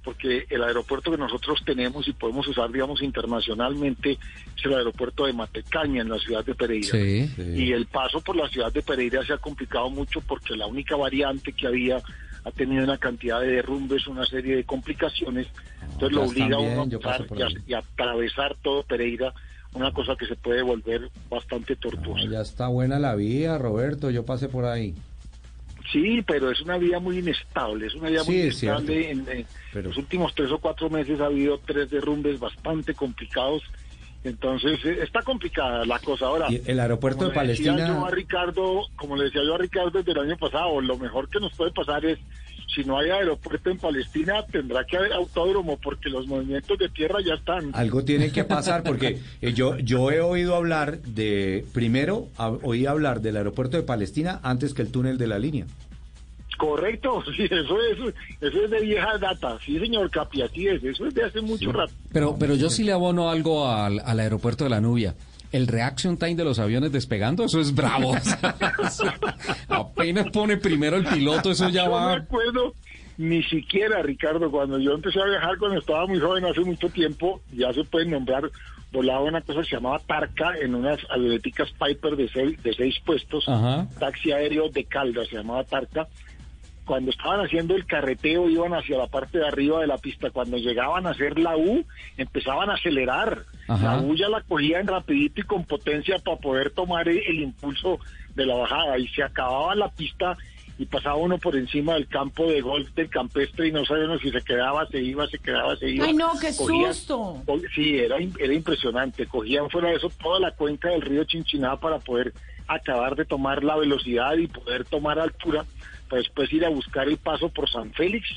porque 0.07 0.45
el 0.49 0.63
aeropuerto 0.63 1.11
que 1.11 1.17
nosotros 1.17 1.59
tenemos 1.65 2.07
y 2.07 2.13
podemos 2.13 2.47
usar, 2.47 2.71
digamos, 2.71 3.01
internacionalmente 3.01 4.11
es 4.11 4.65
el 4.65 4.73
aeropuerto 4.75 5.25
de 5.25 5.33
Matecaña 5.33 6.01
en 6.01 6.07
la 6.07 6.17
ciudad 6.17 6.45
de 6.45 6.55
Pereira. 6.55 6.87
Sí. 6.91 7.29
Y 7.37 7.73
el 7.73 7.87
paso 7.87 8.21
por 8.21 8.37
la 8.37 8.47
ciudad 8.47 8.71
de 8.71 8.81
Pereira 8.81 9.25
se 9.25 9.33
ha 9.33 9.37
complicado 9.37 9.89
mucho 9.89 10.21
porque 10.21 10.55
la 10.55 10.65
única 10.65 10.95
variante 10.95 11.51
que 11.51 11.67
había 11.67 11.97
ha 12.45 12.51
tenido 12.51 12.85
una 12.85 12.97
cantidad 12.97 13.41
de 13.41 13.47
derrumbes, 13.47 14.07
una 14.07 14.25
serie 14.25 14.55
de 14.55 14.63
complicaciones. 14.63 15.47
Entonces 15.91 16.11
lo 16.15 16.23
obliga 16.23 16.55
a 16.55 16.59
uno 16.59 16.83
a 16.95 16.99
pasar 17.01 17.27
y, 17.37 17.41
a- 17.41 17.45
ahí. 17.47 17.55
y 17.67 17.73
a 17.73 17.79
atravesar 17.79 18.55
todo 18.63 18.83
Pereira, 18.83 19.33
una 19.73 19.91
cosa 19.91 20.15
que 20.17 20.25
se 20.25 20.37
puede 20.37 20.61
volver 20.61 21.09
bastante 21.29 21.75
tortuosa. 21.75 22.23
Ya 22.31 22.39
está 22.39 22.69
buena 22.69 22.97
la 22.97 23.13
vía, 23.15 23.57
Roberto, 23.57 24.09
yo 24.09 24.23
pasé 24.23 24.47
por 24.47 24.63
ahí. 24.63 24.95
Sí, 25.91 26.21
pero 26.25 26.51
es 26.51 26.59
una 26.61 26.77
vía 26.77 26.99
muy 26.99 27.19
inestable, 27.19 27.87
es 27.87 27.95
una 27.95 28.09
vía 28.09 28.23
Sí, 28.23 28.31
muy 28.31 28.41
inestable. 28.41 29.11
En, 29.11 29.25
en 29.29 29.47
los 29.83 29.97
últimos 29.97 30.33
tres 30.35 30.51
o 30.51 30.59
cuatro 30.59 30.89
meses 30.89 31.19
ha 31.21 31.25
habido 31.27 31.59
tres 31.65 31.89
derrumbes 31.89 32.39
bastante 32.39 32.93
complicados. 32.93 33.63
Entonces, 34.23 34.83
eh, 34.83 34.99
está 35.03 35.21
complicada 35.21 35.85
la 35.85 35.99
cosa. 35.99 36.25
Ahora, 36.25 36.47
Y 36.49 36.61
el 36.69 36.79
aeropuerto 36.79 37.21
de 37.21 37.29
decía 37.29 37.41
Palestina- 37.73 37.87
yo 37.87 38.05
a 38.05 38.11
Ricardo, 38.11 38.81
como 38.95 39.15
le 39.15 39.25
decía 39.25 39.41
yo 39.45 39.55
a 39.55 39.57
Ricardo 39.59 39.91
desde 39.91 40.11
el 40.11 40.17
año 40.19 40.37
pasado, 40.37 40.81
lo 40.81 40.97
mejor 40.97 41.29
que 41.29 41.39
nos 41.39 41.53
puede 41.53 41.71
pasar 41.71 42.03
es, 42.05 42.19
si 42.73 42.83
no 42.83 42.97
hay 42.99 43.09
aeropuerto 43.09 43.69
en 43.69 43.77
Palestina, 43.77 44.45
tendrá 44.51 44.83
que 44.85 44.97
haber 44.97 45.13
autódromo, 45.13 45.77
porque 45.81 46.09
los 46.09 46.27
movimientos 46.27 46.77
de 46.77 46.89
tierra 46.89 47.19
ya 47.25 47.35
están. 47.35 47.71
Algo 47.73 48.03
tiene 48.03 48.31
que 48.31 48.43
pasar 48.43 48.83
porque 48.83 49.19
eh, 49.41 49.53
yo, 49.53 49.77
yo 49.77 50.11
he 50.11 50.19
oído 50.21 50.55
hablar 50.55 50.99
de, 51.01 51.65
primero 51.73 52.27
a- 52.37 52.49
oí 52.49 52.85
hablar 52.85 53.21
del 53.21 53.37
aeropuerto 53.37 53.77
de 53.77 53.83
Palestina 53.83 54.39
antes 54.43 54.73
que 54.73 54.81
el 54.81 54.91
túnel 54.91 55.17
de 55.17 55.27
la 55.27 55.39
línea. 55.39 55.65
Correcto, 56.57 57.23
sí, 57.37 57.43
eso 57.43 57.77
es, 57.81 58.13
eso 58.41 58.63
es 58.63 58.69
de 58.71 58.81
vieja 58.81 59.17
data. 59.19 59.57
Sí, 59.63 59.79
señor 59.79 60.09
Capi, 60.09 60.41
así 60.41 60.67
es, 60.67 60.83
eso 60.83 61.05
es 61.05 61.13
de 61.13 61.23
hace 61.23 61.39
mucho 61.41 61.71
rato. 61.71 61.93
Pero, 62.11 62.35
pero 62.39 62.55
yo 62.55 62.69
sí 62.69 62.83
le 62.83 62.91
abono 62.93 63.29
algo 63.29 63.67
al, 63.69 63.99
al 64.03 64.19
aeropuerto 64.19 64.63
de 64.63 64.71
la 64.71 64.81
Nubia. 64.81 65.15
El 65.51 65.67
reaction 65.67 66.17
time 66.17 66.35
de 66.35 66.43
los 66.43 66.59
aviones 66.59 66.91
despegando, 66.91 67.45
eso 67.45 67.59
es 67.61 67.73
bravo. 67.73 68.13
Apenas 69.69 70.29
pone 70.31 70.57
primero 70.57 70.97
el 70.97 71.05
piloto, 71.05 71.51
eso 71.51 71.69
ya 71.69 71.85
Yo 71.85 71.91
me 71.91 71.95
va. 71.95 72.13
acuerdo 72.13 72.73
ni 73.17 73.41
siquiera, 73.43 74.01
Ricardo, 74.03 74.51
cuando 74.51 74.77
yo 74.77 74.93
empecé 74.93 75.19
a 75.19 75.25
viajar 75.25 75.57
cuando 75.57 75.79
estaba 75.79 76.05
muy 76.05 76.19
joven, 76.19 76.45
hace 76.45 76.61
mucho 76.61 76.87
tiempo, 76.89 77.41
ya 77.51 77.73
se 77.73 77.83
pueden 77.83 78.11
nombrar, 78.11 78.43
volaba 78.91 79.21
una 79.23 79.41
cosa 79.41 79.61
que 79.61 79.69
se 79.69 79.75
llamaba 79.75 79.97
Tarca 79.99 80.55
en 80.61 80.75
unas 80.75 80.99
atléticas 81.09 81.69
Piper 81.71 82.15
de 82.15 82.29
seis, 82.29 82.61
de 82.61 82.73
seis 82.73 82.95
puestos, 83.03 83.49
Ajá. 83.49 83.87
taxi 83.99 84.31
aéreo 84.31 84.69
de 84.69 84.83
Calda, 84.83 85.25
se 85.25 85.35
llamaba 85.37 85.63
Tarca. 85.63 86.07
Cuando 86.87 87.11
estaban 87.11 87.41
haciendo 87.45 87.75
el 87.75 87.85
carreteo 87.85 88.49
iban 88.49 88.73
hacia 88.73 88.97
la 88.97 89.05
parte 89.07 89.37
de 89.37 89.47
arriba 89.47 89.81
de 89.81 89.87
la 89.87 89.97
pista. 89.97 90.31
Cuando 90.31 90.57
llegaban 90.57 91.05
a 91.05 91.11
hacer 91.11 91.37
la 91.37 91.55
U, 91.57 91.83
empezaban 92.17 92.69
a 92.71 92.75
acelerar. 92.75 93.43
Ajá. 93.67 93.97
La 93.97 94.01
U 94.01 94.15
ya 94.15 94.29
la 94.29 94.41
cogían 94.41 94.87
rapidito 94.87 95.41
y 95.41 95.43
con 95.43 95.65
potencia 95.65 96.17
para 96.19 96.37
poder 96.37 96.71
tomar 96.71 97.07
el, 97.09 97.17
el 97.19 97.41
impulso 97.41 97.99
de 98.35 98.45
la 98.45 98.55
bajada. 98.55 98.97
Y 98.97 99.07
se 99.09 99.21
acababa 99.21 99.75
la 99.75 99.89
pista 99.89 100.37
y 100.79 100.85
pasaba 100.85 101.15
uno 101.15 101.37
por 101.39 101.55
encima 101.57 101.95
del 101.95 102.07
campo 102.07 102.45
de 102.47 102.61
golf 102.61 102.87
del 102.93 103.09
campestre 103.09 103.67
y 103.67 103.71
no 103.71 103.83
sabía 103.83 104.05
uno 104.05 104.19
si 104.19 104.29
se 104.31 104.41
quedaba, 104.41 104.85
se 104.87 105.01
iba, 105.01 105.27
se 105.27 105.39
quedaba, 105.39 105.75
se 105.75 105.89
iba. 105.89 106.05
Ay, 106.05 106.13
no, 106.13 106.31
qué 106.39 106.49
Cogían- 106.55 106.93
susto. 106.93 107.41
co- 107.45 107.59
Sí, 107.75 107.97
era, 107.97 108.17
era 108.39 108.53
impresionante. 108.53 109.25
Cogían 109.25 109.69
fuera 109.69 109.89
de 109.89 109.95
eso 109.95 110.09
toda 110.21 110.39
la 110.39 110.51
cuenca 110.51 110.89
del 110.89 111.01
río 111.01 111.23
Chinchiná 111.25 111.77
para 111.77 111.99
poder 111.99 112.31
acabar 112.67 113.15
de 113.15 113.25
tomar 113.25 113.63
la 113.63 113.75
velocidad 113.77 114.35
y 114.37 114.47
poder 114.47 114.83
tomar 114.85 115.17
altura, 115.19 115.65
para 116.07 116.21
después 116.21 116.51
ir 116.53 116.65
a 116.65 116.69
buscar 116.69 117.07
el 117.07 117.17
paso 117.17 117.49
por 117.49 117.69
San 117.69 117.91
Félix 117.93 118.27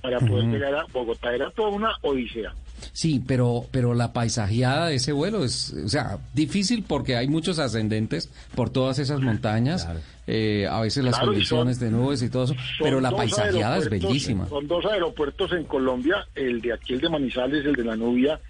para 0.00 0.18
poder 0.18 0.44
Ujú. 0.44 0.52
llegar 0.52 0.74
a 0.74 0.84
Bogotá. 0.92 1.34
Era 1.34 1.50
toda 1.50 1.68
una 1.68 1.92
odisea. 2.02 2.52
Sí, 2.92 3.22
pero, 3.24 3.64
pero 3.70 3.94
la 3.94 4.12
paisajeada 4.12 4.88
de 4.88 4.96
ese 4.96 5.12
vuelo 5.12 5.44
es, 5.44 5.72
o 5.72 5.88
sea, 5.88 6.18
difícil 6.34 6.82
porque 6.82 7.16
hay 7.16 7.28
muchos 7.28 7.60
ascendentes 7.60 8.28
por 8.56 8.70
todas 8.70 8.98
esas 8.98 9.20
montañas, 9.20 9.88
eh, 10.26 10.66
a 10.68 10.80
veces 10.80 11.04
las 11.04 11.14
Claro, 11.14 11.28
condiciones 11.30 11.78
son- 11.78 11.84
de 11.86 11.96
nubes 11.96 12.22
y 12.22 12.28
todo 12.28 12.44
eso, 12.44 12.54
pero 12.80 13.00
la 13.00 13.12
paisajeada 13.12 13.78
es 13.78 13.88
bellísima. 13.88 14.48
Son 14.48 14.66
dos 14.66 14.84
aeropuertos 14.86 15.52
en 15.52 15.62
Colombia, 15.64 16.26
el 16.34 16.60
de 16.60 16.72
aquí, 16.72 16.94
el 16.94 17.00
de 17.00 17.08
Manizales, 17.08 17.64
el 17.64 17.74
de 17.76 17.84
la 17.84 17.94
Nubia 17.94 18.40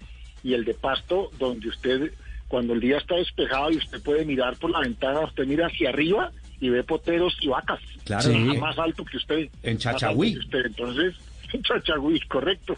y 0.43 0.55
el 0.55 0.65
de 0.65 0.73
Pasto, 0.73 1.29
donde 1.37 1.69
usted, 1.69 2.11
cuando 2.47 2.73
el 2.73 2.79
día 2.79 2.97
está 2.97 3.15
despejado 3.15 3.69
y 3.69 3.77
usted 3.77 4.01
puede 4.01 4.25
mirar 4.25 4.55
por 4.57 4.71
la 4.71 4.79
ventana, 4.79 5.19
usted 5.25 5.45
mira 5.45 5.67
hacia 5.67 5.89
arriba 5.89 6.31
y 6.63 6.69
ve 6.69 6.83
poteros 6.83 7.35
y 7.41 7.47
vacas. 7.47 7.79
Claro. 8.05 8.31
Sí. 8.31 8.37
Más 8.57 8.77
alto 8.77 9.03
que 9.05 9.17
usted. 9.17 9.49
En 9.63 9.77
Chachagüí. 9.77 10.37
usted. 10.37 10.65
Entonces, 10.65 11.15
en 11.53 11.61
Chachagüí, 11.63 12.19
correcto. 12.21 12.75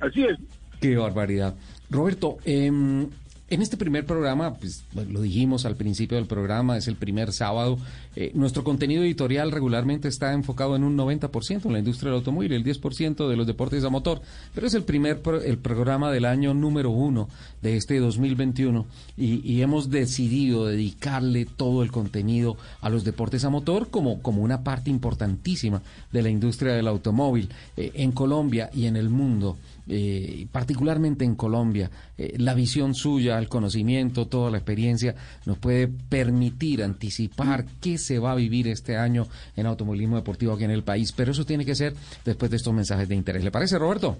Así 0.00 0.24
es. 0.24 0.38
Qué 0.80 0.96
barbaridad. 0.96 1.54
Roberto, 1.90 2.38
em, 2.44 3.08
en 3.50 3.62
este 3.62 3.76
primer 3.76 4.06
programa, 4.06 4.54
pues 4.54 4.84
lo 4.94 5.20
dijimos 5.20 5.66
al 5.66 5.76
principio 5.76 6.16
del 6.16 6.26
programa, 6.26 6.76
es 6.76 6.88
el 6.88 6.96
primer 6.96 7.32
sábado. 7.32 7.78
Eh, 8.16 8.30
nuestro 8.34 8.62
contenido 8.64 9.02
editorial 9.02 9.50
regularmente 9.52 10.08
está 10.08 10.32
enfocado 10.32 10.76
en 10.76 10.84
un 10.84 10.96
90% 10.96 11.66
en 11.66 11.72
la 11.72 11.78
industria 11.78 12.10
del 12.10 12.18
automóvil, 12.18 12.52
el 12.52 12.64
10% 12.64 13.28
de 13.28 13.36
los 13.36 13.46
deportes 13.46 13.84
a 13.84 13.88
motor, 13.90 14.20
pero 14.54 14.66
es 14.66 14.74
el 14.74 14.84
primer 14.84 15.22
pro- 15.22 15.40
el 15.40 15.58
programa 15.58 16.10
del 16.12 16.24
año 16.24 16.52
número 16.54 16.90
uno 16.90 17.28
de 17.62 17.76
este 17.76 17.98
2021 17.98 18.84
y, 19.16 19.40
y 19.50 19.62
hemos 19.62 19.90
decidido 19.90 20.66
dedicarle 20.66 21.46
todo 21.46 21.82
el 21.82 21.90
contenido 21.90 22.56
a 22.80 22.90
los 22.90 23.04
deportes 23.04 23.44
a 23.44 23.50
motor 23.50 23.88
como, 23.90 24.20
como 24.22 24.42
una 24.42 24.62
parte 24.62 24.90
importantísima 24.90 25.82
de 26.12 26.22
la 26.22 26.30
industria 26.30 26.72
del 26.74 26.88
automóvil 26.88 27.48
eh, 27.76 27.92
en 27.94 28.12
Colombia 28.12 28.70
y 28.74 28.86
en 28.86 28.96
el 28.96 29.08
mundo. 29.08 29.56
eh, 29.88 30.46
particularmente 30.52 31.24
en 31.24 31.34
Colombia, 31.34 31.90
la 32.36 32.54
visión 32.54 32.94
suya, 32.94 33.36
el 33.38 33.48
conocimiento, 33.48 34.26
toda 34.28 34.48
la 34.50 34.58
experiencia 34.58 35.16
nos 35.44 35.58
puede 35.58 35.88
permitir 35.88 36.84
anticipar 36.84 37.66
qué 37.80 37.98
se 38.04 38.18
va 38.18 38.32
a 38.32 38.34
vivir 38.34 38.68
este 38.68 38.96
año 38.96 39.26
en 39.56 39.66
automovilismo 39.66 40.16
deportivo 40.16 40.52
aquí 40.52 40.64
en 40.64 40.70
el 40.70 40.82
país. 40.82 41.12
Pero 41.12 41.32
eso 41.32 41.44
tiene 41.44 41.64
que 41.64 41.74
ser 41.74 41.94
después 42.24 42.50
de 42.50 42.56
estos 42.56 42.74
mensajes 42.74 43.08
de 43.08 43.14
interés. 43.14 43.44
¿Le 43.44 43.50
parece, 43.50 43.78
Roberto? 43.78 44.18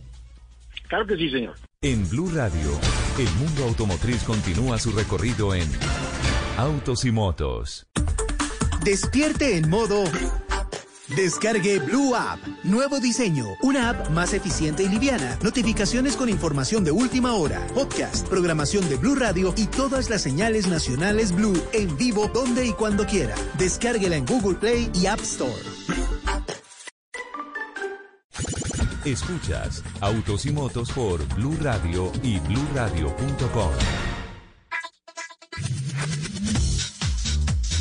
Claro 0.88 1.06
que 1.06 1.16
sí, 1.16 1.30
señor. 1.30 1.54
En 1.80 2.08
Blue 2.08 2.30
Radio, 2.30 2.78
el 3.18 3.30
mundo 3.36 3.64
automotriz 3.64 4.22
continúa 4.24 4.78
su 4.78 4.92
recorrido 4.92 5.54
en 5.54 5.68
Autos 6.56 7.04
y 7.04 7.10
Motos. 7.10 7.86
Despierte 8.84 9.56
en 9.56 9.70
modo 9.70 10.04
Descargue 11.16 11.78
Blue 11.78 12.14
App. 12.14 12.38
Nuevo 12.64 12.98
diseño. 12.98 13.56
Una 13.62 13.90
app 13.90 14.10
más 14.10 14.32
eficiente 14.32 14.82
y 14.82 14.88
liviana. 14.88 15.38
Notificaciones 15.42 16.16
con 16.16 16.28
información 16.28 16.84
de 16.84 16.90
última 16.90 17.34
hora. 17.34 17.66
Podcast, 17.74 18.26
programación 18.28 18.88
de 18.88 18.96
Blue 18.96 19.14
Radio 19.14 19.52
y 19.56 19.66
todas 19.66 20.08
las 20.08 20.22
señales 20.22 20.66
nacionales 20.68 21.32
Blue 21.32 21.60
en 21.72 21.96
vivo 21.96 22.28
donde 22.32 22.66
y 22.66 22.72
cuando 22.72 23.06
quiera. 23.06 23.34
Descárguela 23.58 24.16
en 24.16 24.26
Google 24.26 24.56
Play 24.56 24.90
y 24.94 25.06
App 25.06 25.20
Store. 25.20 25.52
Escuchas 29.04 29.82
Autos 30.00 30.46
y 30.46 30.52
Motos 30.52 30.92
por 30.92 31.22
Blue 31.34 31.56
Radio 31.60 32.12
y 32.22 32.38
bluradio.com. 32.38 34.11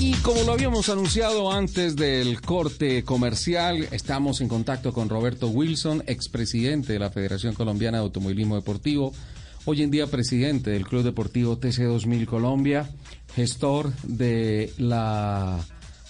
Y 0.04 0.14
como 0.24 0.42
lo 0.42 0.54
habíamos 0.54 0.90
anunciado 0.90 1.52
antes 1.52 1.96
del 1.96 2.42
corte 2.42 3.04
comercial, 3.04 3.88
estamos 3.92 4.42
en 4.42 4.48
contacto 4.48 4.94
con 4.94 5.10
Roberto 5.10 5.48
Wilson, 5.50 6.04
expresidente 6.08 6.94
de 6.94 6.98
la 6.98 7.12
Federación 7.12 7.54
Colombiana 7.54 8.00
de 8.00 8.06
Automovilismo 8.06 8.56
Deportivo, 8.56 9.14
hoy 9.66 9.84
en 9.84 9.92
día 9.92 10.08
presidente 10.08 10.72
del 10.72 10.88
Club 10.88 11.04
Deportivo 11.04 11.60
TC2000 11.60 12.26
Colombia, 12.26 12.90
gestor 13.36 13.94
de 14.02 14.74
la 14.80 15.64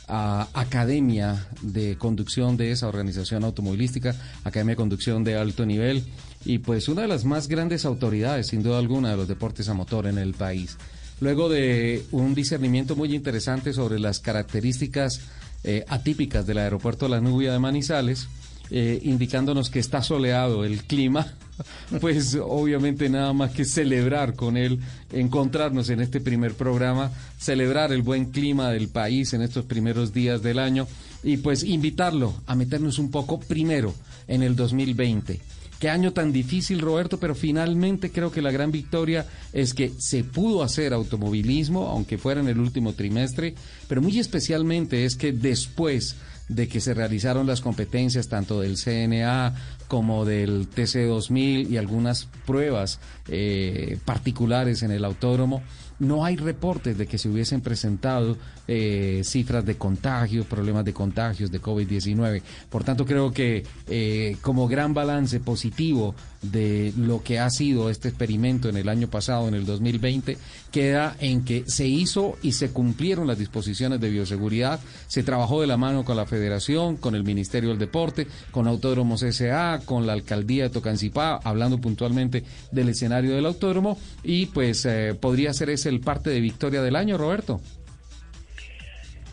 Academia 0.08 1.50
de 1.62 1.98
Conducción 1.98 2.56
de 2.56 2.72
esa 2.72 2.88
organización 2.88 3.44
automovilística, 3.44 4.16
Academia 4.46 4.72
de 4.72 4.78
Conducción 4.78 5.26
de 5.26 5.36
Alto 5.36 5.66
Nivel, 5.66 6.06
y 6.46 6.60
pues 6.60 6.88
una 6.88 7.02
de 7.02 7.10
las 7.10 7.26
más 7.26 7.50
grandes 7.50 7.84
autoridades, 7.84 8.48
sin 8.48 8.64
duda 8.64 8.80
alguna, 8.80 9.10
de 9.10 9.18
los 9.18 9.28
deportes 9.28 9.68
a 9.68 9.74
motor 9.74 10.08
en 10.08 10.18
el 10.18 10.34
país 10.34 10.78
luego 11.22 11.48
de 11.48 12.04
un 12.12 12.36
discernimiento 12.36 12.96
muy 12.96 13.16
interesante 13.16 13.72
sobre 13.72 14.00
las 14.00 14.20
características 14.20 15.22
eh, 15.64 15.86
atípicas 15.88 16.46
del 16.46 16.58
aeropuerto 16.58 17.08
La 17.08 17.22
Nubia 17.22 17.54
de 17.54 17.60
Manizales, 17.60 18.28
eh, 18.72 19.00
indicándonos 19.04 19.70
que 19.70 19.80
está 19.80 20.02
soleado 20.02 20.66
el 20.66 20.84
clima, 20.84 21.28
pues 22.02 22.36
obviamente 22.42 23.08
nada 23.08 23.32
más 23.34 23.52
que 23.52 23.66
celebrar 23.66 24.34
con 24.34 24.58
él, 24.58 24.80
encontrarnos 25.12 25.90
en 25.92 26.02
este 26.02 26.20
primer 26.22 26.56
programa, 26.56 27.12
celebrar 27.38 27.94
el 27.94 28.02
buen 28.02 28.32
clima 28.32 28.72
del 28.72 28.88
país 28.88 29.34
en 29.34 29.44
estos 29.44 29.66
primeros 29.66 30.14
días 30.14 30.42
del 30.42 30.58
año 30.58 30.88
y 31.24 31.38
pues 31.38 31.64
invitarlo 31.64 32.34
a 32.48 32.56
meternos 32.56 32.98
un 32.98 33.12
poco 33.12 33.40
primero 33.40 33.94
en 34.28 34.42
el 34.42 34.56
2020 34.56 35.40
Qué 35.82 35.90
año 35.90 36.14
tan 36.14 36.32
difícil, 36.32 36.80
Roberto, 36.80 37.20
pero 37.20 37.34
finalmente 37.34 38.12
creo 38.12 38.32
que 38.32 38.44
la 38.44 38.52
gran 38.52 38.72
victoria 38.72 39.26
es 39.52 39.74
que 39.74 39.92
se 39.98 40.24
pudo 40.24 40.62
hacer 40.62 40.94
automovilismo, 40.94 41.88
aunque 41.88 42.20
fuera 42.20 42.40
en 42.40 42.48
el 42.48 42.60
último 42.60 42.94
trimestre, 42.94 43.56
pero 43.88 44.00
muy 44.00 44.20
especialmente 44.20 45.06
es 45.06 45.16
que 45.16 45.32
después 45.32 46.18
de 46.50 46.68
que 46.68 46.82
se 46.82 46.94
realizaron 46.94 47.48
las 47.48 47.62
competencias 47.62 48.28
tanto 48.28 48.62
del 48.62 48.78
CNA 48.78 49.56
como 49.88 50.24
del 50.24 50.70
TC2000 50.70 51.72
y 51.72 51.78
algunas 51.78 52.28
pruebas 52.46 53.00
eh, 53.28 53.98
particulares 54.06 54.84
en 54.84 54.92
el 54.92 55.04
autódromo, 55.04 55.64
no 56.02 56.26
hay 56.26 56.36
reportes 56.36 56.98
de 56.98 57.06
que 57.06 57.20
se 57.20 57.30
hubiesen 57.30 57.62
presentado 57.62 58.36
eh, 58.68 59.22
cifras 59.24 59.64
de 59.64 59.78
contagios, 59.78 60.48
problemas 60.48 60.84
de 60.84 60.94
contagios 60.94 61.52
de 61.52 61.62
COVID-19. 61.62 62.42
Por 62.70 62.84
tanto, 62.84 63.06
creo 63.06 63.32
que 63.32 63.64
eh, 63.88 64.36
como 64.42 64.68
gran 64.68 64.96
balance 64.96 65.40
positivo 65.40 66.16
de 66.42 66.92
lo 66.98 67.22
que 67.22 67.38
ha 67.38 67.50
sido 67.52 67.92
este 67.92 68.08
experimento 68.08 68.68
en 68.68 68.78
el 68.78 68.90
año 68.90 69.08
pasado, 69.10 69.48
en 69.48 69.54
el 69.54 69.66
2020, 69.66 70.40
queda 70.72 71.16
en 71.20 71.46
que 71.46 71.66
se 71.68 71.86
hizo 71.86 72.36
y 72.42 72.54
se 72.54 72.72
cumplieron 72.72 73.28
las 73.28 73.38
disposiciones 73.38 74.02
de 74.02 74.10
bioseguridad, 74.10 74.80
se 75.08 75.22
trabajó 75.22 75.62
de 75.62 75.68
la 75.68 75.78
mano 75.78 76.04
con 76.04 76.18
la 76.18 76.26
Federación, 76.26 76.98
con 76.98 77.14
el 77.14 77.24
Ministerio 77.24 77.70
del 77.70 77.78
Deporte, 77.78 78.26
con 78.50 78.68
Autódromos 78.68 79.22
SA, 79.22 79.82
con 79.86 80.08
la 80.08 80.14
Alcaldía 80.14 80.64
de 80.64 80.70
Tocancipá, 80.72 81.40
hablando 81.44 81.80
puntualmente 81.80 82.44
del 82.72 82.90
escenario 82.90 83.36
del 83.36 83.46
autódromo, 83.46 84.00
y 84.24 84.48
pues 84.48 84.84
eh, 84.86 85.16
podría 85.20 85.54
ser 85.54 85.70
ese 85.70 85.91
el 85.92 86.00
parte 86.00 86.30
de 86.30 86.40
victoria 86.40 86.82
del 86.82 86.96
año, 86.96 87.18
Roberto. 87.18 87.62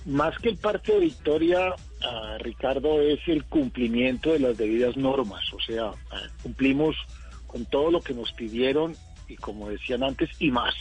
Más 0.04 0.36
que 0.38 0.48
el 0.48 0.56
parte 0.56 0.92
de 0.92 1.00
victoria, 1.00 1.74
ah, 2.02 2.36
Ricardo, 2.40 3.00
es 3.00 3.20
el 3.26 3.44
cumplimiento 3.44 4.32
de 4.32 4.40
las 4.40 4.56
debidas 4.56 4.96
normas. 4.96 5.42
O 5.52 5.60
sea, 5.60 5.90
ah, 6.10 6.22
cumplimos 6.42 6.96
con 7.46 7.64
todo 7.66 7.90
lo 7.90 8.00
que 8.00 8.14
nos 8.14 8.32
pidieron 8.32 8.96
y 9.28 9.36
como 9.36 9.68
decían 9.68 10.02
antes, 10.02 10.30
y 10.38 10.50
más. 10.50 10.74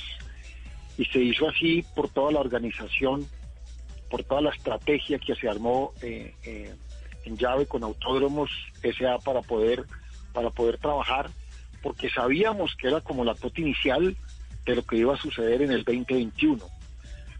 Y 0.97 1.05
se 1.05 1.19
hizo 1.19 1.47
así 1.49 1.83
por 1.95 2.09
toda 2.09 2.31
la 2.31 2.39
organización, 2.39 3.27
por 4.09 4.23
toda 4.23 4.41
la 4.41 4.51
estrategia 4.51 5.19
que 5.19 5.35
se 5.35 5.49
armó 5.49 5.93
eh, 6.01 6.33
eh, 6.43 6.73
en 7.25 7.37
llave 7.37 7.65
con 7.65 7.83
Autódromos 7.83 8.49
SA 8.81 9.19
para 9.19 9.41
poder, 9.41 9.85
para 10.33 10.49
poder 10.49 10.77
trabajar, 10.77 11.29
porque 11.83 12.09
sabíamos 12.09 12.75
que 12.77 12.87
era 12.87 13.01
como 13.01 13.25
la 13.25 13.35
cuota 13.35 13.61
inicial 13.61 14.15
de 14.71 14.77
lo 14.77 14.85
que 14.85 14.97
iba 14.97 15.13
a 15.13 15.21
suceder 15.21 15.61
en 15.61 15.71
el 15.71 15.83
2021. 15.83 16.63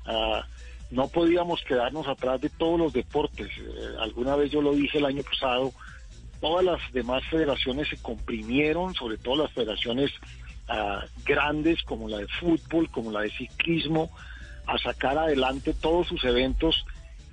Ah, 0.05 0.45
no 0.89 1.07
podíamos 1.09 1.61
quedarnos 1.63 2.07
atrás 2.07 2.39
de 2.41 2.49
todos 2.49 2.79
los 2.79 2.93
deportes. 2.93 3.49
Eh, 3.57 3.95
alguna 3.99 4.35
vez 4.35 4.51
yo 4.51 4.61
lo 4.61 4.73
dije 4.73 4.97
el 4.97 5.05
año 5.05 5.23
pasado, 5.23 5.73
todas 6.39 6.63
las 6.63 6.79
demás 6.93 7.23
federaciones 7.29 7.89
se 7.89 7.97
comprimieron, 7.97 8.93
sobre 8.93 9.17
todo 9.17 9.43
las 9.43 9.51
federaciones 9.51 10.11
ah, 10.69 11.03
grandes 11.25 11.83
como 11.83 12.07
la 12.07 12.19
de 12.19 12.27
fútbol, 12.27 12.89
como 12.89 13.11
la 13.11 13.21
de 13.21 13.31
ciclismo, 13.31 14.09
a 14.65 14.77
sacar 14.77 15.17
adelante 15.17 15.73
todos 15.73 16.07
sus 16.07 16.23
eventos 16.23 16.85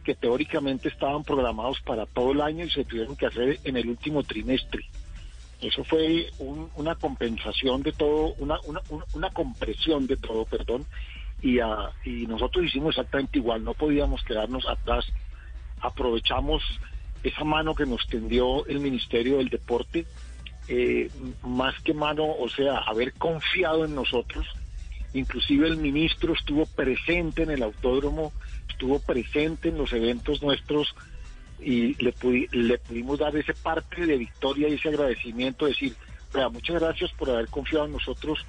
que 0.05 0.15
teóricamente 0.15 0.89
estaban 0.89 1.25
programados 1.25 1.81
para 1.81 2.07
todo 2.07 2.33
el 2.33 2.41
año 2.41 2.65
y 2.65 2.71
se 2.71 2.85
tuvieron 2.85 3.17
que 3.17 3.27
hacer 3.27 3.59
en 3.65 3.77
el 3.77 3.89
último 3.89 4.23
trimestre. 4.23 4.85
Eso 5.65 5.83
fue 5.83 6.31
una 6.77 6.95
compensación 6.95 7.83
de 7.83 7.93
todo, 7.93 8.35
una, 8.35 8.59
una, 9.15 9.31
compresión 9.31 10.07
de 10.07 10.19
todo, 10.19 10.45
perdón, 10.45 10.85
y, 11.41 11.59
uh, 11.59 11.89
y 12.05 12.27
nosotros 12.27 12.67
hicimos 12.67 12.91
exactamente 12.91 13.39
igual, 13.39 13.65
no 13.65 13.73
podíamos 13.73 14.23
quedarnos 14.25 14.69
atrás. 14.69 15.07
Aprovechamos 15.81 16.63
esa 17.23 17.45
mano 17.45 17.75
que 17.75 17.87
nos 17.87 18.07
tendió 18.09 18.67
el 18.67 18.81
Ministerio 18.81 19.39
del 19.39 19.49
Deporte, 19.49 20.05
eh, 20.69 21.11
más 21.43 21.75
que 21.83 21.95
mano, 21.95 22.27
o 22.27 22.49
sea, 22.51 22.81
haber 22.81 23.15
confiado 23.15 23.87
en 23.87 23.95
nosotros. 23.95 24.47
Inclusive 25.15 25.67
el 25.67 25.79
ministro 25.79 26.35
estuvo 26.35 26.67
presente 26.67 27.45
en 27.45 27.53
el 27.53 27.63
autódromo, 27.63 28.35
estuvo 28.69 28.99
presente 28.99 29.71
en 29.71 29.79
los 29.79 29.95
eventos 29.95 30.43
nuestros 30.43 30.95
y 31.61 31.95
le, 32.03 32.15
le 32.53 32.79
pudimos 32.79 33.19
dar 33.19 33.37
ese 33.37 33.55
parte 33.55 34.07
de 34.07 34.17
victoria 34.19 34.69
y 34.69 34.75
ese 34.75 34.89
agradecimiento, 34.89 35.67
decir, 35.67 35.95
muchas 36.53 36.81
gracias 36.81 37.13
por 37.13 37.31
haber 37.31 37.49
confiado 37.49 37.87
en 37.87 37.93
nosotros, 37.93 38.45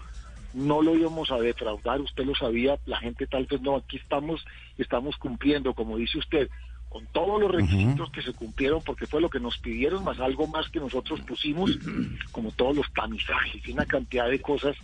no 0.54 0.82
lo 0.82 0.96
íbamos 0.96 1.32
a 1.32 1.38
defraudar, 1.38 2.02
usted 2.02 2.24
lo 2.26 2.34
sabía, 2.36 2.78
la 2.86 2.98
gente 3.00 3.28
tal 3.28 3.46
vez 3.46 3.62
no, 3.62 3.76
aquí 3.76 3.98
estamos, 3.98 4.46
estamos 4.78 5.18
cumpliendo, 5.18 5.74
como 5.74 5.98
dice 5.98 6.18
usted, 6.18 6.50
con 6.90 7.06
todos 7.08 7.42
los 7.42 7.52
requisitos 7.52 8.10
que 8.12 8.22
se 8.22 8.32
cumplieron, 8.32 8.82
porque 8.82 9.06
fue 9.06 9.20
lo 9.20 9.30
que 9.30 9.40
nos 9.40 9.58
pidieron, 9.58 10.04
más 10.06 10.20
algo 10.20 10.48
más 10.48 10.70
que 10.70 10.80
nosotros 10.80 11.20
pusimos, 11.22 11.78
como 12.32 12.52
todos 12.52 12.76
los 12.76 12.92
tamizajes 12.94 13.68
y 13.68 13.74
una 13.74 13.86
cantidad 13.86 14.30
de 14.30 14.40
cosas. 14.40 14.78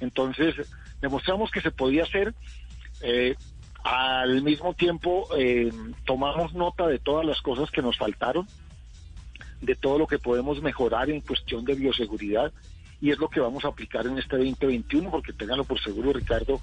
Entonces, 0.00 0.56
demostramos 1.00 1.52
que 1.52 1.60
se 1.60 1.70
podía 1.70 2.02
hacer. 2.02 2.34
Eh, 3.02 3.36
al 3.84 4.42
mismo 4.42 4.74
tiempo, 4.74 5.28
eh, 5.36 5.72
tomamos 6.04 6.54
nota 6.54 6.86
de 6.86 6.98
todas 6.98 7.26
las 7.26 7.40
cosas 7.40 7.70
que 7.70 7.82
nos 7.82 7.98
faltaron, 7.98 8.46
de 9.60 9.74
todo 9.74 9.98
lo 9.98 10.06
que 10.06 10.18
podemos 10.18 10.62
mejorar 10.62 11.10
en 11.10 11.20
cuestión 11.20 11.64
de 11.64 11.74
bioseguridad, 11.74 12.52
y 13.00 13.10
es 13.10 13.18
lo 13.18 13.28
que 13.28 13.40
vamos 13.40 13.64
a 13.64 13.68
aplicar 13.68 14.06
en 14.06 14.18
este 14.18 14.36
2021, 14.36 15.10
porque 15.10 15.32
ténganlo 15.32 15.64
por 15.64 15.80
seguro, 15.80 16.12
Ricardo, 16.12 16.60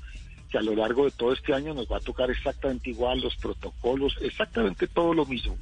que 0.49 0.57
a 0.57 0.61
lo 0.61 0.73
largo 0.73 1.05
de 1.05 1.11
todo 1.11 1.33
este 1.33 1.53
año 1.53 1.73
nos 1.73 1.91
va 1.91 1.97
a 1.97 2.01
tocar 2.01 2.31
exactamente 2.31 2.89
igual 2.89 3.19
los 3.19 3.35
protocolos, 3.35 4.17
exactamente 4.21 4.87
todo 4.87 5.13
lo 5.13 5.25
mismo. 5.25 5.57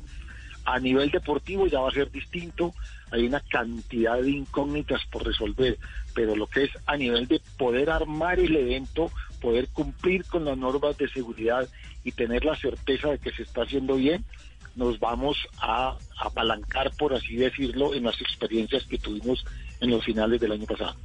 A 0.66 0.80
nivel 0.80 1.10
deportivo 1.12 1.66
ya 1.66 1.80
va 1.80 1.90
a 1.90 1.94
ser 1.94 2.12
distinto, 2.12 2.74
hay 3.12 3.26
una 3.26 3.40
cantidad 3.40 4.22
de 4.22 4.32
incógnitas 4.32 5.02
por 5.10 5.26
resolver, 5.26 5.78
pero 6.14 6.36
lo 6.36 6.48
que 6.48 6.66
es 6.66 6.72
a 6.86 6.98
nivel 6.98 7.28
de 7.28 7.42
poder 7.58 7.90
armar 7.90 8.40
el 8.40 8.56
evento, 8.56 9.12
poder 9.42 9.68
cumplir 9.70 10.26
con 10.26 10.46
las 10.46 10.58
normas 10.58 10.98
de 10.98 11.08
seguridad 11.10 11.68
y 12.04 12.12
tener 12.12 12.46
la 12.46 12.56
certeza 12.56 13.10
de 13.10 13.20
que 13.20 13.32
se 13.32 13.44
está 13.44 13.64
haciendo 13.64 13.96
bien, 13.96 14.24
nos 14.76 15.00
vamos 15.00 15.38
a 15.60 15.98
apalancar, 16.22 16.92
por 16.98 17.14
así 17.14 17.36
decirlo, 17.36 17.94
en 17.94 18.04
las 18.04 18.22
experiencias 18.22 18.86
que 18.86 18.98
tuvimos 18.98 19.44
en 19.82 19.90
los 19.90 20.06
finales 20.06 20.40
del 20.40 20.52
año 20.52 20.66
pasado. 20.66 20.96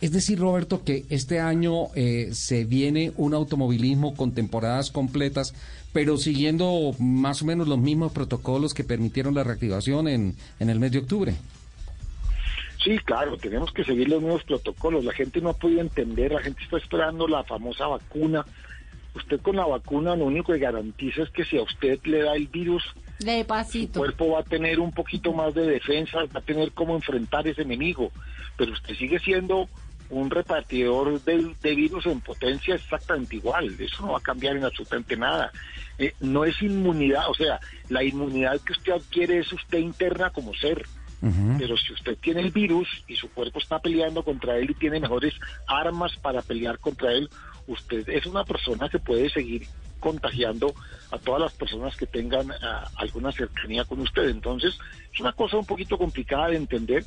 Es 0.00 0.12
decir, 0.12 0.38
Roberto, 0.38 0.84
que 0.84 1.06
este 1.08 1.40
año 1.40 1.86
eh, 1.94 2.28
se 2.32 2.64
viene 2.64 3.12
un 3.16 3.32
automovilismo 3.32 4.14
con 4.14 4.32
temporadas 4.32 4.90
completas, 4.90 5.54
pero 5.92 6.18
siguiendo 6.18 6.94
más 6.98 7.40
o 7.40 7.46
menos 7.46 7.68
los 7.68 7.78
mismos 7.78 8.12
protocolos 8.12 8.74
que 8.74 8.84
permitieron 8.84 9.34
la 9.34 9.44
reactivación 9.44 10.08
en, 10.08 10.34
en 10.60 10.68
el 10.68 10.78
mes 10.78 10.92
de 10.92 10.98
octubre. 10.98 11.34
Sí, 12.84 12.98
claro, 12.98 13.38
tenemos 13.38 13.72
que 13.72 13.82
seguir 13.82 14.10
los 14.10 14.20
nuevos 14.20 14.44
protocolos. 14.44 15.04
La 15.04 15.14
gente 15.14 15.40
no 15.40 15.48
ha 15.48 15.54
podido 15.54 15.80
entender, 15.80 16.32
la 16.32 16.42
gente 16.42 16.62
está 16.62 16.76
esperando 16.76 17.26
la 17.26 17.42
famosa 17.42 17.86
vacuna. 17.86 18.44
Usted 19.14 19.40
con 19.40 19.56
la 19.56 19.64
vacuna 19.64 20.14
lo 20.14 20.26
único 20.26 20.52
que 20.52 20.58
garantiza 20.58 21.22
es 21.22 21.30
que 21.30 21.44
si 21.44 21.56
a 21.56 21.62
usted 21.62 21.98
le 22.04 22.22
da 22.22 22.34
el 22.34 22.48
virus, 22.48 22.82
De 23.88 23.92
su 23.94 24.00
cuerpo 24.00 24.30
va 24.32 24.40
a 24.40 24.44
tener 24.44 24.80
un 24.80 24.92
poquito 24.92 25.32
más 25.32 25.54
de 25.54 25.62
defensa, 25.62 26.18
va 26.24 26.40
a 26.40 26.42
tener 26.42 26.72
cómo 26.72 26.94
enfrentar 26.94 27.46
ese 27.46 27.62
enemigo. 27.62 28.10
Pero 28.56 28.72
usted 28.72 28.94
sigue 28.96 29.18
siendo 29.18 29.68
un 30.10 30.30
repartidor 30.30 31.22
de, 31.22 31.54
de 31.62 31.74
virus 31.74 32.06
en 32.06 32.20
potencia 32.20 32.74
exactamente 32.74 33.36
igual. 33.36 33.74
Eso 33.78 34.04
no 34.04 34.12
va 34.12 34.18
a 34.18 34.22
cambiar 34.22 34.56
en 34.56 34.64
absolutamente 34.64 35.16
nada. 35.16 35.52
Eh, 35.98 36.12
no 36.20 36.44
es 36.44 36.60
inmunidad, 36.60 37.30
o 37.30 37.34
sea, 37.34 37.60
la 37.88 38.02
inmunidad 38.02 38.60
que 38.60 38.72
usted 38.72 38.92
adquiere 38.92 39.38
es 39.38 39.52
usted 39.52 39.78
interna 39.78 40.30
como 40.30 40.52
ser. 40.54 40.84
Pero 41.58 41.76
si 41.78 41.94
usted 41.94 42.18
tiene 42.18 42.40
el 42.40 42.50
virus 42.50 42.86
y 43.08 43.16
su 43.16 43.30
cuerpo 43.30 43.58
está 43.58 43.78
peleando 43.78 44.22
contra 44.22 44.58
él 44.58 44.70
y 44.70 44.74
tiene 44.74 45.00
mejores 45.00 45.32
armas 45.66 46.16
para 46.18 46.42
pelear 46.42 46.78
contra 46.78 47.12
él, 47.12 47.30
usted 47.66 48.06
es 48.10 48.26
una 48.26 48.44
persona 48.44 48.88
que 48.90 48.98
puede 48.98 49.30
seguir 49.30 49.66
contagiando 50.00 50.74
a 51.10 51.18
todas 51.18 51.40
las 51.40 51.52
personas 51.54 51.96
que 51.96 52.06
tengan 52.06 52.52
ah, 52.52 52.90
alguna 52.96 53.32
cercanía 53.32 53.84
con 53.84 54.00
usted. 54.00 54.28
Entonces, 54.28 54.78
es 55.12 55.20
una 55.20 55.32
cosa 55.32 55.56
un 55.56 55.64
poquito 55.64 55.96
complicada 55.96 56.48
de 56.48 56.56
entender 56.56 57.04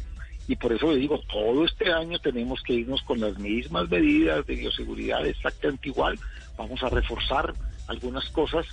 y 0.47 0.55
por 0.55 0.71
eso 0.71 0.91
le 0.91 0.97
digo, 0.97 1.19
todo 1.31 1.65
este 1.65 1.91
año 1.91 2.19
tenemos 2.19 2.63
que 2.63 2.73
irnos 2.73 3.01
con 3.01 3.19
las 3.19 3.38
mismas 3.38 3.89
medidas 3.89 4.45
de 4.47 4.55
bioseguridad 4.55 5.25
exactamente 5.27 5.89
igual. 5.89 6.17
Vamos 6.57 6.81
a 6.84 6.89
reforzar 6.89 7.53
algunas 7.88 8.29
cosas, 8.29 8.65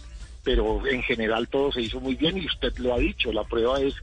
pero 0.44 0.86
en 0.86 1.02
general 1.02 1.48
todo 1.48 1.72
se 1.72 1.82
hizo 1.82 2.00
muy 2.00 2.14
bien 2.14 2.38
y 2.38 2.46
usted 2.46 2.72
lo 2.78 2.94
ha 2.94 2.98
dicho, 2.98 3.32
la 3.32 3.44
prueba 3.44 3.80
es 3.80 3.94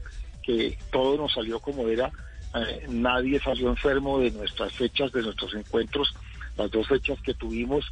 que 0.42 0.78
todo 0.90 1.16
nos 1.16 1.32
salió 1.32 1.60
como 1.60 1.88
era, 1.88 2.10
eh, 2.54 2.86
nadie 2.88 3.40
salió 3.40 3.68
enfermo 3.70 4.18
de 4.18 4.30
nuestras 4.30 4.72
fechas, 4.72 5.12
de 5.12 5.22
nuestros 5.22 5.54
encuentros, 5.54 6.14
las 6.56 6.70
dos 6.70 6.86
fechas 6.88 7.20
que 7.22 7.34
tuvimos. 7.34 7.84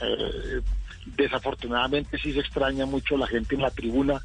eh, 0.00 0.60
desafortunadamente 1.16 2.18
sí 2.18 2.32
se 2.32 2.40
extraña 2.40 2.86
mucho 2.86 3.16
la 3.16 3.26
gente 3.26 3.54
en 3.54 3.62
la 3.62 3.70
tribuna. 3.70 4.20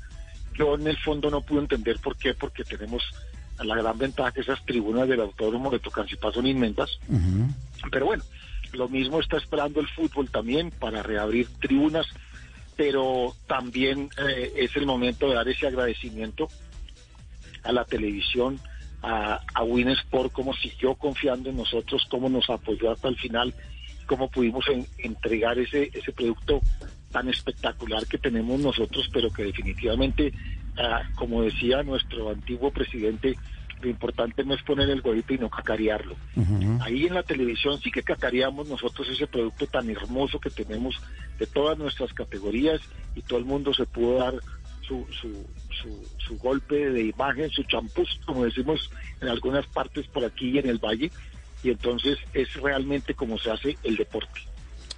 Yo 0.54 0.76
en 0.76 0.88
el 0.88 0.98
fondo 0.98 1.30
no 1.30 1.42
pude 1.42 1.62
entender 1.62 1.98
por 2.00 2.18
qué, 2.18 2.34
porque 2.34 2.64
tenemos 2.64 3.04
la 3.64 3.76
gran 3.76 3.98
ventaja 3.98 4.32
que 4.32 4.42
esas 4.42 4.64
tribunas 4.66 5.08
del 5.08 5.22
autódromo 5.22 5.72
de 5.72 5.80
Tocancipá 5.80 6.32
son 6.32 6.46
inmensas. 6.46 7.00
Pero 7.92 8.06
bueno, 8.06 8.24
lo 8.74 8.90
mismo 8.90 9.20
está 9.20 9.38
esperando 9.38 9.80
el 9.80 9.88
fútbol 9.88 10.30
también 10.30 10.72
para 10.72 11.04
reabrir 11.04 11.48
tribunas, 11.60 12.08
pero 12.76 13.36
también 13.48 14.10
eh, 14.18 14.54
es 14.58 14.76
el 14.76 14.86
momento 14.86 15.30
de 15.30 15.36
dar 15.36 15.48
ese 15.48 15.68
agradecimiento 15.68 16.48
a 17.64 17.72
la 17.72 17.86
televisión, 17.86 18.60
a, 19.02 19.40
a 19.54 19.64
Win 19.64 19.90
Sport, 19.90 20.32
cómo 20.32 20.54
siguió 20.54 20.96
confiando 20.96 21.50
en 21.50 21.58
nosotros, 21.58 22.06
cómo 22.10 22.30
nos 22.30 22.50
apoyó 22.50 22.92
hasta 22.92 23.10
el 23.10 23.18
final, 23.18 23.54
cómo 24.06 24.30
pudimos 24.30 24.68
en- 24.70 24.88
entregar 24.98 25.58
ese, 25.60 25.90
ese 25.94 26.12
producto 26.12 26.62
tan 27.12 27.30
espectacular 27.30 28.08
que 28.08 28.18
tenemos 28.18 28.60
nosotros, 28.60 29.08
pero 29.14 29.32
que 29.32 29.44
definitivamente, 29.44 30.34
ah, 30.78 31.02
como 31.16 31.44
decía 31.44 31.84
nuestro 31.84 32.30
antiguo 32.30 32.72
presidente, 32.72 33.38
lo 33.82 33.90
importante 33.90 34.44
no 34.46 34.54
es 34.54 34.64
poner 34.64 34.90
el 34.90 35.02
huevito 35.02 35.34
y 35.34 35.38
no 35.38 35.50
cacarearlo. 35.50 36.16
Ahí 36.82 37.06
en 37.06 37.14
la 37.14 37.24
televisión 37.24 37.80
sí 37.82 37.92
que 37.92 38.02
cacareamos 38.04 38.68
nosotros 38.68 39.08
ese 39.10 39.28
producto 39.28 39.68
tan 39.68 39.90
hermoso 39.90 40.40
que 40.40 40.50
tenemos 40.50 40.96
de 41.38 41.46
todas 41.48 41.78
nuestras 41.78 42.14
categorías 42.14 42.80
y 43.16 43.22
todo 43.22 43.40
el 43.40 43.46
mundo 43.46 43.74
se 43.74 43.86
pudo 43.86 44.20
dar 44.20 44.36
su, 44.94 45.06
su, 45.14 45.46
su, 45.82 46.08
su 46.18 46.38
golpe 46.38 46.92
de 46.92 47.06
imagen, 47.06 47.50
su 47.50 47.64
champús, 47.64 48.20
como 48.26 48.46
decimos 48.46 48.90
en 49.22 49.30
algunas 49.30 49.66
partes 49.68 50.08
por 50.08 50.24
aquí 50.24 50.50
y 50.50 50.60
en 50.60 50.70
el 50.70 50.78
valle, 50.78 51.12
y 51.64 51.70
entonces 51.70 52.18
es 52.34 52.54
realmente 52.56 53.14
como 53.14 53.38
se 53.40 53.52
hace 53.52 53.78
el 53.84 53.96
deporte. 53.96 54.42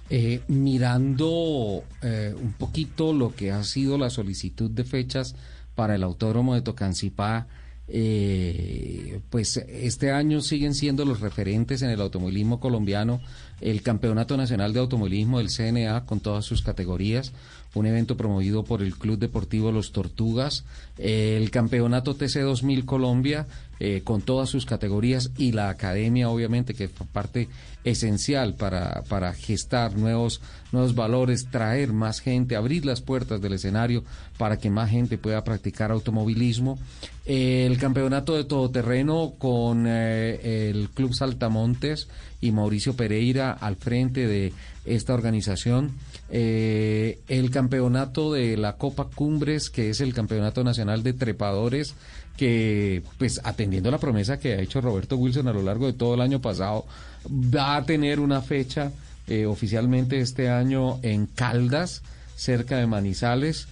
Eh, 0.08 0.40
mirando 0.48 1.82
eh, 2.02 2.34
un 2.40 2.52
poquito 2.52 3.12
lo 3.12 3.34
que 3.34 3.50
ha 3.50 3.64
sido 3.64 3.98
la 3.98 4.10
solicitud 4.10 4.70
de 4.70 4.84
fechas 4.84 5.34
para 5.74 5.96
el 5.96 6.02
autódromo 6.02 6.54
de 6.54 6.62
Tocancipá, 6.62 7.46
eh, 7.88 9.20
pues 9.30 9.56
este 9.56 10.10
año 10.10 10.40
siguen 10.40 10.74
siendo 10.74 11.04
los 11.04 11.20
referentes 11.20 11.82
en 11.82 11.90
el 11.90 12.00
automovilismo 12.00 12.58
colombiano 12.58 13.20
el 13.60 13.82
Campeonato 13.82 14.36
Nacional 14.36 14.72
de 14.72 14.80
Automovilismo 14.80 15.38
del 15.38 15.50
CNA 15.50 16.04
con 16.04 16.20
todas 16.20 16.44
sus 16.44 16.62
categorías, 16.62 17.32
un 17.76 17.86
evento 17.86 18.16
promovido 18.16 18.64
por 18.64 18.82
el 18.82 18.96
Club 18.96 19.18
Deportivo 19.18 19.70
Los 19.70 19.92
Tortugas, 19.92 20.64
eh, 20.96 21.36
el 21.36 21.50
Campeonato 21.50 22.14
TC 22.14 22.40
2000 22.40 22.86
Colombia 22.86 23.46
eh, 23.78 24.00
con 24.02 24.22
todas 24.22 24.48
sus 24.48 24.64
categorías 24.64 25.30
y 25.36 25.52
la 25.52 25.68
academia 25.68 26.30
obviamente 26.30 26.72
que 26.72 26.84
es 26.84 26.90
parte 27.12 27.48
esencial 27.84 28.54
para, 28.54 29.02
para 29.10 29.34
gestar 29.34 29.94
nuevos, 29.96 30.40
nuevos 30.72 30.94
valores, 30.94 31.48
traer 31.50 31.92
más 31.92 32.20
gente, 32.20 32.56
abrir 32.56 32.86
las 32.86 33.02
puertas 33.02 33.42
del 33.42 33.52
escenario 33.52 34.02
para 34.38 34.56
que 34.56 34.70
más 34.70 34.90
gente 34.90 35.18
pueda 35.18 35.44
practicar 35.44 35.90
automovilismo. 35.90 36.78
Eh, 37.26 37.66
el 37.66 37.76
campeonato 37.76 38.34
de 38.34 38.44
todoterreno 38.44 39.34
con 39.36 39.86
el 39.86 40.88
Club 40.94 41.12
Saltamontes 41.12 42.08
y 42.40 42.52
Mauricio 42.52 42.94
Pereira 42.96 43.52
al 43.52 43.76
frente 43.76 44.26
de 44.26 44.52
esta 44.86 45.14
organización. 45.14 45.92
Eh, 46.30 47.20
el 47.28 47.50
campeonato 47.50 48.32
de 48.32 48.56
la 48.56 48.76
Copa 48.76 49.08
Cumbres, 49.14 49.70
que 49.70 49.90
es 49.90 50.00
el 50.00 50.14
campeonato 50.14 50.64
nacional 50.64 51.02
de 51.02 51.12
trepadores, 51.12 51.94
que 52.36 53.02
pues 53.18 53.40
atendiendo 53.44 53.90
la 53.90 53.98
promesa 53.98 54.38
que 54.38 54.54
ha 54.54 54.60
hecho 54.60 54.80
Roberto 54.80 55.16
Wilson 55.16 55.48
a 55.48 55.52
lo 55.52 55.62
largo 55.62 55.86
de 55.86 55.92
todo 55.92 56.14
el 56.14 56.20
año 56.20 56.40
pasado, 56.40 56.86
va 57.28 57.76
a 57.76 57.84
tener 57.84 58.20
una 58.20 58.42
fecha 58.42 58.92
eh, 59.26 59.46
oficialmente 59.46 60.20
este 60.20 60.48
año 60.48 60.98
en 61.02 61.26
Caldas, 61.26 62.02
cerca 62.36 62.76
de 62.78 62.86
Manizales. 62.86 63.68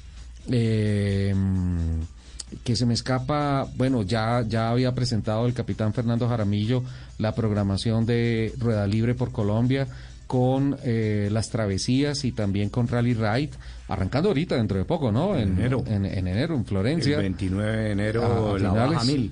Eh, 0.51 1.35
que 2.63 2.77
se 2.77 2.87
me 2.87 2.95
escapa, 2.95 3.67
bueno, 3.77 4.03
ya, 4.03 4.45
ya 4.47 4.71
había 4.71 4.95
presentado 4.95 5.47
el 5.47 5.55
capitán 5.55 5.93
Fernando 5.93 6.29
Jaramillo 6.29 6.85
la 7.19 7.35
programación 7.35 8.07
de 8.07 8.53
Rueda 8.59 8.87
Libre 8.87 9.15
por 9.15 9.33
Colombia 9.33 9.89
con 10.35 10.77
eh, 10.83 11.29
las 11.31 11.49
travesías 11.49 12.25
y 12.25 12.33
también 12.33 12.69
con 12.69 12.89
Rally 12.89 13.15
Ride, 13.15 13.51
arrancando 13.87 14.31
ahorita 14.31 14.57
dentro 14.57 14.77
de 14.77 14.85
poco, 14.85 15.13
¿no? 15.13 15.37
En, 15.39 15.51
enero. 15.51 15.85
En, 15.87 16.05
en 16.05 16.27
enero, 16.27 16.57
en 16.57 16.65
Florencia. 16.65 17.19
El 17.19 17.23
29 17.23 17.77
de 17.77 17.91
enero, 17.93 18.59
la. 18.59 18.73
Baja 18.73 19.05
Mil. 19.05 19.31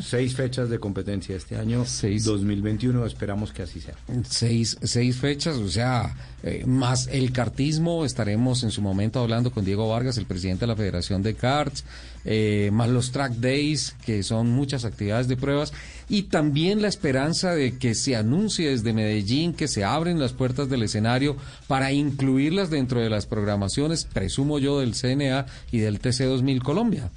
Seis 0.00 0.34
fechas 0.34 0.70
de 0.70 0.78
competencia 0.78 1.36
este 1.36 1.56
año. 1.56 1.84
2021, 1.84 3.04
esperamos 3.04 3.52
que 3.52 3.60
así 3.60 3.78
sea. 3.78 3.92
Seis, 4.26 4.78
seis 4.82 5.18
fechas, 5.18 5.56
o 5.56 5.68
sea, 5.68 6.16
eh, 6.42 6.64
más 6.64 7.08
el 7.08 7.30
cartismo, 7.30 8.06
estaremos 8.06 8.62
en 8.62 8.70
su 8.70 8.80
momento 8.80 9.20
hablando 9.20 9.50
con 9.50 9.66
Diego 9.66 9.86
Vargas, 9.86 10.16
el 10.16 10.24
presidente 10.24 10.60
de 10.60 10.68
la 10.68 10.76
Federación 10.76 11.22
de 11.22 11.34
Karts, 11.34 11.84
eh, 12.24 12.70
más 12.72 12.88
los 12.88 13.12
track 13.12 13.32
days, 13.34 13.96
que 14.04 14.22
son 14.22 14.50
muchas 14.50 14.84
actividades 14.84 15.28
de 15.28 15.36
pruebas, 15.36 15.72
y 16.08 16.24
también 16.24 16.82
la 16.82 16.88
esperanza 16.88 17.54
de 17.54 17.78
que 17.78 17.94
se 17.94 18.16
anuncie 18.16 18.70
desde 18.70 18.92
Medellín 18.92 19.54
que 19.54 19.68
se 19.68 19.84
abren 19.84 20.18
las 20.18 20.32
puertas 20.32 20.68
del 20.68 20.82
escenario 20.82 21.36
para 21.66 21.92
incluirlas 21.92 22.70
dentro 22.70 23.00
de 23.00 23.10
las 23.10 23.26
programaciones, 23.26 24.04
presumo 24.04 24.58
yo, 24.58 24.80
del 24.80 24.94
CNA 24.94 25.46
y 25.70 25.78
del 25.78 26.00
TC 26.00 26.24
2000 26.24 26.62
Colombia. 26.62 27.10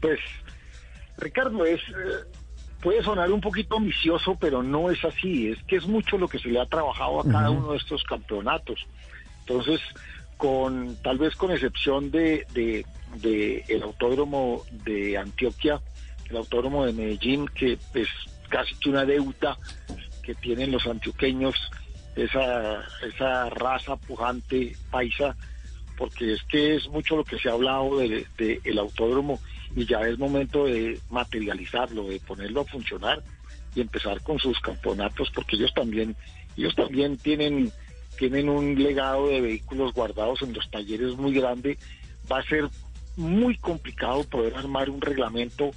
Pues, 0.00 0.20
Ricardo, 1.18 1.64
es 1.64 1.80
eh, 1.80 2.34
puede 2.84 3.02
sonar 3.02 3.32
un 3.32 3.40
poquito 3.40 3.78
ambicioso, 3.78 4.36
pero 4.38 4.62
no 4.62 4.90
es 4.90 5.02
así. 5.04 5.48
Es 5.48 5.62
que 5.64 5.76
es 5.76 5.86
mucho 5.86 6.18
lo 6.18 6.28
que 6.28 6.38
se 6.38 6.48
le 6.48 6.60
ha 6.60 6.66
trabajado 6.66 7.20
a 7.20 7.24
cada 7.24 7.50
uno 7.50 7.72
de 7.72 7.78
estos 7.78 8.04
campeonatos. 8.04 8.86
Entonces, 9.40 9.80
con 10.36 10.94
tal 11.02 11.16
vez 11.16 11.34
con 11.34 11.50
excepción 11.50 12.10
de, 12.10 12.46
de, 12.52 12.84
de 13.16 13.64
el 13.68 13.82
autódromo 13.82 14.64
de 14.84 15.16
Antioquia, 15.16 15.80
el 16.30 16.36
autódromo 16.36 16.86
de 16.86 16.92
Medellín, 16.92 17.46
que 17.48 17.78
es 17.94 18.08
casi 18.48 18.74
que 18.76 18.90
una 18.90 19.04
deuda 19.04 19.58
que 20.22 20.34
tienen 20.34 20.72
los 20.72 20.86
antioqueños, 20.86 21.54
esa, 22.16 22.82
esa 23.06 23.50
raza 23.50 23.96
pujante 23.96 24.76
paisa, 24.90 25.36
porque 25.96 26.32
es 26.32 26.42
que 26.44 26.76
es 26.76 26.88
mucho 26.88 27.16
lo 27.16 27.24
que 27.24 27.38
se 27.38 27.48
ha 27.48 27.52
hablado 27.52 27.98
del 27.98 28.26
de, 28.36 28.60
el 28.64 28.78
autódromo 28.78 29.40
y 29.76 29.86
ya 29.86 30.00
es 30.02 30.18
momento 30.18 30.64
de 30.64 30.98
materializarlo, 31.10 32.04
de 32.08 32.20
ponerlo 32.20 32.62
a 32.62 32.64
funcionar 32.64 33.22
y 33.74 33.80
empezar 33.80 34.20
con 34.22 34.38
sus 34.38 34.58
campeonatos, 34.60 35.30
porque 35.34 35.56
ellos 35.56 35.72
también, 35.74 36.16
ellos 36.56 36.74
también 36.74 37.16
tienen, 37.16 37.72
tienen 38.18 38.48
un 38.48 38.80
legado 38.80 39.28
de 39.28 39.40
vehículos 39.40 39.92
guardados 39.92 40.42
en 40.42 40.52
los 40.52 40.70
talleres 40.70 41.16
muy 41.16 41.34
grande. 41.34 41.76
Va 42.30 42.38
a 42.38 42.44
ser 42.44 42.68
muy 43.16 43.56
complicado 43.58 44.24
poder 44.24 44.54
armar 44.56 44.90
un 44.90 45.00
reglamento 45.00 45.70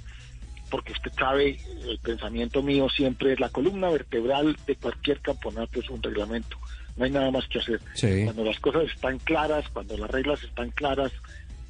porque 0.70 0.92
usted 0.92 1.12
sabe, 1.18 1.58
el 1.88 1.98
pensamiento 1.98 2.62
mío 2.62 2.88
siempre 2.90 3.32
es 3.32 3.40
la 3.40 3.48
columna 3.48 3.88
vertebral 3.88 4.54
de 4.66 4.76
cualquier 4.76 5.20
campeonato 5.20 5.80
es 5.80 5.88
un 5.88 6.02
reglamento. 6.02 6.58
No 6.96 7.04
hay 7.04 7.10
nada 7.10 7.30
más 7.30 7.46
que 7.48 7.58
hacer. 7.58 7.80
Sí. 7.94 8.24
Cuando 8.24 8.44
las 8.44 8.58
cosas 8.60 8.84
están 8.94 9.18
claras, 9.18 9.64
cuando 9.72 9.96
las 9.96 10.10
reglas 10.10 10.42
están 10.42 10.70
claras, 10.72 11.10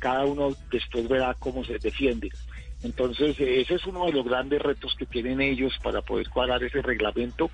cada 0.01 0.25
uno 0.25 0.57
después 0.73 1.07
verá 1.09 1.35
cómo 1.39 1.65
se 1.65 1.79
defiende. 1.79 2.31
Entonces, 2.83 3.37
ese 3.39 3.75
es 3.75 3.87
uno 3.87 4.07
de 4.07 4.13
los 4.13 4.25
grandes 4.25 4.61
retos 4.63 4.95
que 4.99 5.07
tienen 5.07 5.41
ellos 5.41 5.75
para 5.83 6.01
poder 6.03 6.29
cuadrar 6.29 6.63
ese 6.65 6.81
reglamento 6.83 7.51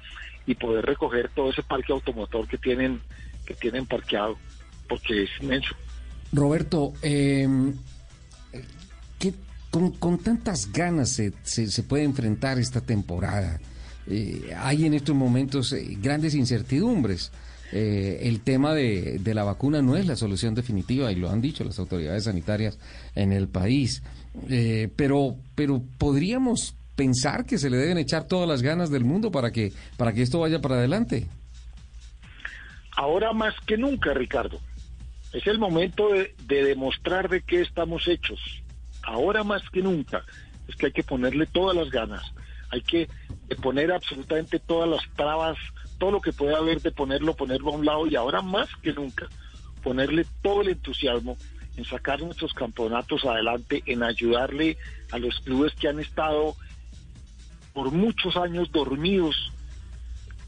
y 0.46 0.54
poder 0.54 0.84
recoger 0.86 1.30
todo 1.30 1.50
ese 1.50 1.62
parque 1.62 1.92
automotor 1.92 2.46
que 2.48 2.58
tienen 2.58 3.00
que 3.44 3.54
tienen 3.54 3.84
parqueado, 3.84 4.38
porque 4.88 5.24
es 5.24 5.30
inmenso. 5.42 5.74
Roberto, 6.32 6.94
eh, 7.02 7.46
¿qué- 7.46 7.93
con, 9.98 10.18
tantas 10.18 10.70
ganas 10.72 11.10
se, 11.10 11.32
se- 11.42 11.82
puede 11.82 12.04
enfrentar 12.04 12.58
esta 12.58 12.80
temporada. 12.80 13.60
Eh, 14.06 14.52
hay 14.56 14.84
en 14.86 14.94
estos 14.94 15.16
momentos 15.16 15.72
eh, 15.72 15.96
grandes 16.00 16.34
incertidumbres. 16.34 17.32
Eh, 17.72 18.20
el 18.28 18.40
tema 18.40 18.72
de, 18.74 19.20
la 19.24 19.42
vacuna 19.42 19.82
no 19.82 19.96
es 19.96 20.06
la 20.06 20.14
solución 20.14 20.54
definitiva 20.54 21.10
y 21.10 21.16
lo 21.16 21.30
han 21.30 21.40
dicho 21.40 21.64
las 21.64 21.78
autoridades 21.78 22.24
sanitarias 22.24 22.78
en 23.14 23.32
el 23.32 23.48
país. 23.48 24.02
Pero, 24.96 25.36
pero 25.54 25.82
podríamos 25.98 26.74
pensar 26.96 27.44
que 27.46 27.58
se 27.58 27.70
le 27.70 27.76
deben 27.76 27.98
echar 27.98 28.24
todas 28.24 28.48
las 28.48 28.62
ganas 28.62 28.90
del 28.90 29.04
mundo 29.04 29.30
para 29.30 29.50
que, 29.50 29.72
para 29.96 30.12
que 30.12 30.22
esto 30.22 30.40
vaya 30.40 30.60
para 30.60 30.76
adelante. 30.76 31.26
Ahora 32.96 33.32
más 33.32 33.54
que 33.66 33.76
nunca, 33.76 34.12
Ricardo, 34.14 34.60
es 35.32 35.46
el 35.46 35.58
momento 35.58 36.08
de, 36.10 36.34
de 36.46 36.64
demostrar 36.64 37.28
de 37.28 37.42
qué 37.42 37.60
estamos 37.60 38.06
hechos. 38.06 38.40
Ahora 39.06 39.44
más 39.44 39.62
que 39.70 39.82
nunca 39.82 40.24
es 40.68 40.76
que 40.76 40.86
hay 40.86 40.92
que 40.92 41.02
ponerle 41.02 41.46
todas 41.46 41.76
las 41.76 41.90
ganas, 41.90 42.22
hay 42.70 42.82
que 42.82 43.02
eh, 43.02 43.08
poner 43.60 43.92
absolutamente 43.92 44.58
todas 44.58 44.88
las 44.88 45.02
trabas, 45.14 45.58
todo 45.98 46.12
lo 46.12 46.20
que 46.20 46.32
pueda 46.32 46.58
haber 46.58 46.80
de 46.80 46.90
ponerlo, 46.90 47.34
ponerlo 47.34 47.72
a 47.72 47.76
un 47.76 47.84
lado 47.84 48.06
y 48.06 48.16
ahora 48.16 48.42
más 48.42 48.68
que 48.82 48.92
nunca 48.92 49.28
ponerle 49.82 50.26
todo 50.42 50.62
el 50.62 50.70
entusiasmo 50.70 51.36
en 51.76 51.84
sacar 51.84 52.22
nuestros 52.22 52.54
campeonatos 52.54 53.24
adelante, 53.24 53.82
en 53.86 54.02
ayudarle 54.02 54.78
a 55.10 55.18
los 55.18 55.38
clubes 55.40 55.74
que 55.74 55.88
han 55.88 56.00
estado 56.00 56.56
por 57.72 57.90
muchos 57.90 58.36
años 58.36 58.70
dormidos 58.72 59.52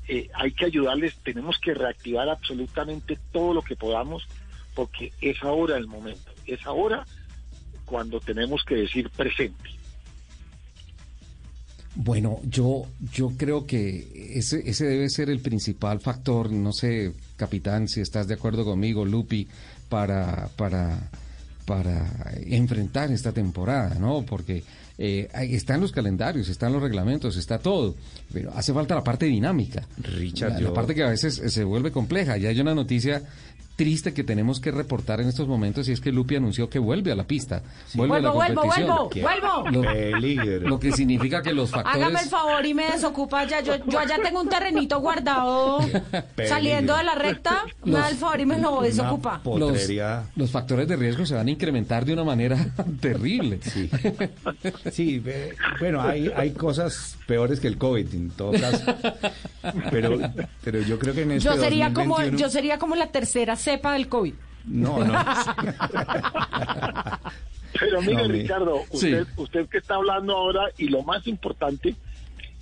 eh, 0.08 0.30
hay 0.34 0.52
que 0.52 0.66
ayudarles, 0.66 1.16
tenemos 1.24 1.58
que 1.58 1.74
reactivar 1.74 2.28
absolutamente 2.28 3.18
todo 3.32 3.54
lo 3.54 3.62
que 3.62 3.74
podamos, 3.74 4.26
porque 4.74 5.12
es 5.20 5.42
ahora 5.42 5.76
el 5.76 5.88
momento, 5.88 6.32
es 6.46 6.64
ahora 6.64 7.04
cuando 7.86 8.20
tenemos 8.20 8.62
que 8.64 8.74
decir 8.74 9.08
presente. 9.10 9.70
Bueno, 11.94 12.40
yo, 12.44 12.84
yo 13.14 13.32
creo 13.38 13.66
que 13.66 14.32
ese, 14.34 14.68
ese 14.68 14.84
debe 14.84 15.08
ser 15.08 15.30
el 15.30 15.40
principal 15.40 15.98
factor, 16.00 16.52
no 16.52 16.72
sé, 16.72 17.12
capitán, 17.36 17.88
si 17.88 18.02
estás 18.02 18.28
de 18.28 18.34
acuerdo 18.34 18.66
conmigo, 18.66 19.06
Lupi, 19.06 19.48
para, 19.88 20.48
para, 20.56 21.08
para 21.64 22.34
enfrentar 22.44 23.10
esta 23.12 23.32
temporada, 23.32 23.94
¿no? 23.98 24.26
Porque 24.26 24.62
eh, 24.98 25.28
ahí 25.32 25.54
están 25.54 25.80
los 25.80 25.90
calendarios, 25.90 26.50
están 26.50 26.74
los 26.74 26.82
reglamentos, 26.82 27.34
está 27.38 27.58
todo, 27.60 27.94
pero 28.30 28.52
hace 28.54 28.74
falta 28.74 28.94
la 28.94 29.02
parte 29.04 29.24
dinámica. 29.24 29.86
Richard, 29.96 30.52
la, 30.52 30.58
yo- 30.60 30.68
la 30.68 30.74
parte 30.74 30.94
que 30.94 31.02
a 31.02 31.08
veces 31.08 31.40
se 31.50 31.64
vuelve 31.64 31.92
compleja. 31.92 32.36
Ya 32.36 32.50
hay 32.50 32.60
una 32.60 32.74
noticia 32.74 33.22
triste 33.76 34.14
que 34.14 34.24
tenemos 34.24 34.58
que 34.58 34.70
reportar 34.70 35.20
en 35.20 35.28
estos 35.28 35.46
momentos 35.46 35.88
y 35.88 35.92
es 35.92 36.00
que 36.00 36.10
Lupi 36.10 36.36
anunció 36.36 36.68
que 36.68 36.78
vuelve 36.78 37.12
a 37.12 37.14
la 37.14 37.24
pista, 37.24 37.62
vuelve 37.94 38.16
a 38.16 38.20
la 38.22 38.30
Vuelvo, 38.30 38.62
vuelvo, 38.62 38.62
competición. 38.62 39.22
vuelvo, 39.22 39.62
vuelvo. 39.62 39.70
Lo, 39.70 39.92
Peligro. 39.92 40.68
lo 40.68 40.80
que 40.80 40.92
significa 40.92 41.42
que 41.42 41.52
los 41.52 41.70
factores... 41.70 42.02
Hágame 42.02 42.20
el 42.20 42.28
favor 42.28 42.66
y 42.66 42.74
me 42.74 42.90
desocupa 42.90 43.44
ya. 43.44 43.60
Yo, 43.60 43.74
yo 43.86 43.98
allá 43.98 44.16
tengo 44.22 44.40
un 44.40 44.48
terrenito 44.48 44.98
guardado 45.00 45.80
saliendo 46.48 46.96
de 46.96 47.04
la 47.04 47.14
recta. 47.14 47.64
Me 47.84 47.92
da 47.92 48.08
el 48.08 48.16
favor 48.16 48.40
y 48.40 48.46
me 48.46 48.58
lo 48.58 48.80
desocupa. 48.80 49.40
los, 49.44 49.88
los 50.36 50.50
factores 50.50 50.88
de 50.88 50.96
riesgo 50.96 51.26
se 51.26 51.34
van 51.34 51.48
a 51.48 51.50
incrementar 51.50 52.04
de 52.04 52.14
una 52.14 52.24
manera 52.24 52.56
terrible. 53.00 53.60
Sí, 53.62 53.90
sí 54.90 55.22
bueno, 55.78 56.00
hay, 56.00 56.30
hay 56.34 56.52
cosas 56.52 57.16
peores 57.26 57.60
que 57.60 57.68
el 57.68 57.76
COVID 57.76 58.14
en 58.14 58.30
todo 58.30 58.52
caso. 58.52 58.84
Pero, 59.90 60.18
pero 60.64 60.80
yo 60.80 60.98
creo 60.98 61.14
que 61.14 61.22
en 61.22 61.32
este 61.32 61.44
Yo 61.44 61.56
sería 61.56 61.92
como 61.92 62.14
2021 62.16 62.36
yo 62.38 62.50
sería 62.50 62.78
como 62.78 62.94
la 62.94 63.08
tercera 63.08 63.56
cepa 63.66 63.94
del 63.94 64.08
COVID. 64.08 64.34
No, 64.64 65.04
no. 65.04 65.12
Pero 67.78 68.00
mire, 68.00 68.14
No, 68.14 68.28
Ricardo, 68.28 68.82
usted, 68.90 69.26
usted 69.36 69.68
que 69.68 69.78
está 69.78 69.96
hablando 69.96 70.36
ahora, 70.36 70.70
y 70.78 70.88
lo 70.88 71.02
más 71.02 71.26
importante 71.26 71.96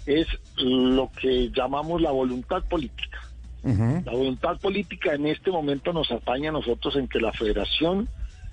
es 0.06 0.26
lo 0.56 1.10
que 1.20 1.51
llamamos 1.51 2.01
la 2.01 2.10
voluntad 2.10 2.62
política. 2.64 3.20
La 3.62 4.12
voluntad 4.12 4.59
política 4.59 5.14
en 5.14 5.26
este 5.26 5.51
momento 5.51 5.94
nos 5.94 6.10
atañe 6.10 6.48
a 6.48 6.52
nosotros 6.52 6.97
en 6.97 7.09
que 7.09 7.18
la 7.18 7.32
Federación 7.32 8.10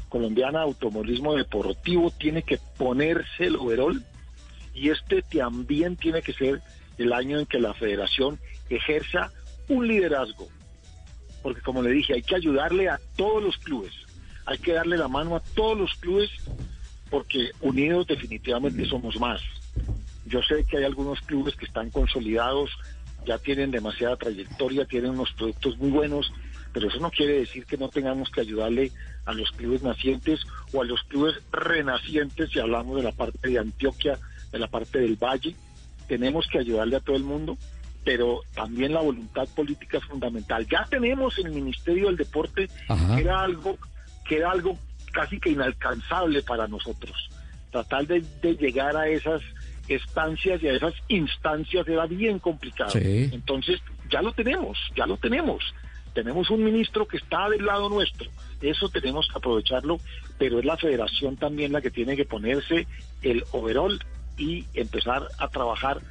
Colombiana 0.07 0.59
de 0.59 0.65
Automovilismo 0.65 1.35
Deportivo 1.35 2.11
tiene 2.11 2.43
que 2.43 2.59
ponerse 2.77 3.45
el 3.47 3.57
overol 3.57 4.01
y 4.73 4.89
este 4.89 5.21
también 5.21 5.97
tiene 5.97 6.21
que 6.21 6.31
ser 6.31 6.61
el 6.97 7.11
año 7.11 7.39
en 7.39 7.45
que 7.45 7.59
la 7.59 7.73
federación 7.73 8.39
ejerza 8.69 9.31
un 9.67 9.85
liderazgo. 9.85 10.47
Porque 11.41 11.61
como 11.61 11.81
le 11.81 11.91
dije, 11.91 12.13
hay 12.13 12.21
que 12.21 12.35
ayudarle 12.35 12.89
a 12.89 12.99
todos 13.15 13.43
los 13.43 13.57
clubes, 13.57 13.93
hay 14.45 14.57
que 14.57 14.73
darle 14.73 14.97
la 14.97 15.07
mano 15.07 15.35
a 15.35 15.39
todos 15.39 15.77
los 15.77 15.93
clubes 15.95 16.29
porque 17.09 17.51
unidos 17.59 18.07
definitivamente 18.07 18.85
somos 18.85 19.19
más. 19.19 19.41
Yo 20.25 20.41
sé 20.41 20.63
que 20.65 20.77
hay 20.77 20.85
algunos 20.85 21.19
clubes 21.21 21.55
que 21.55 21.65
están 21.65 21.89
consolidados, 21.89 22.71
ya 23.25 23.37
tienen 23.37 23.69
demasiada 23.69 24.15
trayectoria, 24.15 24.85
tienen 24.85 25.11
unos 25.11 25.31
productos 25.33 25.77
muy 25.77 25.91
buenos, 25.91 26.31
pero 26.73 26.87
eso 26.87 26.99
no 26.99 27.11
quiere 27.11 27.33
decir 27.33 27.65
que 27.65 27.77
no 27.77 27.89
tengamos 27.89 28.31
que 28.31 28.41
ayudarle 28.41 28.91
a 29.25 29.33
los 29.33 29.51
clubes 29.51 29.83
nacientes 29.83 30.39
o 30.73 30.81
a 30.81 30.85
los 30.85 31.03
clubes 31.03 31.35
renacientes, 31.51 32.49
si 32.49 32.59
hablamos 32.59 32.97
de 32.97 33.03
la 33.03 33.11
parte 33.11 33.49
de 33.49 33.59
Antioquia, 33.59 34.17
de 34.51 34.59
la 34.59 34.67
parte 34.67 34.99
del 34.99 35.17
Valle. 35.17 35.55
Tenemos 36.07 36.47
que 36.47 36.59
ayudarle 36.59 36.95
a 36.95 37.01
todo 37.01 37.15
el 37.15 37.23
mundo, 37.23 37.57
pero 38.03 38.41
también 38.53 38.93
la 38.93 39.01
voluntad 39.01 39.47
política 39.55 39.97
es 39.97 40.05
fundamental. 40.05 40.67
Ya 40.67 40.85
tenemos 40.89 41.37
en 41.37 41.47
el 41.47 41.53
Ministerio 41.53 42.07
del 42.07 42.17
Deporte, 42.17 42.69
Ajá. 42.87 43.15
que 43.15 43.21
era 43.21 43.41
algo, 43.41 43.77
que 44.27 44.37
era 44.37 44.51
algo 44.51 44.77
casi 45.11 45.39
que 45.39 45.51
inalcanzable 45.51 46.41
para 46.41 46.67
nosotros. 46.67 47.29
Tratar 47.71 48.07
de, 48.07 48.23
de 48.41 48.55
llegar 48.55 48.97
a 48.97 49.07
esas 49.07 49.41
estancias 49.87 50.61
y 50.63 50.67
a 50.67 50.73
esas 50.73 50.93
instancias 51.07 51.87
era 51.87 52.05
bien 52.05 52.39
complicado. 52.39 52.91
Sí. 52.91 53.29
Entonces, 53.31 53.81
ya 54.09 54.21
lo 54.21 54.31
tenemos, 54.33 54.77
ya 54.95 55.05
lo 55.05 55.17
tenemos. 55.17 55.63
Tenemos 56.13 56.49
un 56.49 56.63
ministro 56.63 57.07
que 57.07 57.17
está 57.17 57.49
del 57.49 57.65
lado 57.65 57.89
nuestro. 57.89 58.29
Eso 58.61 58.89
tenemos 58.89 59.27
que 59.27 59.37
aprovecharlo, 59.37 59.99
pero 60.37 60.59
es 60.59 60.65
la 60.65 60.77
federación 60.77 61.37
también 61.37 61.71
la 61.71 61.81
que 61.81 61.91
tiene 61.91 62.17
que 62.17 62.25
ponerse 62.25 62.85
el 63.21 63.43
overall 63.51 64.03
y 64.37 64.65
empezar 64.73 65.27
a 65.37 65.47
trabajar 65.47 66.01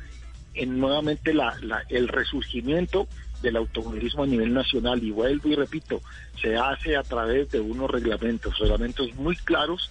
en 0.55 0.79
nuevamente 0.79 1.33
la, 1.35 1.57
la- 1.63 1.83
el 1.89 2.09
resurgimiento 2.09 3.07
del 3.43 3.57
automovilismo 3.57 4.25
a 4.25 4.27
nivel 4.27 4.53
nacional. 4.53 5.03
Y 5.03 5.11
vuelvo 5.11 5.49
y 5.49 5.55
repito, 5.55 6.03
se 6.41 6.57
hace 6.57 6.97
a 6.97 7.03
través 7.03 7.51
de 7.51 7.61
unos 7.61 7.91
reglamentos, 7.91 8.59
reglamentos 8.59 9.15
muy 9.15 9.37
claros. 9.37 9.91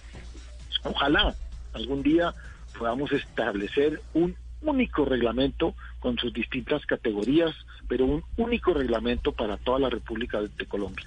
Ojalá 0.84 1.34
algún 1.72 2.02
día 2.02 2.34
podamos 2.78 3.12
establecer 3.12 4.00
un 4.14 4.36
único 4.62 5.04
reglamento 5.04 5.74
con 6.00 6.18
sus 6.18 6.32
distintas 6.32 6.84
categorías, 6.86 7.54
pero 7.88 8.04
un 8.04 8.22
único 8.36 8.72
reglamento 8.74 9.32
para 9.32 9.56
toda 9.56 9.78
la 9.78 9.90
República 9.90 10.40
de, 10.40 10.48
de 10.48 10.66
Colombia. 10.66 11.06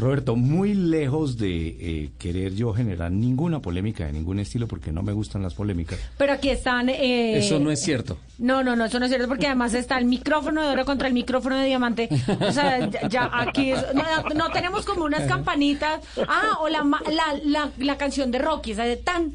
Roberto, 0.00 0.34
muy 0.36 0.74
lejos 0.74 1.36
de 1.38 1.68
eh, 1.68 2.10
querer 2.18 2.54
yo 2.54 2.72
generar 2.72 3.12
ninguna 3.12 3.60
polémica 3.60 4.06
de 4.06 4.12
ningún 4.12 4.38
estilo, 4.40 4.66
porque 4.66 4.90
no 4.92 5.02
me 5.02 5.12
gustan 5.12 5.42
las 5.42 5.54
polémicas. 5.54 5.98
Pero 6.18 6.32
aquí 6.32 6.50
están. 6.50 6.88
eh, 6.88 7.38
Eso 7.38 7.58
no 7.58 7.70
es 7.70 7.80
cierto. 7.82 8.18
No, 8.38 8.62
no, 8.64 8.74
no, 8.76 8.86
eso 8.86 8.98
no 8.98 9.04
es 9.04 9.10
cierto 9.10 9.28
porque 9.28 9.46
además 9.46 9.74
está 9.74 9.98
el 9.98 10.06
micrófono 10.06 10.62
de 10.62 10.68
oro 10.68 10.84
contra 10.84 11.06
el 11.08 11.14
micrófono 11.14 11.56
de 11.56 11.66
diamante. 11.66 12.08
O 12.40 12.52
sea, 12.52 12.88
ya, 12.88 13.08
ya 13.08 13.30
aquí 13.32 13.70
es- 13.72 13.84
no, 13.94 14.02
no 14.34 14.50
tenemos 14.50 14.84
como 14.86 15.04
unas 15.04 15.22
campanitas. 15.26 16.00
Ah, 16.26 16.58
o 16.62 16.68
la, 16.68 16.82
ma- 16.82 17.02
la, 17.10 17.38
la, 17.44 17.70
la 17.78 17.96
canción 17.98 18.30
de 18.30 18.38
Rocky, 18.38 18.72
o 18.72 18.76
sea, 18.76 18.84
de 18.86 18.96
tan, 18.96 19.32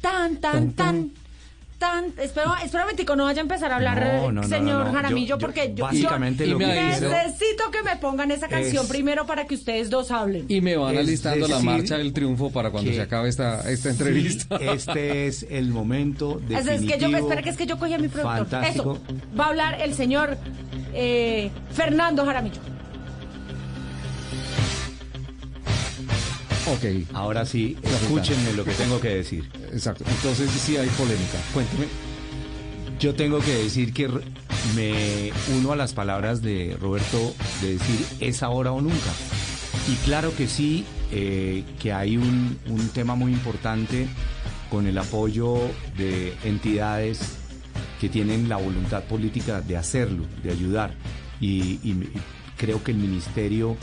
tan, 0.00 0.36
tan, 0.36 0.72
tan. 0.72 0.74
Tan, 0.74 1.10
espero, 2.18 2.54
espera 2.56 2.82
un 2.84 2.88
momentico, 2.90 3.14
no 3.16 3.24
vaya 3.24 3.40
a 3.40 3.42
empezar 3.42 3.70
a 3.72 3.76
hablar, 3.76 4.00
No, 4.04 4.32
no, 4.32 4.42
no, 4.42 4.48
señor 4.48 4.80
no, 4.80 4.84
no. 4.86 4.92
Jaramillo, 4.92 5.36
Yo- 5.36 5.38
porque 5.38 5.72
yo, 5.74 5.84
básicamente 5.84 6.46
yo 6.46 6.52
lo 6.54 6.58
que 6.58 6.66
necesito 6.66 7.70
que 7.70 7.82
me 7.82 7.96
pongan 7.96 8.30
esa 8.30 8.48
canción 8.48 8.84
es- 8.84 8.90
primero 8.90 9.26
para 9.26 9.46
que 9.46 9.54
ustedes 9.54 9.88
dos 9.90 10.10
hablen. 10.10 10.44
Y 10.48 10.60
me 10.60 10.76
van 10.76 10.96
alistando 10.96 11.46
la 11.46 11.60
marcha 11.60 11.96
del 11.96 12.12
triunfo 12.12 12.50
para 12.50 12.70
cuando 12.70 12.92
se 12.92 13.00
acabe 13.00 13.28
esta, 13.28 13.68
esta 13.70 13.90
entrevista. 13.90 14.58
Sí, 14.58 14.64
este 14.68 15.26
es 15.26 15.46
el 15.48 15.68
momento 15.68 16.40
Es, 16.48 16.64
definitivo. 16.64 16.72
es 16.74 16.92
que 17.04 17.10
yo, 17.10 17.16
espera 17.16 17.42
que 17.42 17.50
es 17.50 17.56
que 17.56 17.66
yo 17.66 17.78
cogí 17.78 17.94
a 17.94 17.98
mi 17.98 18.08
productor. 18.08 18.38
fantástico. 18.48 18.98
Eso, 19.06 19.14
va 19.38 19.44
a 19.44 19.48
hablar 19.48 19.80
el 19.80 19.94
señor 19.94 20.36
eh, 20.94 21.50
Fernando 21.72 22.24
Jaramillo. 22.24 22.60
Ok. 26.72 26.84
Ahora 27.14 27.46
sí, 27.46 27.76
escúchenme 27.82 28.52
lo 28.52 28.64
que 28.64 28.72
tengo 28.72 29.00
que 29.00 29.08
decir. 29.08 29.48
Exacto. 29.72 30.04
Entonces 30.08 30.50
sí 30.50 30.76
hay 30.76 30.88
polémica. 30.90 31.38
Cuénteme. 31.54 31.86
Yo 33.00 33.14
tengo 33.14 33.38
que 33.38 33.54
decir 33.54 33.92
que 33.92 34.08
me 34.74 35.30
uno 35.56 35.72
a 35.72 35.76
las 35.76 35.92
palabras 35.92 36.42
de 36.42 36.76
Roberto 36.80 37.34
de 37.62 37.74
decir 37.74 38.06
es 38.20 38.42
ahora 38.42 38.72
o 38.72 38.80
nunca. 38.80 39.12
Y 39.90 39.94
claro 40.04 40.34
que 40.36 40.48
sí, 40.48 40.84
eh, 41.12 41.64
que 41.80 41.92
hay 41.92 42.16
un, 42.16 42.58
un 42.68 42.88
tema 42.88 43.14
muy 43.14 43.32
importante 43.32 44.08
con 44.70 44.86
el 44.86 44.98
apoyo 44.98 45.58
de 45.96 46.34
entidades 46.44 47.20
que 48.00 48.08
tienen 48.08 48.48
la 48.48 48.56
voluntad 48.56 49.04
política 49.04 49.62
de 49.62 49.76
hacerlo, 49.76 50.24
de 50.42 50.50
ayudar. 50.50 50.92
Y 51.40 51.78
creo 52.56 52.82
que 52.82 52.90
el 52.90 52.98
ministerio 52.98 53.76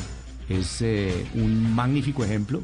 es 0.49 0.81
eh, 0.81 1.25
un 1.35 1.73
magnífico 1.73 2.23
ejemplo 2.23 2.61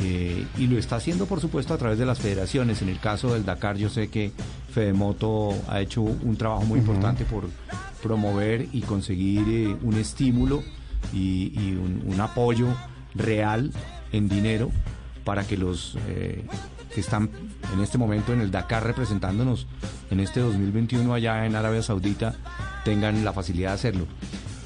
eh, 0.00 0.46
y 0.58 0.66
lo 0.66 0.78
está 0.78 0.96
haciendo, 0.96 1.26
por 1.26 1.40
supuesto, 1.40 1.74
a 1.74 1.78
través 1.78 1.98
de 1.98 2.06
las 2.06 2.18
federaciones. 2.18 2.82
En 2.82 2.88
el 2.88 2.98
caso 2.98 3.34
del 3.34 3.44
Dakar, 3.44 3.76
yo 3.76 3.88
sé 3.88 4.08
que 4.08 4.32
Fedemoto 4.72 5.54
ha 5.68 5.80
hecho 5.80 6.02
un 6.02 6.36
trabajo 6.36 6.64
muy 6.64 6.80
importante 6.80 7.24
por 7.24 7.44
promover 8.02 8.68
y 8.72 8.80
conseguir 8.82 9.44
eh, 9.48 9.76
un 9.82 9.94
estímulo 9.94 10.62
y, 11.12 11.52
y 11.54 11.76
un, 11.76 12.02
un 12.06 12.20
apoyo 12.20 12.68
real 13.14 13.70
en 14.12 14.28
dinero 14.28 14.70
para 15.24 15.46
que 15.46 15.56
los 15.56 15.96
que 16.94 17.00
están 17.00 17.30
en 17.72 17.80
este 17.80 17.98
momento 17.98 18.32
en 18.32 18.40
el 18.40 18.50
Dakar 18.50 18.84
representándonos 18.84 19.66
en 20.10 20.20
este 20.20 20.40
2021 20.40 21.12
allá 21.12 21.44
en 21.44 21.56
Arabia 21.56 21.82
Saudita 21.82 22.34
tengan 22.84 23.24
la 23.24 23.32
facilidad 23.32 23.70
de 23.70 23.74
hacerlo. 23.74 24.06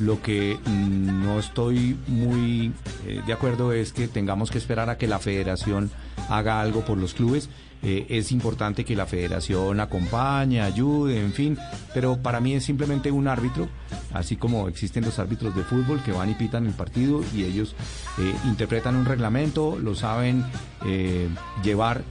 Lo 0.00 0.22
que 0.22 0.58
mm, 0.64 1.24
no 1.24 1.38
estoy 1.40 1.96
muy 2.06 2.72
eh, 3.06 3.20
de 3.26 3.32
acuerdo 3.32 3.72
es 3.72 3.92
que 3.92 4.06
tengamos 4.08 4.50
que 4.50 4.58
esperar 4.58 4.90
a 4.90 4.96
que 4.98 5.06
la 5.08 5.18
federación 5.18 5.90
haga 6.28 6.60
algo 6.60 6.84
por 6.84 6.98
los 6.98 7.14
clubes. 7.14 7.48
Eh, 7.82 8.06
es 8.08 8.32
importante 8.32 8.84
que 8.84 8.96
la 8.96 9.06
federación 9.06 9.78
acompañe, 9.78 10.60
ayude, 10.60 11.20
en 11.20 11.32
fin, 11.32 11.56
pero 11.94 12.16
para 12.16 12.40
mí 12.40 12.54
es 12.54 12.64
simplemente 12.64 13.12
un 13.12 13.28
árbitro, 13.28 13.68
así 14.12 14.34
como 14.34 14.66
existen 14.66 15.04
los 15.04 15.20
árbitros 15.20 15.54
de 15.54 15.62
fútbol 15.62 16.02
que 16.02 16.10
van 16.10 16.28
y 16.28 16.34
pitan 16.34 16.66
el 16.66 16.72
partido 16.72 17.22
y 17.32 17.44
ellos 17.44 17.76
eh, 18.18 18.34
interpretan 18.46 18.96
un 18.96 19.04
reglamento, 19.04 19.78
lo 19.80 19.94
saben 19.94 20.44
eh, 20.86 21.28
llevar 21.62 22.02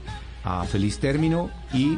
a 0.45 0.63
feliz 0.63 0.99
término 0.99 1.49
y 1.73 1.97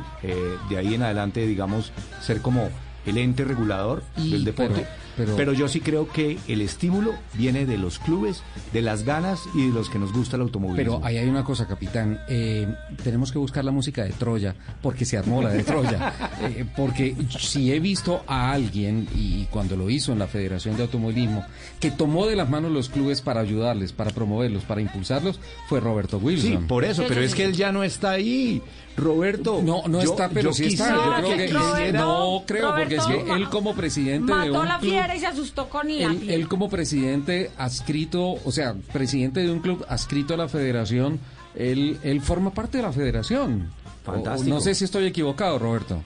de 0.70 0.78
ahí 0.78 0.96
en 0.96 1.04
adelante, 1.04 1.46
digamos, 1.46 1.92
ser 2.22 2.42
como 2.42 2.70
el 3.06 3.20
ente 3.20 3.44
regulador 3.44 4.02
Y- 4.18 4.32
del 4.32 4.46
deporte. 4.46 4.74
pero- 4.88 5.09
pero- 5.20 5.36
pero 5.36 5.54
yo 5.54 5.68
sí 5.68 5.82
creo 5.82 6.08
que 6.08 6.38
el 6.48 6.62
estímulo 6.62 7.14
viene 7.34 7.66
de 7.66 7.78
los 7.78 8.00
clubes, 8.00 8.42
de 8.74 8.82
las 8.82 9.04
ganas 9.04 9.42
y 9.54 9.68
de 9.68 9.74
los 9.74 9.90
que 9.90 10.00
nos 10.00 10.14
gusta 10.14 10.36
el 10.38 10.44
automovilismo. 10.44 11.00
Pero 11.00 11.06
ahí 11.06 11.18
hay 11.18 11.28
una 11.28 11.44
cosa, 11.44 11.68
capitán. 11.68 12.20
eh, 12.30 12.68
tenemos 13.04 13.32
que 13.32 13.38
buscar 13.38 13.64
la 13.66 13.72
música 13.72 14.04
de 14.04 14.12
Troya, 14.12 14.56
porque 14.82 15.06
se 15.06 15.18
armó 15.18 15.42
la 15.42 15.50
de 15.50 15.64
Troya. 15.64 16.14
Eh, 16.42 16.66
porque 16.78 17.16
si 17.38 17.72
he 17.74 17.80
visto 17.82 18.24
a 18.26 18.52
alguien, 18.54 19.08
y 19.14 19.44
cuando 19.52 19.76
lo 19.76 19.90
hizo 19.90 20.14
en 20.14 20.20
la 20.20 20.28
Federación 20.28 20.78
de 20.78 20.84
Automovilismo, 20.84 21.44
que 21.82 21.92
tomó 21.92 22.26
de 22.28 22.36
las 22.38 22.50
manos 22.50 22.72
los 22.72 22.88
clubes 22.88 23.22
para 23.22 23.42
ayudarles, 23.42 23.92
para 23.92 24.12
promoverlos, 24.12 24.64
para 24.64 24.80
impulsarlos, 24.80 25.40
fue 25.68 25.82
Roberto 25.82 26.18
Wilson. 26.18 26.50
Sí, 26.52 26.58
por 26.68 26.86
eso, 26.86 27.04
pero 27.10 27.22
es 27.22 27.36
que 27.36 27.44
él 27.44 27.54
ya 27.54 27.72
no 27.74 27.84
está 27.84 28.12
ahí. 28.12 28.62
Roberto. 29.00 29.62
No, 29.64 29.84
no 29.88 30.04
yo- 30.04 30.12
está, 30.12 30.30
pero 30.30 30.50
yo 30.50 30.54
sí 30.54 30.66
está. 30.68 30.94
Yo 30.96 31.16
creo 31.26 31.38
que, 31.38 31.46
quisiera- 31.48 32.00
no 32.02 32.44
creo, 32.46 32.76
porque 32.76 32.96
es 32.96 33.06
que 33.06 33.32
él 33.34 33.50
como 33.50 33.74
presidente 33.76 34.32
de 34.32 34.38
Mató 34.38 34.62
un 34.62 34.68
la 34.68 34.80
club, 34.80 34.92
fiera 34.92 35.16
y 35.16 35.20
se 35.20 35.28
asustó 35.28 35.70
con 35.70 35.88
la 35.88 35.94
él, 36.28 36.48
como 36.48 36.70
presidente 36.70 37.52
adscrito, 37.58 38.36
o 38.44 38.52
sea, 38.52 38.76
presidente 38.94 39.42
de 39.42 39.52
un 39.52 39.60
club 39.60 39.86
adscrito 39.90 40.34
a 40.34 40.38
la 40.38 40.48
federación, 40.48 41.20
él, 41.56 41.98
él 42.04 42.22
forma 42.22 42.52
parte 42.52 42.78
de 42.78 42.84
la 42.84 42.92
federación. 42.94 43.70
O- 44.06 44.12
Fantástico. 44.12 44.50
no 44.56 44.62
sé 44.62 44.74
si 44.76 44.86
estoy 44.86 45.06
equivocado, 45.06 45.60
Roberto. 45.60 46.02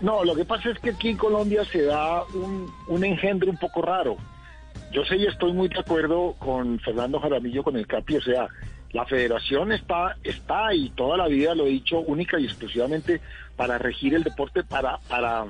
No, 0.00 0.24
lo 0.24 0.34
que 0.34 0.44
pasa 0.44 0.70
es 0.70 0.78
que 0.78 0.90
aquí 0.90 1.08
en 1.08 1.16
Colombia 1.16 1.64
se 1.70 1.82
da 1.82 2.22
un, 2.34 2.70
un 2.88 3.04
engendro 3.04 3.50
un 3.50 3.56
poco 3.58 3.82
raro. 3.82 4.16
Yo 4.92 5.04
sé 5.04 5.16
y 5.16 5.26
estoy 5.26 5.52
muy 5.52 5.68
de 5.68 5.80
acuerdo 5.80 6.34
con 6.38 6.78
Fernando 6.80 7.18
Jaramillo, 7.18 7.62
con 7.64 7.76
el 7.76 7.86
CAPI, 7.86 8.16
o 8.16 8.22
sea, 8.22 8.46
la 8.94 9.04
federación 9.04 9.72
está, 9.72 10.16
está 10.22 10.72
y 10.72 10.88
toda 10.90 11.16
la 11.16 11.26
vida 11.26 11.54
lo 11.56 11.66
he 11.66 11.70
dicho 11.70 11.98
única 11.98 12.38
y 12.38 12.44
exclusivamente 12.44 13.20
para 13.56 13.76
regir 13.76 14.14
el 14.14 14.22
deporte, 14.22 14.62
para, 14.62 14.98
para, 15.08 15.46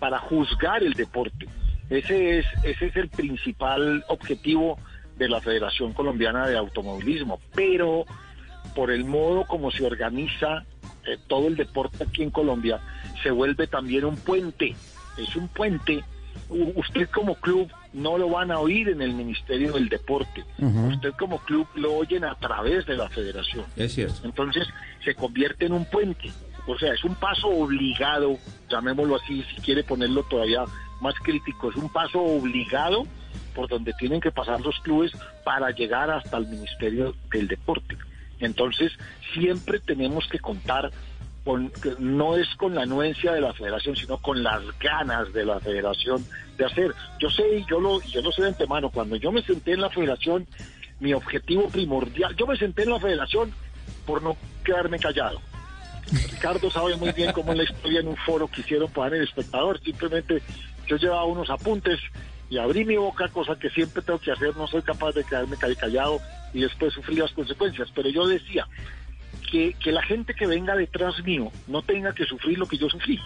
para 0.00 0.18
juzgar 0.18 0.82
el 0.82 0.94
deporte. 0.94 1.46
Ese 1.88 2.40
es, 2.40 2.46
ese 2.64 2.86
es 2.86 2.96
el 2.96 3.08
principal 3.08 4.04
objetivo 4.08 4.78
de 5.16 5.28
la 5.28 5.40
Federación 5.40 5.92
Colombiana 5.92 6.48
de 6.48 6.58
Automovilismo. 6.58 7.40
Pero 7.54 8.04
por 8.74 8.90
el 8.90 9.04
modo 9.04 9.44
como 9.44 9.70
se 9.70 9.86
organiza 9.86 10.64
eh, 11.06 11.18
todo 11.28 11.46
el 11.46 11.54
deporte 11.54 12.02
aquí 12.02 12.24
en 12.24 12.30
Colombia, 12.30 12.80
se 13.22 13.30
vuelve 13.30 13.68
también 13.68 14.06
un 14.06 14.16
puente. 14.16 14.74
Es 15.16 15.36
un 15.36 15.46
puente. 15.46 16.02
Usted 16.48 17.08
como 17.10 17.34
club 17.34 17.70
no 17.92 18.16
lo 18.16 18.30
van 18.30 18.50
a 18.50 18.58
oír 18.58 18.88
en 18.88 19.02
el 19.02 19.12
Ministerio 19.12 19.72
del 19.72 19.88
Deporte. 19.88 20.44
Usted 20.58 21.12
como 21.18 21.38
club 21.40 21.66
lo 21.74 21.94
oyen 21.94 22.24
a 22.24 22.34
través 22.36 22.86
de 22.86 22.96
la 22.96 23.08
federación. 23.08 23.64
Es 23.76 23.94
cierto. 23.94 24.20
Entonces 24.24 24.66
se 25.04 25.14
convierte 25.14 25.66
en 25.66 25.72
un 25.72 25.84
puente. 25.84 26.30
O 26.66 26.78
sea, 26.78 26.92
es 26.92 27.02
un 27.04 27.14
paso 27.14 27.48
obligado, 27.48 28.38
llamémoslo 28.68 29.16
así, 29.16 29.42
si 29.54 29.60
quiere 29.62 29.82
ponerlo 29.84 30.22
todavía 30.24 30.64
más 31.00 31.14
crítico, 31.22 31.70
es 31.70 31.76
un 31.76 31.88
paso 31.90 32.20
obligado 32.20 33.06
por 33.54 33.68
donde 33.68 33.92
tienen 33.94 34.20
que 34.20 34.30
pasar 34.30 34.60
los 34.60 34.78
clubes 34.80 35.12
para 35.44 35.70
llegar 35.70 36.10
hasta 36.10 36.36
el 36.36 36.46
Ministerio 36.46 37.14
del 37.32 37.48
Deporte. 37.48 37.96
Entonces, 38.40 38.92
siempre 39.32 39.80
tenemos 39.80 40.28
que 40.28 40.38
contar 40.38 40.90
con, 41.44 41.72
no 41.98 42.36
es 42.36 42.48
con 42.56 42.74
la 42.74 42.82
anuencia 42.82 43.32
de 43.32 43.40
la 43.40 43.52
federación, 43.54 43.96
sino 43.96 44.18
con 44.18 44.42
las 44.42 44.62
ganas 44.78 45.32
de 45.32 45.44
la 45.44 45.60
federación 45.60 46.26
de 46.56 46.64
hacer. 46.66 46.94
Yo 47.18 47.30
sé, 47.30 47.58
y 47.58 47.64
yo 47.70 47.80
lo, 47.80 48.00
yo 48.02 48.20
lo 48.20 48.30
sé 48.32 48.42
de 48.42 48.48
antemano, 48.48 48.90
cuando 48.90 49.16
yo 49.16 49.32
me 49.32 49.42
senté 49.42 49.72
en 49.72 49.80
la 49.80 49.90
federación, 49.90 50.46
mi 51.00 51.12
objetivo 51.14 51.68
primordial, 51.68 52.34
yo 52.36 52.46
me 52.46 52.56
senté 52.56 52.82
en 52.82 52.90
la 52.90 53.00
federación 53.00 53.52
por 54.04 54.22
no 54.22 54.36
quedarme 54.64 54.98
callado. 54.98 55.40
Ricardo 56.30 56.70
sabe 56.70 56.96
muy 56.96 57.12
bien 57.12 57.32
cómo 57.32 57.52
en 57.52 57.58
la 57.58 57.64
historia 57.64 58.00
en 58.00 58.08
un 58.08 58.16
foro 58.16 58.48
que 58.48 58.62
hicieron 58.62 58.90
para 58.90 59.16
el 59.16 59.22
espectador, 59.22 59.80
simplemente 59.80 60.42
yo 60.86 60.96
llevaba 60.96 61.24
unos 61.24 61.50
apuntes 61.50 61.98
y 62.50 62.56
abrí 62.58 62.84
mi 62.84 62.96
boca, 62.96 63.28
cosa 63.28 63.56
que 63.58 63.68
siempre 63.70 64.02
tengo 64.02 64.18
que 64.18 64.32
hacer, 64.32 64.56
no 64.56 64.66
soy 64.66 64.80
capaz 64.82 65.12
de 65.12 65.24
quedarme 65.24 65.56
ca- 65.58 65.74
callado 65.74 66.18
y 66.54 66.62
después 66.62 66.94
sufrir 66.94 67.18
las 67.18 67.32
consecuencias, 67.32 67.88
pero 67.94 68.08
yo 68.08 68.26
decía 68.26 68.66
que, 69.50 69.74
que 69.74 69.92
la 69.92 70.02
gente 70.02 70.34
que 70.34 70.46
venga 70.46 70.74
detrás 70.76 71.22
mío 71.24 71.50
no 71.66 71.82
tenga 71.82 72.12
que 72.12 72.24
sufrir 72.24 72.58
lo 72.58 72.66
que 72.66 72.78
yo 72.78 72.88
sufrí, 72.88 73.18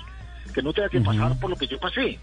que 0.54 0.62
no 0.62 0.72
tenga 0.72 0.88
que 0.88 0.98
pasar 1.00 1.38
por 1.40 1.50
lo 1.50 1.56
que 1.56 1.66
yo 1.66 1.78
pasé. 1.78 2.18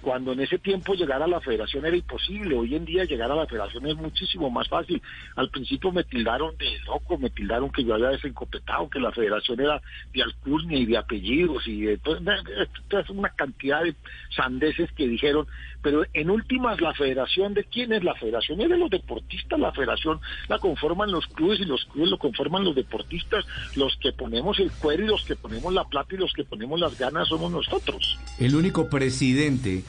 Cuando 0.00 0.30
en 0.32 0.38
ese 0.38 0.58
tiempo 0.60 0.94
llegar 0.94 1.20
a 1.24 1.26
la 1.26 1.40
federación 1.40 1.84
era 1.84 1.96
imposible, 1.96 2.54
hoy 2.54 2.76
en 2.76 2.84
día 2.84 3.04
llegar 3.04 3.32
a 3.32 3.34
la 3.34 3.46
federación 3.48 3.84
es 3.88 3.96
muchísimo 3.96 4.48
más 4.48 4.68
fácil. 4.68 5.02
Al 5.34 5.50
principio 5.50 5.90
me 5.90 6.04
tildaron 6.04 6.56
de 6.56 6.78
loco, 6.86 7.18
me 7.18 7.30
tildaron 7.30 7.72
que 7.72 7.82
yo 7.82 7.94
había 7.94 8.10
desencopetado, 8.10 8.88
que 8.88 9.00
la 9.00 9.10
federación 9.10 9.58
era 9.60 9.82
de 10.12 10.22
alcurnia 10.22 10.78
y 10.78 10.86
de 10.86 10.96
apellidos 10.98 11.66
y 11.66 11.80
de 11.80 11.98
to- 11.98 12.16
toda 12.86 13.04
una 13.08 13.30
cantidad 13.30 13.82
de 13.82 13.96
sandeces 14.36 14.88
que 14.92 15.08
dijeron, 15.08 15.48
pero 15.82 16.04
en 16.12 16.30
últimas 16.30 16.80
la 16.80 16.92
federación 16.94 17.54
de 17.54 17.64
quién 17.64 17.92
es 17.92 18.02
la 18.02 18.14
federación 18.14 18.60
es 18.60 18.68
de 18.68 18.78
los 18.78 18.90
deportistas, 18.90 19.58
la 19.58 19.72
federación 19.72 20.20
la 20.48 20.58
conforman 20.58 21.10
los 21.10 21.26
clubes 21.26 21.60
y 21.60 21.64
los 21.64 21.84
clubes 21.86 22.10
lo 22.10 22.18
conforman 22.18 22.64
los 22.64 22.74
deportistas, 22.74 23.44
los 23.76 23.96
que 23.96 24.12
ponemos 24.12 24.58
el 24.58 24.70
cuero 24.72 25.04
y 25.04 25.06
los 25.06 25.24
que 25.24 25.36
ponemos 25.36 25.72
la 25.72 25.84
plata 25.84 26.14
y 26.14 26.18
los 26.18 26.32
que 26.32 26.44
ponemos 26.44 26.80
las 26.80 26.98
ganas 26.98 27.28
somos 27.28 27.50
nosotros. 27.50 28.18
El 28.38 28.54
único 28.54 28.88
presidente 28.88 29.84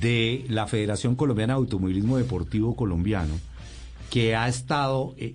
de 0.00 0.44
la 0.48 0.66
Federación 0.66 1.14
Colombiana 1.14 1.54
de 1.54 1.58
Automovilismo 1.58 2.16
Deportivo 2.16 2.74
Colombiano 2.74 3.34
que 4.10 4.34
ha 4.36 4.48
estado 4.48 5.14
eh, 5.18 5.34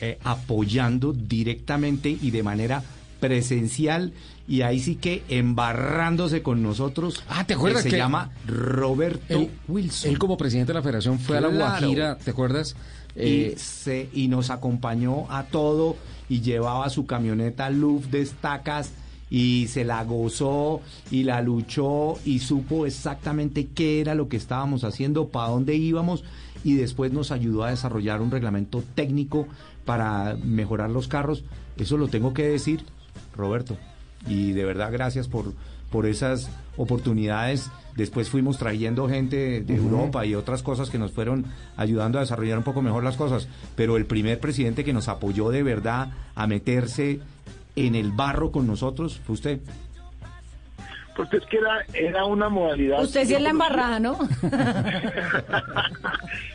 eh, 0.00 0.18
apoyando 0.24 1.12
directamente 1.12 2.10
y 2.10 2.30
de 2.30 2.42
manera 2.42 2.82
presencial 3.20 4.12
y 4.50 4.62
ahí 4.62 4.80
sí 4.80 4.96
que 4.96 5.22
embarrándose 5.28 6.42
con 6.42 6.60
nosotros. 6.62 7.22
Ah, 7.28 7.44
¿te 7.46 7.54
acuerdas 7.54 7.84
se 7.84 7.90
que- 7.90 7.96
llama 7.96 8.32
Roberto 8.46 9.22
Él, 9.38 9.48
Wilson. 9.68 10.10
él 10.10 10.18
como 10.18 10.36
presidente 10.36 10.72
de 10.72 10.78
la 10.78 10.82
federación 10.82 11.18
fue 11.20 11.38
a 11.38 11.40
la. 11.40 11.48
Guajira, 11.48 12.18
¿te 12.18 12.32
acuerdas? 12.32 12.74
Eh, 13.14 13.52
y, 13.54 13.58
se, 13.58 14.08
y 14.12 14.26
nos 14.28 14.50
acompañó 14.50 15.30
a 15.30 15.44
todo 15.44 15.96
y 16.28 16.40
llevaba 16.40 16.90
su 16.90 17.06
camioneta 17.06 17.70
Luf 17.70 18.06
de 18.06 18.22
estacas 18.22 18.90
y 19.30 19.68
se 19.68 19.84
la 19.84 20.02
gozó 20.02 20.80
y 21.12 21.22
la 21.22 21.40
luchó 21.42 22.18
y 22.24 22.40
supo 22.40 22.86
exactamente 22.86 23.68
qué 23.68 24.00
era 24.00 24.16
lo 24.16 24.28
que 24.28 24.36
estábamos 24.36 24.82
haciendo, 24.82 25.28
para 25.28 25.50
dónde 25.50 25.76
íbamos 25.76 26.24
y 26.64 26.74
después 26.74 27.12
nos 27.12 27.30
ayudó 27.30 27.62
a 27.64 27.70
desarrollar 27.70 28.20
un 28.20 28.30
reglamento 28.32 28.82
técnico 28.96 29.46
para 29.84 30.36
mejorar 30.42 30.90
los 30.90 31.06
carros. 31.06 31.44
Eso 31.76 31.96
lo 31.96 32.08
tengo 32.08 32.34
que 32.34 32.42
decir, 32.48 32.84
Roberto. 33.36 33.76
Y 34.26 34.52
de 34.52 34.64
verdad 34.64 34.92
gracias 34.92 35.28
por, 35.28 35.52
por 35.90 36.06
esas 36.06 36.50
oportunidades. 36.76 37.70
Después 37.96 38.28
fuimos 38.28 38.58
trayendo 38.58 39.08
gente 39.08 39.60
de. 39.60 39.74
Europa 39.74 40.24
y 40.24 40.34
otras 40.34 40.62
cosas 40.62 40.90
que 40.90 40.98
nos 40.98 41.12
fueron 41.12 41.46
ayudando 41.76 42.18
a 42.18 42.22
desarrollar 42.22 42.58
un 42.58 42.64
poco 42.64 42.82
mejor 42.82 43.02
las 43.02 43.16
cosas. 43.16 43.48
Pero 43.76 43.96
el 43.96 44.06
primer 44.06 44.38
presidente 44.38 44.84
que 44.84 44.92
nos 44.92 45.08
apoyó 45.08 45.50
de 45.50 45.62
verdad 45.62 46.10
a 46.34 46.46
meterse 46.46 47.20
en 47.76 47.94
el 47.94 48.12
barro 48.12 48.52
con 48.52 48.66
nosotros 48.66 49.20
fue 49.24 49.34
usted. 49.34 49.60
Porque 51.16 51.38
es 51.38 51.46
que 51.46 51.58
era, 51.58 51.84
era 51.92 52.24
una 52.24 52.48
modalidad... 52.48 53.02
Usted 53.02 53.26
sí 53.26 53.34
es 53.34 53.42
la 53.42 53.50
embarrada, 53.50 53.98
¿no? 53.98 54.16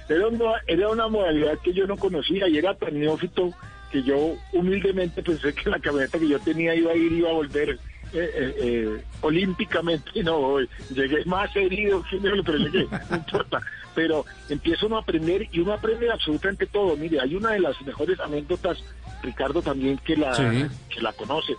era, 0.09 0.27
una, 0.27 0.53
era 0.65 0.89
una 0.89 1.07
modalidad 1.07 1.59
que 1.63 1.73
yo 1.73 1.85
no 1.85 1.97
conocía 1.97 2.47
y 2.47 2.57
era 2.57 2.73
tan 2.73 2.99
neófito 2.99 3.51
que 3.95 4.03
yo 4.03 4.35
humildemente 4.51 5.23
pensé 5.23 5.53
que 5.53 5.69
la 5.69 5.79
camioneta 5.79 6.19
que 6.19 6.27
yo 6.27 6.37
tenía 6.39 6.75
iba 6.75 6.91
a 6.91 6.95
ir, 6.97 7.13
iba 7.13 7.29
a 7.29 7.33
volver 7.33 7.69
eh, 7.69 7.77
eh, 8.13 8.55
eh, 8.59 9.03
olímpicamente. 9.21 10.11
No, 10.23 10.57
llegué 10.93 11.23
más 11.23 11.55
herido 11.55 12.03
que 12.09 12.17
pero 12.19 12.57
llegué, 12.57 12.87
no 13.09 13.15
importa. 13.15 13.61
Pero 13.93 14.25
empiezo 14.49 14.87
uno 14.87 14.97
a 14.97 14.99
aprender 14.99 15.47
y 15.49 15.59
uno 15.61 15.71
aprende 15.71 16.11
absolutamente 16.11 16.65
todo. 16.65 16.97
Mire, 16.97 17.21
hay 17.21 17.35
una 17.35 17.51
de 17.51 17.61
las 17.61 17.81
mejores 17.83 18.19
anécdotas, 18.19 18.83
Ricardo 19.23 19.61
también 19.61 19.97
que 19.99 20.17
la, 20.17 20.33
Sí. 20.33 20.65
que 20.89 20.99
la 20.99 21.13
conoce. 21.13 21.53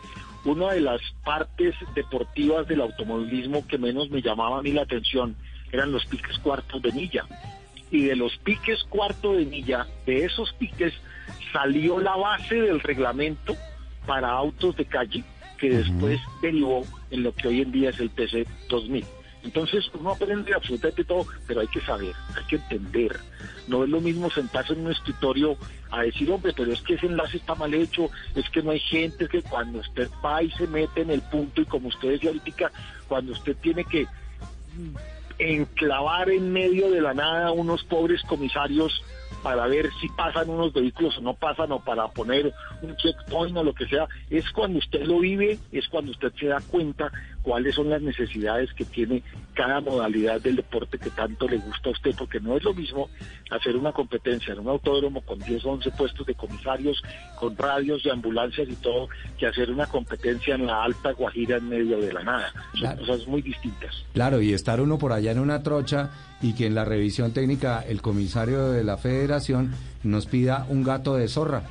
Una 0.44 0.74
de 0.74 0.82
las 0.82 1.00
partes 1.24 1.74
deportivas 1.94 2.68
del 2.68 2.82
automovilismo 2.82 3.66
que 3.66 3.78
menos 3.78 4.10
me 4.10 4.20
llamaba 4.20 4.58
a 4.58 4.62
mí 4.62 4.72
la 4.72 4.82
atención 4.82 5.34
eran 5.72 5.90
los 5.90 6.04
piques 6.04 6.36
cuartos 6.40 6.82
de 6.82 6.92
milla. 6.92 7.24
Y 7.90 8.02
de 8.04 8.14
los 8.16 8.36
piques 8.44 8.84
cuarto 8.90 9.32
de 9.32 9.46
milla, 9.46 9.86
de 10.04 10.26
esos 10.26 10.52
piques 10.52 10.92
salió 11.52 12.00
la 12.00 12.16
base 12.16 12.54
del 12.54 12.80
reglamento 12.80 13.56
para 14.06 14.30
autos 14.30 14.76
de 14.76 14.84
calle 14.84 15.24
que 15.58 15.70
después 15.70 16.20
derivó 16.42 16.84
en 17.10 17.22
lo 17.22 17.34
que 17.34 17.48
hoy 17.48 17.62
en 17.62 17.72
día 17.72 17.90
es 17.90 18.00
el 18.00 18.10
TC 18.10 18.46
2000. 18.68 19.04
Entonces 19.42 19.88
uno 19.94 20.10
aprende 20.10 20.52
absolutamente 20.54 21.04
todo, 21.04 21.24
pero 21.46 21.60
hay 21.60 21.68
que 21.68 21.80
saber, 21.80 22.12
hay 22.36 22.44
que 22.44 22.56
entender. 22.56 23.18
No 23.68 23.84
es 23.84 23.90
lo 23.90 24.00
mismo 24.00 24.28
sentarse 24.28 24.72
en 24.72 24.84
un 24.84 24.90
escritorio 24.92 25.56
a 25.90 26.02
decir, 26.02 26.30
hombre, 26.30 26.52
pero 26.54 26.72
es 26.72 26.80
que 26.82 26.94
ese 26.94 27.06
enlace 27.06 27.36
está 27.36 27.54
mal 27.54 27.72
hecho, 27.72 28.10
es 28.34 28.48
que 28.50 28.60
no 28.60 28.72
hay 28.72 28.80
gente, 28.80 29.24
es 29.24 29.30
que 29.30 29.42
cuando 29.42 29.78
usted 29.78 30.10
va 30.24 30.42
y 30.42 30.50
se 30.50 30.66
mete 30.66 31.02
en 31.02 31.10
el 31.10 31.22
punto 31.22 31.60
y 31.60 31.64
como 31.64 31.88
usted 31.88 32.10
decía 32.10 32.30
ahorita, 32.30 32.72
cuando 33.06 33.32
usted 33.32 33.56
tiene 33.58 33.84
que 33.84 34.06
enclavar 35.38 36.28
en 36.30 36.52
medio 36.52 36.90
de 36.90 37.00
la 37.00 37.14
nada 37.14 37.52
unos 37.52 37.84
pobres 37.84 38.22
comisarios 38.22 39.02
para 39.46 39.68
ver 39.68 39.92
si 40.00 40.08
pasan 40.08 40.50
unos 40.50 40.72
vehículos 40.72 41.16
o 41.18 41.20
no 41.20 41.34
pasan 41.34 41.70
o 41.70 41.78
para 41.78 42.08
poner 42.08 42.52
un 42.82 42.96
checkpoint 42.96 43.56
o 43.56 43.62
lo 43.62 43.74
que 43.74 43.86
sea, 43.86 44.08
es 44.28 44.44
cuando 44.50 44.80
usted 44.80 45.04
lo 45.04 45.20
vive, 45.20 45.60
es 45.70 45.86
cuando 45.86 46.10
usted 46.10 46.32
se 46.34 46.46
da 46.46 46.62
cuenta 46.62 47.12
cuáles 47.46 47.76
son 47.76 47.88
las 47.90 48.02
necesidades 48.02 48.72
que 48.74 48.84
tiene 48.84 49.22
cada 49.54 49.80
modalidad 49.80 50.40
del 50.40 50.56
deporte 50.56 50.98
que 50.98 51.10
tanto 51.10 51.46
le 51.46 51.58
gusta 51.58 51.90
a 51.90 51.92
usted, 51.92 52.10
porque 52.18 52.40
no 52.40 52.56
es 52.56 52.64
lo 52.64 52.74
mismo 52.74 53.08
hacer 53.52 53.76
una 53.76 53.92
competencia 53.92 54.52
en 54.52 54.58
un 54.58 54.68
autódromo 54.68 55.20
con 55.20 55.38
10 55.38 55.64
o 55.64 55.70
11 55.70 55.92
puestos 55.92 56.26
de 56.26 56.34
comisarios, 56.34 57.00
con 57.38 57.56
radios 57.56 58.04
y 58.04 58.10
ambulancias 58.10 58.68
y 58.68 58.74
todo, 58.74 59.08
que 59.38 59.46
hacer 59.46 59.70
una 59.70 59.86
competencia 59.86 60.56
en 60.56 60.66
la 60.66 60.82
alta 60.82 61.12
Guajira 61.12 61.58
en 61.58 61.68
medio 61.68 62.00
de 62.00 62.12
la 62.12 62.24
nada. 62.24 62.52
Son 62.72 62.80
Claro. 62.80 62.98
cosas 63.06 63.26
muy 63.28 63.42
distintas. 63.42 63.94
Claro, 64.12 64.42
y 64.42 64.52
estar 64.52 64.80
uno 64.80 64.98
por 64.98 65.12
allá 65.12 65.30
en 65.30 65.38
una 65.38 65.62
trocha 65.62 66.10
y 66.42 66.52
que 66.54 66.66
en 66.66 66.74
la 66.74 66.84
revisión 66.84 67.32
técnica 67.32 67.80
el 67.86 68.02
comisario 68.02 68.70
de 68.70 68.82
la 68.82 68.96
federación 68.96 69.72
nos 70.02 70.26
pida 70.26 70.66
un 70.68 70.82
gato 70.82 71.14
de 71.14 71.28
zorra 71.28 71.62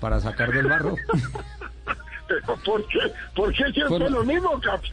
para 0.00 0.18
sacar 0.20 0.50
del 0.50 0.66
barro. 0.66 0.96
Pero 2.46 2.58
¿Por 2.64 2.86
qué? 2.88 2.98
¿Por 3.34 3.50
qué 3.52 3.64
siempre 3.72 3.86
Forma- 3.88 4.08
lo 4.10 4.24
mismo, 4.24 4.60
Capi? 4.60 4.88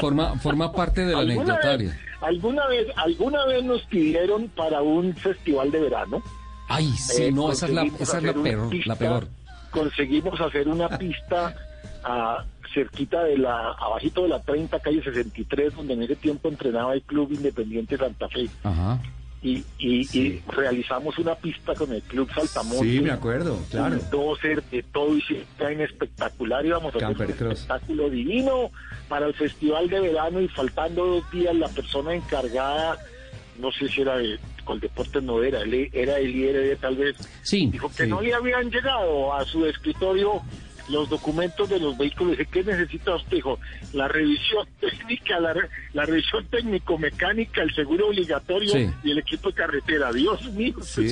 Forma, 0.00 0.38
forma 0.38 0.72
parte 0.72 1.04
de 1.04 1.12
la 1.12 1.18
¿Alguna 1.20 1.42
anecdotaria. 1.54 1.88
vez, 1.90 1.98
alguna 2.20 2.66
vez, 2.66 2.86
alguna 2.96 3.44
vez 3.46 3.64
nos 3.64 3.82
pidieron 3.84 4.48
para 4.48 4.82
un 4.82 5.14
festival 5.14 5.70
de 5.70 5.80
verano. 5.80 6.22
Ay, 6.68 6.86
sí, 6.96 7.24
eh, 7.24 7.32
no, 7.32 7.50
esa 7.52 7.66
es 7.66 7.72
la, 7.72 7.82
esa 7.98 8.18
es 8.18 8.22
la 8.24 8.32
peor, 8.34 8.64
la 8.64 8.70
pista- 8.70 8.94
peor. 8.96 9.28
Conseguimos 9.70 10.40
hacer 10.40 10.68
una 10.68 10.88
pista 10.98 11.54
ah, 12.04 12.44
cerquita 12.74 13.22
de 13.24 13.38
la, 13.38 13.72
abajito 13.72 14.22
de 14.22 14.28
la 14.28 14.40
30, 14.42 14.78
calle 14.80 15.02
63, 15.02 15.74
donde 15.76 15.94
en 15.94 16.02
ese 16.02 16.16
tiempo 16.16 16.48
entrenaba 16.48 16.94
el 16.94 17.02
Club 17.02 17.32
Independiente 17.32 17.96
Santa 17.96 18.28
Fe. 18.28 18.48
Ajá. 18.64 18.98
Y, 19.40 19.62
y, 19.78 20.18
y 20.18 20.42
realizamos 20.48 21.16
una 21.18 21.36
pista 21.36 21.72
con 21.74 21.92
el 21.92 22.02
Club 22.02 22.28
Saltamonte. 22.34 22.84
Sí, 22.84 23.00
me 23.00 23.12
acuerdo, 23.12 23.56
claro. 23.70 23.96
Doser 24.10 24.62
de 24.64 24.82
todo 24.82 25.16
y 25.16 25.22
en 25.60 25.80
espectacular 25.80 26.66
íbamos 26.66 26.92
a 26.94 26.98
hacer 26.98 27.08
un 27.16 27.22
espectáculo 27.30 28.10
divino 28.10 28.70
para 29.08 29.26
el 29.26 29.34
festival 29.34 29.88
de 29.88 30.00
verano 30.00 30.40
y 30.40 30.48
faltando 30.48 31.06
dos 31.06 31.30
días 31.30 31.54
la 31.54 31.68
persona 31.68 32.14
encargada 32.14 32.98
no 33.60 33.70
sé 33.72 33.88
si 33.88 34.00
era 34.02 34.16
de 34.18 34.38
Coldeportes 34.64 35.22
no 35.22 35.42
era 35.42 35.60
él 35.62 35.88
era 35.92 36.18
el 36.18 36.34
IRD 36.34 36.76
tal 36.80 36.96
vez 36.96 37.16
Sí, 37.42 37.68
dijo 37.72 37.88
que 37.88 38.04
sí. 38.04 38.08
no 38.10 38.20
le 38.20 38.34
habían 38.34 38.70
llegado 38.70 39.34
a 39.34 39.44
su 39.44 39.64
escritorio 39.66 40.42
los 40.90 41.08
documentos 41.08 41.68
de 41.68 41.78
los 41.80 41.96
vehículos. 41.98 42.32
Dice, 42.38 42.46
¿qué 42.50 42.64
necesita 42.64 43.14
usted? 43.16 43.36
Dijo, 43.36 43.58
la 43.92 44.08
revisión 44.08 44.66
técnica, 44.80 45.38
la, 45.40 45.52
re- 45.52 45.68
la 45.92 46.04
revisión 46.06 46.46
técnico-mecánica, 46.48 47.62
el 47.62 47.74
seguro 47.74 48.08
obligatorio 48.08 48.70
Sí. 48.72 48.88
y 49.04 49.10
el 49.10 49.18
equipo 49.18 49.48
de 49.50 49.54
carretera. 49.54 50.12
Dios 50.12 50.42
mío. 50.52 50.74
Sí, 50.82 51.08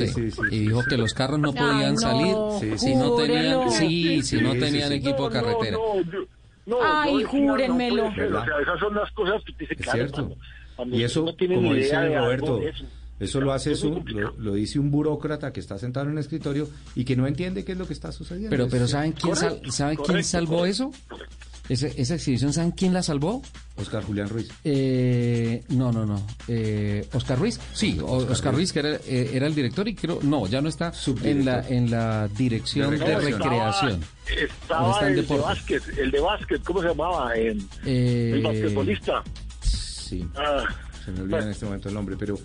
Y 0.50 0.58
dijo 0.60 0.82
que 0.88 0.96
los 0.96 1.12
carros 1.14 1.38
no 1.38 1.52
podían 1.52 1.94
no, 1.94 2.00
salir 2.00 2.78
si 2.78 2.94
no 2.94 3.14
tenían, 3.16 3.70
sí, 3.70 4.22
si 4.22 4.40
no 4.40 4.52
Sí, 4.52 4.58
sí, 4.58 4.64
tenían 4.64 4.88
sí. 4.88 4.94
equipo 4.94 5.28
de 5.28 5.34
No, 5.40 5.42
no, 5.42 5.46
carretera. 5.58 5.76
no, 5.76 6.10
yo- 6.12 6.26
no, 6.66 6.76
Ay, 6.82 7.22
júrenmelo. 7.24 8.04
no 8.04 8.08
o 8.08 8.44
sea, 8.44 8.58
esas 8.60 8.80
son 8.80 8.94
las 8.94 9.10
cosas 9.12 9.42
que 9.44 9.52
dice, 9.58 9.74
Es 9.74 9.80
claro, 9.82 9.98
cierto. 9.98 10.14
cuando- 10.16 10.36
cuando 10.76 10.96
Y 10.96 11.04
eso, 11.04 11.22
no 11.24 11.34
tiene 11.34 11.54
como 11.54 11.72
dice 11.74 11.88
idea 11.88 12.00
de 12.00 12.06
algo 12.16 12.24
Roberto, 12.26 12.56
de 12.58 12.68
eso. 12.68 12.84
Eso 13.18 13.40
lo 13.40 13.52
hace 13.52 13.74
su, 13.76 14.02
lo, 14.06 14.32
lo 14.38 14.54
dice 14.54 14.78
un 14.78 14.90
burócrata 14.90 15.52
que 15.52 15.60
está 15.60 15.78
sentado 15.78 16.06
en 16.06 16.12
un 16.12 16.18
escritorio 16.18 16.68
y 16.94 17.04
que 17.04 17.16
no 17.16 17.26
entiende 17.26 17.64
qué 17.64 17.72
es 17.72 17.78
lo 17.78 17.86
que 17.86 17.92
está 17.94 18.12
sucediendo. 18.12 18.50
Pero, 18.50 18.68
pero 18.68 18.86
¿saben 18.88 19.12
quién, 19.12 19.34
sal- 19.36 19.48
Correcto, 19.50 19.72
¿saben 19.72 19.96
quién 20.04 20.24
salvó 20.24 20.58
correcto. 20.58 20.90
eso? 20.92 21.26
Ese- 21.68 21.92
esa 22.00 22.14
exhibición, 22.14 22.52
¿saben 22.52 22.70
quién 22.70 22.92
la 22.94 23.02
salvó? 23.02 23.42
Oscar 23.76 24.04
Julián 24.04 24.28
Ruiz. 24.28 24.48
Eh, 24.62 25.64
no, 25.70 25.90
no, 25.90 26.06
no. 26.06 26.24
Eh, 26.46 27.08
Oscar 27.12 27.38
Ruiz. 27.38 27.58
Sí, 27.72 27.98
Oscar, 28.00 28.54
Ruiz, 28.54 28.72
que 28.72 28.78
era, 28.78 28.94
eh, 28.94 29.30
era 29.34 29.46
el 29.48 29.54
director 29.54 29.86
y 29.88 29.94
creo, 29.96 30.20
no, 30.22 30.46
ya 30.46 30.60
no 30.60 30.68
está 30.68 30.92
en 31.24 31.44
la, 31.44 31.66
en 31.68 31.90
la 31.90 32.28
dirección 32.28 32.90
de 32.96 33.18
recreación. 33.18 34.00
Estaba 34.28 35.08
el 35.08 35.26
de 35.26 35.36
básquet, 35.38 35.82
el 35.98 36.10
de 36.12 36.20
básquet, 36.20 36.62
¿cómo 36.62 36.82
se 36.82 36.88
llamaba? 36.88 37.34
El, 37.34 37.60
Eh, 37.84 38.30
el 38.34 38.42
basquetbolista. 38.42 39.24
Sí. 39.60 40.24
Ah, 40.36 40.64
Se 41.04 41.10
me 41.10 41.20
olvida 41.22 41.40
en 41.42 41.48
este 41.50 41.64
momento 41.64 41.88
el 41.88 41.94
nombre, 41.94 42.16
pero. 42.16 42.38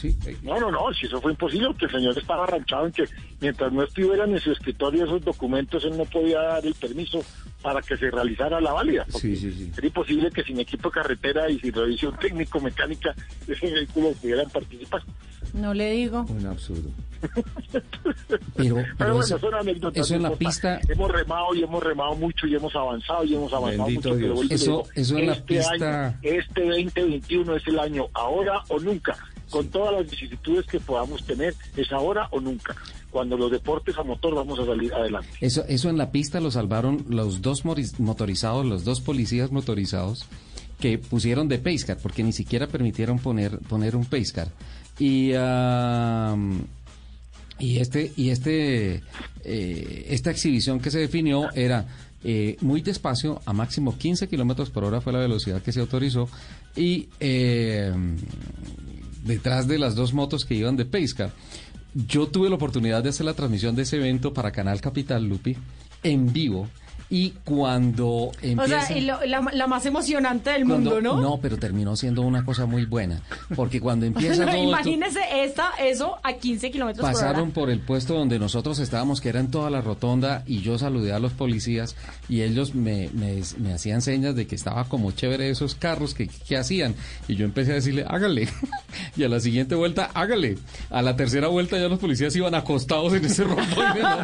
Sí. 0.00 0.16
eh, 0.26 0.36
No, 0.42 0.58
no, 0.60 0.70
no, 0.70 0.92
si 0.98 1.06
eso 1.06 1.20
fue 1.20 1.32
imposible, 1.32 1.66
porque 1.68 1.86
el 1.86 1.90
señor 1.92 2.18
estaba 2.18 2.44
arranchado 2.44 2.86
en 2.86 2.92
que 2.92 3.04
mientras 3.40 3.72
no 3.72 3.82
estuvieran 3.82 4.30
en 4.32 4.40
su 4.40 4.52
escritorio 4.52 5.04
esos 5.04 5.24
documentos, 5.24 5.84
él 5.84 5.96
no 5.96 6.04
podía 6.04 6.40
dar 6.40 6.66
el 6.66 6.74
permiso 6.74 7.22
para 7.62 7.80
que 7.82 7.96
se 7.96 8.10
realizara 8.10 8.60
la 8.60 8.72
válida. 8.72 9.04
porque 9.10 9.28
Sí, 9.28 9.36
sí, 9.36 9.52
sí. 9.52 9.72
Era 9.76 9.86
imposible 9.86 10.30
que 10.30 10.42
sin 10.44 10.60
equipo 10.60 10.88
de 10.90 10.94
carretera 10.94 11.50
y 11.50 11.58
sin 11.58 11.72
revisión 11.72 12.16
técnico-mecánica 12.18 13.14
ese 13.46 13.70
vehículo 13.70 14.12
pudieran 14.12 14.48
participar. 14.50 15.02
No 15.54 15.72
le 15.74 15.90
digo. 15.92 16.26
Un 16.28 16.46
absurdo. 16.46 16.90
Pero, 17.72 17.84
Pero, 18.56 18.86
pero 18.96 19.10
bueno, 19.14 19.24
eso, 19.24 19.38
son 19.38 19.54
anécdotas. 19.54 20.06
eso 20.06 20.14
en 20.14 20.22
la 20.22 20.30
pista, 20.30 20.80
Hemos 20.88 21.10
remado 21.10 21.54
y 21.54 21.62
hemos 21.62 21.82
remado 21.82 22.14
mucho 22.14 22.46
y 22.46 22.54
hemos 22.54 22.74
avanzado 22.76 23.24
y 23.24 23.34
hemos 23.34 23.52
avanzado 23.52 23.86
Bendito 23.86 24.08
mucho. 24.10 24.20
pero 24.20 24.34
Dios. 24.42 24.50
Eso- 24.50 24.64
digo, 24.70 24.88
eso 24.94 25.18
en 25.18 25.26
la 25.26 25.32
este 25.32 25.44
pista- 25.46 26.06
año, 26.06 26.18
este 26.22 26.60
2021 26.64 27.56
es 27.56 27.66
el 27.66 27.78
año 27.78 28.06
ahora 28.14 28.62
o 28.68 28.78
nunca. 28.78 29.16
Con 29.50 29.68
todas 29.68 29.94
las 29.94 30.10
vicisitudes 30.10 30.66
que 30.66 30.80
podamos 30.80 31.24
tener, 31.24 31.54
es 31.76 31.90
ahora 31.92 32.28
o 32.30 32.40
nunca. 32.40 32.76
Cuando 33.10 33.36
los 33.36 33.50
deportes 33.50 33.96
a 33.96 34.02
motor 34.02 34.34
vamos 34.34 34.58
a 34.58 34.66
salir 34.66 34.92
adelante. 34.92 35.28
eso, 35.40 35.64
eso 35.66 35.88
en 35.88 35.96
la 35.96 36.10
pista 36.10 36.40
lo 36.40 36.50
salvaron 36.50 37.06
los 37.08 37.40
dos 37.40 37.64
motorizados, 37.98 38.66
los 38.66 38.84
dos 38.84 39.00
policías 39.00 39.50
motorizados 39.50 40.26
que 40.80 40.98
pusieron 40.98 41.48
de 41.48 41.58
pacecar, 41.58 41.98
porque 41.98 42.22
ni 42.22 42.32
siquiera 42.32 42.66
permitieron 42.66 43.18
poner, 43.18 43.58
poner 43.60 43.96
un 43.96 44.04
pacecar. 44.04 44.48
Y, 44.98 45.32
y 47.58 47.78
este, 47.78 48.12
y 48.16 48.30
este, 48.30 49.02
eh, 49.44 50.06
esta 50.08 50.30
exhibición 50.30 50.80
que 50.80 50.90
se 50.90 50.98
definió 50.98 51.50
era 51.52 51.86
eh, 52.24 52.56
muy 52.60 52.80
despacio, 52.80 53.40
a 53.44 53.52
máximo 53.52 53.96
15 53.96 54.28
kilómetros 54.28 54.70
por 54.70 54.84
hora 54.84 55.00
fue 55.00 55.12
la 55.12 55.20
velocidad 55.20 55.62
que 55.62 55.72
se 55.72 55.80
autorizó, 55.80 56.28
y 56.76 57.08
eh, 57.20 57.92
detrás 59.28 59.68
de 59.68 59.78
las 59.78 59.94
dos 59.94 60.12
motos 60.12 60.44
que 60.44 60.56
iban 60.56 60.76
de 60.76 60.86
Pacecar. 60.86 61.32
Yo 61.94 62.26
tuve 62.26 62.48
la 62.48 62.56
oportunidad 62.56 63.02
de 63.02 63.10
hacer 63.10 63.26
la 63.26 63.34
transmisión 63.34 63.76
de 63.76 63.82
ese 63.82 63.96
evento 63.96 64.32
para 64.32 64.50
Canal 64.50 64.80
Capital 64.80 65.24
Lupi 65.24 65.56
en 66.02 66.32
vivo 66.32 66.68
y 67.10 67.30
cuando 67.44 68.06
O 68.06 68.32
empieza 68.42 68.82
sea, 68.82 68.96
y 68.98 69.00
lo- 69.02 69.24
la, 69.24 69.40
la 69.52 69.66
más 69.66 69.86
emocionante 69.86 70.50
del 70.50 70.64
cuando- 70.66 70.90
mundo, 70.94 71.14
¿no? 71.16 71.20
No, 71.20 71.38
pero 71.40 71.56
terminó 71.56 71.96
siendo 71.96 72.22
una 72.22 72.44
cosa 72.44 72.66
muy 72.66 72.84
buena, 72.84 73.20
porque 73.56 73.80
cuando 73.80 74.04
empieza 74.06 74.44
No, 74.44 74.50
todo 74.52 74.56
esto, 74.56 74.68
imagínese 74.68 75.20
esta, 75.44 75.70
eso 75.80 76.16
a 76.22 76.34
15 76.34 76.70
kilómetros 76.70 77.04
por 77.04 77.12
pasaron 77.14 77.42
hora. 77.44 77.52
por 77.54 77.70
el 77.70 77.80
puesto 77.80 78.14
donde 78.14 78.38
nosotros 78.38 78.78
estábamos, 78.78 79.20
que 79.20 79.30
era 79.30 79.40
en 79.40 79.50
toda 79.50 79.70
la 79.70 79.80
rotonda, 79.80 80.42
y 80.46 80.60
yo 80.60 80.78
saludé 80.78 81.12
a 81.12 81.18
los 81.18 81.32
policías 81.32 81.96
y 82.28 82.42
ellos 82.42 82.74
me, 82.74 83.08
me, 83.14 83.40
me 83.58 83.72
hacían 83.72 84.02
señas 84.02 84.34
de 84.36 84.46
que 84.46 84.54
estaba 84.54 84.84
como 84.84 85.12
chévere 85.12 85.48
esos 85.50 85.74
carros 85.74 86.14
que, 86.14 86.28
que 86.28 86.56
hacían. 86.56 86.94
Y 87.26 87.36
yo 87.36 87.44
empecé 87.44 87.72
a 87.72 87.74
decirle, 87.76 88.04
hágale. 88.06 88.48
y 89.16 89.24
a 89.24 89.28
la 89.28 89.40
siguiente 89.40 89.74
vuelta, 89.74 90.10
hágale. 90.14 90.58
A 90.90 91.00
la 91.02 91.16
tercera 91.16 91.48
vuelta 91.48 91.78
ya 91.78 91.88
los 91.88 91.98
policías 91.98 92.34
iban 92.36 92.54
acostados 92.54 93.12
en 93.14 93.24
ese 93.24 93.44
rompón 93.44 93.94
de 93.94 94.02
la 94.02 94.16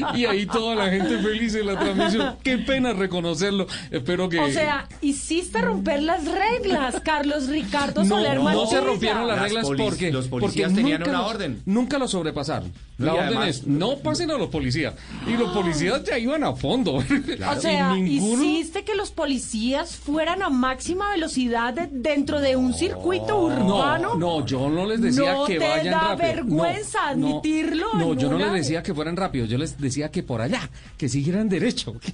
moto. 0.00 0.16
y 0.16 0.24
ahí 0.26 0.46
toda 0.46 0.74
la 0.76 0.88
gente 0.90 1.18
feliz 1.18 1.54
en 1.54 1.66
la 1.66 1.79
transmisión. 1.80 2.36
Qué 2.42 2.58
pena 2.58 2.92
reconocerlo. 2.92 3.66
Espero 3.90 4.28
que. 4.28 4.38
O 4.38 4.50
sea, 4.50 4.88
hiciste 5.00 5.60
romper 5.60 6.02
las 6.02 6.24
reglas, 6.26 7.00
Carlos 7.04 7.48
Ricardo 7.48 8.02
no, 8.04 8.08
Soler 8.16 8.36
no 8.36 8.44
Mantilla. 8.44 8.68
se 8.68 8.80
rompieron 8.80 9.26
las, 9.26 9.36
Las 9.36 9.44
reglas 9.44 9.66
porque 9.66 10.12
los 10.12 10.28
porque 10.28 10.40
policías 10.46 10.74
tenían 10.74 11.00
nunca 11.00 11.10
una 11.10 11.20
los- 11.22 11.30
orden. 11.30 11.62
Nunca 11.66 11.98
lo 11.98 12.06
sobrepasaron. 12.08 12.72
No, 13.00 13.06
La 13.06 13.12
orden 13.14 13.26
además- 13.28 13.48
es 13.48 13.66
no 13.66 13.96
pasen 13.98 14.30
a 14.30 14.34
los 14.38 14.48
policías. 14.50 14.94
Y 15.26 15.32
los 15.36 15.50
policías 15.52 16.04
ya 16.04 16.18
iban 16.18 16.44
a 16.44 16.52
fondo. 16.54 16.96
O 17.56 17.60
sea, 17.60 17.96
y 17.96 18.02
ninguno. 18.02 18.42
hiciste 18.44 18.84
que 18.84 18.94
los 18.94 19.10
policías 19.10 19.96
fueran 19.96 20.42
a 20.42 20.50
máxima 20.50 21.10
velocidad 21.10 21.72
de- 21.74 21.88
dentro 21.90 22.40
de 22.40 22.56
un 22.56 22.74
circuito 22.74 23.38
urbano. 23.42 24.14
No, 24.16 24.40
no, 24.40 24.46
yo 24.46 24.68
no 24.68 24.86
les 24.86 25.00
decía 25.00 25.32
¿No 25.32 25.46
que 25.46 25.58
te 25.58 25.66
vayan 25.68 25.92
da 25.92 26.00
rápido. 26.10 26.28
vergüenza 26.28 26.98
No, 27.14 27.16
no, 27.16 27.26
admitirlo 27.38 27.86
No, 27.94 28.14
yo 28.14 28.28
no 28.30 28.38
les 28.38 28.52
decía 28.52 28.82
que 28.82 28.94
fueran 28.94 29.16
rápido, 29.16 29.46
yo 29.46 29.58
les 29.58 29.78
decía 29.78 30.10
que 30.10 30.22
por 30.22 30.40
allá, 30.40 30.68
que 30.96 31.08
siguieran 31.08 31.48
derecho. 31.48 31.94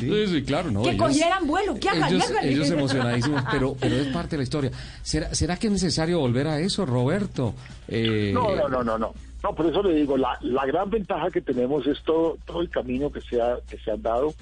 Sí, 0.00 0.08
sí, 0.28 0.42
claro, 0.42 0.70
no. 0.70 0.82
que 0.82 0.90
ellos- 0.90 1.06
cogieran 1.08 1.46
vuelo, 1.46 1.78
que 1.78 1.88
hagan, 1.88 2.12
ellos, 2.12 2.24
ellos 2.42 2.70
emocionadísimos, 2.70 3.42
pero, 3.50 3.74
pero 3.80 3.96
es 3.96 4.06
parte 4.08 4.30
de 4.30 4.36
la 4.38 4.42
historia. 4.44 4.70
¿Será, 5.02 5.34
¿Será 5.34 5.56
que 5.56 5.66
es 5.68 5.72
necesario 5.72 6.18
volver 6.20 6.46
a 6.48 6.58
eso, 6.60 6.86
Roberto? 6.86 7.54
Eh, 7.88 8.30
No, 8.32 8.54
no, 8.56 8.68
no, 8.68 8.82
no, 8.82 8.98
no. 8.98 9.14
No, 9.42 9.54
por 9.54 9.66
eso 9.66 9.82
le 9.82 9.94
digo, 9.94 10.16
la, 10.16 10.38
la 10.40 10.64
gran 10.66 10.88
ventaja 10.90 11.30
que 11.30 11.40
tenemos 11.40 11.86
es 11.86 12.02
todo, 12.02 12.38
todo 12.44 12.60
el 12.60 12.70
camino 12.70 13.10
que 13.10 13.20
se 13.20 13.40
ha, 13.40 13.58
que 13.68 13.76
se 13.78 13.90
ha 13.90 13.96
dado. 13.96 14.34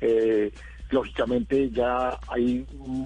Eh, 0.00 0.50
lógicamente 0.90 1.70
ya 1.70 2.18
hay 2.28 2.66
mm, 2.72 3.04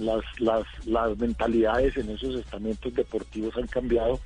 las, 0.00 0.22
las, 0.38 0.64
las 0.86 1.18
mentalidades 1.18 1.96
en 1.96 2.10
esos 2.10 2.34
estamentos 2.36 2.94
deportivos 2.94 3.56
han 3.56 3.66
cambiado. 3.66 4.20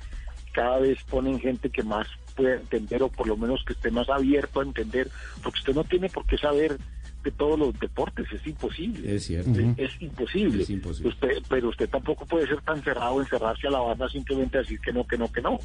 Cada 0.53 0.79
vez 0.79 1.01
ponen 1.03 1.39
gente 1.39 1.69
que 1.69 1.83
más 1.83 2.07
puede 2.35 2.55
entender 2.55 3.03
o 3.03 3.09
por 3.09 3.27
lo 3.27 3.37
menos 3.37 3.63
que 3.65 3.73
esté 3.73 3.91
más 3.91 4.09
abierto 4.09 4.59
a 4.59 4.63
entender, 4.63 5.09
porque 5.43 5.59
usted 5.59 5.75
no 5.75 5.83
tiene 5.83 6.09
por 6.09 6.25
qué 6.25 6.37
saber 6.37 6.77
de 7.23 7.31
todos 7.31 7.59
los 7.59 7.77
deportes, 7.79 8.27
es 8.31 8.45
imposible. 8.47 9.15
Es 9.15 9.25
cierto. 9.25 9.51
Es, 9.51 9.91
es 9.93 10.01
imposible. 10.01 10.63
Es 10.63 10.69
imposible. 10.69 11.09
Usted, 11.09 11.43
pero 11.49 11.69
usted 11.69 11.89
tampoco 11.89 12.25
puede 12.25 12.47
ser 12.47 12.61
tan 12.61 12.81
cerrado, 12.81 13.19
encerrarse 13.19 13.67
a 13.67 13.71
la 13.71 13.79
banda 13.79 14.09
simplemente 14.09 14.57
decir 14.57 14.79
que 14.79 14.93
no, 14.93 15.05
que 15.05 15.17
no, 15.17 15.31
que 15.31 15.41
no. 15.41 15.59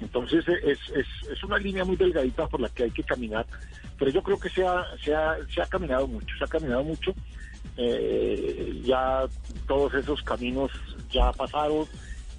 Entonces 0.00 0.44
es, 0.48 0.78
es, 0.94 1.06
es 1.30 1.44
una 1.44 1.58
línea 1.58 1.84
muy 1.84 1.96
delgadita 1.96 2.46
por 2.48 2.60
la 2.60 2.68
que 2.70 2.84
hay 2.84 2.90
que 2.90 3.02
caminar, 3.04 3.46
pero 3.98 4.10
yo 4.10 4.22
creo 4.22 4.38
que 4.40 4.48
se 4.50 4.66
ha, 4.66 4.84
se 5.04 5.14
ha, 5.14 5.36
se 5.54 5.60
ha 5.60 5.66
caminado 5.66 6.06
mucho, 6.06 6.34
se 6.38 6.44
ha 6.44 6.48
caminado 6.48 6.82
mucho. 6.84 7.14
Eh, 7.76 8.80
ya 8.84 9.24
todos 9.66 9.94
esos 9.94 10.22
caminos 10.22 10.70
ya 11.10 11.32
pasaron 11.32 11.86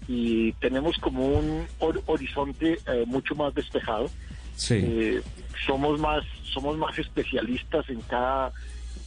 y 0.07 0.51
tenemos 0.53 0.97
como 0.97 1.25
un 1.25 1.65
hor- 1.79 2.01
horizonte 2.07 2.79
eh, 2.88 3.03
mucho 3.05 3.35
más 3.35 3.53
despejado. 3.53 4.09
Sí. 4.55 4.75
Eh, 4.83 5.21
somos 5.65 5.99
más 5.99 6.23
somos 6.53 6.77
más 6.77 6.97
especialistas 6.99 7.89
en 7.89 8.01
cada 8.01 8.51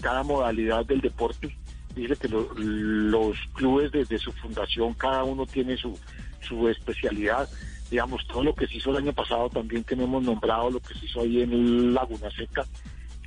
cada 0.01 0.23
modalidad 0.23 0.85
del 0.87 1.01
deporte 1.01 1.55
dice 1.95 2.17
que 2.17 2.29
lo- 2.29 2.53
los 2.57 3.37
clubes 3.55 3.93
desde 3.93 4.19
su 4.19 4.33
fundación 4.33 4.95
cada 4.95 5.25
uno 5.25 5.45
tiene 5.47 5.77
su 5.77 5.99
su 6.41 6.69
especialidad 6.69 7.49
digamos 7.91 8.27
todo 8.27 8.43
lo 8.45 8.55
que 8.55 8.67
se 8.67 8.77
hizo 8.79 8.91
el 8.91 8.97
año 8.99 9.13
pasado 9.13 9.49
también 9.51 9.85
tenemos 9.85 10.23
nombrado 10.23 10.71
lo 10.71 10.81
que 10.81 10.95
se 10.95 11.05
hizo 11.07 11.21
ahí 11.21 11.43
en 11.43 11.95
Laguna 11.95 12.31
Seca 12.31 12.65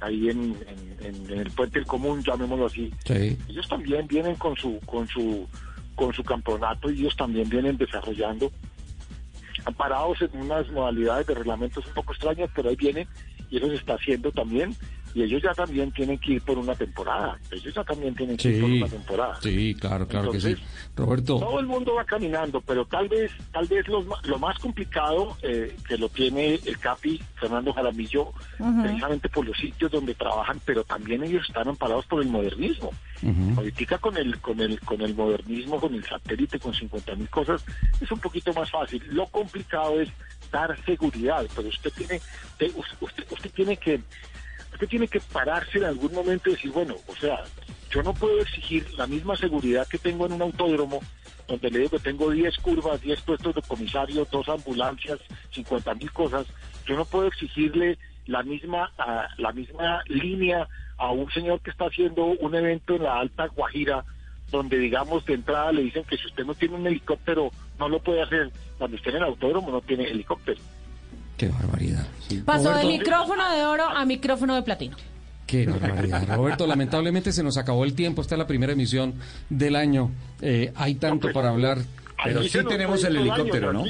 ahí 0.02 0.30
en, 0.30 0.56
en- 0.68 1.06
en- 1.06 1.32
en 1.32 1.40
el 1.40 1.52
puente 1.52 1.80
del 1.80 1.88
común 1.88 2.24
llamémoslo 2.24 2.66
así 2.66 2.92
Sí. 3.06 3.38
ellos 3.50 3.68
también 3.68 4.08
vienen 4.08 4.36
con 4.36 4.56
su 4.56 4.80
con 4.86 5.08
su 5.08 5.48
con 5.96 6.14
su 6.14 6.24
campeonato 6.24 6.90
y 6.92 7.00
ellos 7.02 7.16
también 7.16 7.50
vienen 7.50 7.78
desarrollando 7.78 8.52
amparados 9.66 10.22
en 10.22 10.30
unas 10.42 10.70
modalidades 10.72 11.28
de 11.28 11.34
reglamentos 11.36 11.86
un 11.88 11.94
poco 11.94 12.14
extrañas, 12.14 12.50
pero 12.56 12.70
ahí 12.70 12.76
vienen 12.76 13.08
y 13.50 13.58
eso 13.58 13.68
se 13.68 13.76
está 13.76 13.96
haciendo 13.96 14.32
también. 14.32 14.76
Y 15.18 15.23
ellos 15.23 15.41
ya 15.41 15.52
también 15.56 15.91
tienen 15.91 16.19
que 16.19 16.34
ir 16.34 16.41
por 16.44 16.60
una 16.60 16.76
temporada. 16.76 17.39
Ellos 17.49 17.73
ya 17.73 17.84
también 17.84 18.14
tienen 18.14 18.38
que 18.38 18.49
ir 18.49 18.61
por 18.61 18.69
una 18.69 18.88
temporada. 18.91 19.39
sí, 19.41 19.73
claro, 19.80 20.07
claro 20.07 20.31
que 20.31 20.39
sí. 20.39 20.48
Entonces, 20.49 20.69
Roberto, 20.95 21.39
Todo 21.39 21.60
el 21.60 21.65
mundo 21.65 21.95
va 21.95 22.06
caminando, 22.06 22.61
pero 22.61 22.85
tal 22.85 23.10
vez, 23.10 23.31
tal 23.52 23.65
vez 23.68 23.88
lo 23.88 24.38
más 24.39 24.60
complicado 24.60 25.35
eh, 25.41 25.76
que 25.88 25.98
lo 25.98 26.07
tiene 26.10 26.60
el 26.64 26.77
Capi 26.77 27.19
Fernando 27.35 27.73
Jaramillo, 27.73 28.31
precisamente 28.84 29.27
por 29.30 29.44
los 29.48 29.57
sitios 29.57 29.91
donde 29.91 30.14
trabajan, 30.14 30.61
pero 30.65 30.84
también 30.84 31.23
ellos 31.23 31.44
están 31.48 31.68
amparados 31.68 32.06
por 32.06 32.22
el 32.22 32.27
modernismo. 32.30 32.91
Ahorita 33.57 33.98
con 33.98 34.15
el, 34.18 34.39
con 34.39 34.60
el, 34.61 34.80
con 34.81 35.02
el 35.02 35.15
modernismo, 35.15 35.80
con 35.80 35.95
el 35.95 36.06
satélite, 36.06 36.60
con 36.60 36.76
50 36.76 37.15
mil 37.15 37.30
cosas, 37.30 37.64
es 37.99 38.11
un 38.11 38.19
poquito 38.19 38.53
más 38.53 38.69
fácil. 38.69 39.02
Lo 39.10 39.26
complicado 39.26 39.99
es 39.99 40.10
dar 40.52 40.77
seguridad, 40.85 41.44
pero 41.56 41.68
usted 41.69 41.91
tiene, 41.98 42.22
te- 42.60 42.72
usted, 43.02 43.26
usted 43.31 43.52
tiene 43.52 43.77
que, 43.77 43.99
usted 44.78 44.90
tiene 44.90 45.08
que 45.08 45.20
pararse 45.20 45.80
en 45.80 45.86
algún 45.86 46.14
momento 46.14 46.49
y 46.49 46.54
decir, 46.54 46.72
bueno, 46.72 46.95
o 47.08 47.16
sea, 47.16 47.44
yo 47.90 48.04
no 48.04 48.14
puedo 48.14 48.40
exigir 48.40 48.86
la 48.94 49.08
misma 49.08 49.36
seguridad 49.36 49.88
que 49.88 49.98
tengo 49.98 50.28
en 50.28 50.34
un 50.34 50.41
autódromo, 50.44 50.99
donde 51.48 51.72
le 51.72 51.80
digo 51.80 51.98
que 51.98 51.99
tengo 51.99 52.30
10 52.30 52.56
curvas, 52.58 53.02
10 53.02 53.22
puestos 53.22 53.56
de 53.56 53.64
comisario, 53.64 54.28
dos 54.32 54.48
ambulancias, 54.48 55.20
50 55.49 55.95
mil 55.95 56.12
cosas. 56.12 56.45
Yo 56.86 56.95
no 56.95 57.06
puedo 57.06 57.26
exigirle 57.26 57.98
la 58.28 58.44
misma, 58.44 58.91
ah, 58.99 59.28
la 59.40 59.52
misma 59.52 60.04
línea 60.06 60.68
a 60.98 61.12
un 61.12 61.32
señor 61.32 61.60
que 61.62 61.72
está 61.72 61.86
haciendo 61.86 62.26
un 62.26 62.54
evento 62.54 62.98
en 62.98 63.04
la 63.04 63.20
Alta 63.20 63.48
Guajira, 63.48 64.06
donde 64.52 64.78
digamos 64.78 65.26
de 65.26 65.34
entrada 65.34 65.72
le 65.72 65.82
dicen 65.82 66.04
que 66.04 66.18
si 66.18 66.28
usted 66.28 66.45
no 66.45 66.54
tiene 66.54 66.76
un 66.76 66.86
helicóptero 66.86 67.49
no 67.80 67.90
lo 67.90 67.98
puede 67.99 68.22
hacer. 68.22 68.52
Cuando 68.78 68.95
esté 68.95 69.10
en 69.10 69.16
el 69.16 69.24
autódromo 69.24 69.72
no 69.72 69.82
tiene 69.82 70.04
helicóptero. 70.04 70.62
Qué 71.38 71.48
barbaridad. 71.48 72.08
Pasó 72.46 72.70
de 72.70 72.82
Roberto, 72.82 72.88
micrófono 72.88 73.52
de 73.52 73.66
oro 73.66 73.84
a 73.90 74.06
micrófono 74.06 74.56
de 74.56 74.64
platino. 74.64 74.98
Qué 75.46 75.66
barbaridad. 75.66 76.36
Roberto, 76.36 76.68
lamentablemente 76.68 77.32
se 77.32 77.42
nos 77.42 77.58
acabó 77.58 77.86
el 77.86 77.94
tiempo. 77.94 78.22
Esta 78.22 78.36
es 78.36 78.40
la 78.40 78.48
primera 78.48 78.74
emisión 78.74 79.14
del 79.50 79.76
año. 79.78 80.12
Eh, 80.42 80.74
hay 80.76 80.96
tanto 80.96 81.32
para 81.32 81.50
hablar. 81.50 81.80
Pero 82.24 82.44
sí 82.44 82.60
tenemos 82.68 83.04
el 83.04 83.16
helicóptero, 83.16 83.72
¿no? 83.72 83.86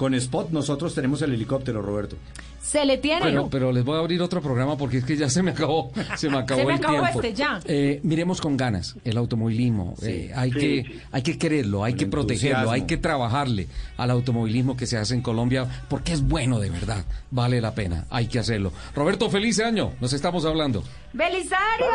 Con 0.00 0.14
Spot 0.14 0.48
nosotros 0.48 0.94
tenemos 0.94 1.20
el 1.20 1.34
helicóptero, 1.34 1.82
Roberto. 1.82 2.16
Se 2.62 2.86
le 2.86 2.96
tiene. 2.96 3.20
Pero, 3.22 3.50
pero 3.50 3.70
les 3.70 3.84
voy 3.84 3.96
a 3.96 3.98
abrir 3.98 4.22
otro 4.22 4.40
programa 4.40 4.78
porque 4.78 4.96
es 4.96 5.04
que 5.04 5.14
ya 5.14 5.28
se 5.28 5.42
me 5.42 5.50
acabó, 5.50 5.92
se 6.16 6.30
me 6.30 6.38
acabó 6.38 6.60
Se 6.60 6.66
me 6.66 6.72
el 6.72 6.78
acabó 6.78 7.02
tiempo. 7.02 7.20
este, 7.20 7.34
ya. 7.34 7.60
Eh, 7.66 8.00
miremos 8.02 8.40
con 8.40 8.56
ganas 8.56 8.96
el 9.04 9.18
automovilismo. 9.18 9.94
Eh, 10.00 10.32
hay 10.34 10.52
sí, 10.52 10.58
que 10.58 10.84
sí. 10.86 11.00
hay 11.12 11.20
que 11.22 11.36
quererlo, 11.36 11.84
hay 11.84 11.92
Con 11.92 11.98
que 11.98 12.06
protegerlo, 12.06 12.48
entusiasmo. 12.60 12.72
hay 12.72 12.82
que 12.86 12.96
trabajarle 12.96 13.66
al 13.98 14.10
automovilismo 14.10 14.74
que 14.74 14.86
se 14.86 14.96
hace 14.96 15.12
en 15.12 15.20
Colombia 15.20 15.66
porque 15.90 16.14
es 16.14 16.22
bueno 16.26 16.60
de 16.60 16.70
verdad, 16.70 17.04
vale 17.30 17.60
la 17.60 17.74
pena, 17.74 18.06
hay 18.08 18.26
que 18.26 18.38
hacerlo. 18.38 18.72
Roberto, 18.94 19.28
feliz 19.28 19.60
año, 19.60 19.92
nos 20.00 20.14
estamos 20.14 20.46
hablando. 20.46 20.82
¡Belisario! 21.12 21.86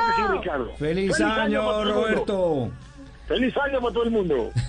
¡Feliz, 0.78 1.20
año, 1.22 1.82
el 1.82 1.88
mundo. 1.88 1.94
Roberto! 2.04 2.72
¡Feliz 3.28 3.54
año 3.58 3.80
para 3.82 3.94
todo 3.94 4.04
el 4.04 4.12
mundo! 4.12 4.52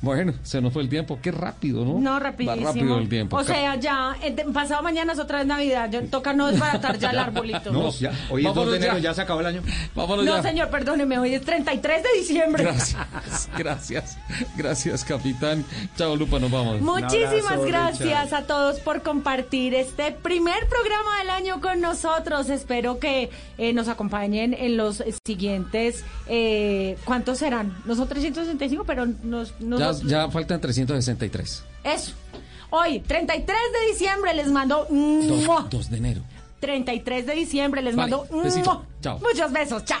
Bueno, 0.00 0.34
se 0.42 0.60
nos 0.60 0.72
fue 0.72 0.82
el 0.82 0.88
tiempo, 0.90 1.18
qué 1.22 1.30
rápido, 1.30 1.82
¿no? 1.84 1.98
No, 1.98 2.12
Va 2.12 2.20
rapidísimo. 2.20 2.66
rápido 2.66 2.98
el 2.98 3.08
tiempo. 3.08 3.36
O 3.36 3.44
sea, 3.44 3.74
ya, 3.76 4.14
eh, 4.22 4.34
pasado 4.52 4.82
mañana 4.82 5.14
es 5.14 5.18
otra 5.18 5.38
vez 5.38 5.46
Navidad. 5.46 5.90
Yo, 5.90 6.02
toca 6.08 6.34
no 6.34 6.48
desbaratar 6.48 6.98
ya 6.98 7.10
el 7.10 7.18
arbolito. 7.20 7.72
No, 7.72 7.90
ya, 7.90 8.12
hoy 8.30 8.42
es 8.42 8.46
2 8.48 8.54
Vámonos 8.54 8.70
de 8.72 8.76
enero, 8.76 8.94
ya. 8.98 9.10
ya 9.10 9.14
se 9.14 9.22
acabó 9.22 9.40
el 9.40 9.46
año. 9.46 9.62
Vámonos 9.94 10.24
No, 10.26 10.36
ya. 10.36 10.42
señor, 10.42 10.68
perdóneme, 10.68 11.18
hoy 11.18 11.34
es 11.34 11.42
33 11.42 12.02
de 12.02 12.08
diciembre. 12.18 12.64
Gracias, 12.64 13.48
gracias, 13.56 14.18
gracias, 14.56 15.04
capitán. 15.04 15.64
Chao, 15.96 16.16
Lupa, 16.16 16.38
nos 16.38 16.50
vamos. 16.50 16.80
Muchísimas 16.82 17.64
gracias 17.64 18.32
a 18.34 18.42
todos 18.42 18.80
por 18.80 19.02
compartir 19.02 19.74
este 19.74 20.12
primer 20.12 20.68
programa 20.68 21.18
del 21.20 21.30
año 21.30 21.60
con 21.62 21.80
nosotros. 21.80 22.50
Espero 22.50 22.98
que 22.98 23.30
eh, 23.56 23.72
nos 23.72 23.88
acompañen 23.88 24.52
en 24.54 24.76
los 24.76 25.02
siguientes. 25.24 26.04
eh, 26.28 26.96
¿Cuántos 27.04 27.38
serán? 27.38 27.73
Nosotros 27.84 28.08
365, 28.20 28.84
pero 28.84 29.06
nos, 29.06 29.54
Ya, 29.58 29.66
nos- 29.68 30.02
ya 30.02 30.28
faltan 30.30 30.60
363. 30.60 31.64
Eso. 31.84 32.12
Hoy, 32.70 33.00
33 33.00 33.56
de 33.80 33.92
diciembre, 33.92 34.34
les 34.34 34.48
mando. 34.48 34.86
2, 34.90 35.70
2 35.70 35.90
de 35.90 35.96
enero. 35.96 36.22
33 36.60 37.26
de 37.26 37.34
diciembre, 37.34 37.82
les 37.82 37.94
Vale, 37.94 38.10
mando. 38.16 38.42
besito. 38.42 38.84
Chao. 39.00 39.18
Muchos 39.20 39.52
besos. 39.52 39.84
Chao. 39.84 40.00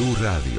Radio, 0.00 0.50